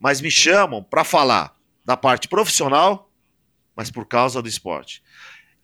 [0.00, 1.54] mas me chamam para falar
[1.84, 3.12] da parte profissional,
[3.76, 5.02] mas por causa do esporte.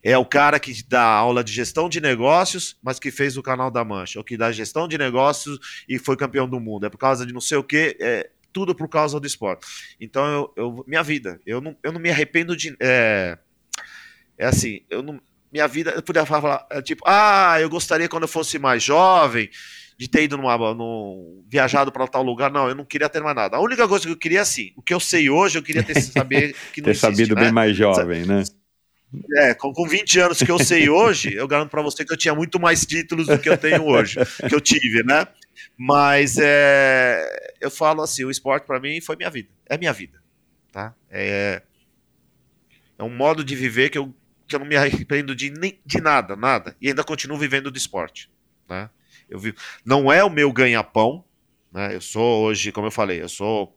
[0.03, 3.71] É o cara que dá aula de gestão de negócios, mas que fez o canal
[3.71, 5.59] da Mancha, ou que dá gestão de negócios
[5.89, 6.85] e foi campeão do mundo.
[6.85, 9.67] É por causa de não sei o que, é tudo por causa do esporte.
[9.99, 12.77] Então, eu, eu- minha vida, eu não, eu não me arrependo de.
[12.81, 13.39] É,
[14.39, 15.21] é assim, eu não,
[15.53, 19.51] minha vida, eu podia falar, é, tipo, ah, eu gostaria quando eu fosse mais jovem
[19.99, 23.37] de ter ido numa, no, viajado para tal lugar, não, eu não queria ter mais
[23.37, 23.59] nada.
[23.59, 26.01] A única coisa que eu queria, assim, o que eu sei hoje, eu queria ter
[26.01, 27.43] saber que não Ter existe, sabido né?
[27.43, 28.43] bem mais jovem, né?
[29.37, 32.17] É, com, com 20 anos que eu sei hoje, eu garanto para você que eu
[32.17, 34.17] tinha muito mais títulos do que eu tenho hoje,
[34.49, 35.27] que eu tive, né?
[35.77, 40.23] Mas é, eu falo assim, o esporte para mim foi minha vida, é minha vida,
[40.73, 40.95] tá?
[41.11, 41.61] É,
[42.99, 44.15] é um modo de viver que eu,
[44.51, 47.79] que eu não me arrependo de, nem, de nada, nada, e ainda continuo vivendo do
[47.79, 48.29] esporte,
[48.69, 48.91] né?
[49.29, 49.55] Eu vi,
[49.85, 51.25] não é o meu ganha-pão,
[51.73, 51.95] né?
[51.95, 53.75] Eu sou hoje, como eu falei, eu sou,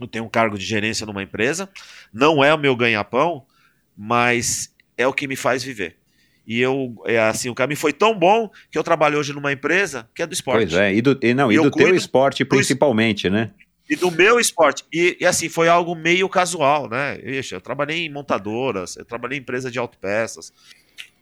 [0.00, 1.68] eu tenho um cargo de gerência numa empresa,
[2.12, 3.46] não é o meu ganha-pão,
[3.96, 5.98] mas é o que me faz viver.
[6.46, 10.08] E eu, é assim, o caminho foi tão bom que eu trabalho hoje numa empresa
[10.14, 10.70] que é do esporte.
[10.70, 13.52] Pois é, e do, e, não, e Eu do teu esporte principalmente, né?
[13.92, 14.84] E do meu esporte.
[14.90, 17.20] E, e, assim, foi algo meio casual, né?
[17.22, 20.50] Ixi, eu trabalhei em montadoras, eu trabalhei em empresa de autopeças,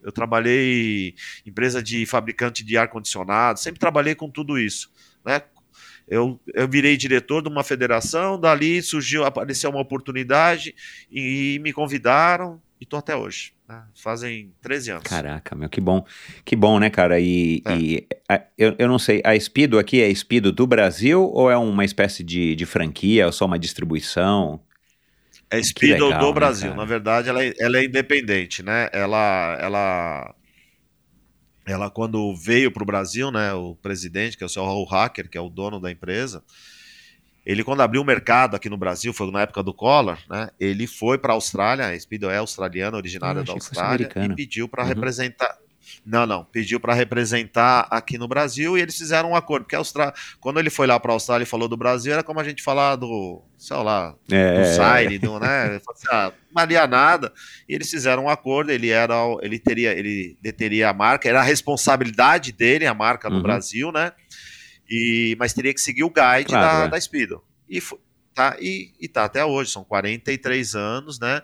[0.01, 4.89] eu trabalhei em empresa de fabricante de ar-condicionado, sempre trabalhei com tudo isso,
[5.25, 5.43] né?
[6.07, 10.73] Eu, eu virei diretor de uma federação, dali surgiu, apareceu uma oportunidade
[11.11, 13.53] e me convidaram e tô até hoje.
[13.71, 13.85] Né?
[13.95, 15.05] Fazem 13 anos.
[15.05, 16.05] Caraca, meu, que bom.
[16.45, 17.21] Que bom, né, cara?
[17.21, 17.77] E, É.
[17.77, 21.57] e a- eu, eu não sei, a Speedo aqui é Speedo do Brasil ou é
[21.57, 24.61] uma espécie de, de franquia ou só uma distribuição?
[25.49, 26.75] É Speedo legal, do né, Brasil.
[26.75, 28.89] Na verdade, ela é, ela é independente, né?
[28.93, 30.35] Ela, ela,
[31.65, 33.53] ela quando veio para o Brasil, né?
[33.53, 36.43] O presidente, que é o seu Raul Hacker, que é o dono da empresa,
[37.51, 40.49] ele quando abriu o mercado aqui no Brasil, foi na época do Collor, né?
[40.59, 44.69] Ele foi para a Austrália, a Speedo é australiana, originária Ah, da Austrália, e pediu
[44.69, 44.89] para Uhum.
[44.89, 45.57] representar.
[46.07, 49.79] Não, não, pediu para representar aqui no Brasil e eles fizeram um acordo, porque a
[49.81, 52.45] Austrália, quando ele foi lá para a Austrália e falou do Brasil, era como a
[52.45, 55.77] gente falar do, sei lá, do É, Zaire, do, né?
[55.93, 57.33] Assim, ah, não valia nada.
[57.69, 61.45] E eles fizeram um acordo, ele era, ele teria, ele deteria a marca, era a
[61.45, 63.43] responsabilidade dele, a marca no Uhum.
[63.43, 64.13] Brasil, né?
[64.91, 66.89] E, mas teria que seguir o guide Claro, da, é.
[66.89, 67.43] da Speedo.
[67.69, 67.81] E,
[68.35, 71.43] tá, e, e tá até hoje, são 43 anos, né?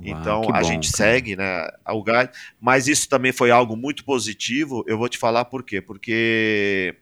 [0.00, 0.96] Uau, então a bom, gente cara.
[1.12, 4.84] segue, né, o guide, mas isso também foi algo muito positivo.
[4.88, 5.80] Eu vou te falar por quê?
[5.80, 6.96] Porque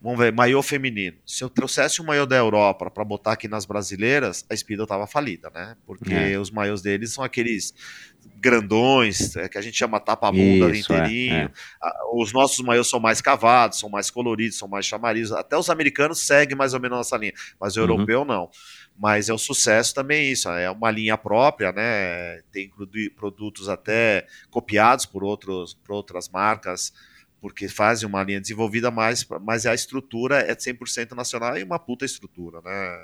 [0.00, 1.16] vamos ver, maiô feminino.
[1.26, 5.06] Se eu trouxesse um maiô da Europa para botar aqui nas brasileiras, a Speedo tava
[5.08, 5.76] falida, né?
[5.84, 6.38] Porque É.
[6.38, 7.74] os maiôs deles são aqueles
[8.36, 11.46] grandões, é, que a gente chama tapa-bunda é, inteirinho.
[11.46, 11.50] é.
[11.82, 15.36] Ah, Os nossos maiôs são mais cavados, são mais coloridos, são mais chamarizos.
[15.36, 17.86] Até os americanos seguem mais ou menos nossa linha, mas o Uhum.
[17.88, 18.50] europeu não.
[18.96, 22.40] Mas é o sucesso também isso, é uma linha própria, né?
[22.50, 26.92] Tem produ- produtos até copiados por, outros, por outras marcas,
[27.40, 32.04] porque fazem uma linha desenvolvida, mas, mas a estrutura é 100% nacional e uma puta
[32.04, 32.98] estrutura, né?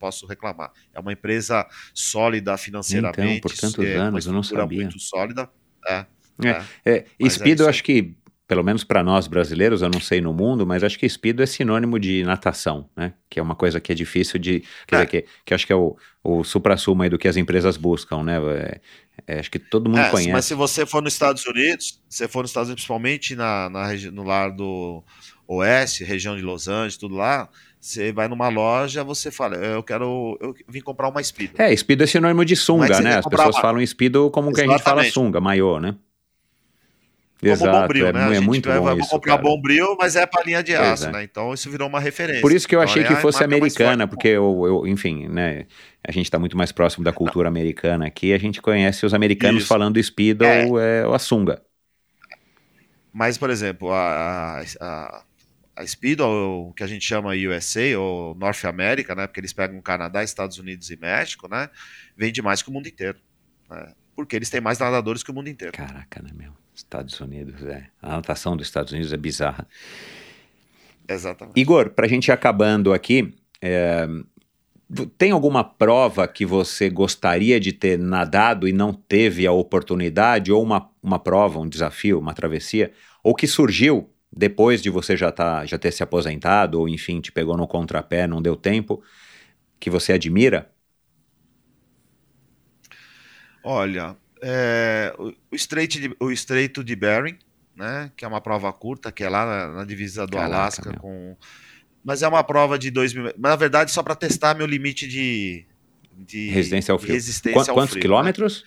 [0.00, 0.72] Posso reclamar.
[0.94, 1.64] É uma empresa
[1.94, 3.20] sólida financeiramente.
[3.20, 4.80] Então, por tantos é anos, eu não sabia.
[4.80, 5.48] muito sólida.
[5.86, 6.06] É,
[6.42, 6.64] É, é.
[6.86, 8.16] É, é Speedo, eu acho que,
[8.48, 11.46] pelo menos para nós brasileiros, eu não sei no mundo, mas acho que Speedo é
[11.46, 13.12] sinônimo de natação, né?
[13.28, 14.64] Que é uma coisa que é difícil de.
[14.86, 15.04] Quer É.
[15.04, 18.22] dizer, que, que acho que é o, o supra-sumo aí do que as empresas buscam,
[18.24, 18.38] né?
[18.38, 18.80] É,
[19.26, 20.32] é, acho que todo mundo É, conhece.
[20.32, 23.68] Mas se você for nos Estados Unidos, se você for nos Estados Unidos, principalmente na,
[23.68, 25.04] na no lar do
[25.46, 27.48] Oeste, região de Los Angeles, tudo lá,
[27.80, 31.54] você vai numa loja, você fala, eu quero, eu vim comprar uma Speedo.
[31.56, 33.16] É, Speedo é sinônimo de é sunga, né?
[33.16, 35.12] As pessoas uma- falam Speedo como que a gente fala Exatamente.
[35.14, 35.96] sunga, maiô, né?
[37.40, 38.36] Como Exato, Bombril, é, né?
[38.36, 39.42] É muito vai, bom vai isso, comprar cara.
[39.42, 41.10] Bombril, mas é pra linha de aço, é.
[41.12, 41.22] né?
[41.24, 42.42] Então isso virou uma referência.
[42.42, 44.86] Por isso que eu Então, achei é que a fosse mais americana, porque eu, eu-
[44.86, 45.64] enfim, né?
[46.06, 49.60] A gente está muito mais próximo da cultura americana aqui, a gente conhece os americanos
[49.62, 49.68] Isso.
[49.68, 50.66] falando Speedo É.
[50.66, 51.62] ou, é, ou a sunga.
[53.10, 55.24] Mas, por exemplo, a, a, a
[55.86, 59.26] Speedo, ou o que a gente chama USA, ou North America, né?
[59.26, 61.70] Porque eles pegam Canadá, Estados Unidos e México, né?
[62.16, 63.18] Vende mais que o mundo inteiro.
[63.68, 63.92] né?
[64.14, 65.72] Porque eles têm mais nadadores que o mundo inteiro.
[65.72, 66.52] Caraca, né, meu?
[66.74, 67.88] Estados Unidos, é.
[68.02, 69.66] A anotação dos Estados Unidos é bizarra.
[71.08, 71.58] Exatamente.
[71.58, 74.06] Igor, para a gente ir acabando aqui, é,
[75.18, 80.62] tem alguma prova que você gostaria de ter nadado e não teve a oportunidade, ou
[80.62, 82.92] uma, uma prova, um desafio, uma travessia,
[83.22, 87.32] ou que surgiu depois de você já, tá, já ter se aposentado, ou enfim, te
[87.32, 89.02] pegou no contrapé, não deu tempo,
[89.80, 90.70] que você admira?
[93.62, 97.38] Olha, é, o, estreito de, o Estreito de Bering,
[97.76, 98.10] né?
[98.16, 101.00] Que é uma prova curta, que é lá na, na divisa do Caraca, Alasca meu.
[101.00, 101.36] com.
[102.04, 103.24] Mas é uma prova de 2 mil.
[103.24, 105.66] Mas na verdade, só para testar meu limite de.
[106.12, 107.14] de Resistência ao frio.
[107.14, 108.02] resistência Qu- ao quantos frio, né?
[108.02, 108.64] quilômetros?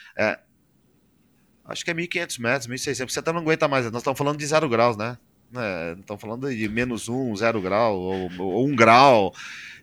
[1.65, 3.11] Acho que é 1.500 metros, 1.600.
[3.11, 3.85] Você até não aguenta mais.
[3.91, 5.17] Nós estamos falando de zero graus, né?
[5.53, 5.93] Né?
[5.93, 9.33] Não estamos falando de menos um, zero grau, ou, ou um grau.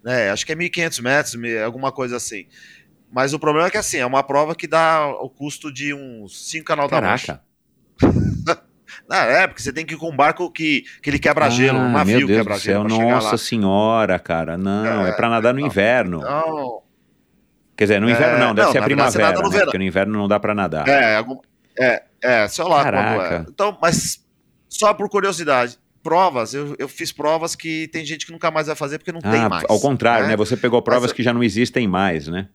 [0.05, 0.31] Né?
[0.31, 2.47] Acho que é 1.500 metros, me- alguma coisa assim.
[3.13, 6.49] Mas o problema é que assim, é uma prova que dá o custo de uns
[6.51, 7.41] 5 canal da Mancha.
[7.99, 8.65] Caraca.
[9.11, 11.87] é, porque você tem que ir com um barco que, que ele quebra gelo, um
[11.87, 13.11] Ah, navio meu Deus quebra do céu, gelo.
[13.11, 14.57] nossa senhora, cara.
[14.57, 16.19] Não, é, É, pra nadar no não, inverno.
[16.19, 16.83] Então,
[17.77, 19.61] Quer dizer, no inverno É, não, deve não, ser a primavera, né?
[19.65, 20.87] Porque no inverno não dá pra nadar.
[20.87, 21.39] é, algum,
[21.79, 23.35] é, é, sei lá quando Caraca.
[23.37, 23.51] é.
[23.51, 24.20] Então, mas
[24.81, 28.75] só por curiosidade, provas, eu, eu fiz provas que tem gente que nunca mais vai
[28.75, 29.65] fazer porque não tem Ah, mais.
[29.69, 30.35] ao contrário, né?
[30.37, 32.49] Você pegou provas que já não existem mais, né?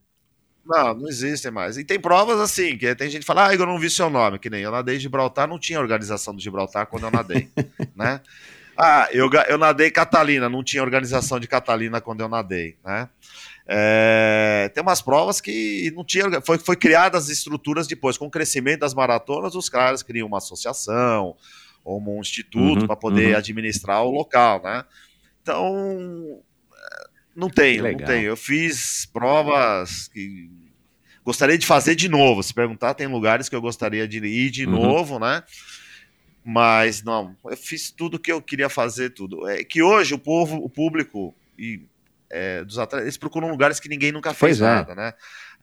[0.66, 1.78] Não, não existem mais.
[1.78, 4.40] E tem provas assim, que tem gente que fala, ah, eu não vi seu nome,
[4.40, 7.48] que nem eu nadei Gibraltar, não tinha organização do Gibraltar quando eu nadei,
[7.96, 8.20] né?
[8.76, 13.08] Ah, eu, eu nadei Catalina, não tinha organização de Catalina quando eu nadei, né?
[13.68, 18.80] É, tem umas provas que não tinha, foi, foi criadas estruturas depois, com o crescimento
[18.80, 21.36] das maratonas, os caras criam uma associação
[21.86, 23.38] ou um instituto Uhum, para poder uhum.
[23.38, 24.84] administrar o local, né?
[25.42, 26.42] Então,
[26.74, 28.26] é, não tenho, não tenho.
[28.28, 30.50] Eu fiz provas que
[31.24, 32.42] gostaria de fazer de novo.
[32.42, 34.72] Se perguntar, tem lugares que eu gostaria de ir de Uhum.
[34.72, 35.44] novo, né?
[36.44, 39.48] Mas não, eu fiz tudo que eu queria fazer, tudo.
[39.48, 41.82] É que hoje o povo, o público e
[42.30, 44.64] é, dos atletas, eles procuram lugares que ninguém nunca fez Pois é.
[44.76, 45.14] nada, né?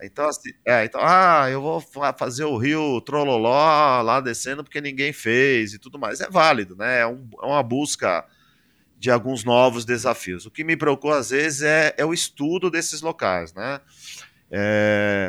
[0.05, 4.81] Então, assim, é, então, ah, eu vou fa- fazer o Rio Trololó lá descendo porque
[4.81, 6.21] ninguém fez e tudo mais.
[6.21, 7.01] É válido, né?
[7.01, 8.25] É, um- é uma busca
[8.99, 10.47] de alguns novos desafios.
[10.47, 13.81] O que me preocupa às vezes é, é o estudo desses locais, né?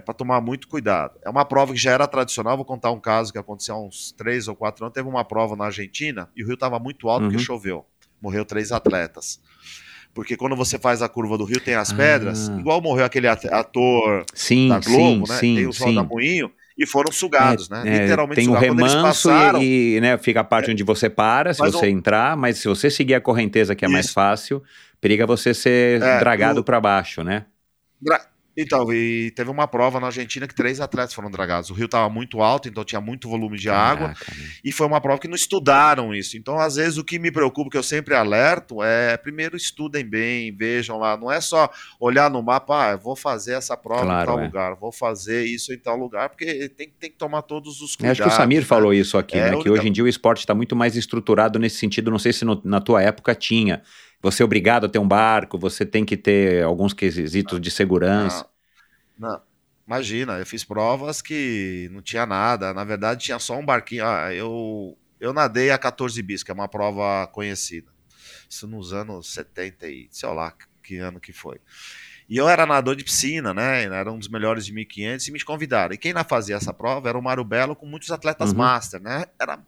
[0.05, 1.17] para tomar muito cuidado.
[1.23, 2.57] É uma prova que já era tradicional.
[2.57, 4.93] Vou contar um caso que aconteceu há uns três ou quatro anos.
[4.93, 7.43] Teve uma prova na Argentina e o rio estava muito alto porque Uhum.
[7.43, 7.85] choveu.
[8.21, 9.39] Morreu três atletas.
[10.13, 11.95] Porque quando você faz a curva do rio, tem as Ah.
[11.95, 15.39] pedras, igual morreu aquele at- ator Sim, da Globo, sim, né?
[15.39, 15.85] sim, tem os sim.
[15.85, 17.81] rodamuinho e foram sugados, né?
[17.85, 18.67] É, Literalmente tem o sugados.
[18.67, 21.85] Quando eles remanso passaram, e, e, né, fica a parte onde você para, se você
[21.87, 24.13] o- entrar, mas se você seguir a correnteza que é mais Isso.
[24.13, 24.61] fácil,
[25.01, 27.45] periga você ser É, dragado o- para baixo, né?
[28.01, 28.21] Dra-
[28.55, 31.71] Então, e teve uma prova na Argentina que três atletas foram dragados.
[31.71, 34.09] O rio estava muito alto, então tinha muito volume de água.
[34.09, 34.47] Caraca, né?
[34.63, 36.37] E foi uma prova que não estudaram isso.
[36.37, 40.55] Então, às vezes, o que me preocupa, que eu sempre alerto, é primeiro estudem bem,
[40.55, 41.17] vejam lá.
[41.17, 41.67] Não é só
[41.99, 44.45] olhar no mapa, ah, eu vou fazer essa prova Claro, em tal é.
[44.45, 47.97] lugar, vou fazer isso em tal lugar, porque tem, tem que tomar todos os Eu
[47.97, 48.19] cuidados.
[48.21, 48.65] Acho que o Samir né?
[48.65, 49.57] falou isso aqui, É, né?
[49.61, 52.11] Que hoje em dia o esporte está muito mais estruturado nesse sentido.
[52.11, 53.81] Não sei se no- na tua época tinha.
[54.23, 58.47] Você é obrigado a ter um barco, você tem que ter alguns quesitos de segurança.
[59.19, 59.41] Não, não.
[59.85, 62.73] Imagina, eu fiz provas que não tinha nada.
[62.73, 64.05] Na verdade, tinha só um barquinho.
[64.05, 67.91] Ah, eu, eu nadei a 14 bis, que é uma prova conhecida.
[68.49, 71.59] Isso nos anos 70 e sei lá que ano que foi.
[72.29, 73.83] E eu era nadador de piscina, né?
[73.83, 75.93] Era um dos melhores de 1500 e me convidaram.
[75.93, 78.59] E quem lá fazia essa prova era o Mário Belo com muitos atletas Uhum.
[78.59, 79.25] master, né?
[79.37, 79.59] Era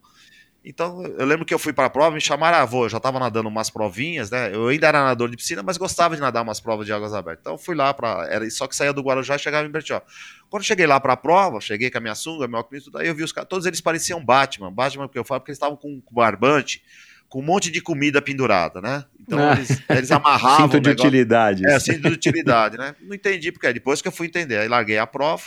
[0.66, 2.98] então, eu lembro que eu fui para a prova, me chamaram, ah, vou, eu já
[2.98, 4.54] estava nadando umas provinhas, né?
[4.54, 7.42] Eu ainda era nadador de piscina, mas gostava de nadar umas provas de águas abertas.
[7.42, 10.04] Então, eu fui lá para, era só que saía do Guarujá e chegava em Bertioga.
[10.50, 12.98] Quando eu cheguei lá para a prova, cheguei com a minha sunga, meu óculos, tudo
[12.98, 14.72] aí eu vi os caras, todos eles pareciam Batman.
[14.72, 16.82] Batman, porque eu falo, porque eles estavam com, barbante,
[17.30, 19.04] com um monte de comida pendurada, né?
[19.20, 19.54] Então, Ah.
[19.54, 21.64] eles, eles amarravam Cinto de utilidades.
[21.64, 22.96] é, cinto de utilidade, né?
[23.02, 23.72] Não entendi porque.
[23.74, 25.44] Depois que eu fui entender, aí larguei a prova.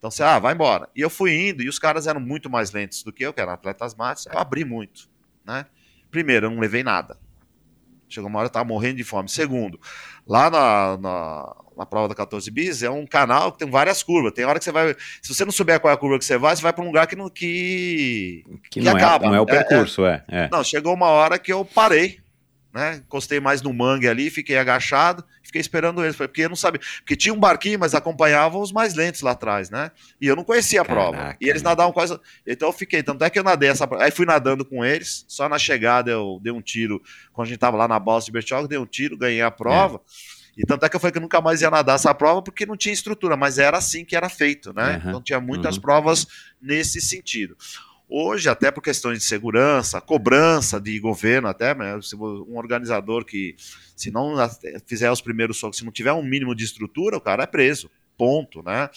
[0.00, 0.88] Então você, ah, vai embora.
[0.96, 3.40] E eu fui indo, e os caras eram muito mais lentos do que eu, que
[3.40, 4.24] eram atletas matos.
[4.24, 5.10] Eu abri muito,
[5.44, 5.66] né?
[6.10, 7.18] Primeiro, eu não levei nada.
[8.08, 9.28] Chegou uma hora eu tava morrendo de fome.
[9.28, 9.78] Segundo,
[10.26, 14.32] lá na, na, na prova da 14 bis é um canal que tem várias curvas.
[14.32, 14.96] Tem hora que você vai.
[15.20, 16.86] Se você não souber qual é a curva que você vai, você vai para um
[16.86, 17.28] lugar que não.
[17.28, 18.42] Que...
[18.64, 19.26] que que não, acaba.
[19.26, 19.58] é, não é o É, é.
[19.62, 20.24] percurso, é.
[20.28, 20.48] é.
[20.50, 22.18] Não, chegou uma hora que eu parei,
[22.72, 22.96] né?
[22.96, 27.16] Encostei mais no mangue ali, fiquei agachado, fiquei esperando eles, porque eu não sabia, porque
[27.16, 29.90] tinha um barquinho, mas acompanhavam os mais lentos lá atrás, né?
[30.20, 31.16] E eu não conhecia a prova.
[31.16, 34.10] Caraca, E eles nadavam quase, então eu fiquei, tanto é que eu nadei essa, aí
[34.10, 37.76] fui nadando com eles, só na chegada eu dei um tiro, quando a gente tava
[37.76, 40.00] lá na balsa de Bertioga, dei um tiro, ganhei a prova.
[40.56, 42.66] E tanto é que eu falei que eu nunca mais ia nadar essa prova porque
[42.66, 45.00] não tinha estrutura, mas era assim que era feito, né?
[45.02, 45.80] Uhum, Então tinha muitas uhum.
[45.80, 46.26] provas
[46.60, 47.56] nesse sentido.
[48.10, 53.54] Hoje, até por questões de segurança, cobrança de governo, até né, se um organizador que,
[53.94, 54.34] se não
[54.86, 57.88] fizer os primeiros socos, se não tiver um mínimo de estrutura, o cara é preso.
[58.18, 58.90] Ponto, né?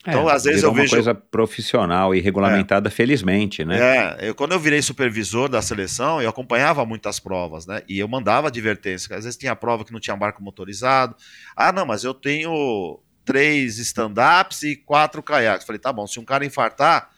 [0.00, 0.94] Então, É, às vezes eu uma vejo.
[0.94, 3.78] coisa profissional e regulamentada, felizmente, né?
[3.78, 7.82] É, eu, quando eu virei supervisor da seleção, eu acompanhava muitas provas, né?
[7.86, 9.14] E eu mandava advertência.
[9.14, 11.14] Às vezes tinha prova que não tinha barco motorizado.
[11.54, 15.66] Ah, não, mas eu tenho três stand-ups e quatro caiaques.
[15.66, 17.10] Falei, tá bom, se um cara infartar,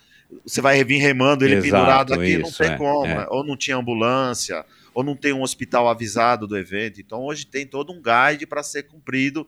[0.44, 3.06] você vai vir remando ele Exato, pendurado aqui, não isso, tem é, como.
[3.06, 3.14] é.
[3.18, 3.26] né?
[3.28, 7.00] Ou não tinha ambulância, ou não tem um hospital avisado do evento.
[7.00, 9.46] Então hoje tem todo um guide para ser cumprido.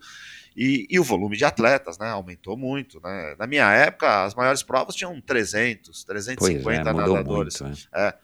[0.56, 2.08] E, e o volume de atletas, né?
[2.10, 3.34] Aumentou muito, né?
[3.38, 7.60] Na minha época, as maiores provas tinham 300, Pois 350 é, mudou nadadores.
[7.60, 7.88] muito.
[7.92, 8.14] é.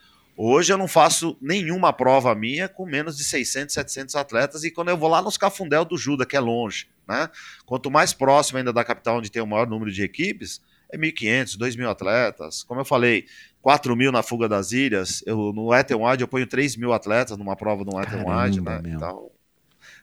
[0.42, 4.88] Hoje eu não faço nenhuma prova minha com menos de 600, 700 atletas e quando
[4.88, 7.28] eu vou lá nos Cafundel do Juda, que é longe, né?
[7.66, 11.58] Quanto mais próximo ainda da capital onde tem o maior número de equipes, é 1.500,
[11.58, 12.62] 2.000 atletas.
[12.62, 13.24] Como eu falei,
[13.62, 17.36] 4 mil na fuga das ilhas, eu, no Ethan Wide eu ponho 3 mil atletas
[17.36, 18.80] numa prova do Ethan Wide, né?
[18.82, 18.92] meu.
[18.94, 19.30] Então,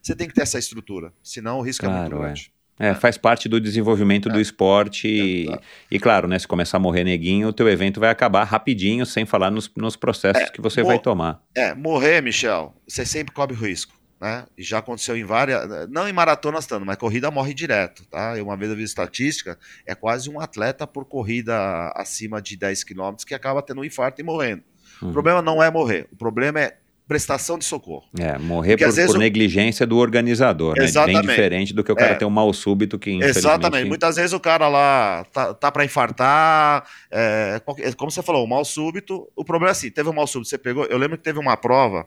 [0.02, 2.26] você tem que ter essa estrutura, senão o risco é muito Claro, é.
[2.26, 2.52] grande.
[2.80, 5.64] É, faz parte do desenvolvimento do esporte e, Exato.
[5.90, 9.26] e, claro, né, se começar a morrer neguinho, o teu evento vai acabar rapidinho, sem
[9.26, 11.42] falar nos, nos processos que você vai tomar.
[11.56, 14.46] É, morrer, Michel, você sempre cobre o risco, né?
[14.58, 18.38] E já aconteceu em várias, não em maratonas tanto, mas corrida morre direto, tá?
[18.38, 22.84] Eu uma vez eu vi estatística, é quase um atleta por corrida acima de 10
[22.84, 24.64] quilômetros que acaba tendo um infarto e morrendo.
[25.02, 25.10] Uhum.
[25.10, 28.04] O problema não é morrer, o problema é prestação de socorro.
[28.20, 30.80] É, morrer Porque por, o- negligência do organizador, né?
[30.80, 31.28] Bem Exatamente.
[31.28, 32.16] diferente do que o cara É.
[32.16, 33.38] ter um mal súbito que infelizmente...
[33.46, 33.88] Exatamente.
[33.88, 37.62] Muitas vezes o cara lá tá, tá para infartar, é,
[37.96, 39.26] como você falou, um mal súbito.
[39.38, 40.84] O problema é assim: teve um mal súbito, você pegou.
[40.86, 42.06] Eu lembro que teve uma prova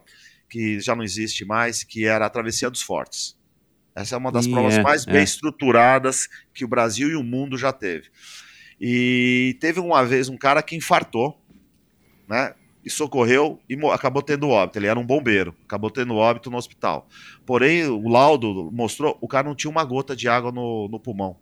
[0.51, 3.37] que já não existe mais, que era a Travessia dos Fortes.
[3.95, 5.11] Essa é uma das Ih, provas é, mais é.
[5.11, 8.09] bem estruturadas que o Brasil e o mundo já teve.
[8.79, 11.41] E teve uma vez um cara que infartou,
[12.27, 12.53] né?
[12.83, 14.77] E socorreu e acabou tendo óbito.
[14.77, 17.07] Ele era um bombeiro, acabou tendo óbito no hospital.
[17.45, 21.37] Porém, o laudo mostrou o cara não tinha uma gota de água no, no pulmão.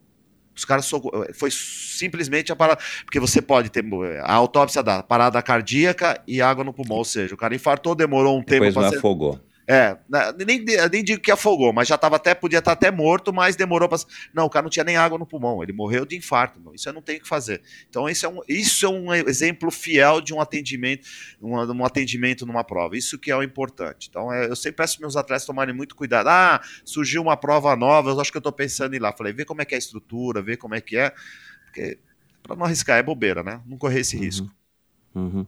[0.60, 3.84] Os caras soco- foi simplesmente a parada, porque você pode ter
[4.24, 8.38] a autópsia da parada cardíaca e água no pulmão, ou seja, o cara infartou, demorou
[8.38, 9.40] um tempo Depois para ser afogou.
[9.72, 13.32] É, né, nem, nem digo que afogou, mas já tava até, podia estar até morto,
[13.32, 14.00] mas demorou para.
[14.34, 16.60] Não, o cara não tinha nem água no pulmão, ele morreu de infarto.
[16.60, 17.62] Não, isso eu não tenho o que fazer.
[17.88, 21.08] Então, isso é um, isso é um exemplo fiel de um atendimento,
[21.40, 22.98] um, um atendimento numa prova.
[22.98, 24.08] Isso que é o importante.
[24.10, 26.30] Então, é, eu sempre peço para meus atletas tomarem muito cuidado.
[26.30, 29.14] Ah, surgiu uma prova nova, eu acho que eu estou pensando em ir lá.
[29.14, 31.14] Falei, vê como é que é a estrutura, vê como é que é.
[31.66, 32.00] Porque
[32.42, 33.62] para não arriscar é bobeira, né?
[33.68, 34.50] Não correr esse risco.
[35.14, 35.46] Uhum.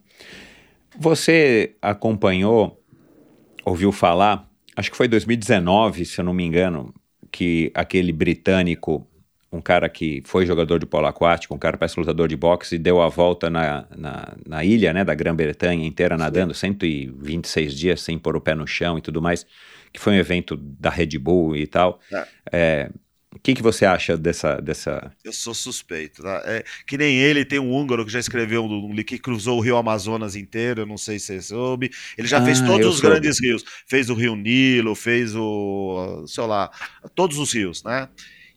[0.98, 2.81] Você acompanhou,
[3.66, 6.94] ouviu falar, acho que foi 2019, se eu não me engano,
[7.32, 9.08] que aquele britânico,
[9.52, 12.80] um cara que foi jogador de polo aquático, um cara parece lutador de boxe, e
[12.80, 18.18] deu a volta na, na, na ilha né, da Grã-Bretanha inteira nadando, 126 dias sem
[18.18, 19.46] pôr o pé no chão e tudo mais,
[19.92, 22.00] que foi um evento da Red Bull e tal.
[22.12, 22.28] É.
[22.52, 22.90] É,
[23.34, 25.12] o que, que você acha dessa, dessa...
[25.24, 26.22] Eu sou suspeito.
[26.22, 26.42] Tá?
[26.46, 29.62] É, que nem ele, tem um húngaro que já escreveu um, um, que cruzou o
[29.62, 31.90] rio Amazonas inteiro, eu não sei se você soube.
[32.18, 33.16] Ele já Ah, fez todos os soube.
[33.16, 33.64] grandes rios.
[33.88, 36.26] Fez o Rio Nilo, fez o.
[36.28, 36.70] sei lá,
[37.16, 38.10] todos os rios, né?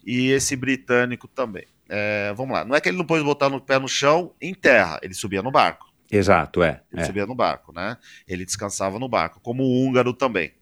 [0.05, 1.67] E esse britânico também.
[1.89, 2.65] É, vamos lá.
[2.65, 5.43] Não é que ele não pôs botar no pé no chão em terra, ele subia
[5.43, 5.87] no barco.
[6.11, 6.81] Exato, é.
[6.93, 7.05] Ele é.
[7.05, 7.97] subia no barco, né?
[8.27, 10.53] Ele descansava no barco, como o húngaro também.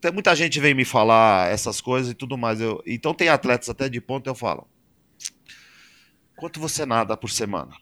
[0.00, 2.60] Tem muita gente vem me falar essas coisas e tudo mais.
[2.60, 4.68] Eu, então tem atletas até de ponta eu falo.
[6.34, 7.72] Quanto você nada por semana?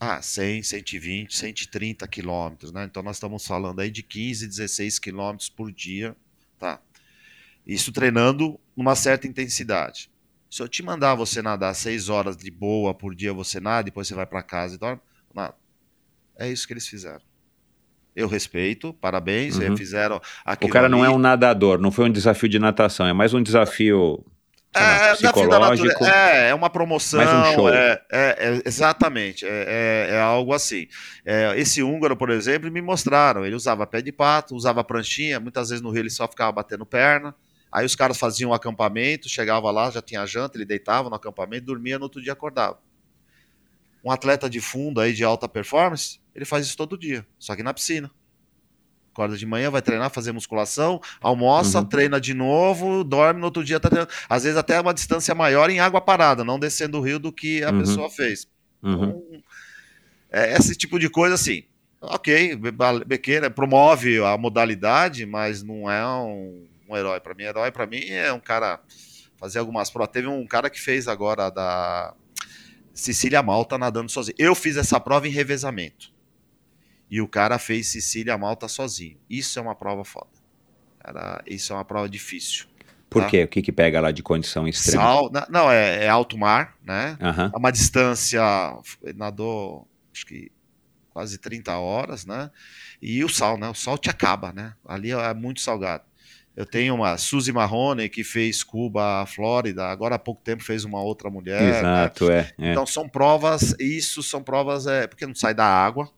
[0.00, 2.84] Ah, 100, 120, 130 quilômetros, né?
[2.84, 6.16] Então nós estamos falando aí de 15, 16 quilômetros por dia,
[6.58, 6.80] tá?
[7.66, 10.10] Isso treinando numa certa intensidade.
[10.50, 14.08] Se eu te mandar você nadar 6 horas de boa por dia, você nada, depois
[14.08, 15.02] você vai para casa e dorme,
[15.34, 15.54] nada.
[16.36, 17.31] É isso que eles fizeram.
[18.14, 19.72] Eu respeito, parabéns, Uhum.
[19.72, 20.20] eh, fizeram
[20.60, 21.16] O cara não é ali.
[21.16, 24.22] um nadador, não foi um desafio de natação, é mais um desafio
[24.74, 26.04] É, da psicológico.
[26.04, 27.18] é, é uma promoção.
[27.22, 27.68] Mais um show.
[27.70, 29.44] É, é- é- exatamente.
[29.46, 30.86] É, é- é algo assim.
[31.24, 33.44] É, esse húngaro, por exemplo, me mostraram.
[33.46, 35.38] Ele usava pé de pato, usava pranchinha.
[35.40, 37.34] Muitas vezes no rio ele só ficava batendo perna.
[37.70, 41.64] Aí os caras faziam um acampamento, chegava lá, já tinha janta, ele deitava no acampamento,
[41.66, 42.78] dormia, no outro dia acordava.
[44.04, 47.62] Um atleta de fundo aí de alta performance, ele faz isso todo dia, só que
[47.62, 48.10] na piscina.
[49.12, 51.84] Acorda de manhã, vai treinar, fazer musculação, almoça, Uhum.
[51.84, 54.10] treina de novo, dorme, no outro dia tá treinando.
[54.26, 57.62] Às vezes até uma distância maior em água parada, não descendo o rio do que
[57.62, 57.78] a Uhum.
[57.80, 58.48] pessoa fez.
[58.82, 58.94] Uhum.
[59.04, 59.42] Então,
[60.30, 61.64] é, esse tipo de coisa, assim,
[62.00, 62.72] ok, Be-
[63.06, 67.20] Bequeira promove a modalidade, mas não é um, um herói.
[67.20, 68.80] Para mim, herói para mim é um cara
[69.36, 70.10] fazer algumas provas.
[70.10, 72.14] Teve um cara que fez agora da
[72.94, 74.36] Sicília Malta nadando sozinho.
[74.38, 76.11] Eu fiz essa prova em revezamento.
[77.12, 79.18] E o cara fez Sicília Malta sozinho.
[79.28, 80.30] Isso é uma prova foda.
[80.98, 82.64] Cara, isso é uma prova difícil.
[83.10, 83.28] Por tá?
[83.28, 83.44] quê?
[83.44, 85.02] O que, que pega lá de condição extrema?
[85.02, 87.18] Sal, não, é, é alto mar, né?
[87.20, 87.50] Aham.
[87.52, 88.40] a uma distância,
[89.14, 90.50] nadou acho que
[91.10, 92.50] quase 30 horas, né?
[93.02, 93.68] E o sal, né?
[93.68, 94.72] O sal te acaba, né?
[94.82, 96.04] Ali é muito salgado.
[96.56, 101.02] Eu tenho uma Suzy Marrone que fez Cuba, Flórida, agora há pouco tempo fez uma
[101.02, 101.60] outra mulher.
[101.60, 101.78] né?
[101.78, 102.50] Exato, é.
[102.58, 102.70] é.
[102.70, 106.10] Então são provas, isso são provas, é, porque não sai da água,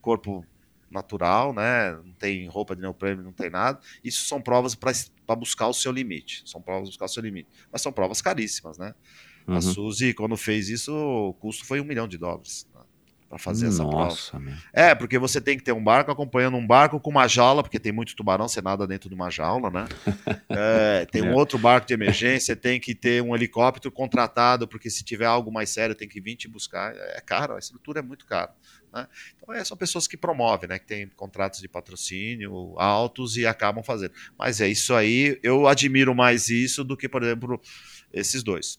[0.00, 0.44] corpo
[0.90, 1.92] natural, né?
[2.04, 3.78] Não tem roupa de neoprene, não tem nada.
[4.02, 6.42] Isso são provas para buscar o seu limite.
[6.46, 7.48] São provas para buscar o seu limite.
[7.72, 8.94] Mas são provas caríssimas, né?
[9.46, 9.60] A Uhum.
[9.62, 12.66] Suzy, quando fez isso, o custo foi um milhão de dólares.
[12.74, 12.80] né?
[13.28, 14.06] para fazer essa prova.
[14.06, 14.52] Nossa, meu.
[14.74, 17.78] É, porque você tem que ter um barco acompanhando um barco com uma jaula, porque
[17.78, 19.84] tem muito tubarão, você nada dentro de uma jaula, né?
[20.52, 21.34] É, tem um É.
[21.34, 25.70] outro barco de emergência, tem que ter um helicóptero contratado, porque se tiver algo mais
[25.70, 26.92] sério, tem que vir te buscar.
[26.92, 28.52] É caro, a estrutura é muito cara.
[28.92, 29.06] Né?
[29.36, 30.78] Então, é, são pessoas que promovem, né?
[30.78, 34.12] Que têm contratos de patrocínio altos e acabam fazendo.
[34.38, 37.60] Mas é isso aí, eu admiro mais isso do que, por exemplo,
[38.12, 38.78] esses dois.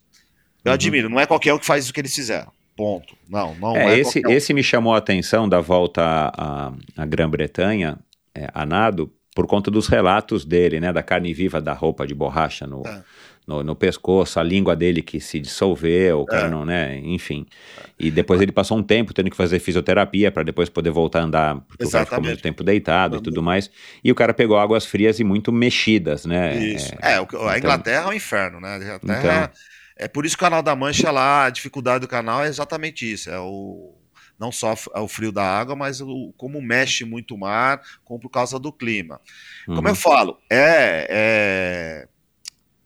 [0.63, 0.73] Eu Uhum.
[0.75, 2.51] admiro, não é qualquer um que faz o que eles fizeram.
[2.75, 3.15] Ponto.
[3.29, 4.29] Não, não É, é, esse, um.
[4.31, 7.97] esse me chamou a atenção da volta à, à- à Grã-Bretanha,
[8.33, 10.91] é, a nado, por conta dos relatos dele, né?
[10.91, 13.03] Da carne viva da roupa de borracha no, É.
[13.51, 16.49] no, no pescoço, a língua dele que se dissolveu, o cara É.
[16.49, 16.97] não, né?
[17.03, 17.45] Enfim.
[17.99, 21.23] E depois ele passou um tempo tendo que fazer fisioterapia para depois poder voltar a
[21.23, 22.27] andar, porque o cara ficou Exatamente.
[22.27, 23.69] muito tempo deitado e tudo mais.
[24.03, 26.55] E o cara pegou águas frias e muito mexidas, né?
[26.57, 26.93] Isso.
[27.01, 28.75] É, É, a Inglaterra é um inferno, né?
[28.75, 29.31] A Inglaterra Então.
[29.31, 32.47] é, é por isso que o canal da Mancha lá, a dificuldade do canal é
[32.47, 33.29] exatamente isso.
[33.29, 33.97] É o
[34.39, 38.19] não só é o frio da água, mas o, como mexe muito o mar, como
[38.19, 39.21] por causa do clima.
[39.67, 39.89] Como uhum.
[39.89, 42.07] eu falo, é, é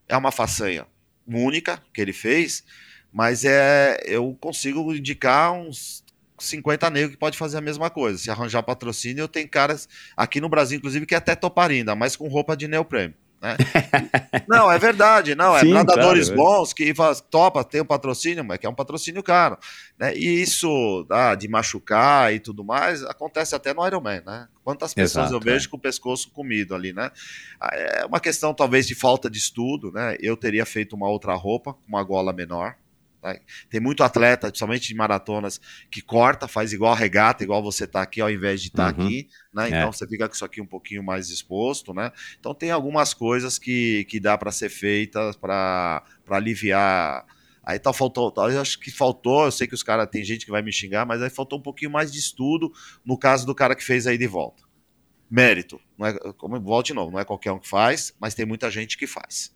[0.07, 0.85] é uma façanha
[1.27, 2.63] única que ele fez,
[3.11, 6.03] mas é eu consigo indicar uns
[6.37, 8.17] 50 negros que pode fazer a mesma coisa.
[8.17, 12.15] Se arranjar patrocínio, eu tenho caras aqui no Brasil, inclusive, que até toparia, ainda mais
[12.15, 13.15] com roupa de neoprene.
[13.41, 13.57] Né?
[14.47, 15.55] não, é verdade, não.
[15.55, 16.43] É Sim, nadadores claro, é.
[16.43, 19.57] bons que faz, topa, tem um patrocínio, mas que é um patrocínio caro.
[19.97, 20.15] Né?
[20.15, 24.47] E isso ah, de machucar e tudo mais acontece até no Ironman, né?
[24.63, 27.11] Quantas pessoas Exato, eu vejo com o pescoço comido ali, né?
[27.59, 30.17] Ah, É uma questão talvez de falta de estudo, né?
[30.19, 32.75] Eu teria feito uma outra roupa, com uma gola menor.
[33.25, 33.39] Tá?
[33.69, 38.01] Tem muito atleta, principalmente de maratonas, que corta, faz igual a regata, igual você tá
[38.01, 39.05] aqui, ao invés de estar Uhum.
[39.05, 39.65] aqui, né?
[39.65, 39.67] É.
[39.69, 42.11] Então você fica com isso aqui um pouquinho mais exposto, né?
[42.39, 47.25] Então tem algumas coisas que, que dá para ser feitas para aliviar.
[47.63, 50.45] Aí tá, faltou, tá, eu acho que faltou, eu sei que os caras, tem gente
[50.45, 52.71] que vai me xingar, mas aí faltou um pouquinho mais de estudo
[53.03, 54.63] no caso do cara que fez aí de volta.
[55.27, 58.45] Mérito, não é, como volta de novo, não é qualquer um que faz, mas tem
[58.45, 59.54] muita gente que faz.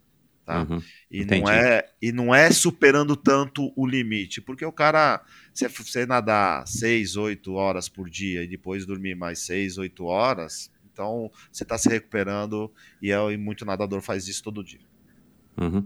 [0.49, 0.65] Tá?
[0.67, 0.81] Uhum.
[1.11, 1.43] E Entendi.
[1.43, 5.21] não, é, e não é superando tanto o limite, porque o cara,
[5.53, 10.71] se você nadar 6, 8 horas por dia e depois dormir mais 6, 8 horas,
[10.91, 14.79] então você está se recuperando e, é, e muito nadador faz isso todo dia.
[15.61, 15.85] Uhum.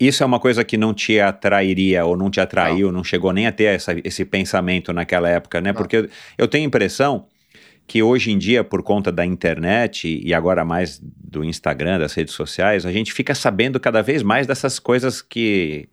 [0.00, 3.46] Isso é uma coisa que não te atrairia ou não te atraiu, não, chegou nem
[3.46, 5.70] a ter essa- esse pensamento naquela época, né?
[5.72, 5.76] Não.
[5.76, 7.26] Porque eu, eu tenho a impressão
[7.86, 12.34] que hoje em dia, por conta da internet e agora mais do Instagram, das redes
[12.34, 15.88] sociais, a gente fica sabendo cada vez mais dessas coisas que,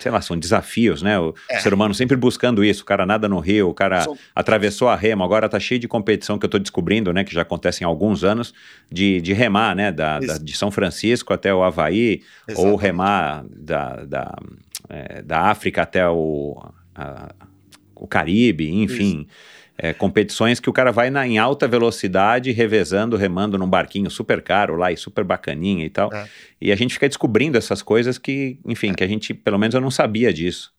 [0.00, 1.16] sei lá, são desafios, né?
[1.20, 1.60] O É.
[1.60, 2.82] ser humano sempre buscando isso.
[2.82, 6.36] O cara nada no rio, o cara atravessou a rema, agora tá cheio de competição
[6.36, 7.22] que eu tô descobrindo, né?
[7.22, 8.52] Que já acontecem há alguns anos,
[8.90, 9.92] de, de remar, né?
[9.92, 10.44] Da, da- Isso.
[10.44, 12.80] de São Francisco até o Havaí, ou Exatamente.
[12.82, 14.34] remar da, da,
[14.88, 16.60] é, da África até o,
[16.92, 17.32] a-
[17.94, 19.28] o Caribe, enfim.
[19.76, 24.40] É, competições que o cara vai na, em alta velocidade, revezando, remando num barquinho super
[24.40, 26.12] caro lá e super bacaninha e tal.
[26.12, 26.28] É.
[26.60, 29.80] E a gente fica descobrindo essas coisas que, enfim, que a gente, pelo menos eu
[29.80, 30.72] não sabia disso.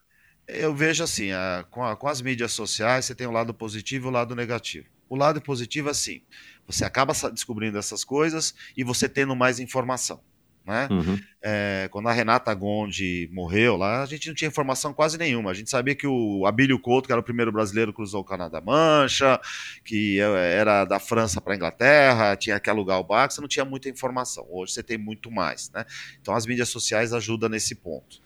[0.48, 4.08] Eu vejo assim, a- com, a- com as mídias sociais, você tem o lado positivo
[4.08, 4.86] e o lado negativo.
[5.10, 6.22] O lado positivo é assim,
[6.68, 10.20] você acaba descobrindo essas coisas e você tendo mais informação.
[10.66, 10.88] Né?
[10.90, 11.20] Uhum.
[11.42, 15.52] É, quando a Renata Gondi morreu lá, a gente não tinha informação quase nenhuma.
[15.52, 18.50] A gente sabia que o Abílio Couto, que era o primeiro brasileiro, cruzou o Canal
[18.50, 19.40] da Mancha,
[19.84, 23.48] que é, era da França para a Inglaterra, tinha que alugar o barco, você não
[23.48, 24.48] tinha muita informação.
[24.50, 25.70] Hoje você tem muito mais.
[25.72, 25.86] Né?
[26.20, 28.24] Então as mídias sociais ajudam nesse ponto.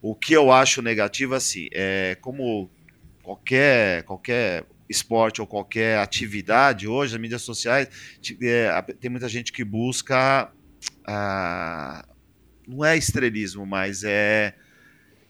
[0.00, 2.70] O que eu acho negativo, assim, é como
[3.24, 7.88] qualquer, qualquer esporte ou qualquer atividade hoje, as mídias sociais,
[8.40, 10.50] é, tem muita gente que busca.
[11.06, 12.04] Ah,
[12.66, 14.54] não é estrelismo, mas é,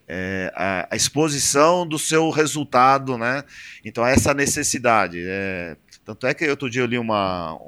[0.09, 3.45] é a, a exposição do seu resultado, né?
[3.85, 5.19] Então, essa necessidade.
[5.27, 7.59] é, tanto é que outro dia eu li uma,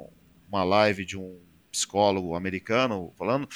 [0.49, 1.37] uma live de um
[1.71, 3.47] psicólogo americano falando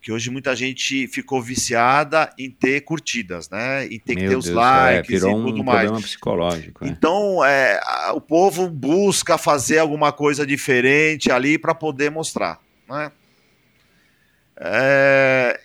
[0.00, 3.86] que hoje muita gente ficou viciada em ter curtidas, né?
[3.86, 5.80] Em ter que ter os Deus, likes é, virou e tudo um mais.
[5.80, 6.84] problema psicológico.
[6.84, 6.88] é.
[6.88, 13.10] Então, é, a- o povo busca fazer alguma coisa diferente ali para poder mostrar, né?
[14.58, 15.58] É,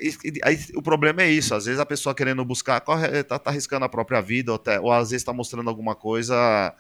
[0.43, 3.85] aí o problema é isso, às vezes a pessoa querendo buscar, corre, tá, tá arriscando
[3.85, 6.73] a própria vida, ou, até- ou às vezes está mostrando alguma coisa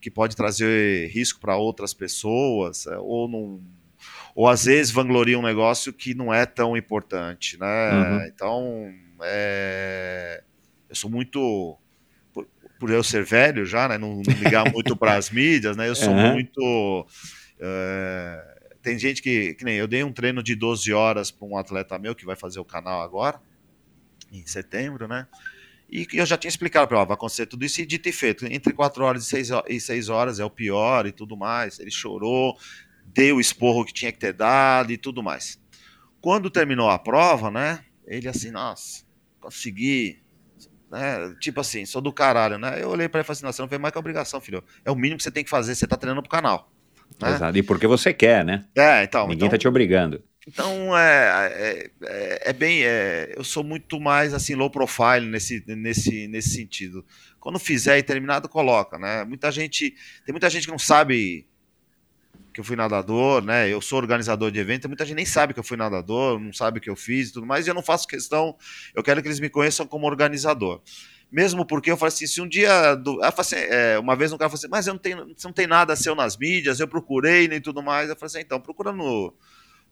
[0.00, 3.60] que pode trazer risco para outras pessoas, é, ou não,
[4.34, 7.66] ou às vezes vangloria um negócio que não é tão importante, né?
[7.66, 8.26] Uhum.
[8.26, 10.42] Então, é,
[10.88, 11.78] eu sou muito
[12.32, 12.46] por,
[12.78, 13.98] por eu ser velho já, né?
[13.98, 15.88] Não, não ligar muito para as mídias, né?
[15.88, 16.32] Eu sou Uhum.
[16.34, 17.06] muito.
[17.60, 18.53] é,
[18.84, 21.98] tem gente que, que nem eu dei um treino de 12 horas para um atleta
[21.98, 23.40] meu que vai fazer o canal agora,
[24.30, 25.26] em setembro, né?
[25.90, 28.44] E eu já tinha explicado para ele, vai acontecer tudo isso e dito e feito.
[28.44, 31.78] Entre 4 horas e 6, e 6 horas é o pior e tudo mais.
[31.78, 32.58] Ele chorou,
[33.06, 35.58] deu o esporro que tinha que ter dado e tudo mais.
[36.20, 37.86] Quando terminou a prova, né?
[38.06, 39.02] Ele assim, nossa,
[39.40, 40.22] consegui.
[40.90, 42.82] Né, tipo assim, sou do caralho, né?
[42.82, 44.62] Eu olhei para ele e falei assim: não, você não fez mais que obrigação, filho.
[44.84, 46.73] É o mínimo que você tem que fazer, você tá treinando pro canal.
[47.20, 47.34] Né?
[47.34, 48.64] Exato, e porque você quer, né?
[48.74, 49.22] É, então.
[49.22, 50.22] Ninguém então, tá te obrigando.
[50.46, 52.82] Então, é, é, é, é bem.
[52.82, 57.04] É, eu sou muito mais assim, low profile nesse, nesse, nesse sentido.
[57.40, 59.24] Quando fizer e terminado, coloca, né?
[59.24, 59.94] Muita gente.
[60.24, 61.46] Tem muita gente que não sabe
[62.52, 63.68] que eu fui nadador, né?
[63.68, 66.78] Eu sou organizador de evento, muita gente nem sabe que eu fui nadador, não sabe
[66.78, 68.56] o que eu fiz e tudo mais, e eu não faço questão,
[68.94, 70.80] eu quero que eles me conheçam como organizador.
[71.34, 72.94] Mesmo porque eu falei assim, se um dia.
[72.94, 75.66] Do, assim, é, uma vez um cara falou assim, mas eu não tenho, não tem
[75.66, 78.08] nada seu nas mídias, eu procurei nem tudo mais.
[78.08, 79.34] Eu falei assim, então, procura no,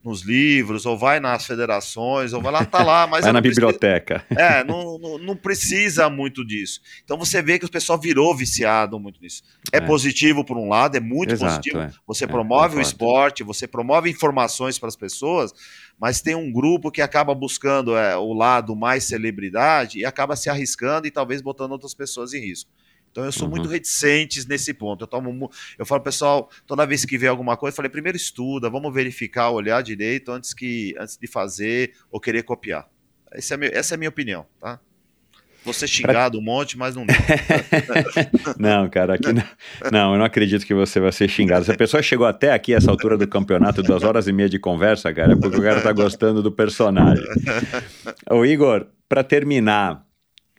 [0.04, 3.22] nos livros, ou vai nas federações, ou vai lá, tá lá, mas.
[3.24, 4.24] vai na biblioteca.
[4.28, 6.80] Precisa, é, não, não, não, precisa muito disso.
[7.04, 9.42] Então você vê que o pessoal virou viciado muito nisso.
[9.72, 9.80] É, é.
[9.80, 11.78] positivo por um lado, é muito Exato, positivo.
[11.78, 11.90] É.
[12.06, 15.52] Você é, promove o esporte, você promove informações para as pessoas,
[15.98, 20.50] mas tem um grupo que acaba buscando é, o lado mais celebridade e acaba se
[20.50, 22.70] arriscando e talvez botando outras pessoas em risco.
[23.12, 23.50] Então eu sou uhum.
[23.50, 25.04] muito reticente nesse ponto.
[25.04, 28.70] Eu tomo, eu falo, pessoal, toda vez que vê alguma coisa, eu falei, primeiro estuda,
[28.70, 32.88] vamos verificar, olhar direito antes que antes de fazer ou querer copiar.
[33.30, 34.80] Essa é a minha, essa é a minha opinião, tá?
[35.64, 37.06] Vou ser xingado um monte, mas não
[38.58, 39.44] não, cara, aqui não,
[39.92, 41.64] não, eu não acredito que você vai ser xingado.
[41.64, 44.58] Se a pessoa chegou até aqui, essa altura do campeonato, duas horas e meia de
[44.58, 47.24] conversa, cara, é porque o cara tá gostando do personagem.
[48.28, 50.04] Ô, Igor, para terminar,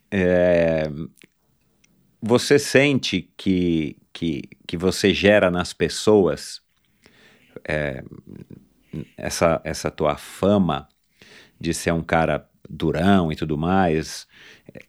[0.10, 0.90] é,
[2.26, 6.62] você sente que, que, que você gera nas pessoas
[7.68, 8.02] é,
[9.18, 10.88] essa, essa tua fama
[11.60, 14.26] de ser um cara durão e tudo mais,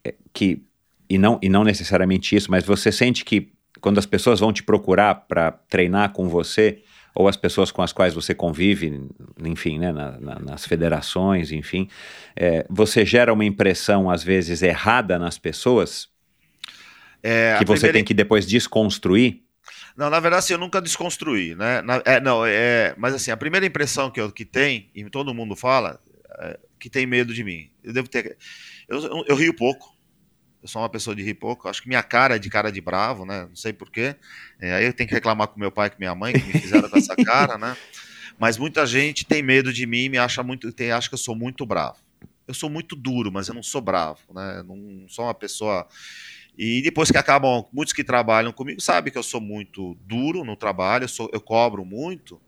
[0.05, 0.63] é, que
[1.09, 4.63] e não, e não necessariamente isso, mas você sente que quando as pessoas vão te
[4.63, 6.83] procurar para treinar com você,
[7.13, 9.07] ou as pessoas com as quais você convive,
[9.43, 11.89] enfim, né, na, na, nas federações, enfim,
[12.35, 16.14] é, você gera uma impressão às vezes errada nas pessoas
[17.27, 17.93] é, que você primeira...
[17.93, 19.41] tem que depois desconstruir?
[19.97, 21.81] Não, na verdade, assim, eu nunca desconstruí, né?
[21.81, 25.33] Na, é, não, é, mas assim, a primeira impressão que, eu, que tem, e todo
[25.33, 25.99] mundo fala,
[26.39, 27.71] é que tem medo de mim.
[27.83, 28.37] Eu devo ter.
[28.87, 29.95] Eu, eu, eu, rio pouco.
[30.61, 31.67] Eu sou uma pessoa de rir pouco.
[31.67, 33.47] Acho que minha cara é de cara de bravo, né?
[33.49, 34.15] Não sei porquê.
[34.59, 36.53] É, aí eu tenho que reclamar com meu pai e com minha mãe, que me
[36.53, 37.75] fizeram com essa cara, né?
[38.37, 40.71] Mas muita gente tem medo de mim e me acha muito.
[40.71, 41.97] Tem, acha que eu sou muito bravo.
[42.47, 44.61] Eu sou muito duro, mas eu não sou bravo, né?
[44.63, 45.87] não sou uma pessoa
[46.57, 50.55] e depois que acabam, muitos que trabalham comigo sabem que eu sou muito duro no
[50.55, 52.41] trabalho, eu, sou, eu cobro muito,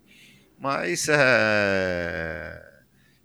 [0.60, 2.62] mas é,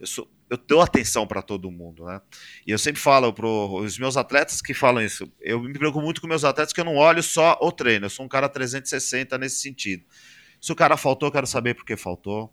[0.01, 2.21] eu, sou, eu dou atenção para todo mundo, né?
[2.67, 6.21] E eu sempre falo para os meus atletas que falam isso, eu me preocupo muito
[6.21, 9.39] com meus atletas que eu não olho só o treino, eu sou um cara 360
[9.39, 10.05] nesse sentido.
[10.61, 12.53] Se o cara faltou, eu quero saber por que faltou.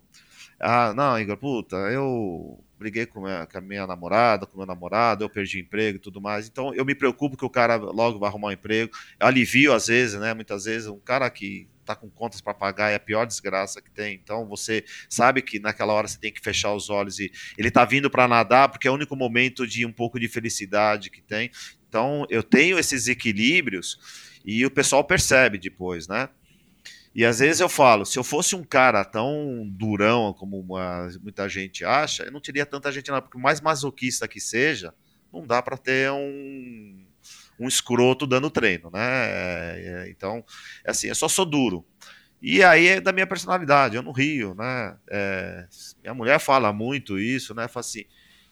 [0.60, 5.24] Ah, não, Igor, puta, eu briguei com, minha, com a minha namorada, com meu namorado,
[5.24, 6.48] eu perdi emprego e tudo mais.
[6.48, 8.92] Então eu me preocupo que o cara logo vai arrumar um emprego.
[9.18, 10.34] Eu alivio às vezes, né?
[10.34, 13.90] Muitas vezes, um cara que tá com contas para pagar é a pior desgraça que
[13.90, 14.14] tem.
[14.22, 17.84] Então você sabe que naquela hora você tem que fechar os olhos e ele tá
[17.84, 21.50] vindo para nadar porque é o único momento de um pouco de felicidade que tem.
[21.88, 23.98] Então eu tenho esses equilíbrios
[24.44, 26.28] e o pessoal percebe depois, né?
[27.14, 31.48] E às vezes eu falo, se eu fosse um cara tão durão como uma, muita
[31.48, 34.94] gente acha, eu não teria tanta gente lá, porque mais masoquista que seja,
[35.32, 37.04] não dá para ter um,
[37.58, 39.00] um escroto dando treino, né?
[39.00, 40.44] É, é, então,
[40.84, 41.84] é assim, eu só sou duro.
[42.40, 44.96] E aí é da minha personalidade, eu não rio, né?
[45.10, 45.66] É,
[46.00, 47.68] minha mulher fala muito isso, né?
[47.68, 48.04] Fala assim,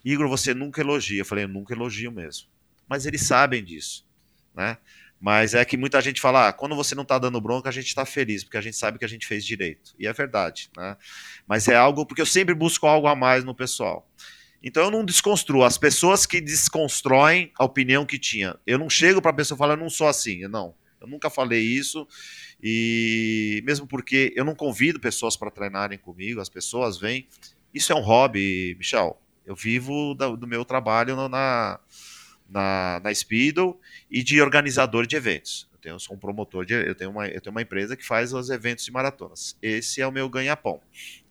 [0.04, 1.20] Igor, você nunca elogia.
[1.20, 2.48] Eu falei, eu nunca elogio mesmo.
[2.88, 4.06] Mas eles sabem disso,
[4.54, 4.76] né?
[5.20, 7.86] Mas é que muita gente fala, ah, quando você não está dando bronca, a gente
[7.86, 9.94] está feliz, porque a gente sabe que a gente fez direito.
[9.98, 10.96] E é verdade, né?
[11.46, 14.08] Mas é algo, porque eu sempre busco algo a mais no pessoal.
[14.62, 15.64] Então eu não desconstruo.
[15.64, 18.56] As pessoas que desconstroem a opinião que tinha.
[18.66, 20.38] Eu não chego para a pessoa falo, eu não sou assim.
[20.42, 22.06] Eu, não, eu nunca falei isso.
[22.62, 27.26] E mesmo porque eu não convido pessoas para treinarem comigo, as pessoas vêm.
[27.72, 29.20] Isso é um hobby, Michel.
[29.46, 31.80] Eu vivo do meu trabalho na,
[32.48, 33.78] na, na Speedo
[34.10, 35.68] e de organizador de eventos.
[35.72, 38.04] Eu, tenho, eu sou um promotor, de, eu, tenho uma, eu tenho uma empresa que
[38.04, 39.56] faz os eventos de maratonas.
[39.60, 40.80] Esse é o meu ganha-pão.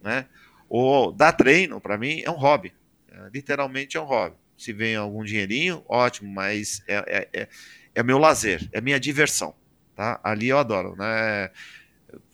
[0.02, 0.26] Né?
[0.70, 2.74] O dar treino, para mim, é um hobby.
[3.10, 4.36] É, literalmente é um hobby.
[4.58, 7.50] Se vem algum dinheirinho, ótimo, mas é, é, é,
[7.96, 9.56] é meu lazer, é minha diversão.
[9.96, 10.20] Tá?
[10.24, 10.96] Ali eu adoro.
[10.96, 11.50] Né?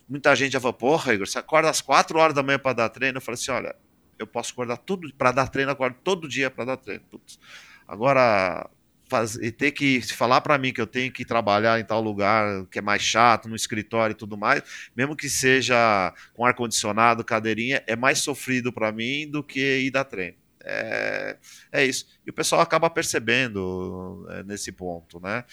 [0.07, 2.89] Muita gente já fala, porra, Igor, você acorda às 4 horas da manhã para dar
[2.89, 3.17] treino?
[3.17, 3.75] Eu falo assim: olha,
[4.19, 7.03] eu posso acordar tudo para dar treino, acordo todo dia para dar treino.
[7.09, 7.39] Putz.
[7.87, 8.69] Agora,
[9.09, 12.65] faz, e ter que falar para mim que eu tenho que trabalhar em tal lugar
[12.67, 14.63] que é mais chato, no escritório e tudo mais,
[14.95, 19.91] mesmo que seja com ar condicionado, cadeirinha, é mais sofrido para mim do que ir
[19.91, 20.42] dar treino.
[20.65, 21.37] É,
[21.71, 22.07] é isso.
[22.25, 25.43] E o pessoal acaba percebendo é, nesse ponto, né?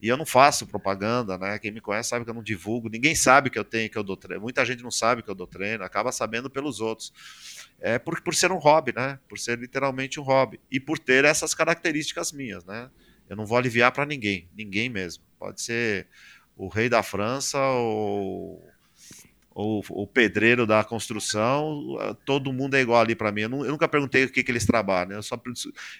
[0.00, 1.58] E eu não faço propaganda, né?
[1.58, 2.88] Quem me conhece sabe que eu não divulgo.
[2.88, 4.42] Ninguém sabe que eu tenho, que eu dou treino.
[4.42, 7.12] Muita gente não sabe que eu dou treino, acaba sabendo pelos outros.
[7.80, 9.18] É por, por ser um hobby, né?
[9.28, 10.60] Por ser literalmente um hobby.
[10.70, 12.90] E por ter essas características minhas, né?
[13.28, 15.24] Eu não vou aliviar para ninguém, ninguém mesmo.
[15.38, 16.06] Pode ser
[16.56, 18.69] o rei da França ou
[19.52, 23.42] o pedreiro da construção, todo mundo é igual ali para mim.
[23.42, 25.12] Eu, eu, nunca perguntei o que, que eles trabalham.
[25.12, 25.40] Eu só,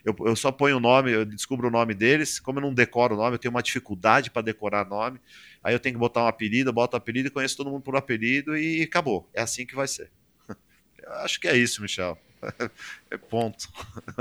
[0.04, 2.38] eu, eu, só ponho o nome, eu descubro o nome deles.
[2.38, 5.20] Como eu não decoro o nome, eu tenho uma dificuldade para decorar nome.
[5.62, 8.56] Aí eu tenho que botar um apelido, boto apelido e conheço todo mundo por apelido
[8.56, 9.28] e acabou.
[9.34, 10.10] É assim que vai ser.
[11.02, 12.16] Eu acho que é isso, Michel.
[13.10, 13.68] É ponto.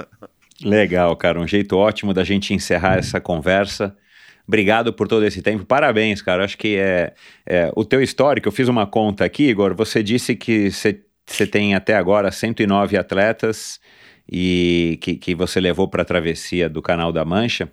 [0.61, 1.40] Legal, cara.
[1.40, 3.95] Um jeito ótimo da gente encerrar essa conversa.
[4.50, 5.64] Obrigado por todo esse tempo.
[5.64, 6.44] Parabéns, cara.
[6.44, 7.14] Acho que é,
[7.45, 8.48] é o teu histórico.
[8.48, 9.76] Eu fiz uma conta aqui, Igor.
[9.76, 13.80] Você disse que você tem até agora 109 atletas
[14.28, 17.72] e que, que você levou para a travessia do Canal da Mancha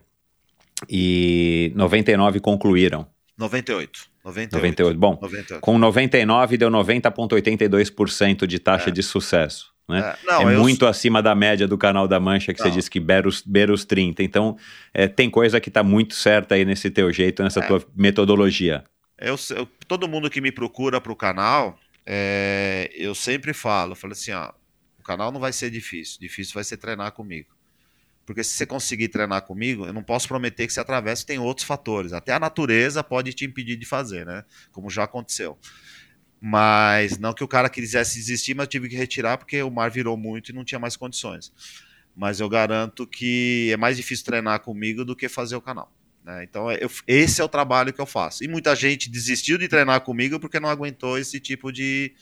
[0.86, 3.06] e 99 concluíram.
[3.38, 3.98] 98.
[4.22, 4.56] 98.
[4.62, 4.98] 98.
[4.98, 5.60] Bom, 98.
[5.62, 8.92] com 99 deu 90,82% de taxa é.
[8.92, 9.72] de sucesso.
[9.88, 10.00] Né?
[10.00, 12.66] É, não, é muito acima da média do canal da Mancha, que não.
[12.66, 14.22] você disse que beira os, beira os 30.
[14.22, 14.56] Então,
[14.92, 17.66] é, tem coisa que está muito certa aí nesse teu jeito, nessa é.
[17.66, 18.84] tua metodologia.
[19.18, 23.96] Eu, eu, todo mundo que me procura para o canal, é, eu sempre falo, eu
[23.96, 24.52] falo assim, ó,
[24.98, 27.56] o canal não vai ser difícil, difícil vai ser treinar comigo.
[28.26, 31.64] Porque se você conseguir treinar comigo, eu não posso prometer que você atravesse, tem outros
[31.64, 32.12] fatores.
[32.12, 34.44] Até a natureza pode te impedir de fazer, né?
[34.72, 35.56] Como já aconteceu.
[36.48, 40.16] Mas não que o cara quisesse desistir, mas tive que retirar porque o mar virou
[40.16, 41.52] muito e não tinha mais condições.
[42.14, 45.92] Mas eu garanto que é mais difícil treinar comigo do que fazer o canal.
[46.24, 46.44] Né?
[46.44, 48.44] Então, eu, esse é o trabalho que eu faço.
[48.44, 52.14] E muita gente desistiu de treinar comigo porque não aguentou esse tipo de,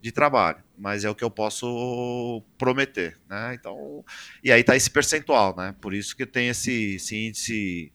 [0.00, 0.64] de trabalho.
[0.78, 3.18] Mas é o que eu posso prometer.
[3.28, 3.56] Né?
[3.60, 4.02] Então,
[4.42, 5.54] e aí está esse percentual.
[5.54, 5.74] Né?
[5.82, 7.92] Por isso que tem esse, esse índice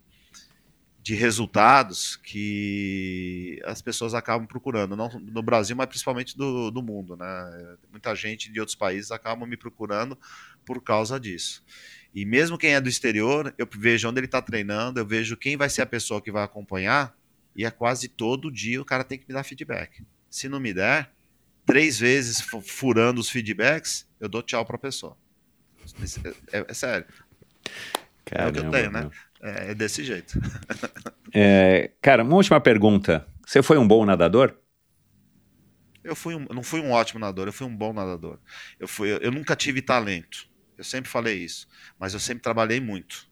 [1.02, 7.18] de resultados que as pessoas acabam procurando, não no Brasil, mas principalmente do, do mundo.
[7.18, 7.78] Né?
[7.90, 10.18] Muita gente de outros países acaba me procurando
[10.64, 11.64] por causa disso.
[12.14, 15.58] E mesmo quem é do exterior, eu vejo onde ele está treinando, eu vejo quem
[15.58, 17.18] vai ser a pessoa que vai acompanhar,
[17.56, 20.04] e é quase todo dia o cara tem que me dar feedback.
[20.30, 21.12] Se não me der,
[21.66, 25.18] três vezes furando os feedbacks, eu dou tchau para a pessoa.
[26.52, 27.08] É, é, é sério.
[28.24, 29.10] Caramba, é o que eu tenho, né?
[29.42, 30.40] É, é desse jeito.
[31.34, 33.28] é, cara, uma última pergunta.
[33.46, 34.56] Você foi um bom nadador?
[36.04, 38.40] Eu fui um, não fui um ótimo nadador, eu fui um bom nadador.
[38.80, 40.50] Eu, fui, eu nunca tive talento.
[40.78, 41.68] Eu sempre falei isso.
[42.00, 43.30] Mas eu sempre trabalhei muito.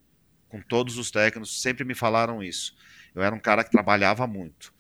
[0.48, 2.76] Com todos os técnicos, sempre me falaram isso.
[3.14, 4.74] Eu era um cara que trabalhava muito.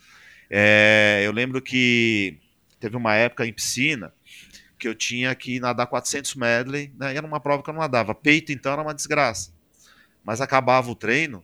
[0.49, 2.39] É, eu lembro que
[2.79, 4.13] teve uma época em piscina
[4.79, 7.81] que eu tinha que nadar 400 medley, né, e era uma prova que eu não
[7.81, 8.15] nadava.
[8.15, 9.53] Peito, então, era uma desgraça.
[10.29, 11.43] Mas acabava o treino,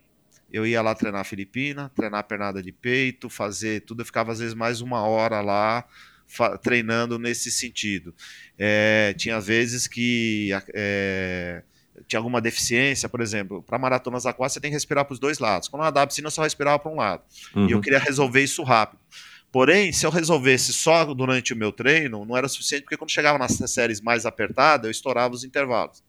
[0.54, 4.02] eu ia lá treinar a Filipina, treinar a pernada de peito, fazer tudo.
[4.02, 5.84] Eu ficava às vezes mais uma hora lá
[6.62, 8.14] treinando nesse sentido.
[8.60, 11.64] É, tinha vezes que é,
[12.08, 15.40] tinha alguma deficiência, por exemplo, para maratonas aquáticas você tem que respirar para os dois
[15.40, 15.68] lados.
[15.68, 17.24] Quando eu nadava piscina, eu só respirava para um lado.
[17.56, 17.66] Uhum.
[17.68, 17.82] E eu uhum.
[17.82, 19.00] queria resolver isso rápido.
[19.52, 23.40] Porém, se eu resolvesse só durante o meu treino, não era suficiente, porque quando chegava
[23.40, 26.04] nas séries mais apertadas, eu estourava os intervalos.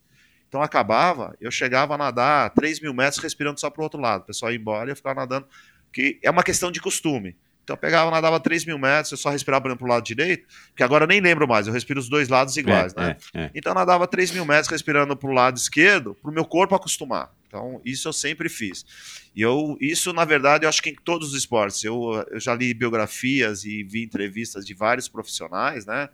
[0.57, 4.23] Então acabava, eu chegava a nadar 3 mil metros respirando só para o outro lado.
[4.23, 5.47] O pessoal ia embora e eu ficava nadando,
[5.93, 7.37] que é uma questão de costume.
[7.63, 10.83] Então eu pegava, nadava 3 mil metros, eu só respirava para o lado direito, que
[10.83, 13.17] agora eu nem lembro mais, eu respiro os dois lados iguais, é, né?
[13.35, 13.51] É, é.
[13.55, 16.75] Então eu nadava 3 mil metros respirando para o lado esquerdo, para o meu corpo
[16.75, 17.31] acostumar.
[17.47, 18.87] Então isso eu sempre fiz.
[19.35, 21.85] E eu, isso na verdade eu acho que em todos os esportes.
[21.85, 26.09] Eu, eu já li biografias e vi entrevistas de vários profissionais, né?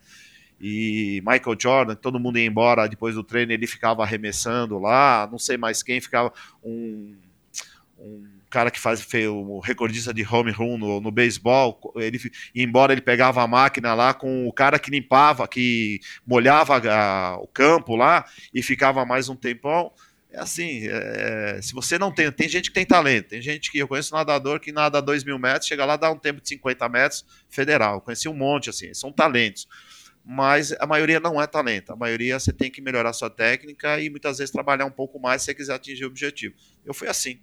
[0.62, 5.36] E Michael Jordan, todo mundo ia embora depois do treino, ele ficava arremessando lá, não
[5.36, 6.32] sei mais quem, ficava
[6.62, 7.16] um,
[7.98, 12.20] um cara que faz o recordista de home run no, no beisebol, ele
[12.54, 17.38] ia embora, ele pegava a máquina lá com o cara que limpava, que molhava a,
[17.38, 18.24] o campo lá
[18.54, 19.90] e ficava mais um tempão.
[20.30, 23.78] É assim, é, se você não tem, tem gente que tem talento, tem gente que
[23.78, 26.48] eu conheço nadador que nada a 2 mil metros, chega lá dá um tempo de
[26.48, 29.66] 50 metros federal, eu conheci um monte assim, são talentos
[30.24, 31.92] mas a maioria não é talento.
[31.92, 35.42] A maioria você tem que melhorar sua técnica e muitas vezes trabalhar um pouco mais
[35.42, 36.54] se você quiser atingir o objetivo.
[36.84, 37.40] Eu fui assim.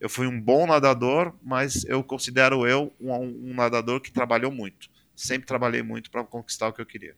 [0.00, 4.88] Eu fui um bom nadador, mas eu considero eu um, um nadador que trabalhou muito.
[5.14, 7.16] Sempre trabalhei muito para conquistar o que eu queria.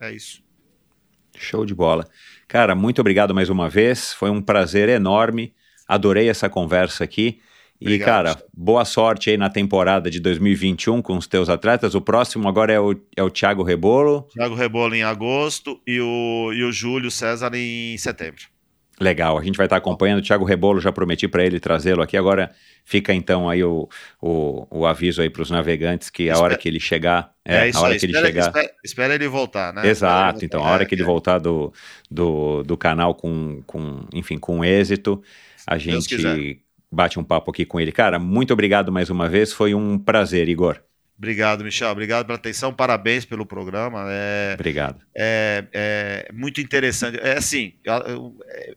[0.00, 0.42] É isso.
[1.36, 2.08] Show de bola.
[2.46, 4.12] Cara, muito obrigado mais uma vez.
[4.12, 5.52] Foi um prazer enorme
[5.86, 7.40] Adorei essa conversa aqui.
[7.80, 8.50] E, Obrigado, cara, Gustavo.
[8.56, 11.94] boa sorte aí na temporada de 2021 com os teus atletas.
[11.94, 14.22] O próximo agora é o, é o Thiago Rebolo.
[14.32, 18.42] Thiago Rebolo em agosto e o, e o Júlio César em setembro.
[19.00, 20.20] Legal, a gente vai estar acompanhando.
[20.20, 22.16] O Thiago Rebolo, já prometi para ele trazê-lo aqui.
[22.16, 22.52] Agora
[22.84, 23.88] fica então aí o,
[24.22, 27.70] o, o aviso aí para os navegantes que a Espera- hora que ele chegar, é,
[27.74, 28.46] a hora que ele espera, chegar.
[28.46, 29.84] espera, espera ele voltar, né?
[29.88, 30.74] Exato, ele então, a voltar.
[30.74, 31.04] hora É, que ele é.
[31.04, 31.72] voltar do,
[32.08, 35.20] do, do canal com, com, enfim, com êxito,
[35.66, 36.60] a gente.
[36.94, 37.92] Bate um papo aqui com ele.
[37.92, 40.80] Cara, muito obrigado mais uma vez, foi um prazer, Igor.
[41.16, 41.90] Obrigado, Michel.
[41.90, 42.72] Obrigado pela atenção.
[42.72, 44.06] Parabéns pelo programa.
[44.08, 45.00] É, Obrigado.
[45.16, 47.18] é, é muito interessante.
[47.20, 48.74] É assim, é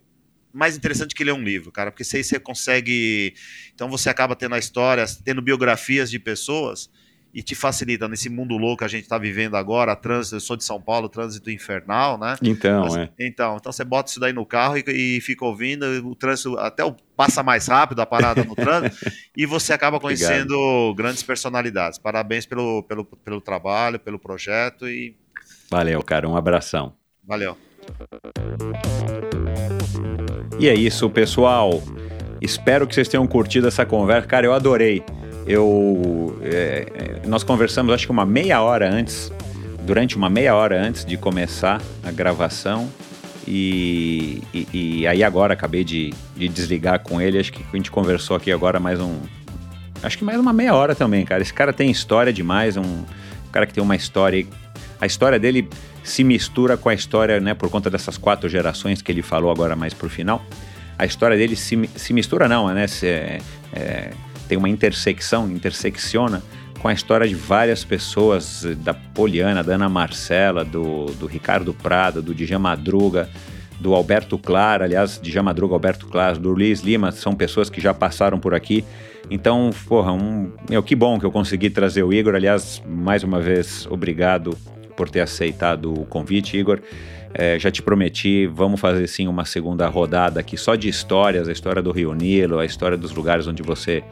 [0.54, 3.34] mais interessante que ler um livro, cara, porque aí você consegue.
[3.74, 6.90] Então você acaba tendo a história, tendo biografias de pessoas
[7.38, 9.96] e te facilita nesse mundo louco que a gente está vivendo agora.
[9.96, 12.36] Trânsito, eu sou de São Paulo, trânsito infernal, né?
[12.42, 13.10] Então, Mas- é.
[13.20, 16.84] Então, então você bota isso daí no carro e, e fica ouvindo, o trânsito até
[16.84, 19.06] o- passa mais rápido a parada no trânsito
[19.38, 22.00] e você acaba conhecendo grandes personalidades.
[22.00, 25.16] Parabéns pelo, pelo, pelo trabalho, pelo projeto e
[25.70, 26.96] Valeu, cara, um abração.
[27.24, 27.56] valeu.
[30.60, 31.84] E é isso, pessoal.
[32.42, 34.28] Espero que vocês tenham curtido essa conversa.
[34.28, 35.04] Cara, eu adorei.
[35.48, 36.88] Eu, é,
[37.24, 39.32] é, nós conversamos, acho que uma meia hora antes,
[39.86, 42.90] durante uma meia hora antes de começar a gravação.
[43.50, 44.68] E, e-
[45.02, 47.40] e aí agora acabei de, de desligar com ele.
[47.40, 49.16] Acho que a gente conversou aqui agora mais um.
[50.04, 51.42] Acho que mais uma meia hora também, cara.
[51.42, 53.06] Esse cara tem história demais, um
[53.50, 54.46] cara que tem uma história.
[55.00, 55.70] A história dele
[56.04, 59.76] se mistura com a história, né, por conta dessas quatro gerações que ele falou agora
[59.78, 60.44] mais pro final.
[61.00, 62.86] A história dele se, se mistura, não, né?
[62.88, 63.40] Se- é-
[63.74, 64.10] é,
[64.48, 66.42] tem uma intersecção, intersecciona
[66.80, 71.74] com a história de várias pessoas, eh, da Poliana, da Ana Marcela, do, do Ricardo
[71.74, 73.30] Prado, do Djan Madruga,
[73.80, 77.94] do Alberto Clara, aliás, Djan Madruga, Alberto Clara, do Luiz Lima, são pessoas que já
[77.94, 78.84] passaram por aqui.
[79.30, 82.36] Então, porra, um, meu, que bom que eu consegui trazer o Igor.
[82.36, 84.58] Aliás, mais uma vez, obrigado
[84.96, 86.80] por ter aceitado o convite, Igor.
[87.40, 91.52] É, já te prometi, vamos fazer sim uma segunda rodada aqui só de histórias, a
[91.52, 94.04] história do Rio Nilo, a história dos lugares onde você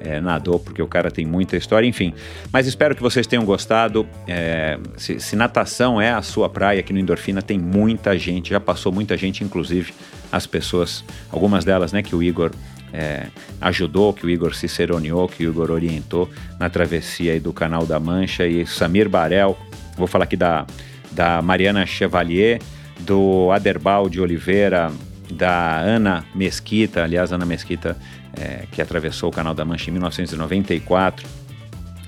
[0.00, 2.12] é, nadou, porque o cara tem muita história, enfim.
[2.52, 4.04] Mas espero que vocês tenham gostado.
[4.26, 8.58] É, se, se natação é a sua praia aqui no Endorfina, tem muita gente, já
[8.58, 9.94] passou muita gente, inclusive
[10.32, 12.50] as pessoas, algumas delas, né, que o Igor
[12.92, 13.26] é,
[13.60, 16.28] ajudou, que o Igor ciceroneou, que o Igor orientou
[16.58, 19.56] na travessia do Canal da Mancha e Samir Barel,
[19.96, 20.66] vou falar aqui da,
[21.14, 22.60] da Mariana Chevalier,
[23.00, 24.90] do Aderbal de Oliveira,
[25.30, 27.96] da Ana Mesquita, aliás, Ana Mesquita,
[28.38, 31.26] é, que atravessou o Canal da Mancha em 1994,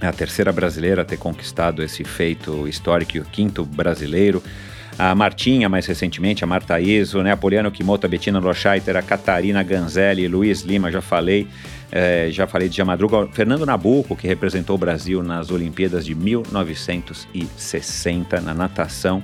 [0.00, 4.42] é a terceira brasileira a ter conquistado esse feito histórico e o quinto brasileiro.
[4.98, 7.32] A Martinha, mais recentemente, a Marta Iso, né?
[7.32, 11.48] a Poliana Kimoto, a Bettina Lochaiter, a Catarina Ganzelli, Luiz Lima, já falei.
[11.96, 18.40] É, já falei de Jamadruga, Fernando Nabuco, que representou o Brasil nas Olimpíadas de 1960
[18.40, 19.22] na natação.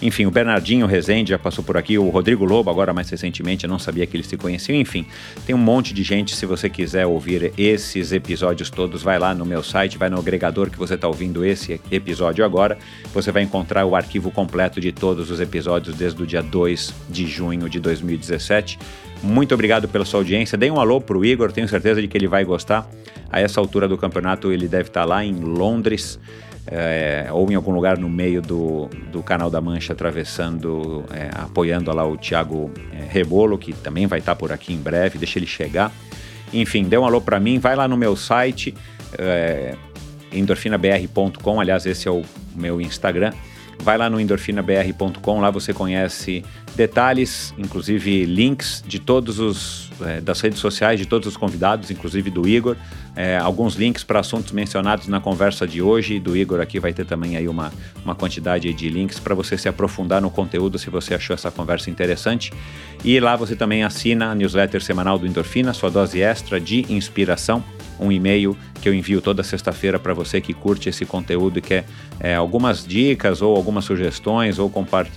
[0.00, 3.70] Enfim, o Bernardinho Rezende já passou por aqui, o Rodrigo Lobo, agora mais recentemente, eu
[3.70, 4.78] não sabia que eles se conheciam.
[4.78, 5.04] Enfim,
[5.44, 6.36] tem um monte de gente.
[6.36, 10.70] Se você quiser ouvir esses episódios todos, vai lá no meu site, vai no agregador
[10.70, 12.78] que você está ouvindo esse episódio agora.
[13.12, 17.26] Você vai encontrar o arquivo completo de todos os episódios desde o dia 2 de
[17.26, 18.78] junho de 2017.
[19.22, 20.58] Muito obrigado pela sua audiência.
[20.58, 22.88] Dê um alô pro Igor, tenho certeza de que ele vai gostar.
[23.30, 26.18] A essa altura do campeonato, ele deve estar lá em Londres.
[26.66, 31.92] é, ou em algum lugar no meio do, do Canal da Mancha, atravessando, é, apoiando
[31.92, 35.46] lá o Thiago é, Rebolo, que também vai estar por aqui em breve, deixa ele
[35.46, 35.92] chegar.
[36.52, 38.74] Enfim, dê um alô para mim, vai lá no meu site,
[39.18, 39.74] é,
[40.32, 42.22] endorfinabr.com, aliás, esse é o
[42.54, 43.32] meu Instagram.
[43.78, 46.44] Vai lá no endorfinabr.com, lá você conhece
[46.74, 52.30] detalhes, inclusive links de todos os é, das redes sociais de todos os convidados, inclusive
[52.30, 52.76] do Igor,
[53.14, 56.18] é, alguns links para assuntos mencionados na conversa de hoje.
[56.18, 57.72] Do Igor aqui vai ter também aí uma,
[58.04, 61.90] uma quantidade de links para você se aprofundar no conteúdo se você achou essa conversa
[61.90, 62.52] interessante.
[63.04, 67.62] E lá você também assina a newsletter semanal do Endorfina, sua dose extra de inspiração
[68.02, 71.84] um e-mail que eu envio toda sexta-feira para você que curte esse conteúdo e quer
[72.18, 74.70] é, algumas dicas ou algumas sugestões ou,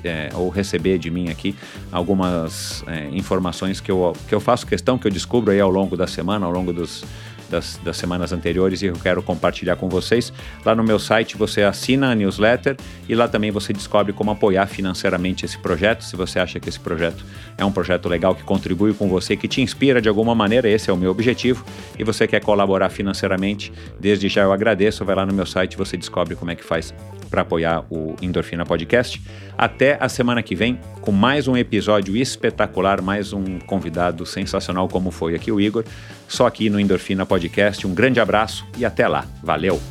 [0.04, 1.56] é, ou receber de mim aqui
[1.92, 5.98] algumas é, informações que eu, que eu faço questão, que eu descubro aí ao longo
[5.98, 7.04] da semana, ao longo dos,
[7.50, 10.32] das, das semanas anteriores e eu quero compartilhar com vocês.
[10.64, 12.76] Lá no meu site você assina a newsletter
[13.08, 16.04] e lá também você descobre como apoiar financeiramente esse projeto.
[16.04, 17.24] Se você acha que esse projeto
[17.58, 20.90] é um projeto legal que contribui com você, que te inspira de alguma maneira, esse
[20.90, 21.66] é o meu objetivo,
[21.98, 25.06] e você quer colaborar financeiramente, desde já eu agradeço.
[25.06, 26.94] Vai lá no meu site, você descobre como é que faz
[27.36, 29.22] para apoiar o Endorfina Podcast.
[29.58, 35.12] Até a semana que vem com mais um episódio espetacular, mais um convidado sensacional como
[35.12, 35.84] foi aqui o Igor,
[36.30, 37.86] só aqui no Endorfina Podcast.
[37.86, 39.26] Um grande abraço e até lá.
[39.44, 39.82] Valeu!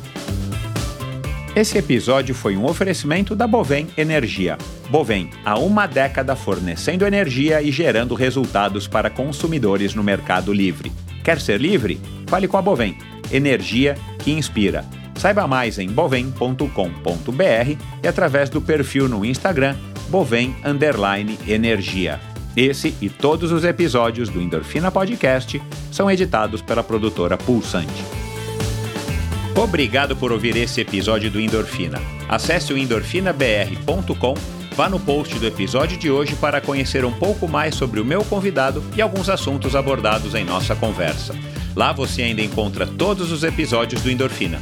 [1.55, 4.57] Esse episódio foi um oferecimento da Bovem Energia.
[4.89, 10.91] Bovem, há uma década fornecendo energia e gerando resultados para consumidores no mercado livre.
[11.23, 12.01] Quer ser livre?
[12.25, 12.97] Fale com a Bovem.
[13.31, 14.83] Energia que inspira.
[15.17, 16.65] Saiba mais em bovem.com.br
[18.03, 19.75] e através do perfil no Instagram
[20.09, 20.55] Bovem
[21.47, 22.19] Energia.
[22.55, 25.61] Esse e todos os episódios do Endorfina Podcast
[25.91, 28.03] são editados pela produtora Pulsante.
[29.55, 32.01] Obrigado por ouvir esse episódio do Endorfina.
[32.29, 34.33] Acesse o endorfinabr.com,
[34.75, 38.23] vá no post do episódio de hoje para conhecer um pouco mais sobre o meu
[38.23, 41.33] convidado e alguns assuntos abordados em nossa conversa.
[41.75, 44.61] Lá você ainda encontra todos os episódios do Endorfina.